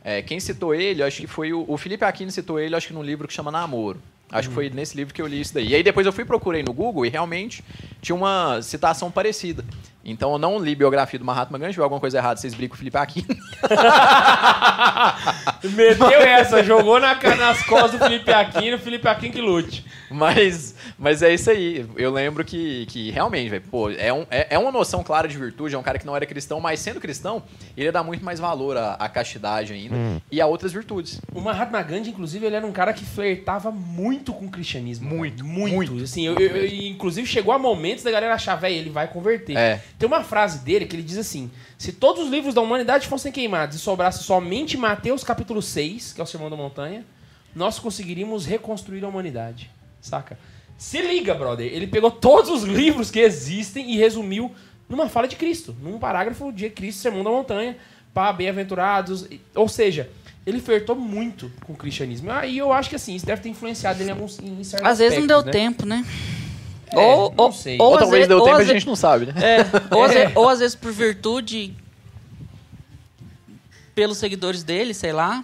É, 0.03 0.21
quem 0.21 0.39
citou 0.39 0.75
ele, 0.75 1.01
acho 1.01 1.21
que 1.21 1.27
foi 1.27 1.51
o, 1.51 1.65
o 1.67 1.77
Felipe 1.77 2.05
Aquino 2.05 2.29
citou 2.29 2.59
ele, 2.59 2.75
acho 2.75 2.87
que 2.87 2.93
num 2.93 3.01
livro 3.01 3.27
que 3.27 3.33
chama 3.33 3.49
Namoro. 3.49 3.99
Acho 4.31 4.49
que 4.49 4.55
foi 4.55 4.69
nesse 4.71 4.97
livro 4.97 5.13
que 5.13 5.21
eu 5.21 5.27
li 5.27 5.39
isso 5.39 5.53
daí. 5.53 5.67
E 5.69 5.75
aí 5.75 5.83
depois 5.83 6.05
eu 6.05 6.11
fui 6.11 6.25
procurei 6.25 6.61
no 6.63 6.73
Google 6.73 7.05
e 7.05 7.09
realmente 7.09 7.63
tinha 8.01 8.15
uma 8.15 8.59
citação 8.61 9.09
parecida. 9.11 9.63
Então 10.05 10.31
eu 10.33 10.37
não 10.37 10.59
li 10.59 10.75
biografia 10.75 11.17
do 11.17 11.25
Mahatma 11.25 11.57
Gandhi, 11.57 11.71
se 11.71 11.73
tiver 11.73 11.83
alguma 11.83 11.99
coisa 11.99 12.19
errada, 12.19 12.39
vocês 12.39 12.53
brigam 12.53 12.69
com 12.69 12.75
o 12.75 12.77
Felipe 12.77 12.97
Aquino. 12.97 13.27
Meteu 15.73 16.21
essa, 16.21 16.63
jogou 16.63 16.99
na, 16.99 17.15
nas 17.35 17.63
costas 17.63 17.91
do 17.93 17.99
Felipe 17.99 18.31
Aquino, 18.31 18.77
o 18.77 18.79
Felipe 18.79 19.07
Aquino 19.07 19.33
que 19.33 19.41
lute. 19.41 19.85
Mas, 20.11 20.75
mas 20.97 21.21
é 21.23 21.33
isso 21.33 21.49
aí. 21.49 21.85
Eu 21.97 22.11
lembro 22.11 22.45
que, 22.45 22.85
que 22.87 23.09
realmente, 23.11 23.49
velho, 23.49 23.63
pô, 23.69 23.89
é, 23.89 24.13
um, 24.13 24.25
é, 24.29 24.47
é 24.51 24.59
uma 24.59 24.71
noção 24.71 25.03
clara 25.03 25.27
de 25.27 25.37
virtude. 25.37 25.73
É 25.75 25.77
um 25.77 25.83
cara 25.83 25.97
que 25.97 26.05
não 26.05 26.15
era 26.15 26.25
cristão, 26.25 26.59
mas 26.59 26.79
sendo 26.79 26.99
cristão, 27.01 27.41
ele 27.75 27.91
dá 27.91 28.03
muito 28.03 28.23
mais 28.23 28.39
valor 28.39 28.77
à, 28.77 28.93
à 28.93 29.09
castidade 29.09 29.73
ainda 29.73 29.95
e 30.31 30.39
a 30.39 30.45
outras 30.45 30.71
virtudes. 30.71 31.19
O 31.33 31.41
Mahatma 31.41 31.81
Gandhi, 31.81 32.09
inclusive, 32.11 32.45
ele 32.45 32.55
era 32.55 32.65
um 32.65 32.71
cara 32.71 32.93
que 32.93 33.03
flertava 33.03 33.71
muito 33.71 34.31
com 34.31 34.45
o 34.45 34.49
cristianismo. 34.51 35.09
Muito, 35.09 35.43
muito. 35.43 35.75
muito. 35.75 36.03
Assim, 36.03 36.25
eu, 36.27 36.35
eu- 36.37 36.55
eu- 36.57 36.65
inclusive, 36.67 37.25
chegou 37.27 37.53
a 37.53 37.59
momentos 37.59 38.03
da 38.03 38.11
galera 38.11 38.35
achar, 38.35 38.55
velho, 38.55 38.75
ele 38.75 38.89
vai 38.91 39.07
converter. 39.07 39.57
É. 39.57 39.81
Tem 39.97 40.07
uma 40.07 40.23
frase 40.23 40.59
dele 40.59 40.85
que 40.85 40.95
ele 40.95 41.03
diz 41.03 41.17
assim: 41.17 41.49
se 41.77 41.93
todos 41.93 42.25
os 42.25 42.29
livros 42.29 42.53
da 42.53 42.61
humanidade 42.61 43.07
fossem 43.07 43.31
queimados 43.31 43.77
e 43.77 43.79
sobrasse 43.79 44.23
somente 44.23 44.77
Mateus 44.77 45.23
capítulo 45.23 45.61
6, 45.61 46.13
que 46.13 46.21
é 46.21 46.23
o 46.23 46.27
Sermão 46.27 46.49
da 46.49 46.55
Montanha, 46.55 47.05
nós 47.55 47.79
conseguiríamos 47.79 48.45
reconstruir 48.45 49.03
a 49.05 49.07
humanidade. 49.07 49.71
Saca? 50.01 50.37
Se 50.77 51.01
liga, 51.01 51.33
brother. 51.33 51.65
Ele 51.71 51.87
pegou 51.87 52.11
todos 52.11 52.49
os 52.49 52.63
livros 52.63 53.09
que 53.09 53.19
existem 53.19 53.91
e 53.91 53.97
resumiu 53.97 54.51
numa 54.89 55.07
fala 55.07 55.27
de 55.27 55.35
Cristo, 55.35 55.75
num 55.81 55.97
parágrafo 55.97 56.51
de 56.51 56.69
Cristo, 56.69 57.01
Sermão 57.01 57.23
da 57.23 57.29
Montanha, 57.29 57.77
pá, 58.13 58.31
bem-aventurados. 58.33 59.27
Ou 59.55 59.69
seja, 59.69 60.09
ele 60.45 60.59
flertou 60.59 60.95
muito 60.95 61.51
com 61.65 61.73
o 61.73 61.75
cristianismo. 61.75 62.29
Aí 62.29 62.57
eu 62.57 62.71
acho 62.71 62.89
que 62.89 62.95
assim, 62.95 63.15
isso 63.15 63.25
deve 63.25 63.41
ter 63.41 63.49
influenciado 63.49 64.01
ele 64.01 64.09
em 64.09 64.13
alguns 64.13 64.37
em 64.39 64.59
Às 64.83 64.99
vezes 64.99 65.17
não 65.19 65.27
deu 65.27 65.41
né? 65.43 65.51
tempo, 65.51 65.85
né? 65.85 66.05
É, 66.95 67.05
ou, 67.15 67.33
não 67.35 67.45
ou, 67.45 67.51
sei. 67.51 67.77
ou 67.79 67.91
Ou, 67.91 67.97
talvez 67.97 68.11
vezes- 68.11 68.27
deu 68.27 68.41
tempo 68.43 68.57
e 68.59 68.61
a 68.61 68.73
gente 68.73 68.85
não 68.87 68.95
sabe, 68.95 69.25
né? 69.27 69.33
É, 69.41 69.95
ou, 69.95 70.03
às 70.03 70.11
É. 70.11 70.13
vezes, 70.19 70.35
ou 70.35 70.49
às 70.49 70.59
vezes 70.59 70.75
por 70.75 70.91
virtude, 70.91 71.75
pelos 73.93 74.17
seguidores 74.17 74.63
dele, 74.63 74.93
sei 74.93 75.13
lá, 75.13 75.43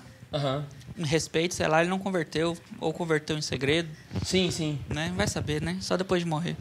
em 0.97 1.05
respeito, 1.05 1.53
sei 1.55 1.67
lá, 1.67 1.81
ele 1.81 1.89
não 1.89 1.99
converteu, 1.99 2.57
ou 2.79 2.91
converteu 2.93 3.37
em 3.37 3.41
segredo, 3.41 3.89
Sim, 4.25 4.51
sim. 4.51 4.79
né? 4.89 5.11
Vai 5.15 5.27
saber, 5.27 5.61
né? 5.61 5.77
Só 5.81 5.95
depois 5.97 6.21
de 6.21 6.27
morrer. 6.27 6.55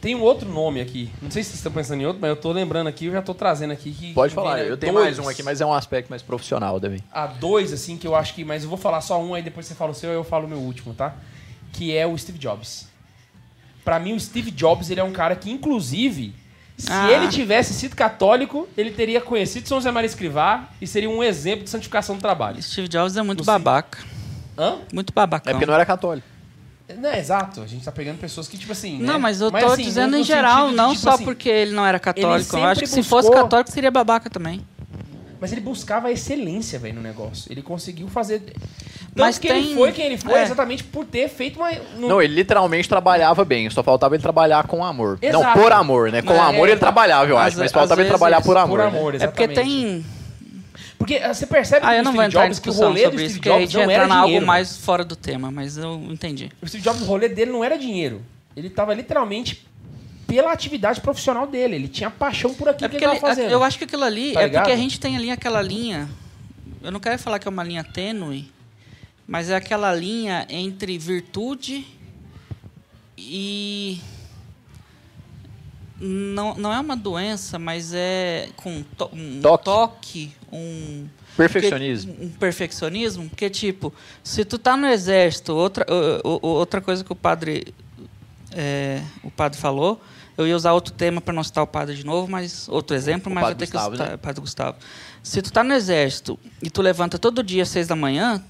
Tem 0.00 0.16
um 0.16 0.20
outro 0.20 0.48
nome 0.48 0.80
aqui. 0.80 1.08
Não 1.22 1.30
sei 1.30 1.44
se 1.44 1.50
vocês 1.50 1.58
estão 1.60 1.70
pensando 1.70 2.00
em 2.02 2.06
outro, 2.06 2.20
mas 2.20 2.28
eu 2.30 2.36
tô 2.36 2.50
lembrando 2.50 2.88
aqui, 2.88 3.06
eu 3.06 3.12
já 3.12 3.22
tô 3.22 3.32
trazendo 3.32 3.72
aqui. 3.72 3.92
Que 3.92 4.12
Pode 4.12 4.30
que 4.30 4.34
falar, 4.34 4.56
né, 4.56 4.68
eu 4.68 4.76
tenho 4.76 4.92
dois. 4.92 5.04
mais 5.04 5.18
um 5.20 5.28
aqui, 5.28 5.44
mas 5.44 5.60
é 5.60 5.66
um 5.66 5.72
aspecto 5.72 6.10
mais 6.10 6.20
profissional 6.22 6.80
também. 6.80 6.98
Há 7.12 7.28
dois, 7.28 7.72
assim, 7.72 7.96
que 7.96 8.04
eu 8.06 8.16
acho 8.16 8.34
que. 8.34 8.44
Mas 8.44 8.64
eu 8.64 8.68
vou 8.68 8.76
falar 8.76 9.00
só 9.00 9.22
um, 9.22 9.32
aí 9.32 9.42
depois 9.42 9.64
você 9.64 9.74
fala 9.76 9.92
o 9.92 9.94
seu, 9.94 10.10
aí 10.10 10.16
eu 10.16 10.24
falo 10.24 10.46
o 10.46 10.48
meu 10.48 10.58
último, 10.58 10.92
tá? 10.92 11.14
Que 11.72 11.96
é 11.96 12.04
o 12.04 12.18
Steve 12.18 12.36
Jobs. 12.38 12.88
Pra 13.84 13.98
mim, 13.98 14.12
o 14.14 14.20
Steve 14.20 14.50
Jobs, 14.50 14.90
ele 14.90 15.00
é 15.00 15.04
um 15.04 15.12
cara 15.12 15.34
que, 15.34 15.50
inclusive, 15.50 16.34
se 16.76 16.90
Ah. 16.90 17.10
ele 17.10 17.28
tivesse 17.28 17.74
sido 17.74 17.96
católico, 17.96 18.68
ele 18.76 18.90
teria 18.92 19.20
conhecido 19.20 19.68
São 19.68 19.78
José 19.78 19.90
Maria 19.90 20.06
Escrivá 20.06 20.68
e 20.80 20.86
seria 20.86 21.10
um 21.10 21.22
exemplo 21.22 21.64
de 21.64 21.70
santificação 21.70 22.16
do 22.16 22.20
trabalho. 22.20 22.62
Steve 22.62 22.88
Jobs 22.88 23.16
é 23.16 23.22
muito 23.22 23.38
Não 23.40 23.44
sei. 23.44 23.52
babaca. 23.54 23.98
Hã? 24.56 24.76
Muito 24.92 25.12
babacão. 25.12 25.50
É 25.50 25.54
porque 25.54 25.66
não 25.66 25.74
era 25.74 25.84
católico. 25.86 26.26
Não, 26.98 27.08
é 27.08 27.18
exato. 27.18 27.62
A 27.62 27.66
gente 27.66 27.84
tá 27.84 27.90
pegando 27.92 28.18
pessoas 28.18 28.46
que, 28.48 28.58
tipo 28.58 28.70
assim. 28.72 28.98
Não, 28.98 29.14
né? 29.14 29.18
mas 29.18 29.40
eu 29.40 29.50
tô 29.50 29.56
assim, 29.56 29.82
dizendo 29.82 30.14
em 30.16 30.22
geral, 30.22 30.68
de, 30.68 30.74
não 30.74 30.90
tipo 30.90 31.00
só 31.00 31.12
assim, 31.14 31.24
porque 31.24 31.48
ele 31.48 31.72
não 31.72 31.86
era 31.86 31.98
católico. 31.98 32.56
Eu 32.56 32.64
acho 32.64 32.80
que 32.80 32.86
se 32.86 33.02
fosse 33.02 33.28
buscou- 33.28 33.42
católico 33.44 33.70
seria 33.70 33.90
babaca 33.90 34.28
também. 34.28 34.64
Mas 35.40 35.50
ele 35.52 35.60
buscava 35.62 36.08
a 36.08 36.12
excelência, 36.12 36.78
velho, 36.78 36.94
no 36.96 37.00
negócio. 37.00 37.50
Ele 37.50 37.62
conseguiu 37.62 38.08
fazer. 38.08 38.42
Tanto 39.14 39.26
Mas 39.26 39.38
que 39.38 39.46
tem- 39.48 39.58
ele 39.66 39.74
foi 39.74 39.92
quem 39.92 40.06
ele 40.06 40.16
foi 40.16 40.32
é. 40.38 40.42
exatamente 40.42 40.82
por 40.84 41.04
ter 41.04 41.28
feito 41.28 41.56
uma. 41.58 41.70
no- 41.98 42.08
Não, 42.08 42.22
ele 42.22 42.34
literalmente 42.34 42.88
trabalhava 42.88 43.44
bem, 43.44 43.68
só 43.68 43.82
faltava 43.82 44.14
ele 44.14 44.22
trabalhar 44.22 44.66
com 44.66 44.82
amor. 44.82 45.18
Exato. 45.20 45.44
Não, 45.44 45.52
por 45.62 45.70
amor, 45.70 46.10
né? 46.10 46.22
Com 46.22 46.32
É, 46.32 46.38
amor 46.38 46.66
é. 46.66 46.72
ele 46.72 46.80
trabalhava, 46.80 47.28
eu 47.28 47.36
acho, 47.36 47.58
mas 47.58 47.70
faltava 47.70 48.00
ele 48.00 48.08
trabalhar 48.08 48.40
por 48.40 48.56
amor. 48.56 48.78
por 48.78 48.90
né? 48.90 48.98
amor, 48.98 49.12
É 49.12 49.16
exatamente. 49.16 49.54
porque 49.54 49.60
tem. 49.60 50.06
Porque 50.96 51.16
ah, 51.16 51.34
você 51.34 51.46
percebe 51.46 51.84
Ah, 51.84 51.90
que 51.90 51.96
eu 51.96 52.00
o 52.00 52.04
não 52.04 52.12
vou 52.12 52.20
Steve 52.22 52.28
entrar 52.28 52.40
em 52.44 52.48
Jobs, 52.48 52.58
que 52.58 52.68
o 52.68 52.70
discussão 52.72 52.88
rolê 52.88 53.00
do 53.00 53.04
sobre 53.10 53.24
isso, 53.24 53.34
Steve 53.34 53.40
porque 53.40 53.48
a 53.48 53.52
Jobs 53.52 53.70
gente 53.70 53.74
não 53.76 53.82
entra 53.90 53.94
era 54.04 54.06
em 54.06 54.12
algo 54.16 54.26
dinheiro. 54.26 54.46
mais 54.46 54.76
fora 54.78 55.04
do 55.04 55.16
tema, 55.16 55.50
mas 55.50 55.76
eu 55.76 55.94
entendi. 56.10 56.50
O 56.62 56.66
Steve 56.66 56.82
Jobs, 56.82 57.02
o 57.02 57.04
rolê 57.04 57.28
dele 57.28 57.50
não 57.50 57.62
era 57.62 57.76
dinheiro. 57.76 58.22
Ele 58.56 58.70
tava 58.70 58.94
literalmente 58.94 59.66
pela 60.26 60.52
atividade 60.52 61.00
profissional 61.02 61.46
dele. 61.46 61.74
Ele 61.74 61.88
tinha 61.88 62.08
paixão 62.08 62.54
por 62.54 62.68
aquilo 62.68 62.86
É 62.86 62.88
que 62.88 62.96
ele 62.96 63.04
ele- 63.04 63.20
tava 63.20 63.34
fazendo. 63.34 63.50
eu 63.50 63.62
acho 63.64 63.76
que 63.76 63.84
aquilo 63.84 64.04
ali 64.04 64.32
Tá 64.32 64.40
é 64.40 64.44
porque 64.44 64.56
a 64.56 64.62
ligado? 64.62 64.78
gente 64.78 64.98
tem 65.00 65.16
ali 65.16 65.30
aquela 65.30 65.60
linha. 65.60 66.08
Eu 66.82 66.90
não 66.90 67.00
quero 67.00 67.18
falar 67.18 67.38
que 67.38 67.46
é 67.48 67.50
uma 67.50 67.64
linha 67.64 67.82
tênue, 67.84 68.50
mas 69.32 69.48
é 69.48 69.56
aquela 69.56 69.94
linha 69.94 70.46
entre 70.50 70.98
virtude 70.98 71.86
e 73.16 73.98
não, 75.98 76.54
não 76.56 76.72
é 76.72 76.78
uma 76.80 76.96
doença, 76.96 77.58
mas 77.58 77.92
é 77.94 78.48
com 78.56 78.82
to- 78.82 79.08
um 79.12 79.40
Toque. 79.40 79.64
toque, 79.64 80.32
um 80.52 81.06
Perfeccionismo. 81.36 82.12
porque- 82.12 82.26
um 82.26 82.30
perfeccionismo, 82.32 83.30
que 83.30 83.48
tipo, 83.48 83.94
se 84.22 84.44
tu 84.44 84.58
tá 84.58 84.76
no 84.76 84.86
exército, 84.86 85.54
outra, 85.54 85.86
outra 86.42 86.80
coisa 86.82 87.02
que 87.02 87.12
o 87.12 87.16
padre 87.16 87.72
é, 88.54 89.00
o 89.24 89.30
padre 89.30 89.58
falou, 89.58 89.98
eu 90.36 90.46
ia 90.46 90.54
usar 90.54 90.72
outro 90.74 90.92
tema 90.92 91.22
para 91.22 91.32
não 91.32 91.42
citar 91.42 91.64
o 91.64 91.66
padre 91.66 91.94
de 91.96 92.04
novo, 92.04 92.30
mas 92.30 92.68
outro 92.68 92.94
exemplo, 92.94 93.32
O 93.32 93.34
mas 93.34 93.44
vou 93.46 93.54
ter 93.54 93.66
que 93.66 93.78
citar 93.78 94.08
né? 94.10 94.14
o 94.14 94.18
padre 94.18 94.40
Gustavo. 94.42 94.76
Se 95.22 95.40
tu 95.40 95.50
tá 95.50 95.64
no 95.64 95.72
exército 95.72 96.38
e 96.62 96.68
tu 96.68 96.82
levanta 96.82 97.18
todo 97.18 97.42
dia 97.42 97.62
às 97.62 97.70
seis 97.70 97.86
da 97.86 97.96
manhã, 97.96 98.44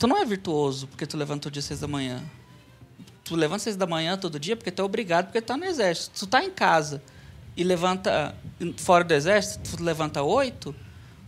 tu 0.00 0.06
não 0.06 0.16
é 0.16 0.24
virtuoso 0.24 0.88
porque 0.88 1.06
tu 1.06 1.16
levanta 1.16 1.42
todo 1.42 1.52
dia 1.52 1.60
às 1.60 1.66
seis 1.66 1.78
da 1.78 1.86
manhã. 1.86 2.20
Tu 3.22 3.36
levanta 3.36 3.56
às 3.56 3.62
seis 3.62 3.76
da 3.76 3.86
manhã 3.86 4.16
todo 4.16 4.40
dia 4.40 4.56
porque 4.56 4.70
tu 4.70 4.80
é 4.80 4.84
obrigado 4.84 5.26
porque 5.26 5.40
tu 5.42 5.46
tá 5.46 5.56
no 5.56 5.64
exército. 5.64 6.18
Se 6.18 6.24
tu 6.24 6.28
tá 6.28 6.42
em 6.42 6.50
casa 6.50 7.02
e 7.56 7.62
levanta 7.62 8.34
fora 8.78 9.04
do 9.04 9.12
exército, 9.12 9.76
tu 9.76 9.82
levanta 9.82 10.22
oito, 10.22 10.74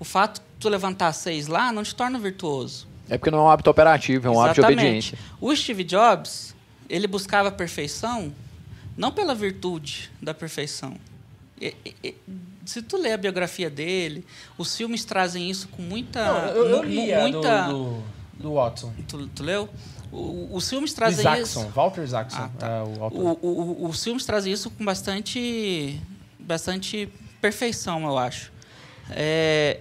o 0.01 0.05
fato 0.05 0.41
de 0.41 0.47
tu 0.59 0.69
levantar 0.71 1.13
seis 1.13 1.47
lá 1.47 1.71
não 1.71 1.83
te 1.83 1.95
torna 1.95 2.19
virtuoso. 2.19 2.89
É 3.11 3.19
porque 3.19 3.31
não 3.31 3.41
é 3.41 3.43
um 3.43 3.51
hábito 3.51 3.69
operativo, 3.69 4.27
é 4.27 4.31
um 4.31 4.41
hábito 4.41 4.55
de 4.55 4.61
Exatamente. 4.61 4.87
obediência. 4.87 5.19
O 5.39 5.55
Steve 5.55 5.85
Jobs, 5.85 6.55
ele 6.89 7.07
buscava 7.07 7.51
a 7.51 7.53
perfeição 7.53 8.33
não 8.97 9.13
pela 9.13 9.35
virtude 9.35 10.11
da 10.21 10.33
perfeição. 10.33 10.97
E- 11.61 11.75
e- 12.03 12.15
se 12.65 12.81
tu 12.81 12.97
ler 12.97 13.13
a 13.13 13.17
biografia 13.17 13.69
dele, 13.69 14.25
os 14.57 14.75
filmes 14.77 15.05
trazem 15.05 15.51
isso 15.51 15.69
com 15.69 15.83
muita... 15.83 16.25
Não, 16.25 16.47
eu, 16.49 16.67
eu 16.69 16.81
a 16.81 17.21
muita 17.21 17.63
do, 17.67 17.73
do, 17.73 18.03
do 18.43 18.55
Watson. 18.55 18.93
Tu, 19.09 19.27
tu 19.29 19.43
leu? 19.43 19.69
O- 20.11 20.51
os 20.55 20.69
filmes 20.69 20.93
trazem 20.93 21.21
Isaacson, 21.21 21.61
isso... 21.63 21.69
Walter 21.71 22.03
Isaacson. 22.05 22.37
Ah, 22.43 22.51
tá. 22.59 22.67
é 22.69 22.83
o 22.83 23.03
autor. 23.05 23.39
O- 23.41 23.85
o- 23.85 23.89
os 23.89 24.03
filmes 24.05 24.27
trazem 24.27 24.53
isso 24.53 24.69
com 24.71 24.85
bastante, 24.85 25.99
bastante 26.39 27.09
perfeição, 27.41 28.05
eu 28.05 28.19
acho. 28.19 28.53
É, 29.11 29.81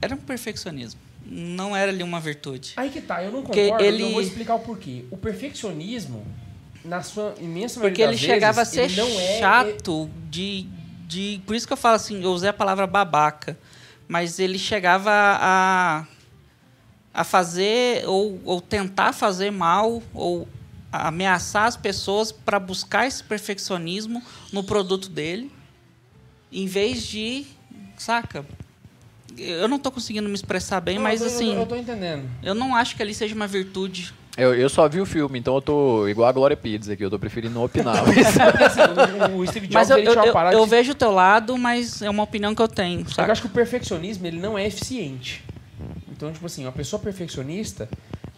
era 0.00 0.14
um 0.14 0.18
perfeccionismo. 0.18 1.00
Não 1.26 1.74
era 1.74 1.90
ali 1.90 2.02
uma 2.02 2.20
virtude. 2.20 2.74
Aí 2.76 2.90
que 2.90 3.00
tá, 3.00 3.22
eu 3.24 3.32
não 3.32 3.42
Porque 3.42 3.64
concordo, 3.64 3.84
ele- 3.84 4.02
eu 4.02 4.12
vou 4.12 4.20
explicar 4.20 4.54
o 4.56 4.60
porquê. 4.60 5.04
O 5.10 5.16
perfeccionismo, 5.16 6.24
na 6.84 7.02
sua 7.02 7.34
imensa 7.40 7.80
Porque 7.80 8.02
maioria 8.02 8.04
ele 8.04 8.12
das 8.12 8.20
chegava 8.20 8.60
a 8.60 8.64
ser 8.64 8.82
ele 8.90 9.00
é- 9.00 9.38
chato 9.40 10.08
de, 10.30 10.68
de. 11.06 11.40
Por 11.46 11.56
isso 11.56 11.66
que 11.66 11.72
eu 11.72 11.76
falo 11.78 11.96
assim, 11.96 12.22
eu 12.22 12.30
usei 12.30 12.50
a 12.50 12.52
palavra 12.52 12.86
babaca. 12.86 13.56
Mas 14.06 14.38
ele 14.38 14.58
chegava 14.58 15.10
a, 15.10 16.06
a 17.14 17.22
fazer, 17.22 18.04
ou, 18.08 18.40
ou 18.44 18.60
tentar 18.60 19.12
fazer 19.12 19.50
mal, 19.52 20.02
ou 20.12 20.48
ameaçar 20.92 21.64
as 21.66 21.76
pessoas 21.76 22.32
para 22.32 22.58
buscar 22.58 23.06
esse 23.06 23.22
perfeccionismo 23.22 24.20
no 24.52 24.64
produto 24.64 25.08
dele, 25.08 25.50
em 26.52 26.66
vez 26.66 27.04
de. 27.06 27.46
Saca? 27.96 28.44
Eu 29.38 29.66
não 29.68 29.76
estou 29.76 29.90
conseguindo 29.90 30.28
me 30.28 30.34
expressar 30.34 30.80
bem, 30.80 30.96
Não, 30.96 31.02
mas 31.02 31.20
eu 31.20 31.28
tô- 31.28 31.34
assim, 31.34 31.52
Eu, 31.54 31.60
eu 31.60 31.66
tô 31.66 31.76
entendendo. 31.76 32.28
eu 32.42 32.54
não 32.54 32.74
acho 32.74 32.94
que 32.96 33.02
ali 33.02 33.14
seja 33.14 33.34
uma 33.34 33.46
virtude. 33.46 34.12
Eu, 34.36 34.52
eu 34.54 34.68
só 34.68 34.88
vi 34.88 35.00
o 35.00 35.06
filme, 35.06 35.38
então 35.38 35.54
eu 35.54 35.62
tô 35.62 36.08
igual 36.08 36.28
a 36.28 36.32
Glória 36.32 36.56
Pires 36.56 36.88
aqui, 36.88 37.04
eu 37.04 37.10
tô 37.10 37.18
preferindo 37.20 37.54
não 37.54 37.64
opinar. 37.64 37.96
assim, 38.02 39.32
o, 39.36 39.46
Steve 39.46 39.66
Jobs, 39.68 39.74
Mas 39.74 39.90
eu, 39.90 39.98
ele 39.98 40.08
eu, 40.08 40.12
eu, 40.14 40.34
eu 40.52 40.64
de- 40.64 40.70
vejo 40.70 40.90
o 40.92 40.94
teu 40.94 41.12
lado, 41.12 41.56
mas 41.56 42.02
é 42.02 42.10
uma 42.10 42.24
opinião 42.24 42.52
que 42.54 42.60
eu 42.62 42.66
tenho. 42.68 43.08
Saca? 43.08 43.28
eu 43.28 43.32
acho 43.32 43.42
que 43.42 43.46
o 43.46 43.50
perfeccionismo, 43.50 44.26
ele 44.26 44.38
não 44.38 44.58
é 44.58 44.66
eficiente. 44.66 45.42
Então, 46.16 46.32
tipo 46.32 46.46
assim, 46.46 46.64
uma 46.64 46.72
pessoa 46.72 47.00
perfeccionista, 47.00 47.88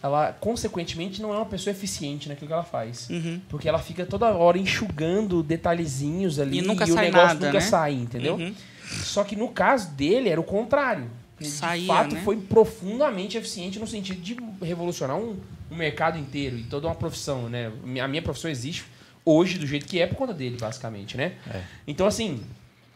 ela, 0.01 0.33
consequentemente, 0.33 1.21
não 1.21 1.33
é 1.33 1.37
uma 1.37 1.45
pessoa 1.45 1.71
eficiente 1.71 2.27
naquilo 2.27 2.47
que 2.47 2.53
ela 2.53 2.63
faz. 2.63 3.09
Uhum. 3.09 3.39
Porque 3.47 3.69
ela 3.69 3.79
fica 3.79 4.05
toda 4.05 4.27
hora 4.29 4.57
enxugando 4.57 5.43
detalhezinhos 5.43 6.39
ali 6.39 6.59
E 6.59 6.61
nunca 6.61 6.85
o 6.85 6.87
sai 6.87 7.05
negócio 7.05 7.27
nada, 7.27 7.45
nunca 7.45 7.59
né? 7.59 7.65
sai, 7.65 7.93
entendeu? 7.93 8.35
Uhum. 8.35 8.53
Só 9.03 9.23
que 9.23 9.35
no 9.35 9.49
caso 9.49 9.91
dele 9.91 10.29
era 10.29 10.41
o 10.41 10.43
contrário. 10.43 11.09
Ele, 11.39 11.49
Saía, 11.49 11.81
de 11.81 11.87
fato 11.87 12.15
né? 12.15 12.21
foi 12.23 12.37
profundamente 12.37 13.37
eficiente 13.37 13.77
no 13.77 13.85
sentido 13.85 14.19
de 14.19 14.35
revolucionar 14.59 15.15
um, 15.17 15.37
um 15.69 15.75
mercado 15.75 16.17
inteiro 16.17 16.57
e 16.57 16.63
toda 16.63 16.87
uma 16.87 16.95
profissão, 16.95 17.47
né? 17.47 17.71
A 18.01 18.07
minha 18.07 18.23
profissão 18.23 18.49
existe 18.49 18.85
hoje 19.23 19.59
do 19.59 19.67
jeito 19.67 19.85
que 19.85 19.99
é 19.99 20.07
por 20.07 20.15
conta 20.15 20.33
dele, 20.33 20.57
basicamente, 20.59 21.15
né? 21.15 21.33
É. 21.53 21.61
Então, 21.85 22.07
assim, 22.07 22.41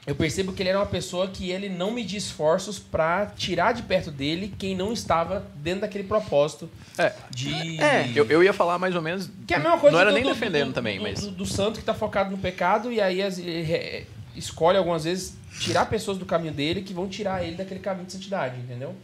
eu 0.07 0.15
percebo 0.15 0.51
que 0.51 0.61
ele 0.63 0.69
era 0.69 0.79
uma 0.79 0.85
pessoa 0.85 1.27
que 1.27 1.51
ele 1.51 1.69
não 1.69 1.91
media 1.91 2.17
esforços 2.17 2.79
pra 2.79 3.27
tirar 3.27 3.71
de 3.73 3.83
perto 3.83 4.09
dele 4.09 4.53
quem 4.57 4.75
não 4.75 4.91
estava 4.91 5.45
dentro 5.55 5.81
daquele 5.81 6.03
propósito 6.05 6.69
É. 6.97 7.13
de. 7.29 7.77
Eu, 8.15 8.25
eu 8.25 8.43
ia 8.43 8.51
falar 8.53 8.79
mais 8.79 8.95
ou 8.95 9.01
menos. 9.01 9.29
Que 9.45 9.53
é 9.53 9.57
a 9.57 9.59
mesma 9.59 9.77
coisa 9.77 9.93
Não 9.95 10.01
era 10.01 10.09
do- 10.09 10.15
nem 10.15 10.23
do- 10.23 10.29
defendendo 10.33 10.69
do- 10.69 10.73
também, 10.73 10.99
mas. 10.99 11.21
Do, 11.27 11.45
santo 11.45 11.79
que 11.79 11.85
tá 11.85 11.93
focado 11.93 12.31
no 12.31 12.37
pecado 12.37 12.91
e 12.91 12.99
aí 12.99 13.21
as- 13.21 13.37
ele 13.37 13.71
é, 13.71 14.05
escolhe 14.35 14.77
algumas 14.77 15.03
vezes 15.03 15.35
tirar 15.59 15.85
pessoas 15.85 16.17
do 16.17 16.25
caminho 16.25 16.53
dele 16.53 16.81
que 16.81 16.93
vão 16.93 17.07
tirar 17.07 17.43
ele 17.43 17.55
daquele 17.55 17.79
caminho 17.79 18.05
de 18.07 18.13
santidade, 18.13 18.59
entendeu? 18.59 18.95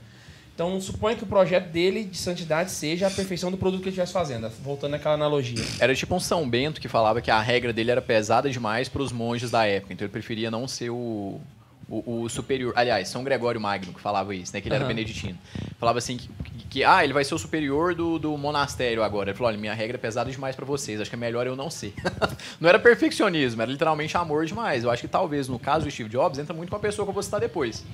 Então 0.58 0.82
suponha 0.82 1.16
que 1.16 1.24
o 1.24 1.28
projeto 1.28 1.70
dele 1.70 2.04
de 2.04 2.18
santidade 2.18 2.72
seja 2.72 3.06
a 3.06 3.12
perfeição 3.12 3.52
do 3.52 3.58
produto 3.58 3.82
que 3.82 3.90
ele 3.90 3.92
estivesse 3.92 4.12
fazendo, 4.12 4.50
voltando 4.64 4.96
àquela 4.96 5.14
analogia. 5.14 5.64
Era 5.80 5.94
tipo 5.94 6.16
um 6.16 6.20
São 6.20 6.50
Bento 6.50 6.82
que 6.82 6.88
falava 6.88 7.22
que 7.22 7.30
a 7.30 7.40
regra 7.40 7.72
dele 7.72 7.92
era 7.92 8.02
pesada 8.02 8.50
demais 8.50 8.90
para 8.90 9.04
os 9.04 9.12
monges 9.12 9.52
da 9.52 9.68
época. 9.68 9.94
Então 9.94 10.04
ele 10.04 10.12
preferia 10.12 10.50
não 10.50 10.68
ser 10.68 10.90
o, 10.90 11.40
o, 11.88 12.24
o 12.24 12.28
superior. 12.28 12.74
Aliás, 12.76 13.08
São 13.08 13.24
Gregório 13.24 13.62
Magno 13.62 13.94
que 13.94 14.02
falava 14.02 14.34
isso, 14.34 14.52
né? 14.52 14.60
Que 14.60 14.68
ele 14.68 14.74
era 14.74 14.84
Aham. 14.84 14.96
beneditino. 14.96 15.38
Falava 15.78 16.00
assim 16.00 16.18
que, 16.18 16.28
que, 16.68 16.84
ah, 16.84 17.04
ele 17.04 17.14
vai 17.14 17.24
ser 17.24 17.36
o 17.36 17.38
superior 17.38 17.94
do, 17.94 18.18
do 18.18 18.36
monastério 18.36 19.04
agora. 19.04 19.30
Ele 19.30 19.38
falou, 19.38 19.50
olha, 19.50 19.60
minha 19.60 19.76
regra 19.76 19.96
é 19.96 20.00
pesada 20.00 20.32
demais 20.32 20.56
para 20.56 20.66
vocês. 20.66 21.00
Acho 21.00 21.12
que 21.12 21.16
é 21.16 21.20
melhor 21.20 21.46
eu 21.46 21.56
não 21.56 21.70
ser. 21.70 21.94
não 22.60 22.68
era 22.68 22.80
perfeccionismo, 22.80 23.62
era 23.62 23.70
literalmente 23.70 24.18
amor 24.18 24.48
demais. 24.48 24.84
Eu 24.84 24.90
acho 24.90 25.04
que 25.04 25.08
talvez 25.08 25.48
no 25.48 25.60
caso 25.60 25.86
do 25.86 25.92
Steve 25.92 26.10
Jobs 26.10 26.40
entra 26.40 26.56
muito 26.56 26.72
com 26.72 26.76
a 26.76 26.80
pessoa 26.80 27.06
que 27.06 27.12
eu 27.12 27.14
vou 27.14 27.22
citar 27.22 27.40
depois. 27.40 27.86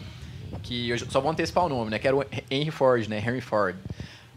Que 0.62 0.90
eu 0.90 0.98
só 0.98 1.20
vou 1.20 1.32
antecipar 1.32 1.66
o 1.66 1.70
nome, 1.70 1.92
né? 1.92 2.00
Que 2.00 2.08
era 2.08 2.16
o 2.16 2.26
Henry 2.50 2.72
Ford, 2.72 3.08
né? 3.08 3.20
Henry 3.20 3.42
Ford. 3.42 3.76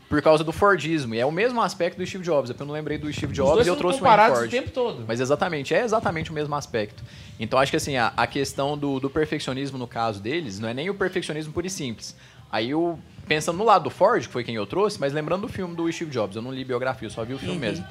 Por 0.09 0.23
causa 0.23 0.45
do 0.45 0.53
Fordismo. 0.53 1.15
E 1.17 1.19
é 1.19 1.27
o 1.27 1.33
mesmo 1.33 1.61
aspecto 1.61 1.99
do 1.99 2.07
Steve 2.07 2.23
Jobs. 2.23 2.49
Eu 2.49 2.67
não 2.67 2.73
lembrei 2.73 2.97
do 2.97 3.13
Steve 3.13 3.33
Jobs 3.33 3.67
e 3.67 3.69
eu 3.69 3.75
trouxe 3.77 4.01
o 4.01 4.07
Henry 4.07 4.27
Ford. 4.29 4.47
o 4.47 4.51
tempo 4.51 4.71
todo. 4.71 5.05
Mas 5.07 5.21
exatamente, 5.21 5.75
é 5.75 5.83
exatamente 5.83 6.31
o 6.31 6.35
mesmo 6.35 6.55
aspecto. 6.55 7.03
Então 7.41 7.59
acho 7.59 7.71
que 7.73 7.77
assim, 7.77 7.97
a, 7.97 8.13
a 8.17 8.27
questão 8.27 8.79
do, 8.79 9.01
do 9.01 9.11
perfeccionismo 9.11 9.77
no 9.77 9.87
caso 9.87 10.21
deles, 10.21 10.61
não 10.61 10.69
é 10.69 10.75
nem 10.75 10.89
o 10.89 10.95
perfeccionismo 10.95 11.53
puro 11.53 11.67
e 11.67 11.71
simples. 11.71 12.15
Aí 12.53 12.71
eu, 12.71 12.97
pensando 13.27 13.59
no 13.59 13.65
lado 13.65 13.83
do 13.85 13.91
Ford, 13.91 14.25
que 14.25 14.33
foi 14.33 14.45
quem 14.45 14.55
eu 14.55 14.65
trouxe, 14.65 15.01
mas 15.01 15.13
lembrando 15.13 15.43
do 15.43 15.49
filme 15.49 15.75
do 15.75 15.91
Steve 15.93 16.11
Jobs, 16.13 16.37
eu 16.37 16.43
não 16.43 16.53
li 16.53 16.65
biografia, 16.65 17.07
eu 17.07 17.11
só 17.11 17.25
vi 17.25 17.35
o 17.35 17.39
filme 17.39 17.59
mesmo. 17.59 17.85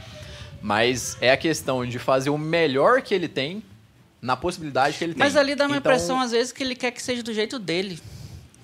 Mas 0.61 1.17
é 1.21 1.31
a 1.31 1.37
questão 1.37 1.85
de 1.85 1.99
fazer 1.99 2.29
o 2.29 2.37
melhor 2.37 3.01
que 3.01 3.13
ele 3.13 3.27
tem 3.27 3.61
na 4.21 4.35
possibilidade 4.35 4.97
que 4.97 5.03
ele 5.03 5.13
tem. 5.13 5.19
Mas 5.19 5.35
ali 5.35 5.53
dá 5.53 5.65
uma 5.65 5.77
Então, 5.77 5.91
impressão, 5.91 6.19
às 6.19 6.31
vezes, 6.31 6.51
que 6.51 6.63
ele 6.63 6.73
quer 6.75 6.91
que 6.91 7.01
seja 7.03 7.21
do 7.21 7.33
jeito 7.33 7.59
dele. 7.59 7.99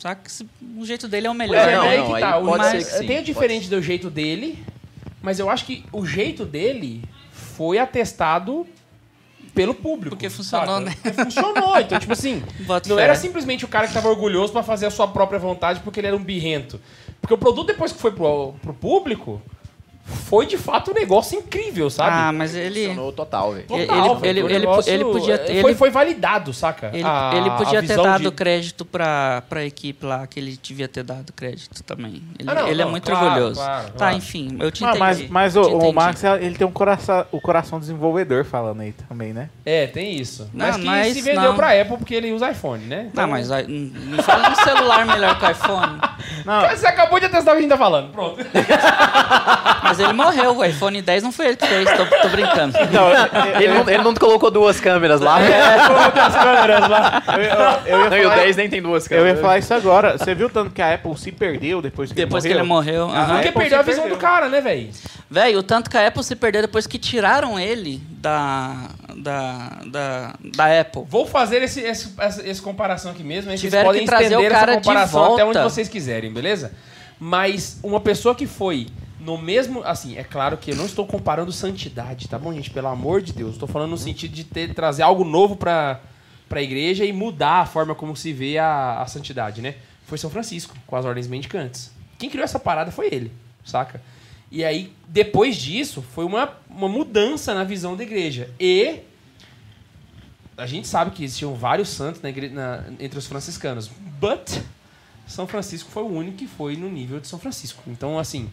Saca? 0.02 0.22
Que 0.24 0.32
se- 0.32 0.48
O 0.78 0.86
jeito 0.86 1.08
dele 1.08 1.28
é 1.28 1.30
o 1.30 1.34
melhor. 1.34 1.56
É, 1.68 1.76
não, 1.76 1.82
aí 1.84 1.98
não, 2.00 2.14
que 2.14 2.20
tá. 2.20 2.32
pode 2.34 2.58
mas 2.58 2.72
ser 2.72 2.78
que 2.92 2.98
sim, 3.00 3.08
tem 3.08 3.20
o 3.20 3.24
diferente 3.24 3.70
do 3.70 3.82
jeito 3.82 4.10
dele, 4.10 4.58
mas 5.22 5.38
eu 5.40 5.50
acho 5.50 5.66
que 5.66 5.86
o 5.92 6.06
jeito 6.06 6.44
dele 6.44 7.04
foi 7.32 7.78
atestado 7.78 8.66
pelo 9.54 9.76
público. 9.76 10.16
Porque 10.16 10.30
funcionou, 10.30 10.76
saca? 10.80 10.86
né? 10.86 10.96
Porque 11.04 11.24
funcionou. 11.24 11.80
Então, 11.80 12.00
tipo 12.00 12.14
assim, 12.14 12.42
Boto 12.66 12.90
não 12.90 12.96
fé. 12.96 13.04
era 13.04 13.16
simplesmente 13.16 13.64
o 13.66 13.68
cara 13.68 13.88
que 13.88 13.94
tava 13.94 14.08
orgulhoso 14.10 14.52
pra 14.52 14.64
fazer 14.64 14.86
a 14.88 14.92
sua 14.92 15.08
própria 15.08 15.38
vontade 15.40 15.82
porque 15.82 16.00
ele 16.00 16.08
era 16.08 16.16
um 16.16 16.24
birrento. 16.24 16.80
Porque 17.22 17.34
o 17.34 17.38
produto, 17.38 17.68
depois 17.68 17.92
que 17.92 18.00
foi 18.00 18.12
pro, 18.12 18.54
pro 18.62 18.74
público, 18.74 19.40
foi 20.04 20.46
de 20.46 20.58
fato 20.58 20.92
um 20.92 20.94
negócio 20.94 21.38
incrível, 21.38 21.90
sabe? 21.90 22.10
Ah, 22.14 22.32
mas 22.32 22.56
ele. 22.56 22.88
funcionou 22.88 23.12
total, 23.12 23.52
velho. 23.54 23.66
Ele- 23.70 23.86
Total, 23.88 24.16
velho. 24.18 24.30
ele- 24.30 24.42
Foi 24.42 24.50
um 24.50 24.56
ele- 24.56 24.60
negócio- 24.66 24.94
ele 24.94 25.06
podia 25.06 25.38
ter- 25.38 25.62
Foi, 25.62 25.72
ele- 25.72 25.78
foi 25.78 25.90
validado, 25.90 26.54
saca? 26.54 26.90
Ele, 26.94 27.04
A- 27.06 27.32
ele 27.36 27.50
podia 27.52 27.82
ter 27.84 27.96
dado 27.98 28.24
de- 28.30 28.32
crédito 28.32 28.84
pra, 28.86 29.44
pra 29.50 29.64
equipe 29.66 30.06
lá, 30.06 30.26
que 30.28 30.40
ele 30.40 30.58
devia 30.62 30.88
ter 30.88 31.04
dado 31.04 31.32
crédito 31.34 31.82
também. 31.84 32.22
Ele, 32.40 32.50
Ah, 32.50 32.56
não, 32.56 32.68
ele 32.68 32.82
é 32.82 32.86
não, 32.86 32.92
muito 32.92 33.10
claro, 33.10 33.26
orgulhoso. 33.28 33.56
claro, 33.62 33.86
tá, 33.88 33.94
claro. 33.98 34.16
enfim, 34.18 34.58
eu 34.60 34.72
te 34.72 34.84
Ah, 34.84 34.88
entendi. 34.90 35.00
mas 35.00 35.30
mas 35.30 35.54
te 35.54 35.60
o, 35.60 35.64
o 35.64 35.78
entendi. 35.78 35.96
Max, 35.96 36.24
ele 36.24 36.56
tem 36.56 36.68
um 36.68 36.72
coração, 36.72 37.26
o 37.32 37.40
coração 37.42 37.80
desenvolvedor 37.80 38.44
falando 38.44 38.82
aí 38.82 38.94
também, 39.08 39.34
né? 39.34 39.50
É, 39.66 39.88
tem 39.88 40.16
isso. 40.16 40.50
Não, 40.54 40.66
mas 40.66 40.78
que 40.78 40.90
é 40.90 41.14
se 41.14 41.22
vendeu 41.22 41.42
não. 41.44 41.56
pra 41.56 41.80
Apple 41.80 41.98
porque 41.98 42.16
ele 42.16 42.32
usa 42.32 42.50
iPhone, 42.52 42.84
né? 42.86 43.10
Não, 43.14 43.28
mas 43.28 43.52
aí, 43.52 43.66
não 43.68 44.22
fala 44.24 44.50
de 44.50 44.60
um 44.60 44.64
celular 44.64 45.06
melhor 45.06 45.38
que 45.40 45.46
o 45.46 45.52
iPhone. 45.52 46.00
Não, 46.46 46.70
Você 46.70 46.88
acabou 46.88 47.20
de 47.20 47.26
atestar 47.26 47.54
o 47.54 47.58
que 47.58 47.60
a 47.60 47.62
gente 47.62 47.70
tá 47.70 47.78
falando. 47.78 48.12
Pronto. 48.12 48.38
Mas 49.92 50.00
ele 50.00 50.14
morreu, 50.14 50.58
o 50.58 50.64
iPhone 50.66 51.02
10 51.02 51.24
não 51.24 51.32
foi 51.32 51.48
ele 51.48 51.56
que 51.58 51.66
fez, 51.68 51.90
tô, 51.92 52.06
tô 52.06 52.30
brincando. 52.30 52.78
não, 52.92 53.10
eu, 53.10 53.62
Ele 53.62 53.74
não, 53.74 53.90
ele 53.90 54.04
não 54.04 54.14
colocou 54.16 54.50
duas 54.50 54.80
câmeras 54.80 55.20
lá. 55.22 55.38
as 55.38 56.34
câmeras 56.36 56.90
lá. 56.90 57.24
eu, 57.28 57.42
eu, 57.98 58.02
eu 58.04 58.10
Não, 58.10 58.18
e 58.18 58.22
o 58.22 58.24
falar, 58.30 58.36
10 58.44 58.56
nem 58.56 58.70
tem 58.70 58.82
duas 58.82 59.04
eu 59.06 59.10
câmeras. 59.18 59.36
ia 59.38 59.42
falar 59.42 59.58
isso 59.60 59.74
agora. 59.74 60.18
Você 60.18 60.34
viu 60.34 60.50
tanto 60.50 60.72
que 60.72 60.82
a 60.82 60.94
Apple 60.94 61.18
se 61.18 61.32
perdeu 61.32 61.82
depois 61.82 62.10
que 62.10 62.16
Depois 62.16 62.44
que 62.44 62.50
ele 62.52 62.60
ele 62.60 62.68
morreu? 62.68 63.08
morreu. 63.08 63.22
aham. 63.22 63.36
Porque 63.36 63.52
perdeu 63.52 63.80
a 63.80 63.82
visão 63.82 64.02
perdeu. 64.04 64.18
do 64.18 64.22
cara, 64.22 64.48
né, 64.50 64.62
velho? 64.62 64.90
Velho, 65.30 65.60
o 65.60 65.64
tanto 65.64 65.90
que 65.90 65.98
a 65.98 66.08
Apple 66.08 66.24
se 66.24 66.36
perdeu 66.36 66.62
depois 66.62 66.88
que 66.88 66.98
tiraram 66.98 67.60
ele 67.60 68.02
da, 68.10 68.76
da, 69.16 69.70
da, 69.86 70.34
da 70.56 70.82
Apple. 70.82 71.04
Vou 71.08 71.26
fazer 71.26 71.62
esse, 71.64 71.82
esse, 71.82 72.14
essa, 72.18 72.48
essa 72.48 72.62
comparação 72.62 73.12
aqui 73.12 73.24
mesmo. 73.24 73.52
Vocês 73.56 73.74
podem 73.74 74.02
que 74.02 74.08
trazer 74.08 74.26
estender 74.26 74.52
o 74.52 74.54
cara 74.54 74.72
essa 74.74 74.82
de 74.82 74.88
comparação 74.88 75.34
até 75.34 75.44
onde 75.46 75.54
volta. 75.54 75.70
vocês 75.70 75.88
quiserem, 75.88 76.32
beleza? 76.34 76.72
Mas 77.20 77.80
uma 77.84 78.00
pessoa 78.00 78.34
que 78.34 78.48
foi 78.48 78.88
no 79.24 79.38
mesmo. 79.38 79.84
Assim, 79.84 80.18
é 80.18 80.24
claro 80.24 80.58
que 80.58 80.72
eu 80.72 80.76
não 80.76 80.86
estou 80.86 81.06
comparando 81.06 81.52
santidade, 81.52 82.28
tá 82.28 82.38
bom, 82.40 82.54
gente? 82.54 82.70
Pelo 82.70 82.88
amor 82.88 83.22
de 83.22 83.32
Deus. 83.34 83.54
Estou 83.54 83.68
falando 83.68 83.92
no 83.92 83.98
sentido 83.98 84.34
de 84.34 84.44
ter, 84.44 84.74
trazer 84.74 85.04
algo 85.04 85.24
novo 85.24 85.56
pra, 85.56 86.02
pra 86.50 86.62
igreja 86.62 87.06
e 87.06 87.14
mudar 87.14 87.62
a 87.62 87.66
forma 87.66 87.96
como 87.96 88.16
se 88.16 88.34
vê 88.34 88.58
a, 88.58 89.02
a 89.02 89.06
santidade, 89.08 89.62
né? 89.62 89.76
Foi 90.06 90.18
São 90.18 90.30
Francisco, 90.30 90.76
com 90.86 90.96
as 90.96 91.06
ordens 91.06 91.28
mendicantes. 91.28 91.92
Quem 92.20 92.30
criou 92.30 92.44
essa 92.44 92.60
parada 92.60 92.92
foi 92.92 93.08
ele, 93.12 93.32
saca? 93.64 94.02
E 94.52 94.66
aí, 94.66 94.92
depois 95.08 95.56
disso, 95.56 96.02
foi 96.02 96.26
uma, 96.26 96.52
uma 96.70 96.90
mudança 96.90 97.54
na 97.56 97.64
visão 97.64 97.96
da 97.96 98.04
igreja. 98.04 98.50
E 98.60 99.00
a 100.58 100.66
gente 100.68 100.88
sabe 100.88 101.12
que 101.12 101.24
existiam 101.24 101.54
vários 101.56 101.90
santos 101.90 102.22
na 102.22 102.30
igre- 102.30 102.50
na- 102.50 102.84
entre 103.00 103.18
os 103.18 103.26
franciscanos. 103.28 103.90
But 104.20 104.62
São 105.32 105.48
Francisco 105.48 105.90
foi 105.92 106.04
o 106.04 106.08
único 106.08 106.38
que 106.38 106.48
foi 106.48 106.76
no 106.76 106.90
nível 106.90 107.20
de 107.20 107.28
São 107.28 107.40
Francisco. 107.40 107.82
Então, 107.88 108.20
assim, 108.20 108.50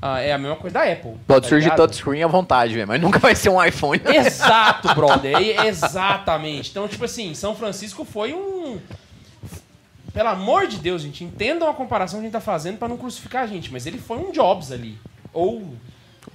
ah, 0.00 0.18
é 0.20 0.32
a 0.32 0.38
mesma 0.38 0.56
coisa 0.56 0.74
da 0.74 0.82
Apple. 0.90 1.12
Pode 1.26 1.42
tá 1.42 1.48
surgir 1.48 1.64
ligado? 1.70 1.76
touchscreen 1.78 2.22
à 2.22 2.26
vontade, 2.26 2.74
velho, 2.74 2.88
mas 2.88 3.00
nunca 3.00 3.18
vai 3.18 3.34
ser 3.34 3.48
um 3.50 3.62
iPhone. 3.62 4.00
Exato, 4.06 4.94
brother. 4.94 5.36
Exatamente. 5.66 6.70
Então, 6.70 6.88
tipo 6.88 7.04
assim, 7.04 7.34
São 7.34 7.54
Francisco 7.54 8.04
foi 8.04 8.32
um. 8.32 8.78
Pelo 10.12 10.28
amor 10.28 10.66
de 10.66 10.76
Deus, 10.76 11.00
gente, 11.02 11.24
entendam 11.24 11.68
a 11.68 11.72
comparação 11.74 12.18
que 12.18 12.24
a 12.24 12.28
gente 12.28 12.32
tá 12.32 12.40
fazendo 12.40 12.76
pra 12.78 12.86
não 12.86 12.96
crucificar 12.98 13.44
a 13.44 13.46
gente, 13.46 13.72
mas 13.72 13.86
ele 13.86 13.98
foi 13.98 14.18
um 14.18 14.30
Jobs 14.30 14.70
ali. 14.70 14.98
Ou. 15.32 15.74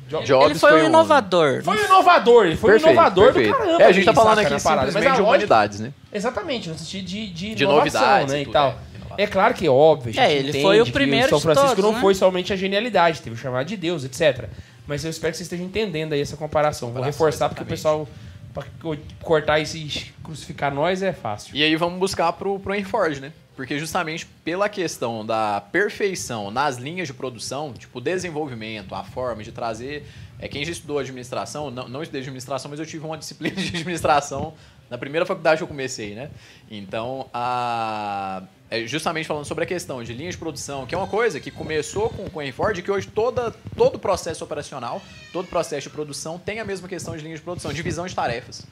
Jo- 0.10 0.24
Jobs 0.24 0.46
ele 0.52 0.60
foi, 0.60 0.74
um 0.82 0.84
um- 0.84 0.88
inovador. 0.88 1.62
Foi 1.64 1.78
um 1.82 1.86
inovador, 1.86 2.46
ele 2.46 2.56
foi 2.56 2.72
Perfeito, 2.72 2.90
um 2.90 2.94
inovador 2.94 3.26
perfeito. 3.34 3.52
do 3.52 3.58
caramba. 3.58 3.84
É, 3.84 3.86
a 3.86 3.92
gente 3.92 4.06
tá 4.06 4.14
falando 4.14 4.40
aqui 4.40 4.50
na 4.54 4.60
parada. 4.60 4.82
Mas 4.84 4.94
simplesmente 4.94 5.04
de 5.16 5.22
lógica- 5.22 5.24
humanidades, 5.30 5.80
né? 5.82 5.92
Exatamente, 6.14 6.70
no 6.70 6.78
sentido 6.78 7.06
de, 7.06 7.28
de, 7.28 7.56
De 7.56 7.64
inovação, 7.64 8.02
novidades 8.02 8.32
né, 8.34 8.40
e 8.40 8.42
e 8.42 8.46
tudo, 8.46 8.54
tal. 8.54 8.70
é. 8.70 8.76
É 9.18 9.26
claro 9.28 9.54
que, 9.54 9.68
óbvio, 9.68 10.10
a 10.10 10.14
gente 10.14 10.22
É, 10.24 10.34
ele 10.34 10.50
entende 10.50 10.64
foi 10.64 10.80
o 10.82 10.86
que 10.86 10.92
primeiro 10.92 11.30
São 11.30 11.38
de 11.40 11.44
Francisco 11.44 11.70
todos, 11.76 11.84
não 11.84 11.94
né? 11.94 12.02
foi 12.02 12.14
somente 12.16 12.54
a 12.54 12.56
genialidade, 12.56 13.22
teve 13.22 13.36
o 13.36 13.38
chamado 13.40 13.66
de 13.68 13.76
Deus, 13.76 14.04
etc. 14.04 14.48
Mas 14.86 15.04
eu 15.04 15.10
espero 15.10 15.32
que 15.32 15.38
vocês 15.38 15.48
estejam 15.48 15.66
entendendo 15.66 16.14
aí 16.14 16.22
essa 16.22 16.38
comparação. 16.38 16.90
Vou 16.90 16.96
Comparação, 16.98 17.12
reforçar 17.26 17.50
porque 17.50 17.64
o 17.64 17.66
pessoal, 17.66 18.08
pra 18.54 18.64
co- 18.82 18.96
cortar 19.22 19.60
isso 19.60 19.76
e 19.76 19.90
crucificar 20.24 20.74
nós 20.74 21.02
é 21.02 21.12
fácil. 21.12 21.56
E 21.56 21.64
aí 21.64 21.76
vamos 21.76 22.00
buscar 22.00 22.32
pro, 22.34 22.60
pro 22.60 22.74
Enforge, 22.76 23.20
né? 23.20 23.34
Porque 23.56 23.80
justamente 23.80 24.26
pela 24.46 24.70
questão 24.70 25.26
da 25.26 25.60
perfeição 25.72 26.52
nas 26.52 26.78
linhas 26.78 27.08
de 27.08 27.14
produção, 27.14 27.74
tipo 27.74 27.98
o 27.98 28.02
desenvolvimento, 28.02 28.94
a 28.94 29.04
forma 29.04 29.44
de 29.44 29.52
trazer. 29.52 30.06
É, 30.40 30.48
quem 30.48 30.64
já 30.64 30.72
estudou 30.72 31.00
administração, 31.00 31.72
não, 31.72 31.90
não 31.90 32.04
estudei 32.04 32.22
administração, 32.22 32.70
mas 32.70 32.80
eu 32.80 32.86
tive 32.86 33.04
uma 33.04 33.18
disciplina 33.18 33.56
de 33.56 33.70
administração 33.70 34.54
na 34.90 34.98
primeira 34.98 35.26
faculdade 35.26 35.58
que 35.58 35.64
eu 35.64 35.68
comecei, 35.68 36.14
né? 36.14 36.30
Então, 36.70 37.28
a, 37.34 38.44
é 38.70 38.86
justamente 38.86 39.28
falando 39.28 39.46
sobre 39.46 39.64
a 39.64 39.68
questão 39.68 40.04
de 40.04 40.14
linhas 40.14 40.34
de 40.34 40.38
produção, 40.38 40.86
que 40.86 40.94
é 40.94 40.98
uma 40.98 41.08
coisa 41.08 41.40
que 41.40 41.50
começou 41.50 42.10
com, 42.10 42.30
com 42.30 42.40
o 42.40 42.44
Enforge, 42.44 42.82
que 42.82 42.92
hoje 42.92 43.08
toda, 43.08 43.52
todo 43.76 43.96
o 43.96 44.00
processo 44.00 44.44
operacional, 44.44 45.02
todo 45.32 45.48
processo 45.48 45.88
de 45.88 45.90
produção 45.90 46.38
tem 46.38 46.60
a 46.60 46.66
mesma 46.66 46.88
questão 46.88 47.16
de 47.16 47.24
linhas 47.24 47.40
de 47.40 47.44
produção, 47.44 47.72
divisão 47.72 48.06
de 48.06 48.14
tarefas. 48.14 48.66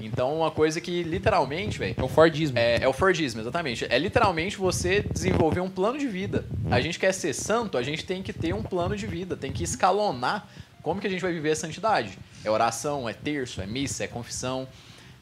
Então, 0.00 0.36
uma 0.38 0.50
coisa 0.50 0.80
que 0.80 1.02
literalmente, 1.02 1.78
velho, 1.78 1.94
É 1.96 2.02
o 2.02 2.08
Fordismo. 2.08 2.58
é, 2.58 2.78
é 2.82 2.88
o 2.88 2.92
Fordismo, 2.92 3.40
exatamente. 3.40 3.86
É 3.88 3.98
literalmente 3.98 4.56
você 4.56 5.02
desenvolver 5.02 5.60
um 5.60 5.70
plano 5.70 5.98
de 5.98 6.08
vida. 6.08 6.44
A 6.70 6.80
gente 6.80 6.98
quer 6.98 7.12
ser 7.12 7.32
santo, 7.32 7.78
a 7.78 7.82
gente 7.82 8.04
tem 8.04 8.22
que 8.22 8.32
ter 8.32 8.52
um 8.54 8.62
plano 8.62 8.96
de 8.96 9.06
vida, 9.06 9.36
tem 9.36 9.52
que 9.52 9.62
escalonar 9.62 10.48
como 10.82 11.00
que 11.00 11.06
a 11.06 11.10
gente 11.10 11.20
vai 11.20 11.32
viver 11.32 11.52
a 11.52 11.56
santidade. 11.56 12.18
É 12.44 12.50
oração, 12.50 13.08
é 13.08 13.12
terço, 13.12 13.60
é 13.60 13.66
missa, 13.66 14.04
é 14.04 14.06
confissão, 14.08 14.66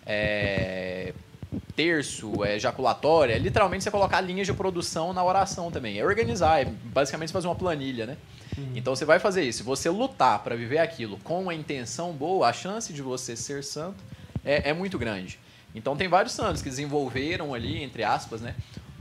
é 0.06 1.12
terço, 1.74 2.44
é 2.44 2.56
ejaculatória. 2.56 3.34
É 3.34 3.38
literalmente 3.38 3.84
você 3.84 3.90
colocar 3.90 4.20
linhas 4.20 4.46
de 4.46 4.52
produção 4.52 5.12
na 5.12 5.24
oração 5.24 5.70
também. 5.70 5.98
É 5.98 6.04
organizar, 6.04 6.60
é 6.60 6.64
basicamente 6.64 7.32
fazer 7.32 7.46
uma 7.46 7.54
planilha, 7.54 8.06
né? 8.06 8.16
Então 8.74 8.94
você 8.94 9.04
vai 9.04 9.18
fazer 9.18 9.42
isso. 9.42 9.58
Se 9.58 9.64
você 9.64 9.90
lutar 9.90 10.42
para 10.42 10.56
viver 10.56 10.78
aquilo 10.78 11.18
com 11.18 11.42
uma 11.42 11.54
intenção 11.54 12.12
boa, 12.12 12.48
a 12.48 12.52
chance 12.52 12.92
de 12.92 13.02
você 13.02 13.36
ser 13.36 13.62
santo 13.62 14.02
é, 14.44 14.70
é 14.70 14.72
muito 14.72 14.98
grande. 14.98 15.38
Então 15.74 15.96
tem 15.96 16.08
vários 16.08 16.32
santos 16.32 16.62
que 16.62 16.70
desenvolveram 16.70 17.52
ali, 17.52 17.82
entre 17.82 18.02
aspas, 18.02 18.40
né? 18.40 18.54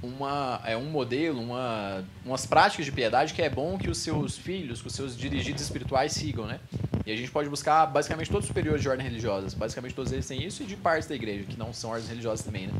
Uma, 0.04 0.62
é 0.66 0.76
um 0.76 0.86
modelo, 0.86 1.41
uma, 1.41 2.04
umas 2.24 2.46
práticas 2.46 2.86
de 2.86 2.91
piedade 2.91 3.34
que 3.34 3.41
é 3.41 3.50
bom 3.50 3.78
que 3.78 3.89
os 3.89 3.98
seus 4.00 4.38
filhos, 4.38 4.82
que 4.82 4.88
os 4.88 4.93
seus 4.93 5.18
dirigidos 5.18 5.62
espirituais 5.64 6.12
sigam, 6.12 6.46
né? 6.46 6.60
E 7.06 7.12
a 7.12 7.16
gente 7.16 7.30
pode 7.30 7.49
buscar 7.49 7.86
basicamente 7.86 8.30
todos 8.30 8.45
os 8.45 8.47
superiores 8.47 8.82
de 8.82 8.89
ordens 8.89 9.08
religiosas. 9.08 9.53
Basicamente 9.53 9.93
todos 9.93 10.12
eles 10.12 10.28
têm 10.28 10.43
isso 10.43 10.64
e 10.64 10.66
de 10.66 10.76
partes 10.76 11.08
da 11.08 11.16
igreja, 11.16 11.43
que 11.43 11.58
não 11.58 11.72
são 11.72 11.91
ordens 11.91 12.10
religiosas 12.10 12.43
também, 12.43 12.68
né? 12.68 12.74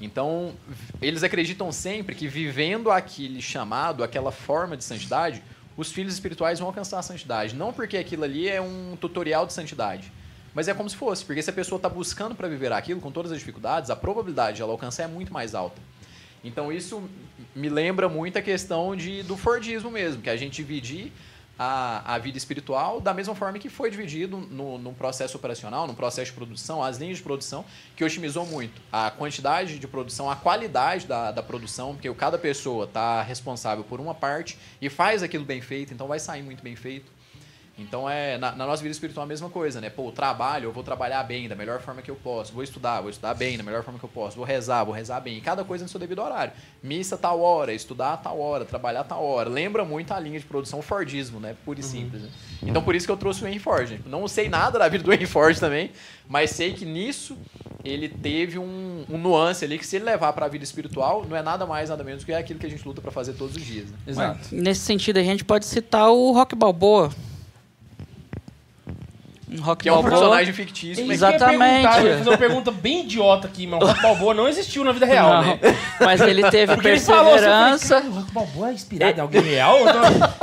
Então, 0.00 0.54
eles 1.02 1.24
acreditam 1.24 1.72
sempre 1.72 2.14
que 2.14 2.28
vivendo 2.28 2.90
aquele 2.90 3.42
chamado, 3.42 4.04
aquela 4.04 4.30
forma 4.30 4.76
de 4.76 4.84
santidade, 4.84 5.42
os 5.76 5.90
filhos 5.90 6.14
espirituais 6.14 6.58
vão 6.58 6.68
alcançar 6.68 7.00
a 7.00 7.02
santidade. 7.02 7.56
Não 7.56 7.72
porque 7.72 7.96
aquilo 7.96 8.24
ali 8.24 8.48
é 8.48 8.60
um 8.60 8.96
tutorial 9.00 9.44
de 9.44 9.52
santidade, 9.52 10.12
mas 10.54 10.68
é 10.68 10.74
como 10.74 10.88
se 10.88 10.96
fosse, 10.96 11.24
porque 11.24 11.42
se 11.42 11.50
a 11.50 11.52
pessoa 11.52 11.78
está 11.78 11.88
buscando 11.88 12.34
para 12.34 12.48
viver 12.48 12.72
aquilo 12.72 13.00
com 13.00 13.10
todas 13.10 13.32
as 13.32 13.38
dificuldades, 13.38 13.90
a 13.90 13.96
probabilidade 13.96 14.56
de 14.56 14.62
ela 14.62 14.72
alcançar 14.72 15.04
é 15.04 15.06
muito 15.06 15.32
mais 15.32 15.54
alta. 15.54 15.80
Então 16.42 16.72
isso 16.72 17.08
me 17.54 17.68
lembra 17.68 18.08
muito 18.08 18.38
a 18.38 18.42
questão 18.42 18.94
de, 18.94 19.22
do 19.22 19.36
Fordismo 19.36 19.90
mesmo, 19.90 20.22
que 20.22 20.30
a 20.30 20.36
gente 20.36 20.56
dividir 20.56 21.12
a, 21.58 22.14
a 22.14 22.18
vida 22.18 22.38
espiritual 22.38 23.00
da 23.00 23.12
mesma 23.12 23.34
forma 23.34 23.58
que 23.58 23.68
foi 23.68 23.90
dividido 23.90 24.36
no, 24.36 24.78
no 24.78 24.92
processo 24.92 25.36
operacional, 25.36 25.86
no 25.86 25.94
processo 25.94 26.30
de 26.30 26.36
produção, 26.36 26.82
as 26.82 26.98
linhas 26.98 27.18
de 27.18 27.22
produção, 27.22 27.64
que 27.96 28.04
otimizou 28.04 28.46
muito 28.46 28.80
a 28.92 29.10
quantidade 29.10 29.78
de 29.78 29.88
produção, 29.88 30.30
a 30.30 30.36
qualidade 30.36 31.06
da, 31.06 31.32
da 31.32 31.42
produção, 31.42 31.94
porque 31.94 32.12
cada 32.14 32.38
pessoa 32.38 32.84
está 32.84 33.22
responsável 33.22 33.82
por 33.82 34.00
uma 34.00 34.14
parte 34.14 34.58
e 34.80 34.88
faz 34.88 35.22
aquilo 35.22 35.44
bem 35.44 35.60
feito, 35.60 35.92
então 35.92 36.06
vai 36.06 36.20
sair 36.20 36.42
muito 36.42 36.62
bem 36.62 36.76
feito. 36.76 37.17
Então 37.78 38.10
é 38.10 38.36
na, 38.36 38.52
na, 38.52 38.66
nossa 38.66 38.82
vida 38.82 38.92
espiritual 38.92 39.24
a 39.24 39.26
mesma 39.26 39.48
coisa, 39.48 39.80
né? 39.80 39.88
Pô, 39.88 40.08
o 40.08 40.12
trabalho, 40.12 40.64
eu 40.64 40.72
vou 40.72 40.82
trabalhar 40.82 41.22
bem, 41.22 41.48
da 41.48 41.54
melhor 41.54 41.80
forma 41.80 42.02
que 42.02 42.10
eu 42.10 42.16
posso. 42.16 42.52
Vou 42.52 42.62
estudar, 42.62 43.00
vou 43.00 43.08
estudar 43.08 43.34
bem, 43.34 43.56
da 43.56 43.62
melhor 43.62 43.84
forma 43.84 43.98
que 43.98 44.04
eu 44.04 44.10
posso. 44.10 44.36
Vou 44.36 44.44
rezar, 44.44 44.82
vou 44.82 44.92
rezar 44.92 45.20
bem. 45.20 45.38
E 45.38 45.40
cada 45.40 45.64
coisa 45.64 45.84
no 45.84 45.88
seu 45.88 46.00
devido 46.00 46.20
horário. 46.20 46.52
Missa 46.82 47.16
tal 47.16 47.40
hora, 47.40 47.72
estudar 47.72 48.16
tal 48.16 48.40
hora, 48.40 48.64
trabalhar 48.64 49.04
tal 49.04 49.24
hora. 49.24 49.48
Lembra 49.48 49.84
muito 49.84 50.12
a 50.12 50.18
linha 50.18 50.40
de 50.40 50.44
produção 50.44 50.82
Fordismo, 50.82 51.38
né? 51.38 51.54
Pura 51.64 51.78
e 51.78 51.82
uhum. 51.82 51.88
simples. 51.88 52.22
Né? 52.22 52.28
Então 52.64 52.82
por 52.82 52.96
isso 52.96 53.06
que 53.06 53.12
eu 53.12 53.16
trouxe 53.16 53.44
o 53.44 53.46
Henry 53.46 53.60
Ford. 53.60 54.00
Não 54.04 54.26
sei 54.26 54.48
nada 54.48 54.78
da 54.78 54.88
vida 54.88 55.04
do 55.04 55.12
Henry 55.14 55.26
Ford 55.26 55.56
também, 55.58 55.92
mas 56.28 56.50
sei 56.50 56.72
que 56.72 56.84
nisso 56.84 57.38
ele 57.84 58.08
teve 58.08 58.58
um, 58.58 59.04
um 59.08 59.16
nuance 59.16 59.64
ali 59.64 59.78
que 59.78 59.86
se 59.86 59.96
ele 59.96 60.04
levar 60.04 60.32
para 60.32 60.46
a 60.46 60.48
vida 60.48 60.64
espiritual, 60.64 61.24
não 61.28 61.36
é 61.36 61.42
nada 61.42 61.64
mais, 61.64 61.90
nada 61.90 62.02
menos 62.02 62.24
que 62.24 62.32
aquilo 62.32 62.58
que 62.58 62.66
a 62.66 62.70
gente 62.70 62.86
luta 62.86 63.00
para 63.00 63.12
fazer 63.12 63.34
todos 63.34 63.54
os 63.54 63.62
dias. 63.62 63.88
Né? 63.90 63.96
Exato. 64.06 64.38
Mas, 64.50 64.52
nesse 64.52 64.80
sentido, 64.80 65.18
a 65.18 65.22
gente 65.22 65.44
pode 65.44 65.64
citar 65.64 66.10
o 66.10 66.32
Rock 66.32 66.56
Balboa 66.56 67.10
um 69.50 69.62
Rock 69.62 69.82
que 69.82 69.88
é 69.88 69.92
um 69.92 70.02
personagem 70.02 70.52
fictício. 70.52 71.10
Exatamente. 71.10 71.98
Eu 71.98 72.06
ia 72.06 72.18
fazer 72.18 72.30
uma 72.30 72.38
pergunta 72.38 72.70
bem 72.70 73.00
idiota 73.00 73.46
aqui, 73.46 73.66
mas 73.66 73.82
o 73.82 73.86
Rock 73.86 74.02
Balboa 74.02 74.34
não 74.34 74.48
existiu 74.48 74.84
na 74.84 74.92
vida 74.92 75.06
real, 75.06 75.28
não, 75.30 75.42
né? 75.42 75.60
Mas 76.00 76.20
ele 76.20 76.50
teve 76.50 76.74
Porque 76.74 76.88
perseverança. 76.88 77.96
Ele 77.96 78.02
falou, 78.02 78.16
o 78.16 78.20
Rock 78.20 78.32
Balboa 78.32 78.68
é 78.70 78.72
inspirado 78.72 79.18
em 79.18 79.20
alguém 79.20 79.40
real? 79.40 79.78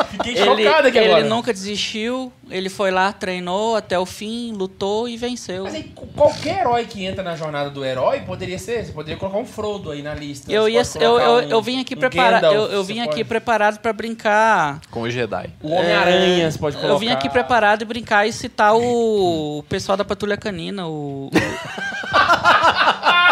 fiquei 0.10 0.34
ele, 0.34 0.64
chocado 0.64 0.88
aqui 0.88 0.97
ele 0.97 1.06
agora. 1.08 1.20
Ele 1.22 1.30
nunca 1.30 1.53
desistiu, 1.53 2.32
ele 2.49 2.69
foi 2.69 2.91
lá, 2.91 3.11
treinou 3.11 3.75
até 3.75 3.97
o 3.97 4.05
fim, 4.05 4.51
lutou 4.53 5.07
e 5.07 5.17
venceu. 5.17 5.63
Mas 5.63 5.75
aí, 5.75 5.83
qualquer 6.15 6.61
herói 6.61 6.85
que 6.85 7.03
entra 7.03 7.23
na 7.23 7.35
jornada 7.35 7.69
do 7.69 7.83
herói 7.83 8.21
poderia 8.21 8.59
ser, 8.59 8.85
você 8.85 8.91
poderia 8.91 9.17
colocar 9.17 9.37
um 9.37 9.45
Frodo 9.45 9.91
aí 9.91 10.01
na 10.01 10.13
lista. 10.13 10.51
Eu, 10.51 10.67
ia, 10.67 10.81
eu, 10.95 11.19
eu, 11.19 11.33
um, 11.33 11.39
eu 11.41 11.61
vim 11.61 11.79
aqui 11.79 11.95
um 11.95 11.99
preparado, 11.99 12.45
eu, 12.45 12.65
eu 12.67 12.83
vim 12.83 12.99
aqui 12.99 13.15
pode... 13.15 13.25
preparado 13.25 13.79
para 13.79 13.93
brincar 13.93 14.81
com 14.91 15.01
o 15.01 15.09
Jedi. 15.09 15.49
O 15.61 15.71
Homem-Aranha, 15.71 16.45
é, 16.45 16.51
você 16.51 16.57
pode 16.57 16.75
colocar. 16.75 16.93
Eu 16.93 16.99
vim 16.99 17.09
aqui 17.09 17.29
preparado 17.29 17.81
e 17.81 17.85
brincar 17.85 18.27
e 18.27 18.33
citar 18.33 18.75
o 18.75 19.63
pessoal 19.69 19.97
da 19.97 20.05
Patrulha 20.05 20.37
Canina, 20.37 20.87
o. 20.87 21.29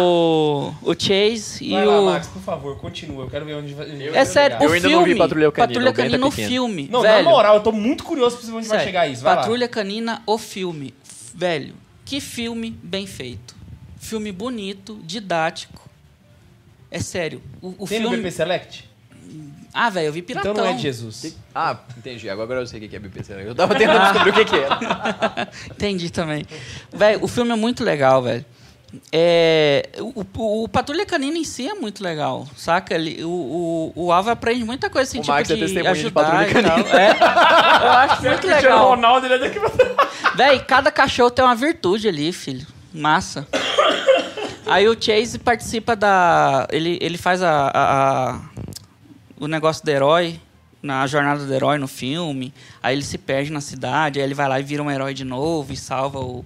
o, 0.00 0.72
o 0.82 0.94
Chase 0.98 1.70
vai 1.70 1.82
e 1.82 1.86
lá, 1.86 2.00
o. 2.00 2.06
Max, 2.06 2.26
por 2.28 2.42
favor, 2.42 2.76
continua. 2.78 3.24
Eu 3.24 3.30
quero 3.30 3.44
ver 3.44 3.54
onde 3.54 3.74
vai. 3.74 3.86
é 4.14 4.24
sério, 4.24 4.56
eu 4.60 4.68
o 4.68 4.72
ainda 4.72 4.88
filme, 4.88 4.96
não 4.96 5.04
vi 5.04 5.16
Patrulha 5.16 5.52
Canina. 5.52 5.68
Patrulha 5.68 5.92
Canina, 5.92 6.26
o 6.26 6.30
filme. 6.30 6.88
Não, 6.90 7.02
velho, 7.02 7.24
na 7.24 7.30
moral, 7.30 7.56
eu 7.56 7.62
tô 7.62 7.72
muito 7.72 8.04
curioso 8.04 8.38
pra 8.38 8.54
onde 8.54 8.68
vai 8.68 8.84
chegar 8.84 9.08
isso. 9.08 9.22
Vai 9.22 9.36
Patrulha 9.36 9.66
lá. 9.66 9.68
Canina, 9.68 10.22
o 10.26 10.38
filme. 10.38 10.94
Velho, 11.34 11.74
que 12.04 12.20
filme 12.20 12.70
bem 12.82 13.06
feito. 13.06 13.56
Filme 13.98 14.32
bonito, 14.32 14.98
didático. 15.04 15.88
É 16.90 17.00
sério. 17.00 17.42
O, 17.60 17.68
o 17.78 17.86
Tem 17.86 18.00
filme. 18.00 18.16
no 18.16 18.22
BP 18.22 18.30
Select? 18.30 18.87
Ah, 19.72 19.90
velho, 19.90 20.06
eu 20.06 20.12
vi 20.12 20.22
Piratão. 20.22 20.52
Então 20.52 20.64
não 20.64 20.70
é 20.70 20.74
de 20.74 20.82
Jesus. 20.82 21.36
Ah, 21.54 21.76
entendi. 21.96 22.28
Agora 22.28 22.60
eu 22.60 22.66
sei 22.66 22.84
o 22.84 22.88
que 22.88 22.96
é 22.96 22.98
BP 22.98 23.22
Select. 23.22 23.48
Eu 23.48 23.54
tava 23.54 23.74
tentando 23.74 24.00
descobrir 24.12 24.30
o 24.30 24.34
que, 24.34 24.44
que 24.44 24.56
era. 24.56 25.48
entendi 25.70 26.10
também. 26.10 26.46
Velho, 26.92 27.22
o 27.22 27.28
filme 27.28 27.52
é 27.52 27.56
muito 27.56 27.84
legal, 27.84 28.22
velho. 28.22 28.44
É, 29.12 29.90
o, 29.98 30.24
o, 30.36 30.64
o, 30.64 30.68
Patrulha 30.68 31.04
Canina 31.04 31.36
em 31.36 31.44
si 31.44 31.68
é 31.68 31.74
muito 31.74 32.02
legal, 32.02 32.48
saca? 32.56 32.94
Ele, 32.94 33.22
o, 33.22 33.92
o, 33.94 34.06
o 34.06 34.12
Alva 34.12 34.32
aprende 34.32 34.64
muita 34.64 34.88
coisa 34.88 35.10
assim, 35.10 35.18
o 35.18 35.22
tipo 35.22 35.32
Max 35.32 35.50
é 35.50 35.56
de 35.56 35.62
é 35.62 35.88
ajudar 35.88 35.92
de 35.92 36.10
Patrulha 36.10 36.46
Canina. 36.46 36.98
É, 36.98 37.10
eu 37.84 37.92
acho 37.92 38.22
muito 38.22 38.46
legal. 38.46 38.88
Ronaldo, 38.88 39.26
ele 39.26 39.34
é 39.34 39.38
daqui 39.38 39.58
Véi, 40.34 40.60
cada 40.60 40.90
cachorro 40.90 41.30
tem 41.30 41.44
uma 41.44 41.54
virtude 41.54 42.08
ali, 42.08 42.32
filho. 42.32 42.66
Massa. 42.94 43.46
Aí 44.66 44.88
o 44.88 44.96
Chase 44.98 45.38
participa 45.38 45.94
da... 45.94 46.66
Ele, 46.70 46.98
ele 47.00 47.18
faz 47.18 47.42
a, 47.42 47.68
a, 47.68 48.30
a 48.30 48.40
o 49.40 49.46
negócio 49.46 49.84
do 49.84 49.88
herói, 49.88 50.40
na 50.82 51.06
jornada 51.06 51.44
do 51.44 51.52
herói 51.52 51.78
no 51.78 51.88
filme. 51.88 52.52
Aí 52.82 52.94
ele 52.94 53.02
se 53.02 53.18
perde 53.18 53.50
na 53.50 53.60
cidade, 53.60 54.18
aí 54.18 54.24
ele 54.24 54.34
vai 54.34 54.48
lá 54.48 54.60
e 54.60 54.62
vira 54.62 54.82
um 54.82 54.90
herói 54.90 55.14
de 55.14 55.24
novo 55.24 55.72
e 55.72 55.76
salva 55.76 56.20
o 56.20 56.44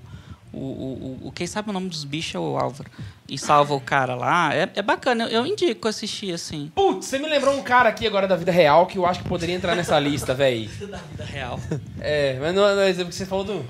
o, 0.52 0.58
o, 0.58 1.28
o, 1.28 1.32
quem 1.32 1.46
sabe 1.46 1.70
o 1.70 1.72
nome 1.72 1.88
dos 1.88 2.04
bichos 2.04 2.34
é 2.34 2.38
o 2.38 2.58
Álvaro. 2.58 2.90
E 3.28 3.38
salva 3.38 3.74
o 3.74 3.80
cara 3.80 4.14
lá. 4.14 4.54
É, 4.54 4.68
é 4.74 4.82
bacana, 4.82 5.24
eu, 5.24 5.30
eu 5.30 5.46
indico 5.46 5.88
assistir 5.88 6.32
assim. 6.34 6.70
Putz, 6.74 7.06
você 7.06 7.18
me 7.18 7.26
lembrou 7.26 7.56
um 7.56 7.62
cara 7.62 7.88
aqui 7.88 8.06
agora 8.06 8.28
da 8.28 8.36
vida 8.36 8.52
real 8.52 8.86
que 8.86 8.98
eu 8.98 9.06
acho 9.06 9.22
que 9.22 9.28
poderia 9.28 9.54
entrar 9.54 9.74
nessa 9.74 9.98
lista, 9.98 10.34
véi. 10.34 10.68
da 10.90 10.98
vida 10.98 11.24
real. 11.24 11.58
É, 12.00 12.38
mas 12.38 12.54
não, 12.54 12.62
não, 12.62 12.82
é 12.82 12.92
porque 12.92 13.12
você 13.12 13.24
falou 13.24 13.44
do. 13.44 13.64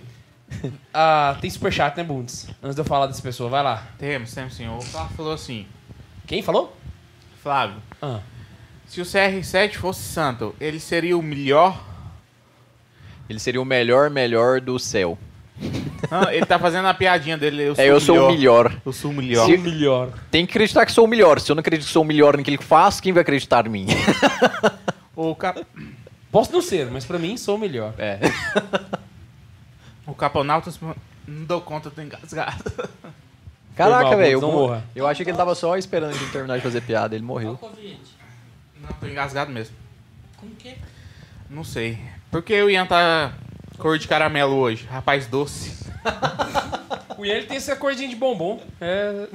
Ah, 0.92 1.36
tem 1.40 1.48
superchat, 1.48 1.96
né, 1.96 2.04
Bundes? 2.04 2.48
Antes 2.62 2.74
de 2.74 2.80
eu 2.80 2.84
falar 2.84 3.06
dessa 3.06 3.22
pessoa, 3.22 3.48
vai 3.48 3.62
lá. 3.62 3.86
Temos, 3.96 4.34
temos 4.34 4.54
sim. 4.54 4.68
O 4.68 4.80
Flávio 4.80 5.16
falou 5.16 5.32
assim. 5.32 5.66
Quem 6.26 6.42
falou? 6.42 6.76
Flávio. 7.42 7.76
Ah. 8.02 8.20
Se 8.92 9.00
o 9.00 9.04
CR7 9.04 9.76
fosse 9.76 10.02
santo, 10.02 10.54
ele 10.60 10.78
seria 10.78 11.16
o 11.16 11.22
melhor? 11.22 11.82
Ele 13.26 13.38
seria 13.38 13.62
o 13.62 13.64
melhor, 13.64 14.10
melhor 14.10 14.60
do 14.60 14.78
céu. 14.78 15.16
Não, 16.10 16.30
ele 16.30 16.44
tá 16.44 16.58
fazendo 16.58 16.86
a 16.86 16.92
piadinha 16.92 17.38
dele. 17.38 17.62
Eu 17.62 17.74
sou, 17.74 17.84
é, 17.84 17.88
eu 17.88 17.98
sou 17.98 18.18
o 18.18 18.30
melhor. 18.30 18.76
Eu 18.84 18.92
sou 18.92 19.10
o 19.10 19.14
melhor. 19.14 19.46
Se, 19.46 19.56
melhor. 19.56 20.10
Tem 20.30 20.44
que 20.44 20.52
acreditar 20.52 20.84
que 20.84 20.92
sou 20.92 21.06
o 21.06 21.08
melhor. 21.08 21.40
Se 21.40 21.50
eu 21.50 21.54
não 21.54 21.60
acredito 21.60 21.86
que 21.86 21.90
sou 21.90 22.02
o 22.02 22.04
melhor 22.04 22.36
naquilo 22.36 22.58
que 22.58 22.64
faço, 22.64 23.02
quem 23.02 23.14
vai 23.14 23.22
acreditar 23.22 23.66
em 23.66 23.70
mim? 23.70 23.86
o 25.16 25.34
cap... 25.34 25.66
Posso 26.30 26.52
não 26.52 26.60
ser, 26.60 26.90
mas 26.90 27.06
pra 27.06 27.18
mim 27.18 27.38
sou 27.38 27.56
o 27.56 27.58
melhor. 27.58 27.94
É. 27.96 28.18
o 30.06 30.14
Caponautas 30.14 30.78
não 31.26 31.46
dou 31.46 31.62
conta, 31.62 31.90
tô 31.90 32.02
engasgado. 32.02 32.62
Caraca, 33.74 34.14
velho. 34.16 34.38
Eu, 34.38 34.82
eu 34.94 35.06
achei 35.06 35.24
que 35.24 35.30
ele 35.30 35.38
tava 35.38 35.54
só 35.54 35.78
esperando 35.78 36.10
a 36.10 36.12
gente 36.12 36.30
terminar 36.30 36.58
de 36.58 36.62
fazer 36.62 36.82
piada. 36.82 37.14
Ele 37.14 37.24
morreu. 37.24 37.58
Não, 37.62 37.70
tô 39.00 39.06
engasgado 39.06 39.50
mesmo. 39.52 39.74
Com 40.36 40.46
o 40.46 40.50
quê? 40.50 40.74
Não 41.48 41.64
sei. 41.64 41.98
Porque 42.30 42.52
eu 42.52 42.70
ia 42.70 42.82
estar 42.82 43.30
tá 43.30 43.34
Cor 43.82 43.98
de 43.98 44.06
caramelo 44.06 44.54
hoje. 44.54 44.86
Rapaz 44.90 45.26
doce. 45.26 45.86
o 47.18 47.26
Ian 47.26 47.42
tem 47.42 47.56
essa 47.56 47.74
cordinha 47.74 48.08
de 48.08 48.14
bombom. 48.14 48.60
É... 48.80 49.26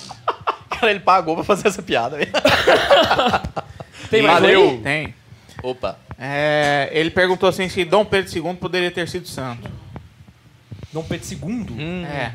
Cara, 0.70 0.90
ele 0.90 1.00
pagou 1.00 1.34
pra 1.34 1.44
fazer 1.44 1.68
essa 1.68 1.82
piada. 1.82 2.16
tem 4.10 4.22
mais 4.22 4.40
Valeu. 4.40 4.70
aí? 4.70 4.78
Tem. 4.78 5.14
Opa. 5.62 5.98
É, 6.18 6.88
ele 6.92 7.10
perguntou 7.10 7.48
assim 7.48 7.68
se 7.68 7.84
Dom 7.84 8.04
Pedro 8.04 8.36
II 8.36 8.54
poderia 8.54 8.90
ter 8.90 9.08
sido 9.08 9.28
santo. 9.28 9.70
Dom 10.92 11.02
Pedro 11.02 11.26
II? 11.30 11.66
Hum. 11.78 12.06
É. 12.06 12.32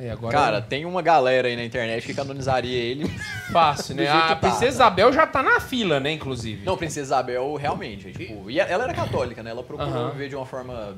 É, 0.00 0.10
agora 0.10 0.32
Cara, 0.32 0.58
eu... 0.58 0.62
tem 0.62 0.84
uma 0.84 1.02
galera 1.02 1.48
aí 1.48 1.56
na 1.56 1.64
internet 1.64 2.06
que 2.06 2.14
canonizaria 2.14 2.76
ele. 2.76 3.08
Fácil, 3.50 3.96
né? 3.96 4.08
A 4.08 4.36
Princesa 4.36 4.60
tá. 4.60 4.68
Isabel 4.68 5.12
já 5.12 5.26
tá 5.26 5.42
na 5.42 5.58
fila, 5.58 5.98
né, 5.98 6.12
inclusive. 6.12 6.64
Não, 6.64 6.76
Princesa 6.76 7.14
Isabel 7.14 7.54
realmente. 7.56 8.12
Tipo, 8.12 8.48
e 8.48 8.60
ela 8.60 8.84
era 8.84 8.94
católica, 8.94 9.42
né? 9.42 9.50
Ela 9.50 9.62
procurou 9.62 10.12
viver 10.12 10.28
de 10.28 10.36
uma 10.36 10.46
forma 10.46 10.96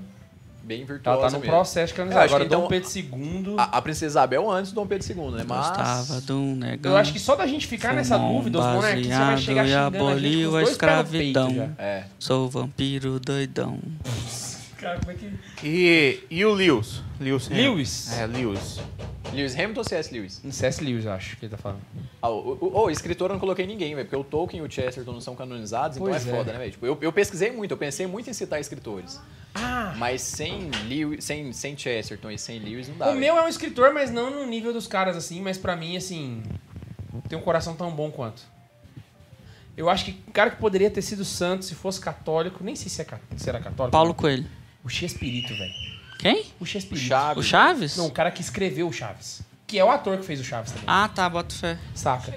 bem 0.62 0.84
virtuosa. 0.84 1.18
Ela 1.18 1.26
tá 1.26 1.32
no 1.32 1.40
mesmo. 1.40 1.52
processo 1.52 1.92
de 1.92 1.96
canonizar. 1.96 2.24
Agora, 2.24 2.44
então, 2.44 2.60
Dom 2.60 2.68
Pedro 2.68 2.88
II. 2.94 3.54
A, 3.56 3.78
a, 3.78 3.82
Princesa 3.82 4.06
Isabel 4.06 4.50
antes 4.50 4.70
do 4.70 4.74
Dom 4.76 4.86
Pedro 4.86 5.08
II, 5.08 5.30
né? 5.32 5.44
Mas. 5.46 5.68
Gostava 5.68 6.20
de 6.20 6.32
um 6.32 6.54
negão. 6.54 6.92
Eu 6.92 6.98
acho 6.98 7.12
que 7.12 7.18
só 7.18 7.34
da 7.34 7.46
gente 7.46 7.66
ficar 7.66 7.94
nessa 7.94 8.18
dúvida, 8.18 8.58
os 8.58 8.66
monarquistas 8.66 9.16
vai 9.16 9.38
chegar 9.38 9.66
xingando 9.66 9.96
a 10.08 10.18
gente 10.18 10.36
com 10.36 10.46
os 10.46 10.46
a 10.46 10.50
dois 10.50 10.70
escravidão. 10.70 11.74
É. 11.78 12.04
Sou 12.18 12.48
vampiro 12.48 13.18
doidão. 13.18 13.78
Cara, 14.80 14.98
como 14.98 15.12
é 15.12 15.14
que... 15.14 15.32
E, 15.62 16.24
e 16.30 16.44
o 16.44 16.52
Lewis? 16.52 17.02
Lewis. 17.20 17.48
Lewis? 17.48 18.18
É, 18.18 18.26
Lewis. 18.26 18.80
Lewis 19.32 19.54
Hamilton 19.54 19.80
ou 19.80 19.84
C.S. 19.84 20.12
Lewis? 20.12 20.40
C.S. 20.50 20.82
Lewis, 20.82 21.06
acho 21.06 21.36
que 21.36 21.44
ele 21.44 21.50
tá 21.50 21.56
falando. 21.56 21.80
Ah, 22.20 22.28
o, 22.28 22.58
o, 22.60 22.84
o, 22.84 22.90
escritor 22.90 23.28
eu 23.30 23.34
não 23.34 23.40
coloquei 23.40 23.66
ninguém, 23.66 23.94
velho, 23.94 24.06
porque 24.06 24.16
o 24.16 24.24
Tolkien 24.24 24.62
e 24.62 24.66
o 24.66 24.70
Chesterton 24.70 25.12
não 25.12 25.20
são 25.20 25.36
canonizados, 25.36 25.96
então 25.96 26.08
Pois 26.08 26.26
é 26.26 26.30
é. 26.30 26.36
foda, 26.36 26.52
né, 26.52 26.58
velho? 26.58 26.70
Tipo, 26.72 26.86
eu, 26.86 26.98
eu 27.00 27.12
pesquisei 27.12 27.52
muito, 27.52 27.70
eu 27.70 27.76
pensei 27.76 28.06
muito 28.06 28.28
em 28.28 28.32
citar 28.32 28.60
escritores. 28.60 29.20
Ah! 29.54 29.94
Mas 29.96 30.22
sem, 30.22 30.70
Lewis, 30.88 31.24
sem, 31.24 31.52
sem 31.52 31.76
Chesterton 31.76 32.30
e 32.30 32.38
sem 32.38 32.58
Lewis 32.58 32.88
não 32.88 32.96
dá. 32.96 33.06
O 33.06 33.08
velho. 33.08 33.20
meu 33.20 33.36
é 33.36 33.44
um 33.44 33.48
escritor, 33.48 33.92
mas 33.92 34.10
não 34.10 34.30
no 34.30 34.46
nível 34.46 34.72
dos 34.72 34.86
caras 34.86 35.16
assim, 35.16 35.40
mas 35.40 35.56
pra 35.56 35.76
mim, 35.76 35.96
assim, 35.96 36.42
tem 37.28 37.38
um 37.38 37.42
coração 37.42 37.74
tão 37.76 37.90
bom 37.90 38.10
quanto. 38.10 38.42
Eu 39.76 39.88
acho 39.88 40.04
que 40.04 40.22
o 40.26 40.32
cara 40.32 40.50
que 40.50 40.56
poderia 40.56 40.90
ter 40.90 41.02
sido 41.02 41.24
santo 41.24 41.64
se 41.64 41.74
fosse 41.74 42.00
católico, 42.00 42.62
nem 42.62 42.74
sei 42.74 42.88
se, 42.88 43.00
é, 43.00 43.06
se 43.36 43.48
era 43.48 43.60
católico. 43.60 43.92
Paulo 43.92 44.08
não. 44.08 44.14
Coelho. 44.14 44.46
O 44.84 44.88
Chespirito, 44.88 45.54
velho. 45.54 45.72
Quem? 46.18 46.44
O 46.60 46.66
Chespirito. 46.66 47.06
Chaves. 47.06 47.44
O 47.44 47.48
Chaves? 47.48 47.96
Não, 47.96 48.06
o 48.06 48.10
cara 48.10 48.30
que 48.30 48.40
escreveu 48.40 48.88
o 48.88 48.92
Chaves. 48.92 49.42
Que 49.66 49.78
é 49.78 49.84
o 49.84 49.90
ator 49.90 50.18
que 50.18 50.24
fez 50.24 50.40
o 50.40 50.44
Chaves 50.44 50.72
também. 50.72 50.84
Ah, 50.86 51.08
tá, 51.08 51.28
bota 51.28 51.54
fé. 51.54 51.78
Saca? 51.94 52.34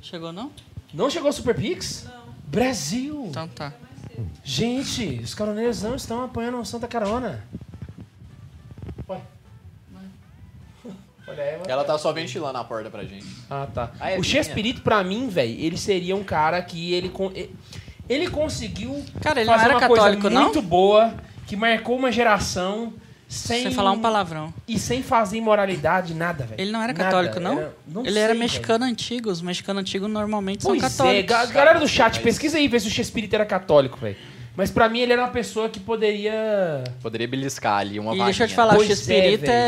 Chegou 0.00 0.32
não? 0.32 0.50
Não 0.94 1.10
chegou 1.10 1.28
o 1.30 1.32
Super 1.32 1.54
Pix? 1.54 2.04
Não. 2.04 2.28
Brasil! 2.46 3.26
Então 3.28 3.46
tá. 3.48 3.72
Gente, 4.42 5.20
os 5.22 5.34
caroneiros 5.34 5.82
não 5.82 5.94
estão 5.94 6.24
apoiando 6.24 6.58
o 6.58 6.64
Santa 6.64 6.88
Carona. 6.88 7.44
Ué. 9.08 9.20
Olha 11.26 11.42
ela. 11.42 11.64
Ela 11.68 11.84
tá 11.84 11.98
só 11.98 12.12
ventilando 12.12 12.56
a 12.58 12.64
porta 12.64 12.88
pra 12.90 13.04
gente. 13.04 13.26
Ah, 13.50 13.66
tá. 13.72 13.92
Ah, 14.00 14.10
é 14.10 14.18
o. 14.18 14.22
Chespirito, 14.24 14.80
pra 14.80 15.04
mim, 15.04 15.28
velho, 15.28 15.58
ele 15.60 15.76
seria 15.76 16.16
um 16.16 16.24
cara 16.24 16.60
que 16.62 16.92
ele... 16.94 17.10
con- 17.10 17.32
Ele 18.08 18.30
conseguiu 18.30 19.04
Cara, 19.20 19.40
ele 19.40 19.50
não 19.50 19.54
fazer 19.58 19.68
era 19.70 19.78
uma 19.78 19.86
coisa 19.86 20.02
católico, 20.04 20.30
não? 20.30 20.44
muito 20.44 20.62
boa, 20.62 21.14
que 21.48 21.56
marcou 21.56 21.96
uma 21.96 22.12
geração 22.12 22.92
sem... 23.26 23.62
Sem 23.64 23.72
falar 23.72 23.90
um 23.92 23.98
palavrão. 24.00 24.54
E 24.66 24.78
sem 24.78 25.02
fazer 25.02 25.36
imoralidade, 25.38 26.14
nada, 26.14 26.44
velho. 26.46 26.60
Ele 26.60 26.70
não 26.70 26.80
era 26.82 26.92
Nada. 26.92 27.04
católico, 27.04 27.40
não? 27.40 27.58
Era- 27.58 27.76
não 27.86 28.06
ele 28.06 28.18
era 28.18 28.32
sei, 28.32 28.38
mexicano 28.40 28.84
antigo. 28.84 29.30
Os 29.30 29.42
mexicanos 29.42 29.80
antigos 29.80 30.08
normalmente 30.10 30.62
Pois 30.62 30.80
são 30.92 31.06
é, 31.08 31.22
católicos. 31.22 31.36
ga- 31.52 31.52
galera 31.52 31.78
do 31.80 31.88
chat, 31.88 32.20
pesquisa 32.20 32.56
aí, 32.58 32.68
vê 32.68 32.78
se 32.78 32.86
o 32.86 32.90
Chespirito 32.90 33.34
era 33.34 33.44
católico, 33.44 33.98
velho. 33.98 34.16
Mas 34.58 34.72
pra 34.72 34.88
mim 34.88 34.98
ele 34.98 35.12
era 35.12 35.22
uma 35.22 35.30
pessoa 35.30 35.68
que 35.68 35.78
poderia... 35.78 36.82
Poderia 37.00 37.28
beliscar 37.28 37.78
ali 37.78 38.00
uma 38.00 38.12
E 38.12 38.16
deixa 38.16 38.24
deixa 38.26 38.42
eu 38.44 38.48
te 38.48 38.54
falar, 38.56 38.74
Pois 38.74 38.88
o 38.88 39.12
é, 39.12 39.16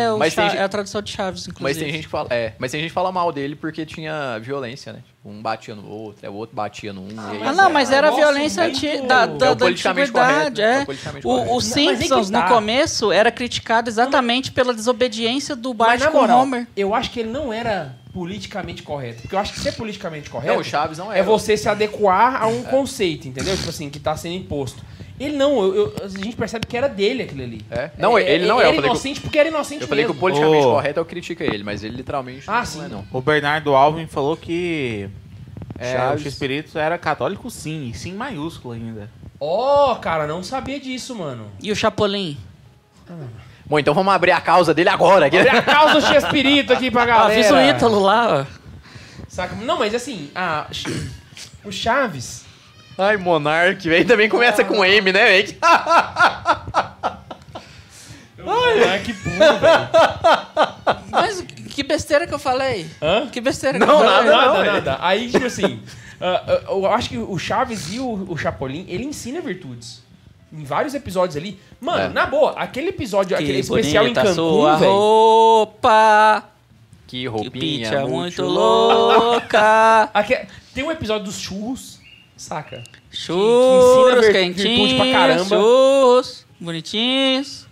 é, 0.03 0.13
o 0.13 0.19
Mas 0.19 0.33
Cha- 0.33 0.49
tem- 0.51 0.59
é 0.59 0.63
a 0.65 0.69
tradução 0.69 1.01
de 1.01 1.13
Chaves, 1.13 1.47
inclusive. 1.47 1.63
Mas 1.63 1.77
tem 1.77 1.93
gente 1.93 2.03
que 2.03 2.09
fala, 2.11 2.27
é, 2.31 2.55
mas 2.59 2.73
tem 2.73 2.81
gente 2.81 2.91
fala 2.93 3.13
mal 3.13 3.31
dele 3.31 3.55
porque 3.55 3.87
tinha 3.87 4.39
violência, 4.41 4.93
né? 4.93 4.99
Tipo, 5.07 5.29
um 5.31 5.41
batia 5.41 5.77
no 5.77 5.89
outro, 5.89 6.27
é, 6.27 6.29
o 6.29 6.35
outro 6.35 6.57
batia 6.57 6.93
no 6.93 7.03
um. 7.03 7.09
e 7.09 7.37
aí- 7.37 7.43
Ah, 7.47 7.53
não, 7.53 7.71
mas 7.71 7.89
é 7.91 7.95
um 7.95 7.97
era 7.99 8.07
negócio 8.11 8.25
violência 8.33 8.63
muito- 8.65 9.07
da, 9.07 9.23
É 9.23 9.27
da, 9.29 9.57
politicamente 9.57 10.11
antiguidade, 10.11 10.61
correto? 10.61 10.61
É 10.61 11.21
é. 11.21 11.21
o 11.25 11.55
mas 11.55 11.65
Simpsons, 11.65 12.31
tá. 12.31 12.43
no 12.43 12.49
começo, 12.49 13.13
era 13.13 13.31
criticado 13.31 13.89
exatamente 13.89 14.51
pela 14.51 14.75
desobediência 14.75 15.55
do 15.55 15.69
Mas 15.73 16.01
Bart 16.01 16.11
com 16.13 16.19
o 16.19 16.21
moral, 16.23 16.41
Homer. 16.43 16.67
eu 16.77 16.93
acho 16.97 17.13
que 17.13 17.21
ele 17.21 17.31
não 17.31 17.53
era 17.53 17.95
politicamente 18.13 18.83
correto. 18.83 19.23
Porque 19.23 19.35
eu 19.35 19.39
acho 19.39 19.53
que 19.53 19.61
ser 19.61 19.73
politicamente 19.73 20.29
correto 20.29 20.53
Não, 20.55 20.61
o 20.61 20.65
Chaves 20.65 20.99
não 20.99 21.13
é 21.13 21.19
era. 21.19 21.27
você 21.27 21.57
se 21.57 21.69
adequar 21.69 22.43
a 22.43 22.47
um 22.49 22.63
conceito, 22.65 23.29
entendeu? 23.29 23.57
Tipo 23.57 23.71
assim, 23.71 23.89
que 23.91 23.99
tá 24.01 24.17
sendo 24.17 24.35
imposto. 24.35 24.83
Ele 25.19 25.37
não, 25.37 25.63
eu- 25.63 25.75
eu- 25.75 25.95
a 26.05 26.09
gente 26.09 26.35
percebe 26.35 26.67
que 26.67 26.77
era 26.77 26.89
dele 26.89 27.23
aquilo 27.25 27.43
ali. 27.43 27.61
É? 27.71 27.91
Não, 27.99 28.19
ele 28.19 28.47
não 28.47 28.59
é, 28.61 28.65
eu 28.65 28.69
Era 28.69 28.75
falei 28.75 28.81
que 28.81 28.87
o- 28.87 28.91
inocente 28.93 29.21
porque 29.21 29.39
era 29.39 29.49
inocente 29.49 29.83
Eu 29.83 29.89
falei 29.89 30.05
que 30.05 30.09
mesmo. 30.09 30.19
o 30.19 30.21
politicamente 30.21 30.65
correto 30.65 30.99
eu 31.01 31.05
critico 31.05 31.43
ele, 31.43 31.63
mas 31.63 31.85
ele 31.85 31.97
literalmente 31.97 32.45
Ah, 32.49 32.61
não 32.61 32.65
sim. 32.67 32.85
é 32.85 32.89
não. 32.89 33.05
O 33.13 33.21
Bernardo 33.21 33.75
Alvin 33.75 34.07
falou 34.07 34.37
que 34.37 35.09
é, 35.79 35.89
o 35.89 35.93
Chaves. 35.93 36.23
X-Espírito 36.23 36.79
era 36.79 36.97
católico 36.99 37.51
sim, 37.51 37.91
e 37.91 37.95
sim 37.95 38.15
maiúsculo 38.15 38.73
ainda. 38.75 39.11
Ó, 39.39 39.95
cara, 39.97 40.27
não 40.27 40.43
sabia 40.43 40.81
disso, 40.81 41.15
mano. 41.15 41.49
E 41.63 41.71
o 41.71 41.77
Chapolin? 41.77 42.37
Bom, 43.71 43.79
então 43.79 43.95
vamos 43.95 44.13
abrir 44.13 44.33
a 44.33 44.41
causa 44.41 44.75
dele 44.75 44.89
agora. 44.89 45.31
Olha 45.33 45.53
a 45.53 45.63
causa 45.63 46.01
do 46.01 46.07
Chespirito 46.09 46.73
aqui 46.73 46.91
pra 46.91 47.05
Ah, 47.05 47.07
galera. 47.07 47.35
fiz 47.41 47.49
o 47.53 47.57
Ítalo 47.61 48.01
lá, 48.01 48.41
ó. 48.41 48.45
Saca? 49.29 49.55
Não, 49.55 49.79
mas 49.79 49.95
assim, 49.95 50.29
a, 50.35 50.67
o 51.65 51.71
Chaves... 51.71 52.45
Ai, 52.99 53.17
Monark, 53.17 53.89
velho. 53.89 54.05
Também 54.05 54.29
começa 54.29 54.65
com 54.65 54.85
M, 54.85 55.13
né, 55.13 55.25
velho? 55.25 55.57
Ai, 58.91 58.99
que 59.05 59.13
burro, 59.13 59.37
velho. 59.37 59.89
Mas 61.11 61.41
que 61.73 61.83
besteira 61.83 62.27
que 62.27 62.35
eu 62.35 62.39
falei? 62.39 62.87
Hã? 63.01 63.29
Que 63.29 63.41
besteira 63.41 63.79
Não, 63.79 63.87
que 63.87 63.93
eu 63.93 63.99
falei? 63.99 64.31
Nada, 64.31 64.31
não, 64.47 64.55
nada, 64.59 64.73
nada. 64.73 64.99
Aí, 65.01 65.31
tipo 65.31 65.47
assim, 65.47 65.81
ah, 66.21 66.43
ah, 66.47 66.61
eu 66.71 66.93
acho 66.93 67.09
que 67.09 67.19
o 67.19 67.39
Chaves 67.39 67.93
e 67.95 68.01
o, 68.01 68.27
o 68.29 68.37
Chapolin, 68.37 68.85
ele 68.89 69.05
ensina 69.05 69.41
virtudes. 69.41 70.03
Em 70.53 70.65
vários 70.65 70.95
episódios 70.95 71.37
ali. 71.37 71.59
Mano, 71.81 72.03
É. 72.05 72.09
na 72.09 72.27
boa, 72.27 72.53
aquele 72.53 72.89
episódio, 72.89 73.37
Que 73.37 73.43
aquele 73.43 73.61
especial 73.61 74.07
em 74.07 74.13
Cancún, 74.15 74.77
velho. 74.79 74.93
roupa, 74.93 76.45
Que 77.07 77.19
que 77.21 77.27
roupinha 77.27 77.89
pizza 77.91 78.01
muito, 78.01 78.11
muito 78.11 78.43
louca. 78.43 80.11
aque- 80.15 80.47
Tem 80.75 80.85
um 80.85 80.91
episódio 80.91 81.25
dos 81.27 81.39
churros, 81.39 81.99
saca? 82.37 82.83
Churros, 83.11 84.25
ensina 84.27 84.33
vir- 84.33 84.53
virtude 84.55 84.95
pra 84.97 85.13
caramba. 85.13 85.39
quentinhos, 85.41 85.49
churros, 85.49 86.47
bonitinhos. 86.61 87.67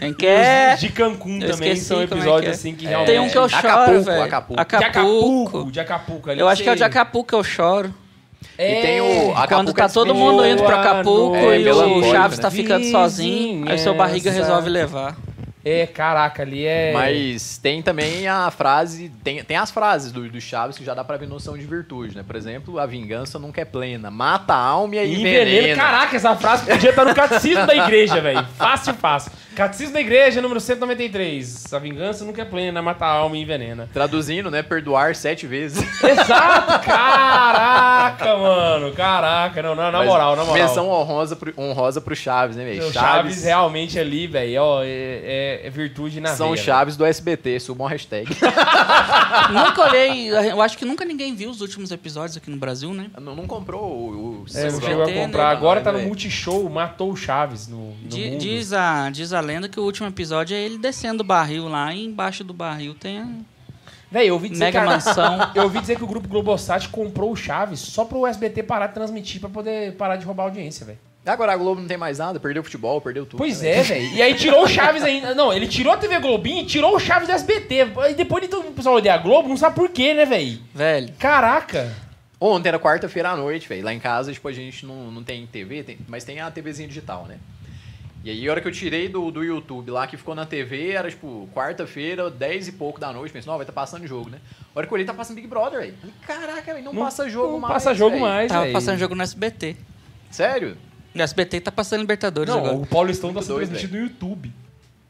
Quem 0.00 0.12
quer? 0.14 0.76
De 0.78 0.88
Cancún 0.88 1.38
também 1.38 1.52
esqueci 1.72 1.84
são 1.84 2.00
é 2.02 2.06
que 2.08 2.12
episódios 2.14 2.50
é. 2.50 2.54
assim 2.54 2.74
que 2.74 2.86
É, 2.86 2.88
realmente... 2.88 3.10
Tem 3.10 3.20
um 3.20 3.28
que 3.28 3.38
eu 3.38 3.44
Acapulco, 3.44 3.86
choro, 3.92 4.02
velho. 4.02 4.22
Acapulco. 4.24 4.54
De 4.56 4.60
Acapulco. 4.62 4.88
Acapulco. 5.48 5.70
De 5.72 5.80
Acapulco. 5.80 6.30
ali 6.30 6.40
Eu 6.40 6.48
acho 6.48 6.62
que 6.62 6.68
é 6.68 6.72
o 6.72 6.76
de 6.76 6.82
Acapulco 6.84 7.28
que 7.28 7.34
eu 7.36 7.44
choro. 7.44 7.94
É, 8.58 8.78
E 8.78 8.82
tem 8.82 9.00
o 9.00 9.32
Quando 9.32 9.38
Acapulco 9.38 9.72
tá 9.74 9.84
é 9.84 9.88
todo 9.88 10.14
mundo 10.14 10.46
indo 10.46 10.62
pra 10.62 10.80
Acapulco 10.80 11.36
É, 11.36 11.60
e 11.60 11.68
o 11.70 12.02
Chaves 12.10 12.38
né? 12.38 12.42
tá 12.42 12.50
ficando 12.50 12.84
sozinho, 12.86 13.68
aí 13.68 13.76
o 13.76 13.78
seu 13.78 13.94
barriga 13.94 14.30
Vizinhança. 14.30 14.50
resolve 14.50 14.70
levar. 14.70 15.16
É, 15.68 15.84
caraca, 15.84 16.42
ali 16.42 16.64
é... 16.64 16.92
Mas 16.92 17.58
tem 17.58 17.82
também 17.82 18.28
a 18.28 18.48
frase, 18.52 19.10
tem, 19.24 19.42
tem 19.42 19.56
as 19.56 19.68
frases 19.68 20.12
do, 20.12 20.28
do 20.30 20.40
Chaves 20.40 20.78
que 20.78 20.84
já 20.84 20.94
dá 20.94 21.02
pra 21.02 21.16
ver 21.16 21.26
noção 21.26 21.58
de 21.58 21.66
virtude, 21.66 22.16
né? 22.16 22.22
Por 22.24 22.36
exemplo, 22.36 22.78
a 22.78 22.86
vingança 22.86 23.36
nunca 23.36 23.60
é 23.60 23.64
plena, 23.64 24.08
mata 24.08 24.54
a 24.54 24.58
alma 24.58 24.94
e 24.94 25.12
envenena. 25.12 25.50
envenena. 25.50 25.82
Caraca, 25.82 26.14
essa 26.14 26.36
frase 26.36 26.66
podia 26.66 26.90
estar 26.90 27.04
no 27.04 27.12
catecismo 27.12 27.66
da 27.66 27.74
igreja, 27.74 28.20
velho. 28.20 28.46
Fácil, 28.56 28.94
fácil. 28.94 29.32
Catecismo 29.56 29.94
da 29.94 30.00
igreja, 30.00 30.40
número 30.40 30.60
193. 30.60 31.72
A 31.72 31.78
vingança 31.78 32.24
nunca 32.24 32.42
é 32.42 32.44
plena, 32.44 32.80
mata 32.82 33.06
a 33.06 33.08
alma 33.08 33.36
e 33.36 33.42
envenena. 33.42 33.88
Traduzindo, 33.92 34.50
né? 34.50 34.62
Perdoar 34.62 35.16
sete 35.16 35.46
vezes. 35.46 35.82
Exato! 36.04 36.78
Caraca, 36.84 38.36
mano. 38.36 38.92
Caraca. 38.92 39.62
Não, 39.62 39.74
não, 39.74 39.90
na 39.90 39.98
Mas 39.98 40.06
moral, 40.06 40.36
na 40.36 40.44
moral. 40.44 40.62
Menção 40.62 40.88
honrosa 40.90 41.34
pro, 41.34 41.54
honrosa 41.56 42.00
pro 42.02 42.14
Chaves, 42.14 42.56
né, 42.56 42.64
velho? 42.64 42.86
O 42.86 42.92
Chaves 42.92 43.44
realmente 43.44 43.98
ali, 43.98 44.26
velho, 44.26 44.62
ó, 44.62 44.82
é, 44.82 44.86
é- 44.88 45.55
é 45.64 45.70
virtude 45.70 46.20
na 46.20 46.30
São 46.34 46.52
veia, 46.52 46.62
Chaves 46.62 46.96
do 46.96 47.04
SBT, 47.04 47.60
subam 47.60 47.86
a 47.86 47.90
hashtag. 47.90 48.28
nunca 49.52 49.82
olhei, 49.88 50.28
eu 50.30 50.60
acho 50.62 50.76
que 50.78 50.84
nunca 50.84 51.04
ninguém 51.04 51.34
viu 51.34 51.50
os 51.50 51.60
últimos 51.60 51.90
episódios 51.90 52.36
aqui 52.36 52.50
no 52.50 52.56
Brasil, 52.56 52.92
né? 52.92 53.10
não, 53.20 53.34
não 53.34 53.46
comprou 53.46 53.82
o, 53.82 54.42
o. 54.42 54.46
É, 54.54 54.70
não 54.70 54.80
chegou 54.80 55.02
a 55.04 55.06
né? 55.06 55.24
comprar. 55.24 55.48
Agora 55.50 55.80
tá 55.80 55.92
no. 55.92 56.00
Multishow, 56.00 56.68
matou 56.70 57.10
o 57.12 57.16
Chaves 57.16 57.68
no, 57.68 57.92
no 57.94 58.08
Di- 58.08 58.30
mundo. 58.30 58.38
Diz 58.40 58.72
a, 58.72 59.10
diz 59.10 59.32
a 59.32 59.40
lenda 59.40 59.68
que 59.68 59.78
o 59.80 59.82
último 59.82 60.06
episódio 60.08 60.56
é 60.56 60.60
ele 60.60 60.78
descendo 60.78 61.22
o 61.22 61.26
barril 61.26 61.68
lá 61.68 61.92
e 61.94 62.04
embaixo 62.04 62.44
do 62.44 62.52
barril 62.52 62.94
tem 62.94 63.18
a 63.18 63.26
Véi, 64.08 64.28
eu 64.30 64.34
ouvi 64.34 64.48
dizer 64.48 64.66
mega 64.66 64.80
que 64.80 64.86
a- 64.86 64.90
mansão. 64.90 65.50
Eu 65.52 65.64
ouvi 65.64 65.80
dizer 65.80 65.96
que 65.96 66.04
o 66.04 66.06
grupo 66.06 66.28
Globosat 66.28 66.88
comprou 66.90 67.32
o 67.32 67.36
Chaves 67.36 67.80
só 67.80 68.04
pro 68.04 68.24
SBT 68.24 68.62
parar 68.62 68.86
de 68.86 68.94
transmitir 68.94 69.40
pra 69.40 69.50
poder 69.50 69.94
parar 69.96 70.14
de 70.16 70.24
roubar 70.24 70.44
a 70.44 70.46
audiência, 70.46 70.86
velho. 70.86 70.98
Agora 71.26 71.52
a 71.52 71.56
Globo 71.56 71.80
não 71.80 71.88
tem 71.88 71.96
mais 71.96 72.18
nada, 72.18 72.38
perdeu 72.38 72.60
o 72.60 72.64
futebol, 72.64 73.00
perdeu 73.00 73.26
tudo. 73.26 73.38
Pois 73.38 73.60
né, 73.60 73.78
é, 73.78 73.82
velho. 73.82 74.14
E 74.14 74.22
aí 74.22 74.34
tirou 74.34 74.62
o 74.64 74.68
Chaves 74.68 75.02
ainda. 75.02 75.34
Não, 75.34 75.52
ele 75.52 75.66
tirou 75.66 75.92
a 75.92 75.96
TV 75.96 76.18
Globinho 76.20 76.62
e 76.62 76.66
tirou 76.66 76.94
o 76.94 77.00
Chaves 77.00 77.26
do 77.28 77.34
SBT. 77.34 77.88
E 78.10 78.14
depois 78.14 78.42
de 78.42 78.48
todo 78.48 78.68
o 78.68 78.72
pessoal 78.72 78.94
odeia 78.96 79.14
a 79.14 79.18
Globo, 79.18 79.48
não 79.48 79.56
sabe 79.56 79.74
por 79.74 79.88
quê, 79.90 80.14
né, 80.14 80.24
velho? 80.24 80.60
Velho, 80.74 81.12
Caraca. 81.18 81.92
Ontem 82.40 82.68
era 82.68 82.78
quarta-feira 82.78 83.30
à 83.30 83.36
noite, 83.36 83.66
velho. 83.68 83.82
Lá 83.84 83.92
em 83.94 83.98
casa, 83.98 84.32
tipo, 84.32 84.46
a 84.46 84.52
gente 84.52 84.84
não, 84.84 85.10
não 85.10 85.24
tem 85.24 85.46
TV, 85.46 85.82
tem- 85.82 85.98
mas 86.06 86.22
tem 86.22 86.38
a 86.40 86.50
TVzinha 86.50 86.86
digital, 86.86 87.24
né? 87.26 87.38
E 88.22 88.30
aí, 88.30 88.46
a 88.48 88.50
hora 88.50 88.60
que 88.60 88.68
eu 88.68 88.72
tirei 88.72 89.08
do, 89.08 89.30
do 89.30 89.42
YouTube 89.42 89.90
lá, 89.90 90.06
que 90.06 90.16
ficou 90.16 90.34
na 90.34 90.44
TV, 90.44 90.90
era, 90.90 91.08
tipo, 91.08 91.48
quarta-feira, 91.54 92.28
10 92.28 92.68
e 92.68 92.72
pouco 92.72 92.98
da 93.00 93.12
noite. 93.12 93.32
Pensei, 93.32 93.48
não, 93.48 93.56
vai 93.56 93.62
estar 93.64 93.72
passando 93.72 94.06
jogo, 94.06 94.28
né? 94.30 94.38
A 94.74 94.78
hora 94.78 94.86
que 94.86 94.92
eu 94.92 94.96
olhei, 94.96 95.06
tá 95.06 95.14
passando 95.14 95.36
Big 95.36 95.46
Brother, 95.46 95.80
velho. 95.80 95.94
Caraca, 96.26 96.74
velho, 96.74 96.84
não, 96.84 96.94
passa 96.94 97.28
jogo 97.28 97.52
não 97.52 97.60
mais, 97.60 97.72
passa 97.74 97.94
jogo 97.94 98.10
velho. 98.16 98.22
mais, 98.22 98.48
tava 98.48 98.62
velho. 98.62 98.72
passando 98.72 98.98
jogo 98.98 99.14
no 99.14 99.22
SBT. 99.22 99.76
Sério? 100.30 100.76
O 101.20 101.22
SBT 101.22 101.60
tá 101.60 101.72
passando 101.72 102.00
Libertadores 102.00 102.52
Não, 102.52 102.60
agora. 102.60 102.76
o 102.76 102.86
Paulistão 102.86 103.32
tá 103.32 103.42
sendo 103.42 103.56
transmitido 103.56 103.96
no 103.96 104.02
YouTube. 104.04 104.52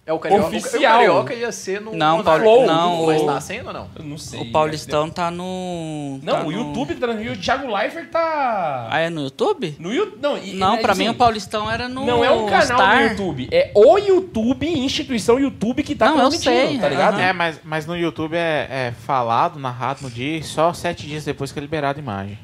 É 0.09 0.12
o 0.12 0.20
Carioca. 0.20 0.46
Oficial. 0.46 0.78
O 0.94 0.98
Carioca 0.98 1.34
ia 1.34 1.50
ser 1.50 1.80
no... 1.80 1.92
Não, 1.92 2.18
no 2.18 2.22
Paulo- 2.22 2.40
Flow, 2.40 2.64
não, 2.64 3.07
Mas 3.07 3.22
o- 3.22 3.26
tá 3.26 3.40
sendo 3.40 3.66
ou 3.66 3.72
não? 3.72 3.90
Eu 3.96 4.04
não 4.04 4.16
sei. 4.16 4.40
O 4.40 4.52
Paulistão 4.52 5.11
tá 5.11 5.32
no. 5.32 6.20
Não, 6.22 6.32
tá 6.32 6.40
o 6.42 6.44
no- 6.44 6.52
YouTube 6.52 6.94
tá. 6.94 7.09
O 7.09 7.36
Thiago 7.36 7.74
Leifert 7.74 8.09
tá. 8.09 8.86
Ah, 8.88 9.00
é 9.00 9.11
no 9.11 9.22
YouTube? 9.24 9.74
No 9.80 9.92
YouTube. 9.92 10.20
Não, 10.22 10.38
e- 10.38 10.52
Não, 10.54 10.76
e- 10.76 10.80
pra 10.80 10.92
assim, 10.92 11.02
mim 11.02 11.09
o 11.09 11.14
Paulistão 11.14 11.68
era 11.68 11.88
no. 11.88 12.07
Não 12.07 12.24
é 12.24 12.30
um 12.30 12.46
canal 12.46 12.62
Star. 12.78 12.96
no 13.02 13.09
YouTube. 13.09 13.48
É 13.50 13.72
o 13.74 13.98
YouTube, 13.98 14.68
instituição 14.78 15.40
YouTube 15.40 15.82
que 15.82 15.96
tá 15.96 16.07
Não, 16.07 16.14
eu 16.20 16.28
transmitindo, 16.30 16.54
sei, 16.68 16.78
tá 16.78 16.88
ligado? 16.88 17.14
aham. 17.14 17.22
É, 17.22 17.32
mas, 17.32 17.61
mas 17.64 17.84
no 17.84 17.96
YouTube 17.96 18.36
é, 18.36 18.68
é 18.70 18.92
falado, 19.04 19.59
narrado 19.59 20.02
no 20.04 20.11
dia, 20.11 20.38
e 20.38 20.42
só 20.44 20.72
sete 20.72 21.04
dias 21.04 21.24
depois 21.24 21.50
que 21.50 21.59
é 21.59 21.62
liberada 21.62 21.98
a 21.98 22.00
imagem. 22.00 22.38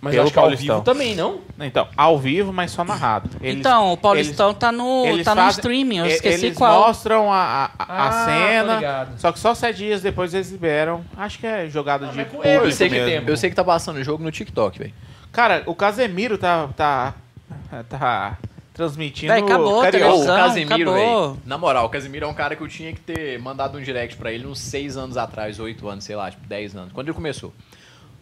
Mas 0.00 0.12
Pelo 0.12 0.20
eu 0.20 0.24
acho 0.24 0.32
que 0.32 0.38
ao 0.38 0.44
Paulistão. 0.44 0.76
vivo 0.76 0.84
também, 0.84 1.14
não? 1.16 1.40
Então, 1.60 1.88
ao 1.96 2.16
vivo, 2.18 2.52
mas 2.52 2.70
só 2.70 2.84
narrado. 2.84 3.30
Eles- 3.40 3.58
então, 3.58 3.92
o 3.92 3.96
Paulistão 3.96 4.54
tá 4.54 4.70
no. 4.70 5.04
eles 5.06 5.24
tá 5.24 5.34
no 5.34 5.40
fazem- 5.42 5.58
streaming, 5.58 5.96
eu 5.98 6.06
esqueci 6.06 6.46
eles 6.46 6.56
qual. 6.56 6.86
mostram 6.86 7.32
a, 7.32 7.70
a, 7.76 7.82
a 7.82 8.08
Ah, 8.08 8.24
cena, 8.24 9.08
só 9.16 9.32
que 9.32 9.40
só 9.40 9.54
sete 9.54 9.78
dias 9.78 10.00
depois 10.00 10.32
eles 10.34 10.50
liberam. 10.52 11.04
Acho 11.16 11.38
que 11.40 11.46
é 11.48 11.68
jogada 11.68 12.06
Ah, 12.06 12.10
de 12.12 12.24
público 12.26 12.46
Eu 12.46 12.70
sei, 12.70 12.88
que, 12.88 12.94
mesmo. 12.94 13.10
tempo. 13.10 13.30
eu 13.30 13.36
sei 13.36 13.50
que 13.50 13.56
tá 13.56 13.64
passando 13.64 13.96
o 13.96 14.04
jogo 14.04 14.22
no 14.22 14.30
TikTok, 14.30 14.78
velho. 14.78 14.94
Cara, 15.32 15.64
o 15.66 15.74
Casemiro 15.74 16.38
tá, 16.38 16.68
tá, 16.76 17.14
tá 17.90 18.38
transmitindo 18.72 19.32
Véi, 19.32 19.42
acabou. 19.42 19.74
Ô, 19.74 19.78
o 19.80 20.26
Casemiro, 20.26 20.90
acabou. 20.90 20.94
velho. 21.32 21.42
Na 21.44 21.58
moral, 21.58 21.86
o 21.86 21.88
Casemiro 21.88 22.24
é 22.24 22.28
um 22.28 22.34
cara 22.34 22.54
que 22.54 22.62
eu 22.62 22.68
tinha 22.68 22.92
que 22.92 23.00
ter 23.00 23.36
mandado 23.40 23.76
um 23.76 23.82
direct 23.82 24.16
pra 24.16 24.30
ele 24.32 24.46
uns 24.46 24.60
6 24.60 24.96
anos 24.96 25.16
atrás, 25.16 25.58
8 25.58 25.88
anos, 25.88 26.04
sei 26.04 26.14
lá, 26.14 26.30
tipo, 26.30 26.46
10 26.46 26.76
anos. 26.76 26.92
Quando 26.92 27.08
ele 27.08 27.14
começou. 27.16 27.52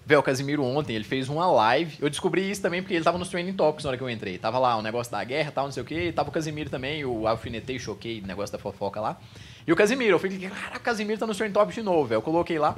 Velho, 0.06 0.20
o 0.20 0.22
Casimiro 0.22 0.62
ontem, 0.62 0.94
ele 0.94 1.02
fez 1.02 1.28
uma 1.28 1.48
live. 1.50 1.98
Eu 2.00 2.08
descobri 2.08 2.48
isso 2.48 2.62
também 2.62 2.80
porque 2.80 2.94
ele 2.94 3.02
tava 3.02 3.18
nos 3.18 3.28
Training 3.28 3.54
Topics 3.54 3.82
na 3.82 3.88
hora 3.88 3.98
que 3.98 4.04
eu 4.04 4.08
entrei. 4.08 4.38
Tava 4.38 4.56
lá 4.56 4.76
o 4.76 4.82
negócio 4.82 5.10
da 5.10 5.24
guerra 5.24 5.50
tal, 5.50 5.64
não 5.64 5.72
sei 5.72 5.82
o 5.82 5.86
quê. 5.86 6.12
Tava 6.14 6.28
o 6.28 6.32
Casimiro 6.32 6.70
também, 6.70 7.04
o 7.04 7.26
alfinetei, 7.26 7.76
choquei, 7.76 8.20
negócio 8.20 8.52
da 8.52 8.58
fofoca 8.58 9.00
lá. 9.00 9.18
E 9.66 9.72
o 9.72 9.74
Casimiro, 9.74 10.12
eu 10.14 10.18
falei, 10.20 10.38
cara, 10.38 10.76
o 10.76 10.80
Casimiro 10.80 11.18
tá 11.18 11.26
nos 11.26 11.36
Training 11.36 11.52
Topics 11.52 11.74
de 11.74 11.82
novo, 11.82 12.06
velho. 12.06 12.18
Eu 12.18 12.22
coloquei 12.22 12.56
lá. 12.56 12.76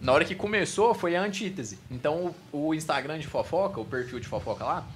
Na 0.00 0.12
hora 0.12 0.24
que 0.24 0.36
começou, 0.36 0.94
foi 0.94 1.16
a 1.16 1.20
antítese. 1.20 1.80
Então, 1.90 2.32
o 2.52 2.72
Instagram 2.72 3.18
de 3.18 3.26
fofoca, 3.26 3.80
o 3.80 3.84
perfil 3.84 4.20
de 4.20 4.28
fofoca 4.28 4.64
lá, 4.64 4.86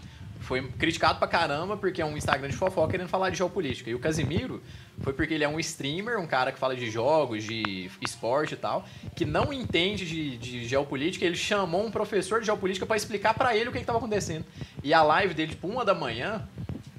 foi 0.43 0.63
criticado 0.79 1.19
pra 1.19 1.29
caramba 1.29 1.77
porque 1.77 2.03
é 2.03 2.05
um 2.05 2.17
Instagram 2.17 2.49
de 2.49 2.57
fofoca 2.57 2.91
querendo 2.91 3.09
falar 3.09 3.31
de 3.31 3.39
geopolítica. 3.39 3.89
E 3.89 3.95
o 3.95 3.99
Casimiro 3.99 4.63
foi 5.01 5.13
porque 5.13 5.35
ele 5.35 5.45
é 5.45 5.49
um 5.49 5.59
streamer, 5.59 6.19
um 6.19 6.27
cara 6.27 6.53
que 6.53 6.59
fala 6.59 6.77
de 6.77 6.91
jogos, 6.91 7.45
de 7.45 7.91
esporte 8.01 8.55
e 8.55 8.57
tal, 8.57 8.85
que 9.15 9.25
não 9.25 9.53
entende 9.53 10.05
de, 10.05 10.37
de 10.37 10.65
geopolítica. 10.67 11.25
Ele 11.25 11.37
chamou 11.37 11.87
um 11.87 11.91
professor 11.91 12.41
de 12.41 12.47
geopolítica 12.47 12.85
pra 12.85 12.97
explicar 12.97 13.35
pra 13.35 13.57
ele 13.57 13.69
o 13.69 13.73
que, 13.73 13.79
que 13.79 13.85
tava 13.85 13.99
acontecendo. 13.99 14.45
E 14.83 14.93
a 14.93 15.03
live 15.03 15.35
dele, 15.35 15.53
tipo, 15.53 15.69
uma 15.69 15.85
da 15.85 15.95
manhã, 15.95 16.47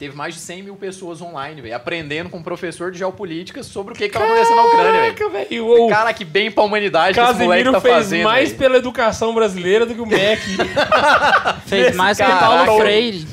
teve 0.04 0.18
mais 0.18 0.34
de 0.36 0.42
100 0.42 0.64
mil 0.64 0.76
pessoas 0.76 1.22
online, 1.22 1.62
velho, 1.62 1.74
aprendendo 1.76 2.30
com 2.30 2.38
um 2.38 2.44
professor 2.44 2.92
de 2.92 2.98
geopolítica 2.98 3.64
sobre 3.64 3.94
o 3.94 3.96
que, 3.96 4.08
que 4.08 4.14
tava 4.14 4.26
acontecendo 4.26 4.56
na 4.58 4.64
Ucrânia, 4.64 5.30
velho. 5.30 5.66
O 5.86 5.88
Cara, 5.88 6.14
que 6.14 6.26
bem 6.26 6.52
pra 6.52 6.64
humanidade 6.64 7.14
que 7.14 7.20
esse 7.24 7.32
moleque 7.32 7.48
Casemiro 7.64 7.72
tá 7.72 7.80
fez 7.82 7.94
fazendo. 7.96 8.24
mais 8.26 8.50
velho. 8.50 8.60
pela 8.60 8.78
educação 8.78 9.34
brasileira 9.34 9.86
do 9.86 9.96
que 9.96 10.02
o 10.02 10.06
Mac. 10.06 10.40
Fez 11.68 11.88
Esse 11.88 11.98
mais 11.98 12.18
que 12.18 12.24
Paulo 12.26 12.78
Freire. 12.82 13.26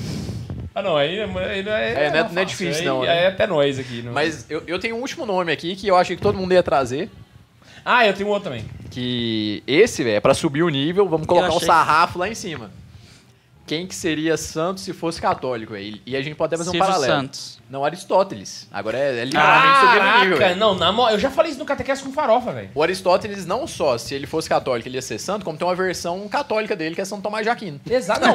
ah, 0.74 0.82
não, 0.82 0.96
aí, 0.96 1.20
aí 1.20 1.26
não 1.64 1.72
é. 1.72 2.06
É, 2.06 2.10
não 2.10 2.18
é- 2.20 2.28
não 2.32 2.42
é 2.42 2.44
difícil, 2.44 2.82
Aí- 2.82 2.86
não, 2.86 3.02
né? 3.02 3.08
Aí 3.10 3.18
é 3.18 3.26
até 3.26 3.46
nós 3.48 3.78
aqui. 3.78 4.02
Não. 4.02 4.12
Mas 4.12 4.46
eu, 4.48 4.62
eu 4.66 4.78
tenho 4.78 4.94
um 4.96 5.00
último 5.00 5.26
nome 5.26 5.50
aqui 5.50 5.74
que 5.74 5.88
eu 5.88 5.96
achei 5.96 6.14
que 6.14 6.22
todo 6.22 6.38
mundo 6.38 6.52
ia 6.54 6.62
trazer. 6.62 7.10
Ah, 7.84 8.06
eu 8.06 8.12
tenho 8.14 8.28
um 8.28 8.32
outro 8.32 8.50
também. 8.50 8.64
Que 8.92 9.62
esse, 9.66 10.04
velho, 10.04 10.16
é 10.16 10.20
pra 10.20 10.34
subir 10.34 10.62
o 10.62 10.68
nível, 10.68 11.08
vamos 11.08 11.26
colocar 11.26 11.48
um 11.52 11.56
achei- 11.56 11.66
sarrafo 11.66 12.16
lá 12.18 12.28
em 12.28 12.34
cima. 12.34 12.70
Quem 13.70 13.86
que 13.86 13.94
seria 13.94 14.36
santo 14.36 14.80
se 14.80 14.92
fosse 14.92 15.20
católico, 15.22 15.74
velho? 15.74 16.00
E 16.04 16.16
a 16.16 16.20
gente 16.22 16.34
pode 16.34 16.48
até 16.52 16.56
fazer 16.58 16.70
um 16.70 16.72
Silvio 16.72 16.88
paralelo. 16.88 17.12
Santos. 17.22 17.60
Não, 17.70 17.84
Aristóteles. 17.84 18.66
Agora 18.72 18.98
é, 18.98 19.20
é 19.20 19.24
literalmente 19.24 19.78
subir 19.78 19.86
o 19.86 19.92
nível, 19.92 20.02
Caraca, 20.10 20.36
velho. 20.38 20.56
não, 20.56 20.74
na 20.74 20.90
mo- 20.90 21.08
eu 21.08 21.20
já 21.20 21.30
falei 21.30 21.52
isso 21.52 21.60
no 21.60 21.64
Catequese 21.64 22.02
com 22.02 22.12
farofa, 22.12 22.50
velho. 22.52 22.70
O 22.74 22.82
Aristóteles 22.82 23.46
não 23.46 23.68
só, 23.68 23.96
se 23.96 24.12
ele 24.12 24.26
fosse 24.26 24.48
católico, 24.48 24.88
ele 24.88 24.96
ia 24.96 25.02
ser 25.02 25.20
santo, 25.20 25.44
como 25.44 25.56
tem 25.56 25.64
uma 25.64 25.76
versão 25.76 26.26
católica 26.28 26.74
dele, 26.74 26.96
que 26.96 27.00
é 27.00 27.04
São 27.04 27.20
Tomás 27.20 27.44
de 27.44 27.48
Aquino. 27.50 27.80
Exato, 27.88 28.22
não. 28.26 28.34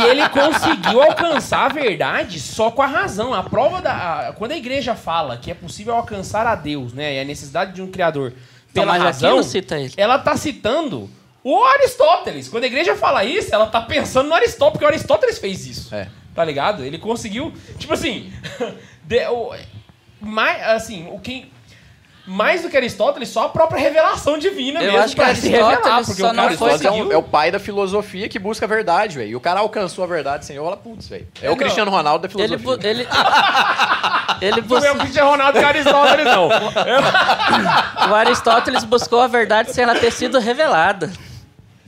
e 0.00 0.04
ele 0.08 0.26
conseguiu 0.30 1.02
alcançar 1.02 1.66
a 1.66 1.68
verdade 1.68 2.40
só 2.40 2.70
com 2.70 2.80
a 2.80 2.86
razão. 2.86 3.34
A 3.34 3.42
prova 3.42 3.82
da. 3.82 4.28
a- 4.28 4.32
quando 4.32 4.52
a 4.52 4.56
igreja 4.56 4.94
fala 4.94 5.36
que 5.36 5.50
é 5.50 5.54
possível 5.54 5.94
alcançar 5.94 6.46
a 6.46 6.54
Deus, 6.54 6.94
né? 6.94 7.16
E 7.16 7.20
a 7.20 7.24
necessidade 7.24 7.72
de 7.74 7.82
um 7.82 7.90
criador 7.90 8.32
pela 8.72 8.86
Tomás 8.86 9.02
razão. 9.02 9.28
Aquino 9.32 9.44
cita 9.44 9.78
ele. 9.78 9.92
Ela 9.98 10.18
tá 10.18 10.34
citando 10.34 11.10
o 11.48 11.64
Aristóteles. 11.64 12.48
Quando 12.48 12.64
a 12.64 12.66
igreja 12.66 12.96
fala 12.96 13.24
isso, 13.24 13.54
ela 13.54 13.66
tá 13.66 13.80
pensando 13.80 14.28
no 14.28 14.34
Aristóteles, 14.34 14.72
porque 14.72 14.84
o 14.84 14.88
Aristóteles 14.88 15.38
fez 15.38 15.66
isso. 15.66 15.94
É. 15.94 16.08
Tá 16.34 16.44
ligado? 16.44 16.84
Ele 16.84 16.98
conseguiu. 16.98 17.52
Tipo 17.78 17.94
assim. 17.94 18.32
de- 19.04 19.26
o- 19.28 19.54
mais, 20.20 20.62
assim, 20.68 21.08
o 21.12 21.18
que. 21.20 21.50
Mais 22.28 22.62
do 22.62 22.68
que 22.68 22.76
Aristóteles, 22.76 23.28
só 23.28 23.44
a 23.44 23.48
própria 23.50 23.78
revelação 23.78 24.36
divina 24.36 24.80
Eu 24.80 24.86
mesmo 24.86 24.98
acho 25.04 25.14
que 25.14 25.22
pra 25.22 25.32
se 25.32 25.48
revelar. 25.48 25.76
Porque 26.04 26.20
só 26.20 26.30
o 26.30 26.34
cara 26.34 26.50
não 26.50 26.58
foi 26.58 26.70
Aristóteles 26.70 26.80
é, 26.84 26.88
conseguiu. 26.88 27.12
é 27.12 27.16
o 27.16 27.22
pai 27.22 27.52
da 27.52 27.60
filosofia 27.60 28.28
que 28.28 28.36
busca 28.40 28.66
a 28.66 28.68
verdade, 28.68 29.16
velho. 29.18 29.30
E 29.30 29.36
o 29.36 29.40
cara 29.40 29.60
alcançou 29.60 30.02
a 30.02 30.08
verdade 30.08 30.44
sem 30.44 30.56
eu 30.56 30.64
falar, 30.64 30.78
putz, 30.78 31.06
velho. 31.08 31.28
É, 31.40 31.46
É, 31.46 31.48
o 31.48 31.52
não. 31.52 31.56
Cristiano 31.58 31.88
Ronaldo 31.88 32.26
da 32.26 32.34
Ele, 32.42 32.58
filosofia. 32.58 32.76
bu- 32.76 32.84
ele, 32.84 33.06
ele 34.42 34.60
Não 34.62 34.76
é 34.84 34.90
o 34.90 34.94
bus- 34.94 35.02
Cristiano 35.02 35.30
Ronaldo 35.30 35.58
que 35.60 35.64
é 35.64 35.68
Aristóteles, 35.68 36.24
não. 36.26 36.48
o 38.10 38.14
Aristóteles 38.16 38.82
buscou 38.82 39.20
a 39.20 39.28
verdade 39.28 39.72
sem 39.72 39.84
ela 39.84 39.94
ter 39.94 40.10
sido 40.10 40.40
revelada. 40.40 41.12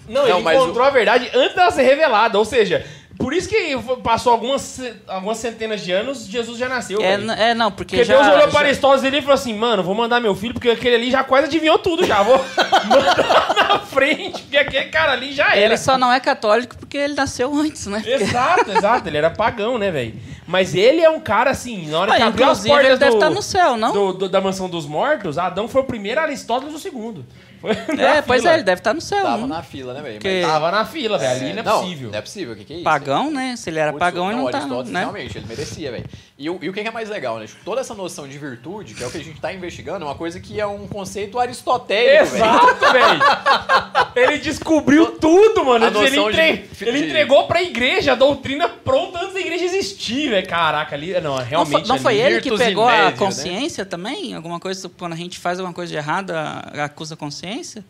Não, 0.08 0.26
Não, 0.26 0.38
ele 0.38 0.54
encontrou 0.56 0.84
a 0.86 0.90
verdade 0.90 1.30
antes 1.34 1.54
dela 1.54 1.70
ser 1.70 1.82
revelada. 1.82 2.38
Ou 2.38 2.44
seja, 2.44 2.84
por 3.18 3.32
isso 3.34 3.48
que 3.48 3.76
passou 4.02 4.32
algumas, 4.32 4.80
algumas 5.08 5.38
centenas 5.38 5.80
de 5.82 5.90
anos, 5.92 6.24
Jesus 6.26 6.56
já 6.58 6.68
nasceu. 6.68 7.00
É, 7.02 7.14
é, 7.50 7.54
não, 7.54 7.70
porque, 7.72 7.96
Porque 7.96 8.04
já... 8.04 8.14
Deus 8.14 8.26
olhou 8.28 8.40
já- 8.42 8.48
para 8.48 8.66
Aristóteles 8.68 9.04
e 9.04 9.06
ele 9.08 9.20
falou 9.20 9.34
assim, 9.34 9.54
mano, 9.54 9.82
vou 9.82 9.94
mandar 9.94 10.20
meu 10.20 10.34
filho, 10.34 10.54
porque 10.54 10.70
aquele 10.70 10.94
ali 10.96 11.10
já 11.10 11.24
quase 11.24 11.46
adivinhou 11.46 11.78
tudo 11.78 12.06
já. 12.06 12.22
Vou 12.22 12.38
mandar 12.88 13.54
na 13.68 13.78
frente, 13.80 14.40
porque 14.42 14.56
aquele 14.56 14.84
cara 14.86 15.12
ali 15.12 15.32
já 15.32 15.48
era. 15.48 15.58
Ele 15.60 15.76
só 15.76 15.98
não 15.98 16.12
é 16.12 16.20
católico 16.20 16.76
porque 16.78 16.96
ele 16.96 17.14
nasceu 17.14 17.52
antes, 17.54 17.86
né? 17.86 18.02
Exato, 18.06 18.70
exato. 18.70 19.08
Ele 19.08 19.16
era 19.18 19.30
pagão, 19.30 19.78
né, 19.78 19.90
velho? 19.90 20.14
Mas 20.46 20.74
ele 20.74 21.02
é 21.02 21.10
um 21.10 21.20
cara 21.20 21.50
assim, 21.50 21.88
na 21.90 21.98
hora 21.98 22.12
Ah, 22.12 22.16
que 22.16 22.22
abriu 22.22 22.48
as 22.48 22.64
portas 22.66 22.86
ele 22.86 22.96
deve 22.96 23.10
do, 23.10 23.16
estar 23.18 23.30
no 23.30 23.42
céu, 23.42 23.76
não? 23.76 23.92
do- 23.92 24.12
do- 24.14 24.28
da 24.30 24.40
mansão 24.40 24.68
dos 24.70 24.86
mortos, 24.86 25.36
Adão 25.36 25.68
foi 25.68 25.82
o 25.82 25.84
primeiro, 25.84 26.20
Aristóteles 26.20 26.72
o 26.74 26.78
segundo. 26.78 27.26
É, 27.98 28.22
pois 28.22 28.40
fila. 28.42 28.52
é, 28.52 28.56
ele 28.56 28.62
deve 28.64 28.80
estar 28.80 28.94
no 28.94 29.00
céu. 29.00 29.22
Tava 29.22 29.38
não? 29.38 29.46
na 29.48 29.62
fila, 29.62 29.92
né, 29.94 30.02
velho? 30.02 30.14
Porque- 30.16 30.42
Tava 30.42 30.70
na 30.70 30.84
fila, 30.84 31.18
velho. 31.18 31.30
Ali 31.46 31.52
não 31.52 31.60
é 31.60 31.62
possível. 31.80 32.10
Não 32.10 32.18
é 32.18 32.22
possível, 32.22 32.54
o 32.54 32.56
que, 32.56 32.64
que 32.64 32.72
é 32.72 32.76
isso? 32.76 32.84
Pagão, 32.84 33.30
né? 33.30 33.54
Se 33.56 33.70
ele 33.70 33.78
era 33.78 33.92
Putz, 33.92 34.00
pagão, 34.00 34.30
ele 34.30 34.40
não 34.40 34.50
tá, 34.50 34.58
Aristóteles, 34.58 34.92
né? 34.92 35.00
realmente, 35.00 35.38
ele 35.38 35.46
merecia, 35.46 35.90
velho. 35.90 36.04
E, 36.38 36.48
o- 36.50 36.58
e 36.62 36.68
o 36.68 36.72
que 36.72 36.82
que 36.82 36.88
é 36.88 36.90
mais 36.92 37.08
legal, 37.08 37.38
né? 37.38 37.46
Tipo, 37.46 37.64
Toda 37.64 37.80
essa 37.80 37.94
noção 37.94 38.26
de 38.28 38.38
virtude, 38.38 38.94
que 38.94 39.02
é 39.02 39.06
o 39.06 39.10
que 39.10 39.18
a 39.18 39.24
gente 39.24 39.40
tá 39.40 39.52
investigando, 39.52 40.04
é 40.04 40.08
uma 40.08 40.14
coisa 40.14 40.38
que 40.40 40.60
é 40.60 40.66
um 40.66 40.86
conceito 40.86 41.38
aristotélico, 41.38 42.32
velho. 42.32 42.44
Exato, 42.44 42.92
velho. 42.92 43.20
Ele 44.16 44.38
descobriu 44.38 45.12
tudo, 45.18 45.64
mano. 45.64 45.84
A 45.84 45.88
Ele, 45.88 45.98
noção 46.16 46.30
entre- 46.30 46.56
de- 46.72 46.84
ele 46.88 46.98
de- 47.00 47.06
entregou 47.06 47.46
pra 47.46 47.62
igreja 47.62 48.12
a 48.12 48.14
doutrina 48.14 48.68
pronta 48.68 49.20
antes 49.20 49.34
da 49.34 49.40
igreja 49.40 49.64
existir, 49.64 50.30
velho. 50.30 50.46
Caraca, 50.46 50.94
ali. 50.94 51.12
Não, 51.20 51.36
Não, 51.36 51.36
realmente. 51.44 51.72
foi, 51.72 51.82
não 51.88 51.94
ali- 51.94 52.02
foi 52.02 52.16
ele 52.16 52.40
que 52.40 52.48
virtus 52.50 52.60
in 52.60 52.64
pegou 52.68 52.86
médio, 52.86 53.02
a 53.06 53.10
né? 53.10 53.16
consciência 53.16 53.84
também? 53.86 54.34
Alguma 54.34 54.58
coisa, 54.60 54.88
quando 54.98 55.12
a 55.12 55.16
gente 55.16 55.38
faz 55.38 55.58
alguma 55.58 55.74
coisa 55.74 55.90
de 55.90 55.96
errado, 55.98 56.30
a- 56.32 56.84
acusa 56.84 57.14
a 57.14 57.16
consciência? 57.16 57.84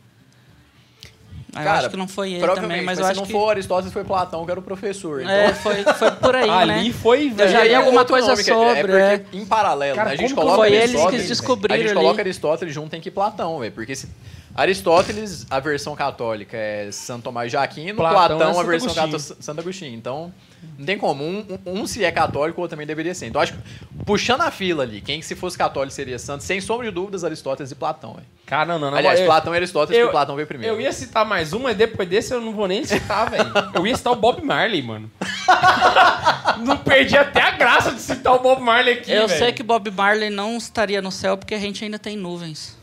Ah, 1.55 1.65
eu 1.65 1.71
acho 1.73 1.91
que 1.91 1.97
não 1.97 2.07
foi 2.07 2.33
ele 2.33 2.39
Provavelmente, 2.41 2.71
também, 2.81 2.85
mas, 2.85 2.99
mas, 2.99 2.99
eu 2.99 3.05
se 3.07 3.11
acho 3.13 3.21
não 3.21 3.27
que... 3.27 3.33
for 3.33 3.51
Aristóteles, 3.51 3.93
foi 3.93 4.05
Platão, 4.05 4.45
que 4.45 4.51
era 4.51 4.61
o 4.61 4.63
professor. 4.63 5.23
Então, 5.23 5.33
É, 5.33 5.55
foi, 5.55 5.83
foi 5.83 6.11
por 6.13 6.37
aí, 6.37 6.49
Ali 6.51 6.89
né? 6.89 6.93
foi, 6.93 7.33
Eu 7.37 7.49
já 7.49 7.65
li 7.65 7.75
alguma 7.75 8.01
outro 8.01 8.13
coisa 8.13 8.29
nome 8.29 8.45
que 8.45 8.51
é- 8.51 8.55
sobre, 8.55 8.93
É 8.93 9.15
é. 9.15 9.19
porque, 9.19 9.37
em 9.39 9.47
paralelo, 9.47 9.97
Cara, 9.97 10.09
né, 10.11 10.15
a 10.15 10.17
gente 10.19 10.35
como 10.35 10.41
que 10.43 10.47
coloca 10.47 10.57
foi 10.59 10.69
eles 10.77 10.91
Aristóteles... 10.91 11.23
que 11.23 11.29
descobriram 11.29 11.75
A 11.75 11.79
gente 11.79 11.87
ali? 11.87 11.95
coloca 11.97 12.21
Aristóteles 12.21 12.75
junto 12.75 12.95
em 12.95 13.01
que 13.01 13.11
Platão, 13.11 13.59
velho. 13.61 13.73
Porque 13.73 13.97
se... 13.97 14.07
Aristóteles, 14.61 15.47
a 15.49 15.61
versão 15.61 15.95
católica 15.95 16.57
é 16.57 16.91
Santo 16.91 17.23
Tomás 17.25 17.51
de 17.51 17.57
Aquino, 17.57 17.97
Platão 17.97 18.37
Platão, 18.39 18.57
é 18.59 18.61
a 18.61 18.67
versão 18.67 18.91
Agostinho. 18.91 19.13
cató- 19.13 19.37
Santo 19.41 19.61
Agostinho. 19.61 19.95
Então, 19.95 20.35
não 20.77 20.85
tem 20.85 20.99
como. 20.99 21.23
Um, 21.25 21.47
um, 21.65 21.87
se 21.87 22.05
é 22.05 22.11
católico, 22.11 22.61
o 22.61 22.63
outro 22.63 22.75
também 22.77 22.87
deveria 22.87 23.15
ser. 23.15 23.27
Então, 23.27 23.41
acho 23.41 23.53
que, 23.53 23.59
puxando 24.05 24.41
a 24.41 24.51
fila 24.51 24.83
ali, 24.83 25.01
quem 25.01 25.23
se 25.23 25.37
fosse 25.37 25.57
católico 25.57 25.95
seria 25.95 26.19
santo, 26.19 26.43
sem 26.43 26.61
sombra 26.61 26.87
de 26.89 26.93
dúvidas, 26.93 27.23
Aristóteles 27.23 27.71
e 27.71 27.75
Platão, 27.77 28.15
velho. 28.15 28.27
Cara, 28.47 28.65
não, 28.67 28.79
não, 28.79 28.91
não. 28.91 28.99
Aliás, 28.99 29.21
eu, 29.21 29.27
Platão 29.27 29.55
e 29.55 29.57
Aristóteles, 29.59 29.97
eu- 29.99 30.07
porque 30.07 30.17
Platão 30.17 30.35
veio 30.35 30.49
primeiro. 30.49 30.75
eu 30.75 30.81
ia 30.81 30.93
citar 30.93 31.25
mais 31.25 31.53
um, 31.53 31.61
mas 31.61 31.77
depois 31.77 32.09
desse 32.09 32.35
eu 32.35 32.41
não 32.41 32.53
vou 32.53 32.67
nem 32.67 32.85
citar, 32.85 33.31
velho. 33.31 33.53
Eu 33.75 33.87
ia 33.87 33.97
citar 33.97 34.13
o 34.13 34.17
Bob 34.17 34.43
Marley, 34.43 34.83
mano. 34.83 35.11
não 36.65 36.77
perdi 36.79 37.17
até 37.17 37.43
a 37.43 37.51
graça 37.53 37.93
de 37.93 38.01
citar 38.01 38.35
o 38.35 38.39
Bob 38.41 38.61
Marley 38.61 38.95
aqui, 38.95 39.13
Eu 39.13 39.29
velho. 39.29 39.39
sei 39.39 39.53
que 39.53 39.63
Bob 39.63 39.91
Marley 39.91 40.31
não 40.31 40.57
estaria 40.57 41.01
no 41.03 41.13
céu 41.13 41.37
porque 41.37 41.55
a 41.55 41.59
gente 41.59 41.85
ainda 41.85 41.99
tem 41.99 42.17
nuvens. 42.17 42.77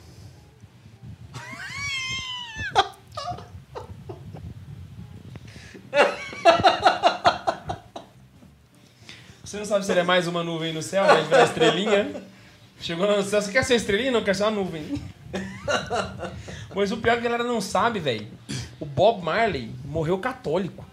Você 9.56 9.60
não 9.60 9.66
sabe 9.66 9.86
se 9.86 9.92
ele 9.94 10.02
é 10.02 10.04
mais 10.04 10.28
uma 10.28 10.44
nuvem 10.44 10.74
no 10.74 10.84
céu, 10.84 11.06
né? 11.06 11.22
Virar 11.22 11.46
estrelinha. 11.46 12.22
Chegou 12.82 13.08
no 13.08 13.24
céu, 13.24 13.42
você 13.42 13.54
quer 13.54 13.64
ser 13.64 13.76
estrelinha? 13.76 14.12
Não, 14.12 14.22
quer 14.22 14.36
ser 14.36 14.44
uma 14.44 14.52
nuvem. 14.52 15.02
Mas 16.76 16.92
o 16.92 16.98
pior 16.98 17.14
é 17.14 17.16
que 17.22 17.26
a 17.26 17.30
galera 17.30 17.44
não 17.46 17.62
sabe, 17.62 18.02
velho. 18.02 18.28
O 18.82 18.86
Bob 18.86 19.24
Marley 19.24 19.72
morreu 19.86 20.18
católico. 20.18 20.86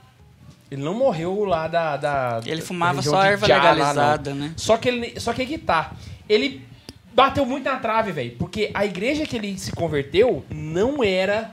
Ele 0.70 0.80
não 0.80 0.94
morreu 0.94 1.44
lá 1.44 1.66
da. 1.66 1.96
da 1.96 2.40
Ele 2.46 2.62
fumava 2.62 3.02
só 3.02 3.20
erva 3.24 3.48
não. 3.48 3.56
legalizada, 3.56 4.32
né? 4.32 4.54
Só 4.56 4.76
que 4.76 4.88
ele. 4.88 5.18
Só 5.18 5.32
que 5.32 5.40
aí 5.40 5.48
que 5.48 5.58
tá. 5.58 5.94
Ele 6.28 6.64
bateu 7.12 7.44
muito 7.44 7.64
na 7.64 7.78
trave, 7.78 8.12
velho. 8.12 8.36
Porque 8.38 8.70
a 8.74 8.86
igreja 8.86 9.26
que 9.26 9.34
ele 9.34 9.58
se 9.58 9.72
converteu 9.72 10.44
não 10.48 11.02
era 11.02 11.52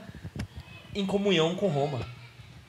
em 0.94 1.04
comunhão 1.04 1.56
com 1.56 1.66
Roma. 1.66 1.98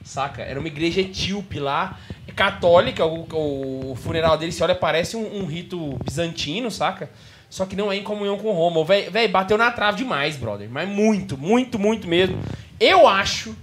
Saca? 0.03 0.41
Era 0.41 0.59
uma 0.59 0.67
igreja 0.67 1.01
etíope 1.01 1.59
lá, 1.59 1.97
católica. 2.35 3.05
O, 3.05 3.91
o 3.91 3.95
funeral 3.95 4.37
dele, 4.37 4.51
se 4.51 4.63
olha, 4.63 4.75
parece 4.75 5.15
um, 5.15 5.41
um 5.41 5.45
rito 5.45 5.97
bizantino, 6.03 6.71
saca? 6.71 7.09
Só 7.49 7.65
que 7.65 7.75
não 7.75 7.91
é 7.91 7.97
em 7.97 8.03
comunhão 8.03 8.37
com 8.37 8.51
Roma. 8.51 8.83
Velho, 8.85 9.29
bateu 9.29 9.57
na 9.57 9.69
trave 9.71 9.97
demais, 9.97 10.37
brother. 10.37 10.69
Mas 10.69 10.87
muito, 10.87 11.37
muito, 11.37 11.77
muito 11.77 12.07
mesmo. 12.07 12.39
Eu 12.79 13.07
acho. 13.07 13.55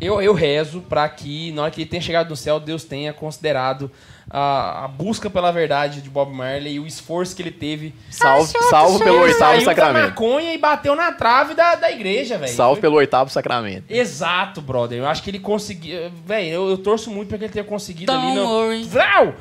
Eu, 0.00 0.20
eu 0.20 0.34
rezo 0.34 0.82
pra 0.82 1.08
que, 1.08 1.52
na 1.52 1.62
hora 1.62 1.70
que 1.70 1.80
ele 1.80 1.88
tenha 1.88 2.02
chegado 2.02 2.28
no 2.28 2.36
céu, 2.36 2.60
Deus 2.60 2.84
tenha 2.84 3.14
considerado 3.14 3.90
a, 4.30 4.84
a 4.84 4.88
busca 4.88 5.30
pela 5.30 5.50
verdade 5.50 6.02
de 6.02 6.10
Bob 6.10 6.34
Marley 6.34 6.74
e 6.74 6.80
o 6.80 6.86
esforço 6.86 7.34
que 7.34 7.40
ele 7.40 7.50
teve. 7.50 7.94
Salvo, 8.10 8.46
salvo 8.68 8.98
pelo 8.98 9.20
oitavo 9.20 9.38
saiu 9.38 9.58
da 9.60 9.64
sacramento. 9.64 10.04
maconha 10.08 10.52
e 10.52 10.58
bateu 10.58 10.94
na 10.94 11.12
trave 11.12 11.54
da, 11.54 11.76
da 11.76 11.90
igreja, 11.90 12.36
velho. 12.36 12.52
Salvo 12.52 12.74
Foi- 12.74 12.82
pelo 12.82 12.96
oitavo 12.96 13.30
sacramento. 13.30 13.84
Exato, 13.88 14.60
brother. 14.60 14.98
Eu 14.98 15.06
acho 15.06 15.22
que 15.22 15.30
ele 15.30 15.38
conseguiu. 15.38 16.10
Velho, 16.26 16.46
eu, 16.48 16.68
eu 16.70 16.78
torço 16.78 17.10
muito 17.10 17.28
pra 17.30 17.38
que 17.38 17.44
ele 17.44 17.52
tenha 17.52 17.64
conseguido 17.64 18.12
ali 18.12 18.20
Don't 18.20 18.36
no. 18.36 18.44
worry. 18.48 18.82
Vrau! 18.84 19.34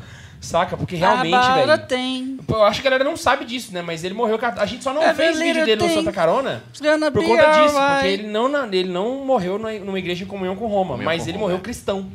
Saca? 0.46 0.78
Porque 0.78 0.96
a 0.96 1.00
realmente, 1.00 1.66
velho. 1.66 1.78
tem. 1.88 2.38
Eu 2.48 2.64
acho 2.64 2.82
que 2.82 2.88
a 2.88 2.92
galera 2.92 3.10
não 3.10 3.18
sabe 3.18 3.46
disso, 3.46 3.74
né? 3.74 3.82
Mas 3.82 4.04
ele 4.04 4.14
morreu. 4.14 4.38
A 4.58 4.66
gente 4.66 4.84
só 4.84 4.94
não 4.94 5.02
É, 5.02 5.14
fez 5.14 5.40
vídeo 5.40 5.66
dele 5.66 5.82
no 5.82 5.88
tem. 5.88 5.98
Santa 5.98 6.12
Carona 6.12 6.62
gonna 6.82 7.12
por 7.12 7.22
be 7.22 7.28
conta 7.28 7.44
disso. 7.64 7.76
alright. 7.78 7.94
Porque 7.96 8.08
ele 8.08 8.28
não, 8.28 8.48
na- 8.48 8.68
ele 8.72 8.90
não 8.90 9.26
morreu 9.26 9.58
numa, 9.58 9.72
numa 9.74 9.98
igreja 10.00 10.24
em 10.24 10.28
comunhão 10.28 10.56
com 10.56 10.68
Roma. 10.68 10.92
Comunhão 10.92 11.06
mas 11.06 11.24
com 11.24 11.30
ele 11.30 11.38
Roma, 11.38 11.44
morreu 11.46 11.58
é. 11.58 11.62
cristão. 11.62 12.08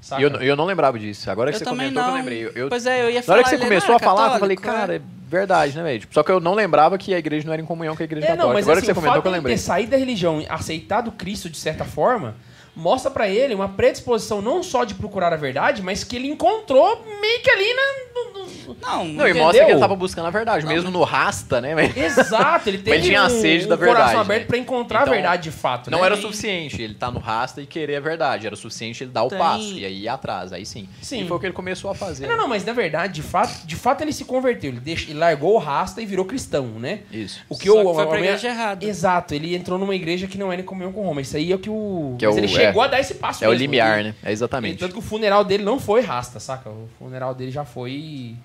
Saca? 0.00 0.20
E 0.20 0.24
eu, 0.24 0.30
eu 0.42 0.54
não 0.56 0.64
lembrava 0.66 0.98
disso. 0.98 1.30
Agora 1.30 1.50
que 1.50 1.56
Eu 1.56 1.58
você 1.60 1.64
também 1.64 1.88
comentou 1.92 2.02
que 2.04 2.08
eu 2.08 2.12
não. 2.12 2.18
lembrei. 2.18 2.44
Eu, 2.44 2.52
eu- 2.64 2.68
Pois 2.68 2.86
é, 2.86 3.02
eu 3.04 3.10
ia 3.10 3.16
na 3.16 3.22
falar. 3.22 3.34
hora 3.38 3.44
que 3.44 3.48
você 3.50 3.56
ele 3.56 3.64
começou 3.64 3.88
não 3.88 3.94
a 3.94 3.96
é 3.96 4.04
falar, 4.04 4.34
eu 4.34 4.38
falei, 4.38 4.56
católico, 4.56 4.80
cara, 4.80 4.96
é 4.96 5.00
verdade, 5.28 5.76
né, 5.76 5.82
velho? 5.82 6.00
Tipo, 6.00 6.14
Só 6.14 6.22
que 6.22 6.30
eu 6.30 6.38
não 6.40 6.54
lembrava 6.54 6.96
que 6.98 7.12
a 7.14 7.18
igreja 7.18 7.46
não 7.46 7.52
era 7.54 7.60
em 7.62 7.64
comunhão 7.64 7.96
com 7.96 8.02
a 8.02 8.04
igreja 8.04 8.26
É, 8.26 8.30
não, 8.30 8.36
católica. 8.36 8.54
mas 8.54 8.64
Agora 8.66 8.78
assim, 8.78 8.86
que 8.86 8.86
você 8.86 8.92
o 8.92 8.94
comentou 8.94 9.14
fato 9.14 9.22
que 9.22 9.28
eu 9.28 9.32
de 9.32 9.38
lembrei. 9.38 9.56
ter 9.56 9.62
saído 9.62 9.90
da 9.90 9.96
religião 9.96 10.40
e 10.40 10.46
aceitado 10.48 11.10
Cristo 11.12 11.48
de 11.50 11.58
certa 11.58 11.84
forma, 11.84 12.36
mostra 12.78 13.10
pra 13.10 13.28
ele 13.28 13.54
uma 13.54 13.68
predisposição 13.68 14.40
não 14.40 14.62
só 14.62 14.84
de 14.84 14.94
procurar 14.94 15.32
a 15.32 15.36
verdade, 15.36 15.82
mas 15.82 16.04
que 16.04 16.16
ele 16.16 16.28
encontrou 16.28 17.04
meio 17.20 17.40
que 17.42 17.50
ali 17.50 17.74
na... 17.74 17.82
no- 18.14 18.38
no- 18.68 18.76
Não, 18.80 19.04
Não, 19.04 19.28
e 19.28 19.34
mostra 19.34 19.64
que 19.64 19.70
ele 19.72 19.80
tava 19.80 19.96
buscando 19.96 20.26
a 20.26 20.30
verdade, 20.30 20.64
mesmo 20.66 20.90
no 20.90 21.02
rasta, 21.02 21.60
né? 21.60 21.74
Exato, 21.96 22.68
ele 22.68 22.78
teve 22.82 22.96
ele 22.98 23.06
tinha 23.06 23.22
a 23.22 23.26
um, 23.26 23.30
sede 23.30 23.66
da 23.66 23.74
um 23.74 23.78
coração 23.78 23.96
verdade, 24.06 24.20
aberto 24.20 24.40
né? 24.42 24.46
pra 24.46 24.58
encontrar 24.58 25.00
Então, 25.02 25.12
a 25.12 25.16
verdade 25.16 25.42
de 25.44 25.50
fato. 25.50 25.90
Não 25.90 26.00
né? 26.00 26.06
era 26.06 26.14
o 26.14 26.18
suficiente 26.20 26.80
ele 26.80 26.94
tá 26.94 27.10
no 27.10 27.18
rasta 27.18 27.60
e 27.60 27.66
querer 27.66 27.96
a 27.96 28.00
verdade. 28.00 28.46
Era 28.46 28.54
o 28.54 28.58
suficiente 28.58 29.02
ele 29.04 29.10
dar 29.10 29.24
o 29.24 29.28
Tem- 29.28 29.38
passo 29.38 29.72
e 29.74 29.84
aí 29.84 30.02
ir 30.02 30.08
atrás, 30.08 30.52
aí 30.52 30.64
sim. 30.64 30.88
Sim. 31.02 31.22
E 31.24 31.28
foi 31.28 31.36
o 31.36 31.40
que 31.40 31.46
ele 31.46 31.52
começou 31.54 31.90
a 31.90 31.94
fazer. 31.94 32.26
Não, 32.26 32.36
não, 32.36 32.48
mas 32.48 32.64
na 32.64 32.72
verdade, 32.72 33.14
de 33.14 33.22
fato, 33.22 33.66
de 33.66 33.76
fato 33.76 34.02
ele 34.02 34.12
se 34.12 34.24
converteu. 34.24 34.70
Ele, 34.70 34.80
deixa- 34.80 35.10
ele 35.10 35.18
largou 35.18 35.54
o 35.54 35.58
rasta 35.58 36.00
e 36.00 36.06
virou 36.06 36.24
cristão, 36.24 36.66
né? 36.66 37.00
Isso. 37.10 37.40
O 37.48 37.56
que 37.56 37.68
Só 37.68 37.74
o, 37.82 37.88
que 37.88 37.94
foi 37.94 38.04
a- 38.04 38.06
pra 38.06 38.16
a- 38.16 38.20
igreja 38.20 38.48
errada. 38.48 38.84
Exato, 38.84 39.34
ele 39.34 39.54
entrou 39.56 39.78
numa 39.78 39.94
igreja 39.94 40.26
que 40.26 40.38
não 40.38 40.52
era 40.52 40.60
em 40.60 40.64
comunhão 40.64 40.92
com 40.92 41.02
Roma. 41.04 41.20
Isso 41.20 41.36
aí 41.36 41.50
é 41.50 41.54
o 41.54 41.58
que 41.58 41.70
o. 41.70 42.16
Que 42.18 42.24
é 42.24 42.28
mas 42.28 42.36
o- 42.36 42.38
ele 42.40 42.48
chegou 42.68 42.82
é. 42.82 42.86
a 42.86 42.90
dar 42.90 43.00
esse 43.00 43.14
passo 43.14 43.44
É 43.44 43.48
o 43.48 43.50
mesmo. 43.50 43.62
limiar, 43.62 43.98
Ele- 43.98 44.08
né? 44.10 44.14
É 44.22 44.32
exatamente. 44.32 44.78
tanto 44.78 44.92
que 44.92 44.98
o 44.98 45.02
funeral 45.02 45.44
dele 45.44 45.64
não 45.64 45.78
foi 45.78 46.00
rasta, 46.00 46.38
saca? 46.40 46.70
O 46.70 46.88
funeral 46.98 47.34
dele 47.34 47.50
já 47.50 47.64
foi 47.64 48.36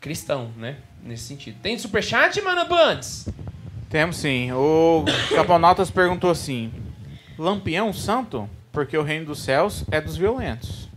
cristão, 0.00 0.50
né? 0.56 0.76
Nesse 1.02 1.24
sentido. 1.24 1.58
Tem 1.62 1.78
superchat, 1.78 2.40
mano, 2.42 2.66
Bandes? 2.66 3.28
Temos 3.88 4.16
sim. 4.16 4.50
O 4.52 5.04
Caponautas 5.34 5.90
perguntou 5.90 6.30
assim: 6.30 6.72
Lampião 7.38 7.92
santo? 7.92 8.48
Porque 8.72 8.96
o 8.98 9.02
reino 9.02 9.26
dos 9.26 9.38
céus 9.42 9.84
é 9.90 10.00
dos 10.00 10.16
violentos. 10.16 10.88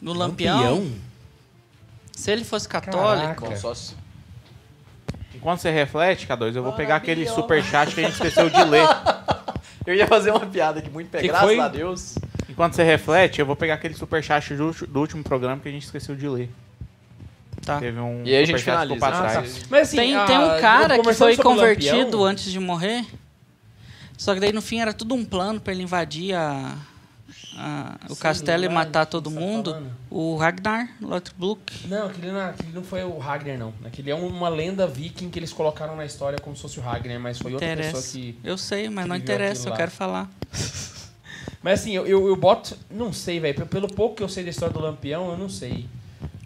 No 0.00 0.12
Lampião, 0.12 0.90
se 2.12 2.30
ele 2.30 2.44
fosse 2.44 2.68
católico, 2.68 3.42
Caraca. 3.46 3.72
Enquanto 5.34 5.60
você 5.60 5.70
reflete, 5.70 6.26
K2, 6.26 6.54
eu 6.54 6.62
vou 6.62 6.72
pegar 6.72 6.96
aquele 6.96 7.26
superchat 7.26 7.94
que 7.94 8.00
a 8.00 8.04
gente 8.04 8.12
esqueceu 8.12 8.50
de 8.50 8.62
ler. 8.64 8.86
Eu 9.90 9.96
ia 9.96 10.06
fazer 10.06 10.30
uma 10.30 10.46
piada 10.46 10.78
aqui 10.78 10.88
muito 10.90 11.08
pé, 11.10 11.20
Que 11.20 11.28
graças 11.28 11.46
foi? 11.46 11.58
a 11.58 11.68
Deus. 11.68 12.14
Enquanto 12.48 12.74
você 12.74 12.82
reflete, 12.84 13.40
eu 13.40 13.46
vou 13.46 13.56
pegar 13.56 13.74
aquele 13.74 13.94
superchat 13.94 14.54
do, 14.54 14.72
do 14.86 15.00
último 15.00 15.22
programa 15.22 15.60
que 15.60 15.68
a 15.68 15.72
gente 15.72 15.84
esqueceu 15.84 16.14
de 16.14 16.28
ler. 16.28 16.48
tá. 17.64 17.78
Teve 17.78 17.98
um 17.98 18.22
E 18.24 18.34
aí 18.34 18.42
a 18.42 18.46
gente 18.46 18.62
finaliza. 18.62 19.06
Ah, 19.06 19.10
trás. 19.10 19.52
tá. 19.60 19.66
Mas 19.70 19.88
assim, 19.88 19.96
Tem, 19.96 20.14
ah, 20.16 20.24
tem 20.26 20.38
um 20.38 20.60
cara 20.60 20.98
que 20.98 21.12
foi 21.14 21.36
convertido 21.36 21.96
Lampião- 22.02 22.24
antes 22.24 22.52
de 22.52 22.58
morrer. 22.60 23.04
Só 24.16 24.34
que 24.34 24.40
daí 24.40 24.52
no 24.52 24.60
fim 24.62 24.80
era 24.80 24.92
tudo 24.92 25.14
um 25.14 25.24
plano 25.24 25.60
pra 25.60 25.72
ele 25.72 25.82
invadir 25.82 26.34
a, 26.34 26.74
a- 27.60 27.96
o 28.08 28.14
Sim, 28.14 28.20
castelo 28.20 28.64
e 28.64 28.66
é 28.66 28.68
matar 28.68 29.06
todo 29.06 29.30
tá 29.30 29.38
mundo. 29.38 29.76
O 30.08 30.36
Ragnar 30.36 30.88
Lothbrok. 31.00 31.86
Não, 31.86 32.06
aquele 32.06 32.32
não, 32.32 32.40
aquele 32.40 32.72
não 32.72 32.82
foi 32.82 33.04
o 33.04 33.18
Ragnar, 33.18 33.58
não. 33.58 33.74
Aquele 33.84 34.10
é 34.10 34.14
uma 34.14 34.48
lenda 34.48 34.86
viking 34.86 35.30
que 35.30 35.38
eles 35.38 35.52
colocaram 35.52 35.94
na 35.94 36.04
história 36.04 36.38
como 36.38 36.56
se 36.56 36.62
fosse 36.62 36.78
o 36.78 36.82
Ragnar, 36.82 37.20
mas 37.20 37.38
foi 37.38 37.52
outra 37.52 37.76
pessoa 37.76 38.02
que. 38.02 38.38
Eu 38.42 38.56
sei, 38.56 38.88
mas 38.88 39.06
não 39.06 39.16
interessa, 39.16 39.68
eu 39.68 39.74
quero 39.74 39.90
falar. 39.90 40.28
Mas 41.62 41.80
assim, 41.80 41.92
eu, 41.92 42.06
eu, 42.06 42.26
eu 42.26 42.36
boto. 42.36 42.76
Não 42.90 43.12
sei, 43.12 43.38
velho. 43.38 43.66
Pelo 43.66 43.86
pouco 43.86 44.16
que 44.16 44.22
eu 44.22 44.28
sei 44.28 44.42
da 44.44 44.50
história 44.50 44.72
do 44.72 44.80
Lampião, 44.80 45.30
eu 45.30 45.36
não 45.36 45.48
sei. 45.48 45.86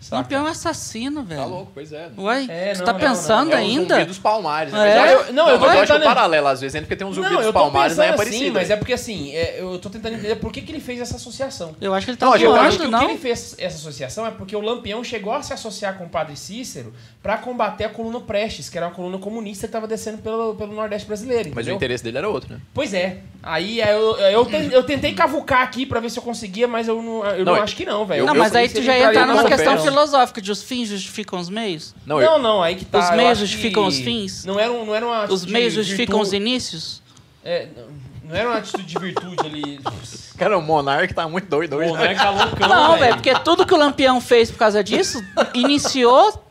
Saca? 0.05 0.17
Lampião 0.17 0.47
é 0.47 0.51
assassino, 0.51 1.23
velho. 1.23 1.41
Tá 1.41 1.47
louco, 1.47 1.71
pois 1.73 1.91
é. 1.93 2.11
Uai, 2.19 2.47
É, 2.49 2.75
você 2.75 2.79
não, 2.81 2.85
tá 2.87 2.93
não, 2.93 3.01
pensando 3.01 3.51
não, 3.51 3.53
É 3.53 3.55
o 3.55 3.59
ainda? 3.65 3.95
zumbi 3.95 4.07
dos 4.07 4.19
palmares, 4.19 4.73
né? 4.73 4.91
É? 4.91 5.01
Mas 5.01 5.11
eu, 5.13 5.19
Eu- 5.21 5.33
não, 5.33 5.49
eu 5.49 5.59
tô 5.59 5.65
eu 5.65 5.81
acho 5.81 5.95
o 5.95 6.01
paralelo 6.03 6.47
às 6.49 6.61
vezes, 6.61 6.75
entre 6.75 6.87
porque 6.87 6.97
tem 6.97 7.07
um 7.07 7.13
zumbi 7.13 7.29
Não, 7.31 7.37
dos 7.39 7.47
eu 7.47 7.53
palmares, 7.55 7.97
não 7.97 8.05
é 8.05 8.13
parecido. 8.13 8.43
assim, 8.45 8.51
mas 8.51 8.69
é 8.69 8.77
porque 8.77 8.93
assim, 8.93 9.35
é, 9.35 9.57
eu 9.61 9.79
tô 9.79 9.89
tentando 9.89 10.17
entender 10.17 10.35
por 10.37 10.53
que, 10.53 10.61
que 10.61 10.71
ele 10.73 10.81
fez 10.81 11.01
essa 11.01 11.17
associação. 11.17 11.75
Eu 11.81 11.95
acho 11.95 12.05
que 12.05 12.11
ele 12.11 12.19
tá 12.19 12.27
Não, 12.27 12.37
eu 12.37 12.43
Eu 12.43 12.51
zoando, 12.51 12.69
acho 12.69 12.79
que 12.81 12.87
não. 12.87 12.99
o 12.99 13.07
que 13.07 13.11
ele 13.13 13.19
fez 13.19 13.55
essa 13.59 13.77
associação 13.79 14.27
é 14.27 14.31
porque 14.31 14.55
o 14.55 14.61
Lampião 14.61 15.03
chegou 15.03 15.33
a 15.33 15.43
se 15.43 15.55
associar 15.55 15.97
com 15.97 16.05
o 16.05 16.09
padre 16.11 16.37
Cícero 16.37 16.93
pra 17.23 17.39
combater 17.39 17.85
a 17.85 17.89
coluna 17.89 18.21
Prestes, 18.21 18.69
que 18.69 18.77
era 18.77 18.87
uma 18.89 18.95
coluna 18.95 19.17
comunista 19.19 19.67
que 19.67 19.73
tava 19.73 19.87
descendo 19.89 20.19
pelo, 20.19 20.55
pelo 20.55 20.75
Nordeste 20.75 21.07
brasileiro. 21.09 21.45
Mas 21.49 21.57
o 21.57 21.61
entendeu? 21.61 21.77
interesse 21.77 22.05
dele 22.05 22.19
era 22.19 22.29
outro, 22.29 22.53
né? 22.53 22.61
Pois 22.75 22.93
é. 22.93 23.19
Aí 23.43 23.81
eu, 23.81 24.17
eu, 24.19 24.45
ten- 24.47 24.71
eu 24.71 24.83
tentei 24.83 25.13
cavucar 25.15 25.63
aqui 25.63 25.85
pra 25.87 26.01
ver 26.01 26.11
se 26.11 26.19
eu 26.19 26.23
conseguia, 26.23 26.67
mas 26.67 26.89
eu 26.89 27.01
não, 27.03 27.25
eu 27.27 27.45
não, 27.45 27.55
Não, 27.57 27.63
acho 27.63 27.77
que 27.77 27.85
não, 27.85 28.05
velho. 28.07 28.25
Não, 28.27 28.35
Eu- 28.35 28.39
mas 28.41 28.53
eu 28.55 28.61
aí 28.61 28.69
tu 28.69 28.83
já 28.83 28.97
ia 28.97 29.09
entrar 29.09 29.27
numa 29.27 29.45
questão. 29.45 29.75
Filosófica 29.95 30.41
de 30.43 30.51
os 30.53 30.62
fins 30.62 30.89
justificam 30.89 31.39
os 31.39 31.49
meios? 31.49 31.95
Não, 32.07 32.21
eu, 32.21 32.31
Não, 32.33 32.39
não, 32.39 32.62
aí 32.62 32.75
que 32.77 32.85
tá. 32.85 32.99
Os 32.99 33.16
meios 33.16 33.39
justificam 33.39 33.83
que 33.85 33.89
os 33.89 33.99
fins? 33.99 34.45
Não 34.45 34.59
era, 34.61 34.71
um, 34.73 34.85
não 34.85 34.95
era 34.95 35.07
uma 35.07 35.25
Os 35.33 35.45
meios 35.47 35.73
de 35.75 35.83
justificam 35.83 36.21
os 36.21 36.31
virtude- 36.31 36.51
inícios? 36.51 37.03
É, 37.45 37.69
não- 37.77 38.35
era 38.35 38.49
uma 38.49 38.59
atitude 38.59 38.85
de 38.85 38.99
virtude 38.99 39.37
ali. 39.47 39.81
Cara, 40.39 40.57
o 40.59 40.62
Monark 40.62 41.12
tá 41.15 41.29
muito 41.29 41.47
doido 41.49 41.77
hoje, 41.77 41.91
Pô, 41.91 41.97
né? 41.97 42.05
não 42.05 42.11
é 42.11 42.15
tá 42.15 42.31
loucão, 42.31 42.69
Não, 42.69 42.99
velho, 42.99 43.15
porque 43.16 43.35
tudo 43.41 43.65
que 43.66 43.73
o 43.75 43.77
Lampião 43.77 44.21
fez 44.21 44.51
por 44.51 44.59
causa 44.59 44.83
disso, 44.83 45.23
iniciou, 45.55 46.45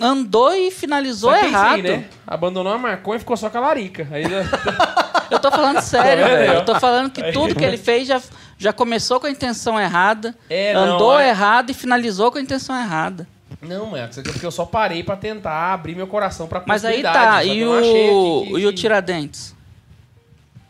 andou 0.00 0.52
e 0.54 0.70
finalizou 0.70 1.30
Só 1.30 1.36
errado. 1.36 1.74
aí, 1.76 1.82
né? 1.82 2.04
Abandonou 2.26 2.72
a 2.72 2.78
maconha 2.78 3.16
e 3.16 3.20
ficou 3.20 3.36
só 3.36 3.48
com 3.50 3.58
a 3.58 3.60
larica. 3.60 4.08
Aí, 4.10 4.24
Eu 5.30 5.38
tô 5.38 5.50
falando 5.50 5.80
sério, 5.80 6.22
Tá 6.24 6.28
velho. 6.30 6.52
Eu 6.54 6.64
tô 6.64 6.78
falando 6.80 7.10
que 7.10 7.22
Aí. 7.22 7.32
tudo 7.32 7.54
que 7.54 7.64
ele 7.64 7.76
fez 7.78 8.06
já, 8.08 8.20
já 8.58 8.72
começou 8.72 9.20
com 9.20 9.26
a 9.26 9.30
intenção 9.30 9.80
errada, 9.80 10.34
É, 10.48 10.72
não, 10.74 10.94
andou 10.94 11.18
é- 11.18 11.28
errado 11.30 11.70
e 11.70 11.74
finalizou 11.74 12.30
com 12.32 12.38
a 12.38 12.40
intenção 12.40 12.74
errada. 12.78 13.26
Não, 13.62 13.96
é 13.96 14.06
porque 14.06 14.44
eu 14.44 14.50
só 14.50 14.64
parei 14.66 15.02
pra 15.02 15.16
tentar 15.16 15.72
abrir 15.72 15.94
meu 15.94 16.06
coração 16.06 16.46
pra 16.46 16.62
Mas 16.66 16.84
aí 16.84 17.02
tá, 17.02 17.42
e 17.44 17.64
não 17.64 17.78
o, 17.78 18.44
que- 18.44 18.58
e 18.60 18.66
o 18.66 18.72
Tiradentes? 18.74 19.54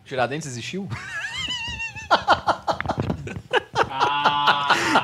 Tiradentes 0.05 0.47
existiu? 0.47 0.89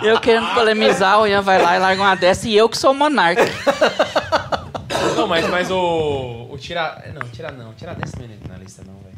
Eu 0.03 0.19
querendo 0.21 0.53
polemizar, 0.55 1.21
o 1.21 1.27
Ian 1.27 1.43
vai 1.43 1.61
lá 1.61 1.77
e 1.77 1.79
larga 1.79 2.03
uma 2.03 2.15
dessa 2.15 2.49
e 2.49 2.57
eu 2.57 2.69
que 2.69 2.79
sou 2.79 2.93
o 2.93 2.95
monarca. 2.95 3.43
Não, 5.17 5.27
mas, 5.27 5.49
mas 5.49 5.71
o. 5.71 6.49
O 6.51 6.57
Tira. 6.59 7.13
Não, 7.15 7.29
Tira 7.29 7.51
não. 7.53 7.73
Tiradentes 7.75 8.15
não 8.15 8.25
entra 8.25 8.49
na 8.53 8.59
lista, 8.59 8.83
não, 8.87 8.95
velho. 9.01 9.10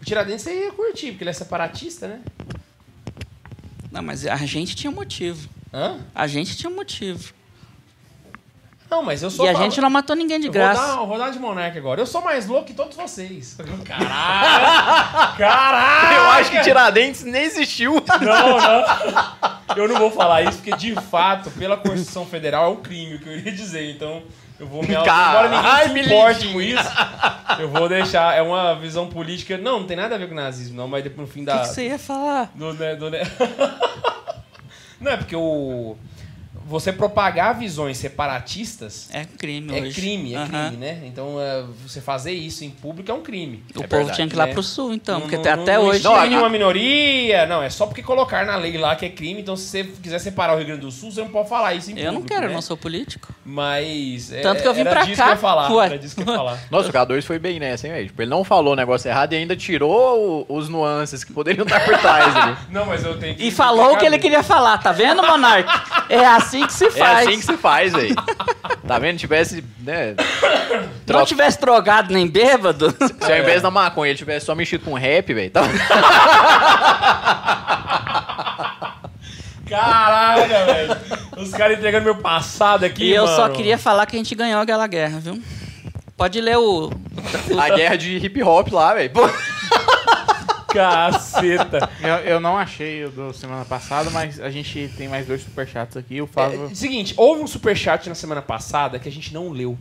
O 0.00 0.04
Tiradentes 0.04 0.42
você 0.42 0.64
ia 0.66 0.72
curtir, 0.72 1.10
porque 1.12 1.24
ele 1.24 1.30
é 1.30 1.34
separatista, 1.34 2.08
né? 2.08 2.20
Não, 3.92 4.02
mas 4.02 4.26
a 4.26 4.36
gente 4.36 4.74
tinha 4.74 4.90
motivo. 4.90 5.48
Hã? 5.72 5.98
A 6.14 6.26
gente 6.26 6.56
tinha 6.56 6.70
motivo. 6.70 7.32
Não, 8.90 9.04
mas 9.04 9.22
eu 9.22 9.30
sou. 9.30 9.46
E 9.46 9.48
a 9.48 9.54
gente 9.54 9.80
não 9.80 9.88
matou 9.88 10.16
ninguém 10.16 10.40
de 10.40 10.48
Eu 10.48 10.52
vou 10.52 10.60
graça. 10.60 10.84
dar, 10.84 11.04
vou 11.04 11.16
dar 11.16 11.30
de 11.30 11.38
monarca 11.38 11.78
agora. 11.78 12.00
Eu 12.00 12.06
sou 12.06 12.20
mais 12.22 12.46
louco 12.48 12.66
que 12.66 12.72
todos 12.74 12.96
vocês. 12.96 13.56
Caralho! 13.86 15.36
Caralho! 15.36 16.16
Eu 16.18 16.30
acho 16.32 16.50
que 16.50 16.60
Tiradentes 16.62 17.22
nem 17.22 17.44
existiu. 17.44 17.94
Não, 18.20 18.58
não. 18.60 19.76
Eu 19.76 19.86
não 19.86 19.96
vou 19.96 20.10
falar 20.10 20.42
isso, 20.42 20.58
porque 20.58 20.76
de 20.76 20.94
fato, 20.96 21.50
pela 21.52 21.76
Constituição 21.76 22.26
Federal, 22.26 22.64
é 22.66 22.68
um 22.70 22.82
crime 22.82 23.14
o 23.14 23.20
que 23.20 23.28
eu 23.28 23.36
iria 23.38 23.52
dizer. 23.52 23.88
Então, 23.92 24.24
eu 24.60 24.66
vou 24.66 24.82
me 24.82 24.88
Caralho, 24.94 25.48
Embora 25.48 25.62
ninguém 25.62 25.82
se 25.88 25.94
Milite. 25.94 26.14
importe 26.14 26.48
com 26.52 26.60
isso, 26.60 26.90
eu 27.58 27.68
vou 27.70 27.88
deixar. 27.88 28.36
É 28.36 28.42
uma 28.42 28.74
visão 28.76 29.08
política. 29.08 29.56
Não, 29.58 29.80
não 29.80 29.86
tem 29.86 29.96
nada 29.96 30.14
a 30.14 30.18
ver 30.18 30.28
com 30.28 30.34
nazismo, 30.34 30.76
não, 30.76 30.86
mas 30.86 31.02
depois 31.02 31.26
no 31.26 31.32
fim 31.32 31.42
O 31.42 31.46
da. 31.46 31.54
que, 31.54 31.60
que 31.60 31.68
você 31.74 31.86
ia 31.88 31.98
falar? 31.98 32.50
do, 32.54 32.72
né, 32.74 32.94
do, 32.94 33.10
né? 33.10 33.20
Não, 35.00 35.12
é 35.12 35.16
porque 35.16 35.34
o. 35.34 35.96
Você 36.70 36.92
propagar 36.92 37.58
visões 37.58 37.98
separatistas 37.98 39.08
É 39.12 39.24
crime 39.24 39.76
é 39.76 39.82
hoje. 39.82 40.00
crime, 40.00 40.34
é 40.34 40.38
Aham. 40.38 40.48
crime, 40.68 40.76
né? 40.76 41.00
Então, 41.04 41.40
é, 41.40 41.64
você 41.86 42.00
fazer 42.00 42.32
isso 42.32 42.64
em 42.64 42.70
público 42.70 43.10
é 43.10 43.14
um 43.14 43.22
crime. 43.22 43.64
O 43.74 43.80
É 43.80 43.86
povo 43.86 43.88
verdade, 43.88 44.14
tinha 44.16 44.28
que 44.28 44.34
ir 44.34 44.38
lá 44.38 44.46
né? 44.46 44.52
pro 44.52 44.62
sul, 44.62 44.94
então, 44.94 45.14
Não- 45.14 45.20
porque 45.22 45.36
não- 45.36 45.42
até 45.62 45.76
não- 45.76 45.82
não 45.82 45.90
hoje. 45.90 46.04
Não, 46.04 46.12
Não, 46.12 46.20
a- 46.20 46.40
uma 46.40 46.48
minoria, 46.48 47.44
não, 47.46 47.60
é 47.62 47.68
só 47.68 47.86
porque 47.86 48.02
colocar 48.02 48.46
na 48.46 48.54
lei 48.56 48.78
lá 48.78 48.94
que 48.94 49.04
é 49.04 49.08
crime, 49.10 49.40
então 49.40 49.56
se 49.56 49.64
você 49.66 49.84
quiser 49.84 50.20
separar 50.20 50.54
o 50.54 50.58
Rio 50.58 50.66
Grande 50.66 50.82
do 50.82 50.90
Sul, 50.92 51.10
você 51.10 51.20
não 51.20 51.28
pode 51.28 51.48
falar 51.48 51.74
isso 51.74 51.90
em 51.90 51.98
Eu 51.98 52.06
não 52.12 52.20
público, 52.20 52.28
quero, 52.28 52.44
eu 52.44 52.48
né? 52.50 52.54
não 52.54 52.62
sou 52.62 52.76
político. 52.76 53.34
Mas. 53.44 54.32
é, 54.32 54.40
Tanto 54.40 54.62
que 54.62 54.68
eu 54.68 54.72
vim 54.74 54.84
disso 54.84 54.94
cá, 54.94 55.04
Que 55.06 55.20
eu 55.22 55.26
ia 55.28 55.36
falar, 55.36 55.72
ué. 55.72 55.86
Era 55.86 55.98
disso 55.98 56.14
que 56.14 56.22
eu 56.22 56.26
ia 56.28 56.36
falar. 56.36 56.58
Nossa, 56.70 56.88
o 56.88 56.92
K2 56.92 57.22
foi 57.24 57.38
bem 57.38 57.58
nessa, 57.58 57.88
hein? 57.88 58.06
Tipo, 58.06 58.22
ele 58.22 58.30
não 58.30 58.44
falou 58.44 58.72
o 58.74 58.76
negócio 58.76 59.08
errado 59.08 59.32
e 59.32 59.36
ainda 59.36 59.56
tirou 59.56 60.46
os 60.48 60.68
nuances 60.68 61.24
que 61.24 61.32
poderiam 61.32 61.64
estar 61.64 61.84
por 61.84 61.98
trás 61.98 62.36
ali. 62.36 62.56
Não, 62.70 62.86
mas 62.86 63.04
eu 63.04 63.18
tenho 63.18 63.34
que. 63.34 63.44
E 63.46 63.50
falou 63.50 63.94
o 63.94 63.96
que 63.98 64.06
ele 64.06 64.18
queria 64.18 64.42
falar, 64.42 64.78
tá 64.78 64.92
vendo, 64.92 65.22
Monark? 65.22 65.68
É 66.10 66.26
assim 66.26 66.59
que 66.66 66.72
se 66.72 66.86
É 66.86 66.90
faz. 66.90 67.28
assim 67.28 67.38
que 67.38 67.44
se 67.46 67.56
faz, 67.56 67.92
velho. 67.92 68.14
Tá 68.86 68.98
vendo? 68.98 69.18
Tivesse, 69.18 69.64
né? 69.80 70.14
Não 71.06 71.24
tivesse 71.24 71.60
drogado 71.60 72.12
nem 72.12 72.26
bêbado. 72.26 72.90
Se 73.20 73.32
ao 73.32 73.38
invés 73.38 73.62
da 73.62 73.70
maconha 73.70 74.10
ele 74.10 74.18
tivesse 74.18 74.46
só 74.46 74.54
mexido 74.54 74.84
com 74.84 74.94
rap, 74.94 75.32
velho. 75.32 75.50
Tá... 75.50 75.62
Caraca, 79.68 80.64
velho. 80.66 80.96
Os 81.36 81.50
caras 81.52 81.78
entregando 81.78 82.04
meu 82.04 82.16
passado 82.16 82.84
aqui. 82.84 83.04
e 83.04 83.14
eu 83.14 83.26
só 83.26 83.42
mano. 83.42 83.54
queria 83.54 83.78
falar 83.78 84.06
que 84.06 84.16
a 84.16 84.18
gente 84.18 84.34
ganhou 84.34 84.60
aquela 84.60 84.86
guerra, 84.86 85.20
viu? 85.20 85.40
Pode 86.16 86.40
ler 86.40 86.56
o. 86.58 86.90
A 87.58 87.74
guerra 87.74 87.96
de 87.96 88.16
hip 88.16 88.42
hop 88.42 88.68
lá, 88.72 88.94
velho. 88.94 89.10
Caceta. 90.72 91.88
Eu, 92.02 92.14
eu 92.32 92.40
não 92.40 92.56
achei 92.56 93.04
o 93.04 93.10
do 93.10 93.32
semana 93.32 93.64
passada, 93.64 94.10
mas 94.10 94.40
a 94.40 94.50
gente 94.50 94.90
tem 94.96 95.08
mais 95.08 95.26
dois 95.26 95.42
superchats 95.42 95.96
aqui. 95.96 96.20
O 96.20 96.26
Flávio. 96.26 96.68
É, 96.70 96.74
seguinte, 96.74 97.14
houve 97.16 97.42
um 97.42 97.46
superchat 97.46 98.08
na 98.08 98.14
semana 98.14 98.42
passada 98.42 98.98
que 98.98 99.08
a 99.08 99.12
gente 99.12 99.32
não 99.34 99.50
leu. 99.50 99.76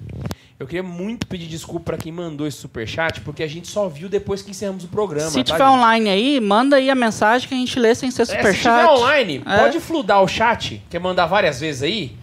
Eu 0.60 0.68
queria 0.68 0.84
muito 0.84 1.26
pedir 1.26 1.48
desculpa 1.48 1.86
pra 1.86 1.98
quem 1.98 2.12
mandou 2.12 2.46
esse 2.46 2.58
superchat, 2.58 3.22
porque 3.22 3.42
a 3.42 3.48
gente 3.48 3.68
só 3.70 3.88
viu 3.88 4.10
depois 4.10 4.42
que 4.42 4.52
encerramos 4.52 4.84
o 4.84 4.90
programa. 4.90 5.30
Se 5.30 5.38
tá, 5.38 5.44
tiver 5.54 5.58
gente? 5.66 5.68
online 5.74 6.10
aí, 6.10 6.40
manda 6.42 6.76
aí 6.76 6.90
a 6.90 6.96
mensagem 6.96 7.48
que 7.48 7.54
a 7.54 7.58
gente 7.58 7.80
lê 7.80 7.96
sem 7.96 8.12
ser 8.12 8.24
É, 8.24 8.26
se 8.26 8.32
superchat. 8.34 8.80
tiver 8.82 8.92
online, 8.92 9.42
É. 9.46 9.58
pode 9.58 9.80
fludar 9.80 10.20
o 10.22 10.28
chat, 10.28 10.82
quer 10.90 11.00
mandar 11.00 11.28
várias 11.28 11.62
vezes 11.62 11.82
aí, 11.84 12.14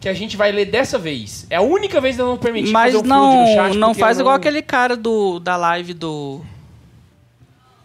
que 0.00 0.08
a 0.08 0.12
gente 0.12 0.36
vai 0.36 0.50
ler 0.50 0.64
dessa 0.64 0.98
vez. 0.98 1.46
É 1.48 1.54
a 1.56 1.62
única 1.62 2.00
vez 2.00 2.16
que 2.16 2.22
nós 2.22 2.26
vamos 2.30 2.42
permitir 2.42 2.72
Mas 2.72 2.92
fazer 2.94 3.04
um 3.04 3.08
não, 3.08 3.40
no 3.42 3.54
chat. 3.54 3.76
não 3.76 3.88
porque 3.90 4.00
faz 4.00 4.18
eu 4.18 4.22
igual 4.22 4.34
não- 4.34 4.40
aquele 4.40 4.60
cara 4.60 4.96
do, 4.96 5.38
da 5.38 5.56
live 5.56 5.94
do. 5.94 6.40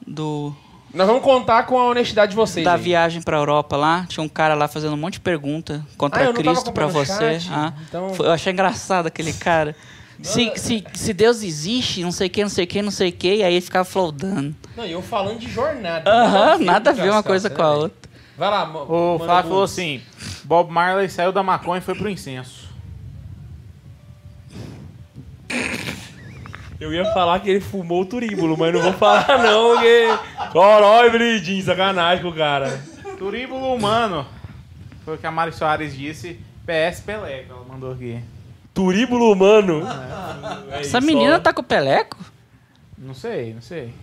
Do. 0.09 0.55
Nós 0.91 1.05
vamos 1.05 1.21
contar 1.21 1.63
com 1.67 1.77
a 1.77 1.85
honestidade 1.85 2.31
de 2.31 2.35
vocês. 2.35 2.65
da 2.65 2.73
aí. 2.73 2.81
viagem 2.81 3.21
pra 3.21 3.37
Europa 3.37 3.77
lá. 3.77 4.05
Tinha 4.09 4.23
um 4.23 4.27
cara 4.29 4.55
lá 4.55 4.67
fazendo 4.67 4.93
um 4.93 4.97
monte 4.97 5.13
de 5.13 5.19
pergunta 5.19 5.85
contra 5.97 6.21
Ah, 6.21 6.23
eu 6.23 6.33
não 6.33 6.41
tava 6.41 6.49
Cristo 6.55 6.73
o 6.85 6.89
você. 6.89 7.39
chat, 7.39 7.49
Ah, 7.53 7.73
então- 7.87 8.13
foi- 8.15 8.25
eu 8.25 8.31
achei 8.31 8.51
engraçado 8.51 9.05
aquele 9.05 9.31
cara. 9.33 9.75
Se, 10.21 10.51
se, 10.55 10.83
se 10.95 11.13
Deus 11.13 11.43
existe, 11.43 12.01
não 12.01 12.11
sei 12.11 12.27
o 12.27 12.29
que, 12.29 12.41
não 12.41 12.49
sei 12.49 12.65
o 12.65 12.67
que, 12.67 12.81
não 12.81 12.91
sei 12.91 13.09
o 13.09 13.13
que, 13.13 13.35
e 13.35 13.43
aí 13.43 13.53
ele 13.53 13.61
ficava 13.61 13.85
flodando. 13.85 14.53
Não, 14.75 14.85
e 14.85 14.91
eu 14.91 15.01
falando 15.01 15.39
de 15.39 15.47
jornada. 15.49 16.09
Aham, 16.11 16.57
ver 16.57 16.65
nada 16.65 16.89
a 16.89 16.93
ver 16.93 17.09
uma 17.11 17.23
coisa 17.23 17.49
calças, 17.49 17.65
com 17.65 17.71
a 17.71 17.75
né, 17.77 17.83
outra. 17.83 18.09
Vai 18.37 18.49
lá, 18.49 18.83
O 18.83 19.19
Flávio 19.19 19.49
falou 19.51 19.63
assim: 19.63 20.01
Bob 20.43 20.71
Marley 20.71 21.07
saiu 21.09 21.31
da 21.31 21.43
maconha 21.43 21.77
e 21.77 21.81
foi 21.81 21.93
pro 21.95 22.09
incenso. 22.09 22.67
Eu 26.79 26.93
ia 26.93 27.03
falar 27.13 27.39
que 27.41 27.49
ele 27.49 27.59
fumou 27.59 28.01
o 28.03 28.05
turíbulo, 28.05 28.57
mas 28.57 28.73
não 28.73 28.81
vou 28.81 28.93
falar 28.93 29.37
não, 29.43 29.73
porque... 29.75 30.07
Corói, 30.51 31.09
Bridinho, 31.09 31.63
sacanagem 31.63 32.23
com 32.23 32.29
o 32.29 32.33
cara. 32.35 32.81
Turíbulo 33.17 33.73
humano. 33.73 34.25
Foi 35.03 35.15
o 35.15 35.17
que 35.17 35.27
a 35.27 35.31
Mari 35.31 35.51
Soares 35.51 35.95
disse. 35.95 36.39
PS 36.65 37.01
Pelé, 37.01 37.43
que 37.43 37.51
ela 37.51 37.65
mandou 37.67 37.91
aqui. 37.91 38.21
Turíbulo 38.73 39.31
humano. 39.33 39.81
É 40.71 40.79
Essa 40.81 40.99
isso, 40.99 41.07
menina 41.07 41.39
tá 41.39 41.51
com 41.51 41.61
o 41.61 41.65
peleco? 41.65 42.15
Não 42.97 43.13
sei, 43.13 43.53
não 43.53 43.61
sei. 43.61 43.93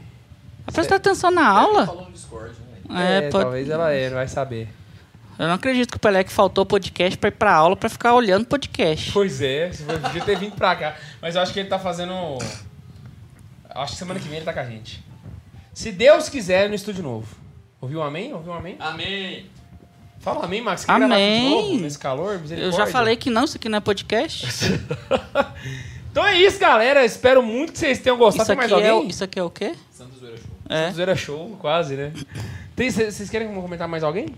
Presta 0.70 0.96
atenção 0.96 1.30
na 1.30 1.46
aula. 1.48 1.86
Falou 1.86 2.04
no 2.06 2.10
Discord, 2.12 2.50
né? 2.90 3.00
É, 3.02 3.16
É, 3.18 3.30
pode- 3.30 3.44
talvez 3.44 3.70
ela 3.70 3.90
é, 3.92 4.08
não 4.10 4.16
vai 4.16 4.28
saber. 4.28 4.68
Eu 5.38 5.46
não 5.46 5.54
acredito 5.54 5.90
que 5.90 5.96
o 5.96 6.00
Pelé 6.00 6.24
que 6.24 6.32
faltou 6.32 6.64
podcast 6.66 7.16
pra 7.18 7.28
ir 7.28 7.32
pra 7.32 7.54
aula 7.54 7.76
pra 7.76 7.88
ficar 7.90 8.14
olhando 8.14 8.46
podcast. 8.46 9.12
Pois 9.12 9.40
é, 9.42 9.70
você 9.70 9.84
podia 9.84 10.22
ter 10.22 10.38
vindo 10.38 10.56
pra 10.56 10.74
cá. 10.74 10.96
Mas 11.20 11.36
eu 11.36 11.42
acho 11.42 11.52
que 11.52 11.60
ele 11.60 11.68
tá 11.68 11.78
fazendo. 11.78 12.14
Acho 13.76 13.92
que 13.92 13.98
semana 13.98 14.18
que 14.20 14.26
vem 14.28 14.36
ele 14.38 14.44
tá 14.44 14.52
com 14.52 14.60
a 14.60 14.64
gente. 14.64 15.04
Se 15.74 15.92
Deus 15.92 16.28
quiser, 16.28 16.68
no 16.68 16.74
estúdio 16.74 17.02
novo. 17.02 17.36
Ouviu 17.80 18.00
um 18.00 18.02
amém? 18.02 18.32
Ouviu 18.32 18.52
um 18.52 18.56
amém? 18.56 18.76
Amém. 18.78 19.46
Fala 20.20 20.44
amém, 20.44 20.60
Max. 20.62 20.84
Quer 20.84 20.98
gravar 20.98 21.14
aqui 21.14 21.22
de 21.22 21.28
Amém. 21.30 21.50
novo, 21.50 21.78
nesse 21.80 21.98
calor? 21.98 22.40
Eu 22.50 22.72
já 22.72 22.86
falei 22.86 23.16
que 23.16 23.30
não, 23.30 23.44
isso 23.44 23.56
aqui 23.56 23.68
não 23.68 23.78
é 23.78 23.80
podcast. 23.80 24.46
Então 26.10 26.24
é 26.26 26.34
isso, 26.40 26.58
galera. 26.58 27.04
Espero 27.04 27.42
muito 27.42 27.74
que 27.74 27.78
vocês 27.78 27.98
tenham 27.98 28.16
gostado. 28.16 28.44
Isso 28.44 28.46
Tem 28.46 28.56
mais 28.56 28.72
aqui, 28.72 28.82
é, 28.82 28.90
o- 28.90 28.96
alguém? 28.96 29.10
isso 29.10 29.22
aqui 29.22 29.38
é 29.38 29.42
o 29.42 29.50
quê? 29.50 29.74
Santos 29.92 30.18
Zoeira 30.18 30.38
Show. 30.38 30.50
É. 30.70 30.90
Zoeira 30.92 31.14
show, 31.16 31.56
quase, 31.60 31.94
né? 31.94 32.10
Tem- 32.74 32.90
Vocês 32.90 33.14
vocês 33.14 33.28
querem 33.28 33.52
comentar 33.54 33.86
mais 33.86 34.02
alguém? 34.02 34.34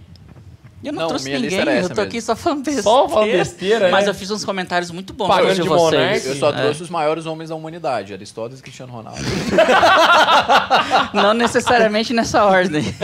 Eu 0.82 0.92
não, 0.92 1.00
Não, 1.02 1.08
trouxe 1.08 1.28
ninguém, 1.28 1.58
eu 1.58 1.64
tô 1.64 1.88
mesmo. 1.88 2.00
aqui 2.02 2.20
só 2.20 2.36
falando 2.36 2.58
besteira. 2.64 2.82
Só 2.84 3.08
falando 3.08 3.32
besteira, 3.32 3.88
Mas 3.90 4.04
né? 4.04 4.10
eu 4.10 4.14
fiz 4.14 4.30
uns 4.30 4.44
comentários 4.44 4.92
muito 4.92 5.12
bons 5.12 5.26
Pagando 5.26 5.46
hoje 5.48 5.56
de 5.56 5.62
de 5.62 5.68
vocês. 5.68 6.00
monarca. 6.00 6.28
Eu 6.28 6.36
só 6.36 6.50
É. 6.50 6.52
trouxe 6.52 6.82
os 6.84 6.90
maiores 6.90 7.26
homens 7.26 7.50
da 7.50 7.56
humanidade, 7.56 8.12
Aristóteles 8.12 8.60
e 8.60 8.62
Cristiano 8.62 8.92
Ronaldo. 8.92 9.20
Não 11.12 11.34
necessariamente 11.34 12.12
nessa 12.14 12.44
ordem. 12.44 12.84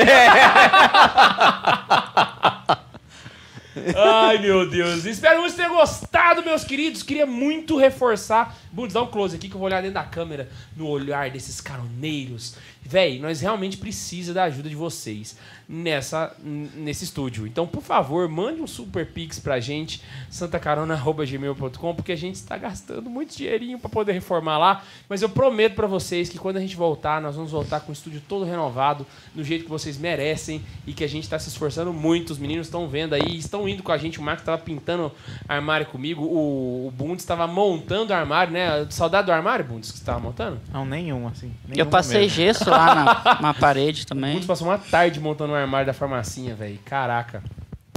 Ai, 3.96 4.38
meu 4.38 4.70
Deus. 4.70 5.04
Espero 5.04 5.40
muito 5.40 5.50
que 5.50 5.56
tenham 5.56 5.74
gostado, 5.74 6.44
meus 6.44 6.62
queridos. 6.62 7.02
Queria 7.02 7.26
muito 7.26 7.76
reforçar. 7.76 8.56
Bundes, 8.70 8.94
dá 8.94 9.02
um 9.02 9.06
close 9.06 9.34
aqui 9.34 9.48
que 9.48 9.54
eu 9.54 9.58
vou 9.58 9.66
olhar 9.66 9.80
dentro 9.82 9.94
da 9.94 10.04
câmera 10.04 10.48
no 10.76 10.86
olhar 10.88 11.28
desses 11.30 11.60
caroneiros. 11.60 12.54
Véi, 12.84 13.18
nós 13.18 13.40
realmente 13.40 13.76
precisamos 13.76 14.34
da 14.34 14.44
ajuda 14.44 14.68
de 14.68 14.74
vocês 14.74 15.36
nessa, 15.68 16.34
nesse 16.42 17.04
estúdio. 17.04 17.46
Então, 17.46 17.66
por 17.66 17.82
favor, 17.82 18.28
mande 18.28 18.60
um 18.60 18.66
super 18.66 19.06
pix 19.06 19.38
pra 19.38 19.58
gente, 19.58 20.02
santacarona.gmail.com, 20.30 21.94
porque 21.94 22.12
a 22.12 22.16
gente 22.16 22.36
está 22.36 22.56
gastando 22.58 23.08
muito 23.08 23.36
dinheirinho 23.36 23.78
pra 23.78 23.88
poder 23.88 24.12
reformar 24.12 24.58
lá. 24.58 24.82
Mas 25.08 25.22
eu 25.22 25.28
prometo 25.28 25.74
pra 25.74 25.86
vocês 25.86 26.28
que 26.28 26.38
quando 26.38 26.58
a 26.58 26.60
gente 26.60 26.76
voltar, 26.76 27.20
nós 27.20 27.36
vamos 27.36 27.50
voltar 27.50 27.80
com 27.80 27.90
o 27.90 27.92
estúdio 27.92 28.22
todo 28.28 28.44
renovado, 28.44 29.06
do 29.34 29.42
jeito 29.42 29.64
que 29.64 29.70
vocês 29.70 29.96
merecem 29.96 30.62
e 30.86 30.92
que 30.92 31.04
a 31.04 31.08
gente 31.08 31.28
tá 31.28 31.38
se 31.38 31.48
esforçando 31.48 31.92
muito. 31.92 32.30
Os 32.30 32.38
meninos 32.38 32.66
estão 32.66 32.86
vendo 32.88 33.14
aí, 33.14 33.38
estão 33.38 33.68
indo 33.68 33.82
com 33.82 33.92
a 33.92 33.98
gente. 33.98 34.18
O 34.18 34.22
Marcos 34.22 34.42
estava 34.42 34.58
pintando 34.58 35.10
armário 35.48 35.86
comigo, 35.86 36.22
o, 36.22 36.88
o 36.88 36.90
Bundes 36.90 37.22
estava 37.22 37.46
montando 37.46 38.12
armário, 38.12 38.52
né? 38.52 38.86
Saudade 38.90 39.26
do 39.26 39.32
armário, 39.32 39.64
Bundes, 39.64 39.90
que 39.90 39.96
você 39.96 40.02
estava 40.02 40.20
montando? 40.20 40.60
Não, 40.72 40.84
nenhum, 40.84 41.26
assim. 41.26 41.46
Eu 41.64 41.76
nenhuma 41.76 41.90
passei 41.90 42.22
mesmo. 42.22 42.36
gesso 42.36 42.73
lá 42.76 42.94
na, 42.94 43.40
na 43.40 43.54
parede 43.54 44.06
também. 44.06 44.32
Bundes 44.32 44.46
passou 44.46 44.68
uma 44.68 44.78
tarde 44.78 45.20
montando 45.20 45.52
o 45.52 45.56
armário 45.56 45.86
da 45.86 45.92
farmacinha, 45.92 46.54
velho. 46.54 46.78
Caraca. 46.84 47.42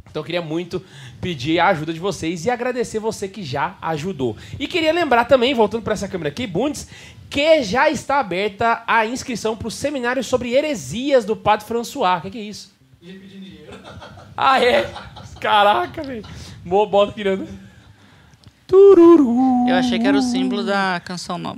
Então 0.09 0.21
eu 0.21 0.25
queria 0.25 0.41
muito 0.41 0.83
pedir 1.21 1.59
a 1.59 1.67
ajuda 1.67 1.93
de 1.93 1.99
vocês 1.99 2.45
e 2.45 2.49
agradecer 2.49 2.99
você 2.99 3.27
que 3.27 3.43
já 3.43 3.75
ajudou. 3.81 4.35
E 4.59 4.67
queria 4.67 4.91
lembrar 4.91 5.25
também, 5.25 5.53
voltando 5.53 5.83
para 5.83 5.93
essa 5.93 6.07
câmera 6.07 6.29
aqui, 6.29 6.47
Bundes, 6.47 6.87
que 7.29 7.61
já 7.61 7.89
está 7.89 8.19
aberta 8.19 8.83
a 8.87 9.05
inscrição 9.05 9.55
para 9.55 9.67
o 9.67 9.71
seminário 9.71 10.23
sobre 10.23 10.53
heresias 10.53 11.25
do 11.25 11.35
Padre 11.35 11.65
François. 11.67 12.19
O 12.19 12.21
que, 12.21 12.31
que 12.31 12.37
é 12.39 12.41
isso? 12.41 12.71
Ah, 14.39 14.63
é? 14.63 14.87
Caraca, 15.41 16.03
velho. 16.03 16.23
Boa 16.63 16.85
bota 16.85 17.11
tirando. 17.11 17.47
Tururu. 18.67 19.67
Eu 19.67 19.73
achei 19.73 19.97
que 19.97 20.05
era 20.05 20.15
o 20.15 20.21
símbolo 20.21 20.63
da 20.63 21.01
canção 21.03 21.39
nova. 21.39 21.57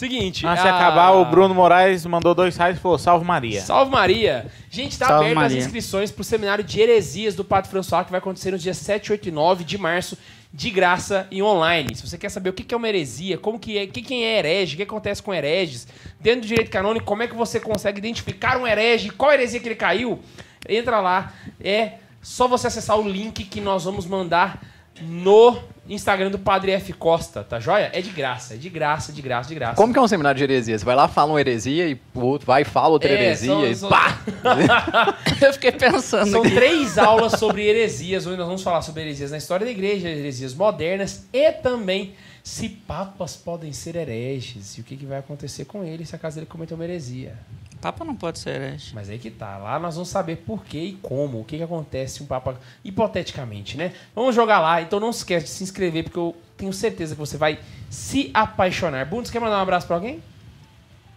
Seguinte. 0.00 0.46
Antes 0.46 0.62
de 0.62 0.68
a- 0.70 0.76
acabar, 0.76 1.10
o 1.10 1.26
Bruno 1.26 1.54
Moraes 1.54 2.06
mandou 2.06 2.34
dois 2.34 2.56
reais 2.56 2.78
e 2.78 2.80
falou: 2.80 2.96
Salve 2.96 3.22
Maria. 3.22 3.60
Salve 3.60 3.90
Maria! 3.92 4.46
Gente, 4.70 4.92
está 4.92 5.08
Salve, 5.08 5.24
aberto 5.26 5.36
as 5.36 5.42
Maria. 5.42 5.58
inscrições 5.58 6.10
para 6.10 6.22
o 6.22 6.24
seminário 6.24 6.64
de 6.64 6.80
heresias 6.80 7.34
do 7.34 7.44
Padre 7.44 7.68
François, 7.70 8.02
que 8.06 8.10
vai 8.10 8.16
acontecer 8.16 8.50
nos 8.50 8.62
dias 8.62 8.78
7, 8.78 9.12
8 9.12 9.28
e 9.28 9.30
9 9.30 9.62
de 9.62 9.76
março, 9.76 10.16
de 10.50 10.70
graça 10.70 11.28
e 11.30 11.42
online. 11.42 11.94
Se 11.94 12.08
você 12.08 12.16
quer 12.16 12.30
saber 12.30 12.48
o 12.48 12.54
que 12.54 12.64
que 12.64 12.72
é 12.72 12.76
uma 12.78 12.88
heresia, 12.88 13.36
como 13.36 13.58
que 13.58 13.76
é, 13.76 13.86
que 13.86 14.00
quem 14.00 14.24
é 14.24 14.38
herege, 14.38 14.72
o 14.72 14.76
que 14.78 14.84
acontece 14.84 15.22
com 15.22 15.34
hereges, 15.34 15.86
dentro 16.18 16.40
do 16.40 16.46
direito 16.46 16.70
canônico, 16.70 17.04
como 17.04 17.22
é 17.22 17.28
que 17.28 17.34
você 17.36 17.60
consegue 17.60 17.98
identificar 17.98 18.56
um 18.56 18.66
herege, 18.66 19.10
qual 19.10 19.30
heresia 19.32 19.60
que 19.60 19.68
ele 19.68 19.74
caiu, 19.74 20.18
entra 20.66 20.98
lá. 21.02 21.34
É 21.62 21.96
só 22.22 22.48
você 22.48 22.68
acessar 22.68 22.98
o 22.98 23.06
link 23.06 23.44
que 23.44 23.60
nós 23.60 23.84
vamos 23.84 24.06
mandar 24.06 24.62
no 25.02 25.58
Instagram 25.90 26.30
do 26.30 26.38
Padre 26.38 26.70
F 26.72 26.92
Costa, 26.92 27.42
tá 27.42 27.58
joia? 27.60 27.90
É 27.92 28.00
de 28.00 28.10
graça, 28.10 28.54
é 28.54 28.56
de 28.56 28.70
graça, 28.70 29.12
de 29.12 29.20
graça, 29.20 29.48
de 29.48 29.54
graça. 29.56 29.74
Como 29.74 29.92
que 29.92 29.98
é 29.98 30.02
um 30.02 30.06
seminário 30.08 30.38
de 30.38 30.44
heresia? 30.44 30.78
Você 30.78 30.84
vai 30.84 30.94
lá, 30.94 31.08
fala 31.08 31.32
uma 31.32 31.40
heresia 31.40 31.88
e 31.88 32.00
o 32.14 32.20
outro 32.20 32.46
vai 32.46 32.62
e 32.62 32.64
fala 32.64 32.88
outra 32.90 33.10
É, 33.10 33.12
heresia 33.14 33.46
são- 33.52 33.66
e 33.66 33.74
são- 33.74 33.88
pá! 33.88 34.18
Eu 35.42 35.52
fiquei 35.52 35.72
pensando 35.72 36.30
São 36.30 36.42
aqui. 36.42 36.54
três 36.54 36.96
aulas 36.96 37.32
sobre 37.38 37.62
heresias, 37.66 38.26
onde 38.26 38.36
nós 38.36 38.46
vamos 38.46 38.62
falar 38.62 38.82
sobre 38.82 39.02
heresias 39.02 39.30
na 39.30 39.38
história 39.38 39.66
da 39.66 39.72
igreja, 39.72 40.08
heresias 40.08 40.54
modernas 40.54 41.26
e 41.32 41.50
também 41.52 42.14
se 42.42 42.68
papas 42.68 43.36
podem 43.36 43.72
ser 43.72 43.96
hereges 43.96 44.78
e 44.78 44.80
o 44.80 44.84
que, 44.84 44.96
que 44.96 45.04
vai 45.06 45.18
acontecer 45.18 45.64
com 45.66 45.84
ele 45.84 46.06
se 46.06 46.14
acaso 46.14 46.38
ele 46.38 46.46
cometer 46.46 46.74
uma 46.74 46.84
heresia. 46.84 47.34
Papa 47.80 48.04
não 48.04 48.14
pode 48.14 48.38
ser 48.38 48.50
herege. 48.50 48.92
Mas 48.94 49.08
aí 49.08 49.18
que 49.18 49.30
tá, 49.30 49.56
lá 49.56 49.78
nós 49.78 49.94
vamos 49.94 50.08
saber 50.08 50.36
por 50.36 50.64
que 50.64 50.78
e 50.78 50.92
como, 51.00 51.40
o 51.40 51.44
que, 51.44 51.56
que 51.56 51.62
acontece 51.62 52.16
se 52.16 52.22
um 52.22 52.26
papa, 52.26 52.56
hipoteticamente, 52.84 53.76
né? 53.76 53.92
Vamos 54.14 54.34
jogar 54.34 54.60
lá, 54.60 54.82
então 54.82 55.00
não 55.00 55.12
se 55.12 55.20
esquece 55.20 55.46
de 55.46 55.52
se 55.52 55.64
inscrever, 55.64 56.04
porque 56.04 56.18
eu 56.18 56.36
tenho 56.56 56.72
certeza 56.72 57.14
que 57.14 57.18
você 57.18 57.36
vai 57.36 57.58
se 57.88 58.30
apaixonar. 58.34 59.06
Bundes, 59.06 59.30
quer 59.30 59.40
mandar 59.40 59.58
um 59.58 59.62
abraço 59.62 59.86
pra 59.86 59.96
alguém? 59.96 60.22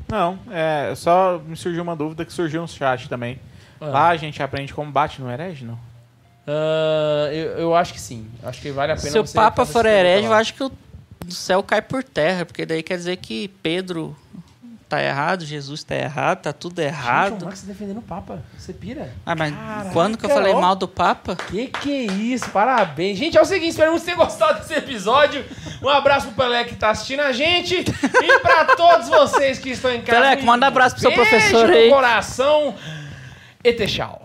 Não, 0.08 0.40
é 0.50 0.94
só 0.96 1.40
me 1.46 1.56
surgiu 1.56 1.84
uma 1.84 1.96
dúvida 1.96 2.24
que 2.24 2.32
surgiu 2.32 2.62
no 2.62 2.68
chat 2.68 3.10
também. 3.10 3.40
Ah. 3.82 3.86
Lá 3.88 4.08
a 4.10 4.18
gente 4.18 4.42
aprende 4.42 4.74
como 4.74 4.92
bate 4.92 5.22
no 5.22 5.30
herege, 5.30 5.66
não? 5.66 5.78
Ah, 6.48 7.30
eu, 7.32 7.58
eu 7.58 7.76
acho 7.76 7.94
que 7.94 8.00
sim, 8.00 8.30
acho 8.44 8.62
que 8.62 8.72
vale 8.72 8.92
a 8.92 8.96
pena 8.96 9.10
Se 9.10 9.20
o 9.20 9.28
Papa 9.28 9.66
for 9.66 9.86
herege, 9.86 10.28
eu 10.28 10.34
acho 10.34 10.54
que 10.54 10.64
o 10.64 10.72
céu 11.30 11.64
cai 11.64 11.82
por 11.82 12.04
terra, 12.04 12.46
porque 12.46 12.66
daí 12.66 12.84
quer 12.84 12.98
dizer 12.98 13.18
que 13.18 13.48
Pedro 13.62 14.16
tá 14.94 15.04
errado, 15.04 15.46
Jesus 15.46 15.84
tá 15.84 15.96
errado, 15.96 16.42
tá 16.44 16.54
tudo 16.54 16.82
Gente, 16.82 16.92
errado. 16.92 17.42
o 17.42 17.46
Max 17.46 17.62
tá 17.62 17.68
defendendo 17.68 17.98
o 17.98 18.02
Papa. 18.02 18.44
Você 18.58 18.74
pira? 18.74 19.12
Ah, 19.26 19.36
mas 19.36 19.54
Caraca, 19.56 19.90
quando 19.92 20.18
que 20.18 20.26
eu 20.26 20.30
falei 20.30 20.54
ó. 20.54 20.62
mal 20.62 20.76
do 20.76 20.88
Papa? 20.88 21.36
Que 21.36 21.68
que 21.68 21.92
é 21.92 22.04
isso? 22.12 22.50
Parabéns. 22.52 23.18
Gente, 23.18 23.38
é 23.38 23.42
o 23.42 23.46
seguinte, 23.46 23.70
esperamos 23.72 24.02
que 24.02 24.06
tenham 24.06 24.20
gostado 24.24 24.60
desse 24.60 24.74
episódio. 24.76 25.44
Um 25.82 25.90
abraço 25.90 26.28
pro 26.28 26.36
Pelé 26.44 26.64
que 26.66 26.76
tá 26.76 26.92
assistindo 26.92 27.22
a 27.22 27.32
gente. 27.32 27.76
E 27.76 28.40
pra 28.40 28.66
todos 28.76 29.10
vocês 29.10 29.58
que 29.60 29.72
estão 29.72 29.92
em 29.92 30.02
casa. 30.02 30.22
Pelé, 30.22 30.42
um 30.42 30.46
manda 30.46 30.68
abraço 30.68 30.96
pro 30.96 31.02
seu 31.02 31.12
professor 31.12 31.70
aí. 31.70 31.90
coração. 31.90 32.76
E 33.64 33.74
tchau. 33.74 34.22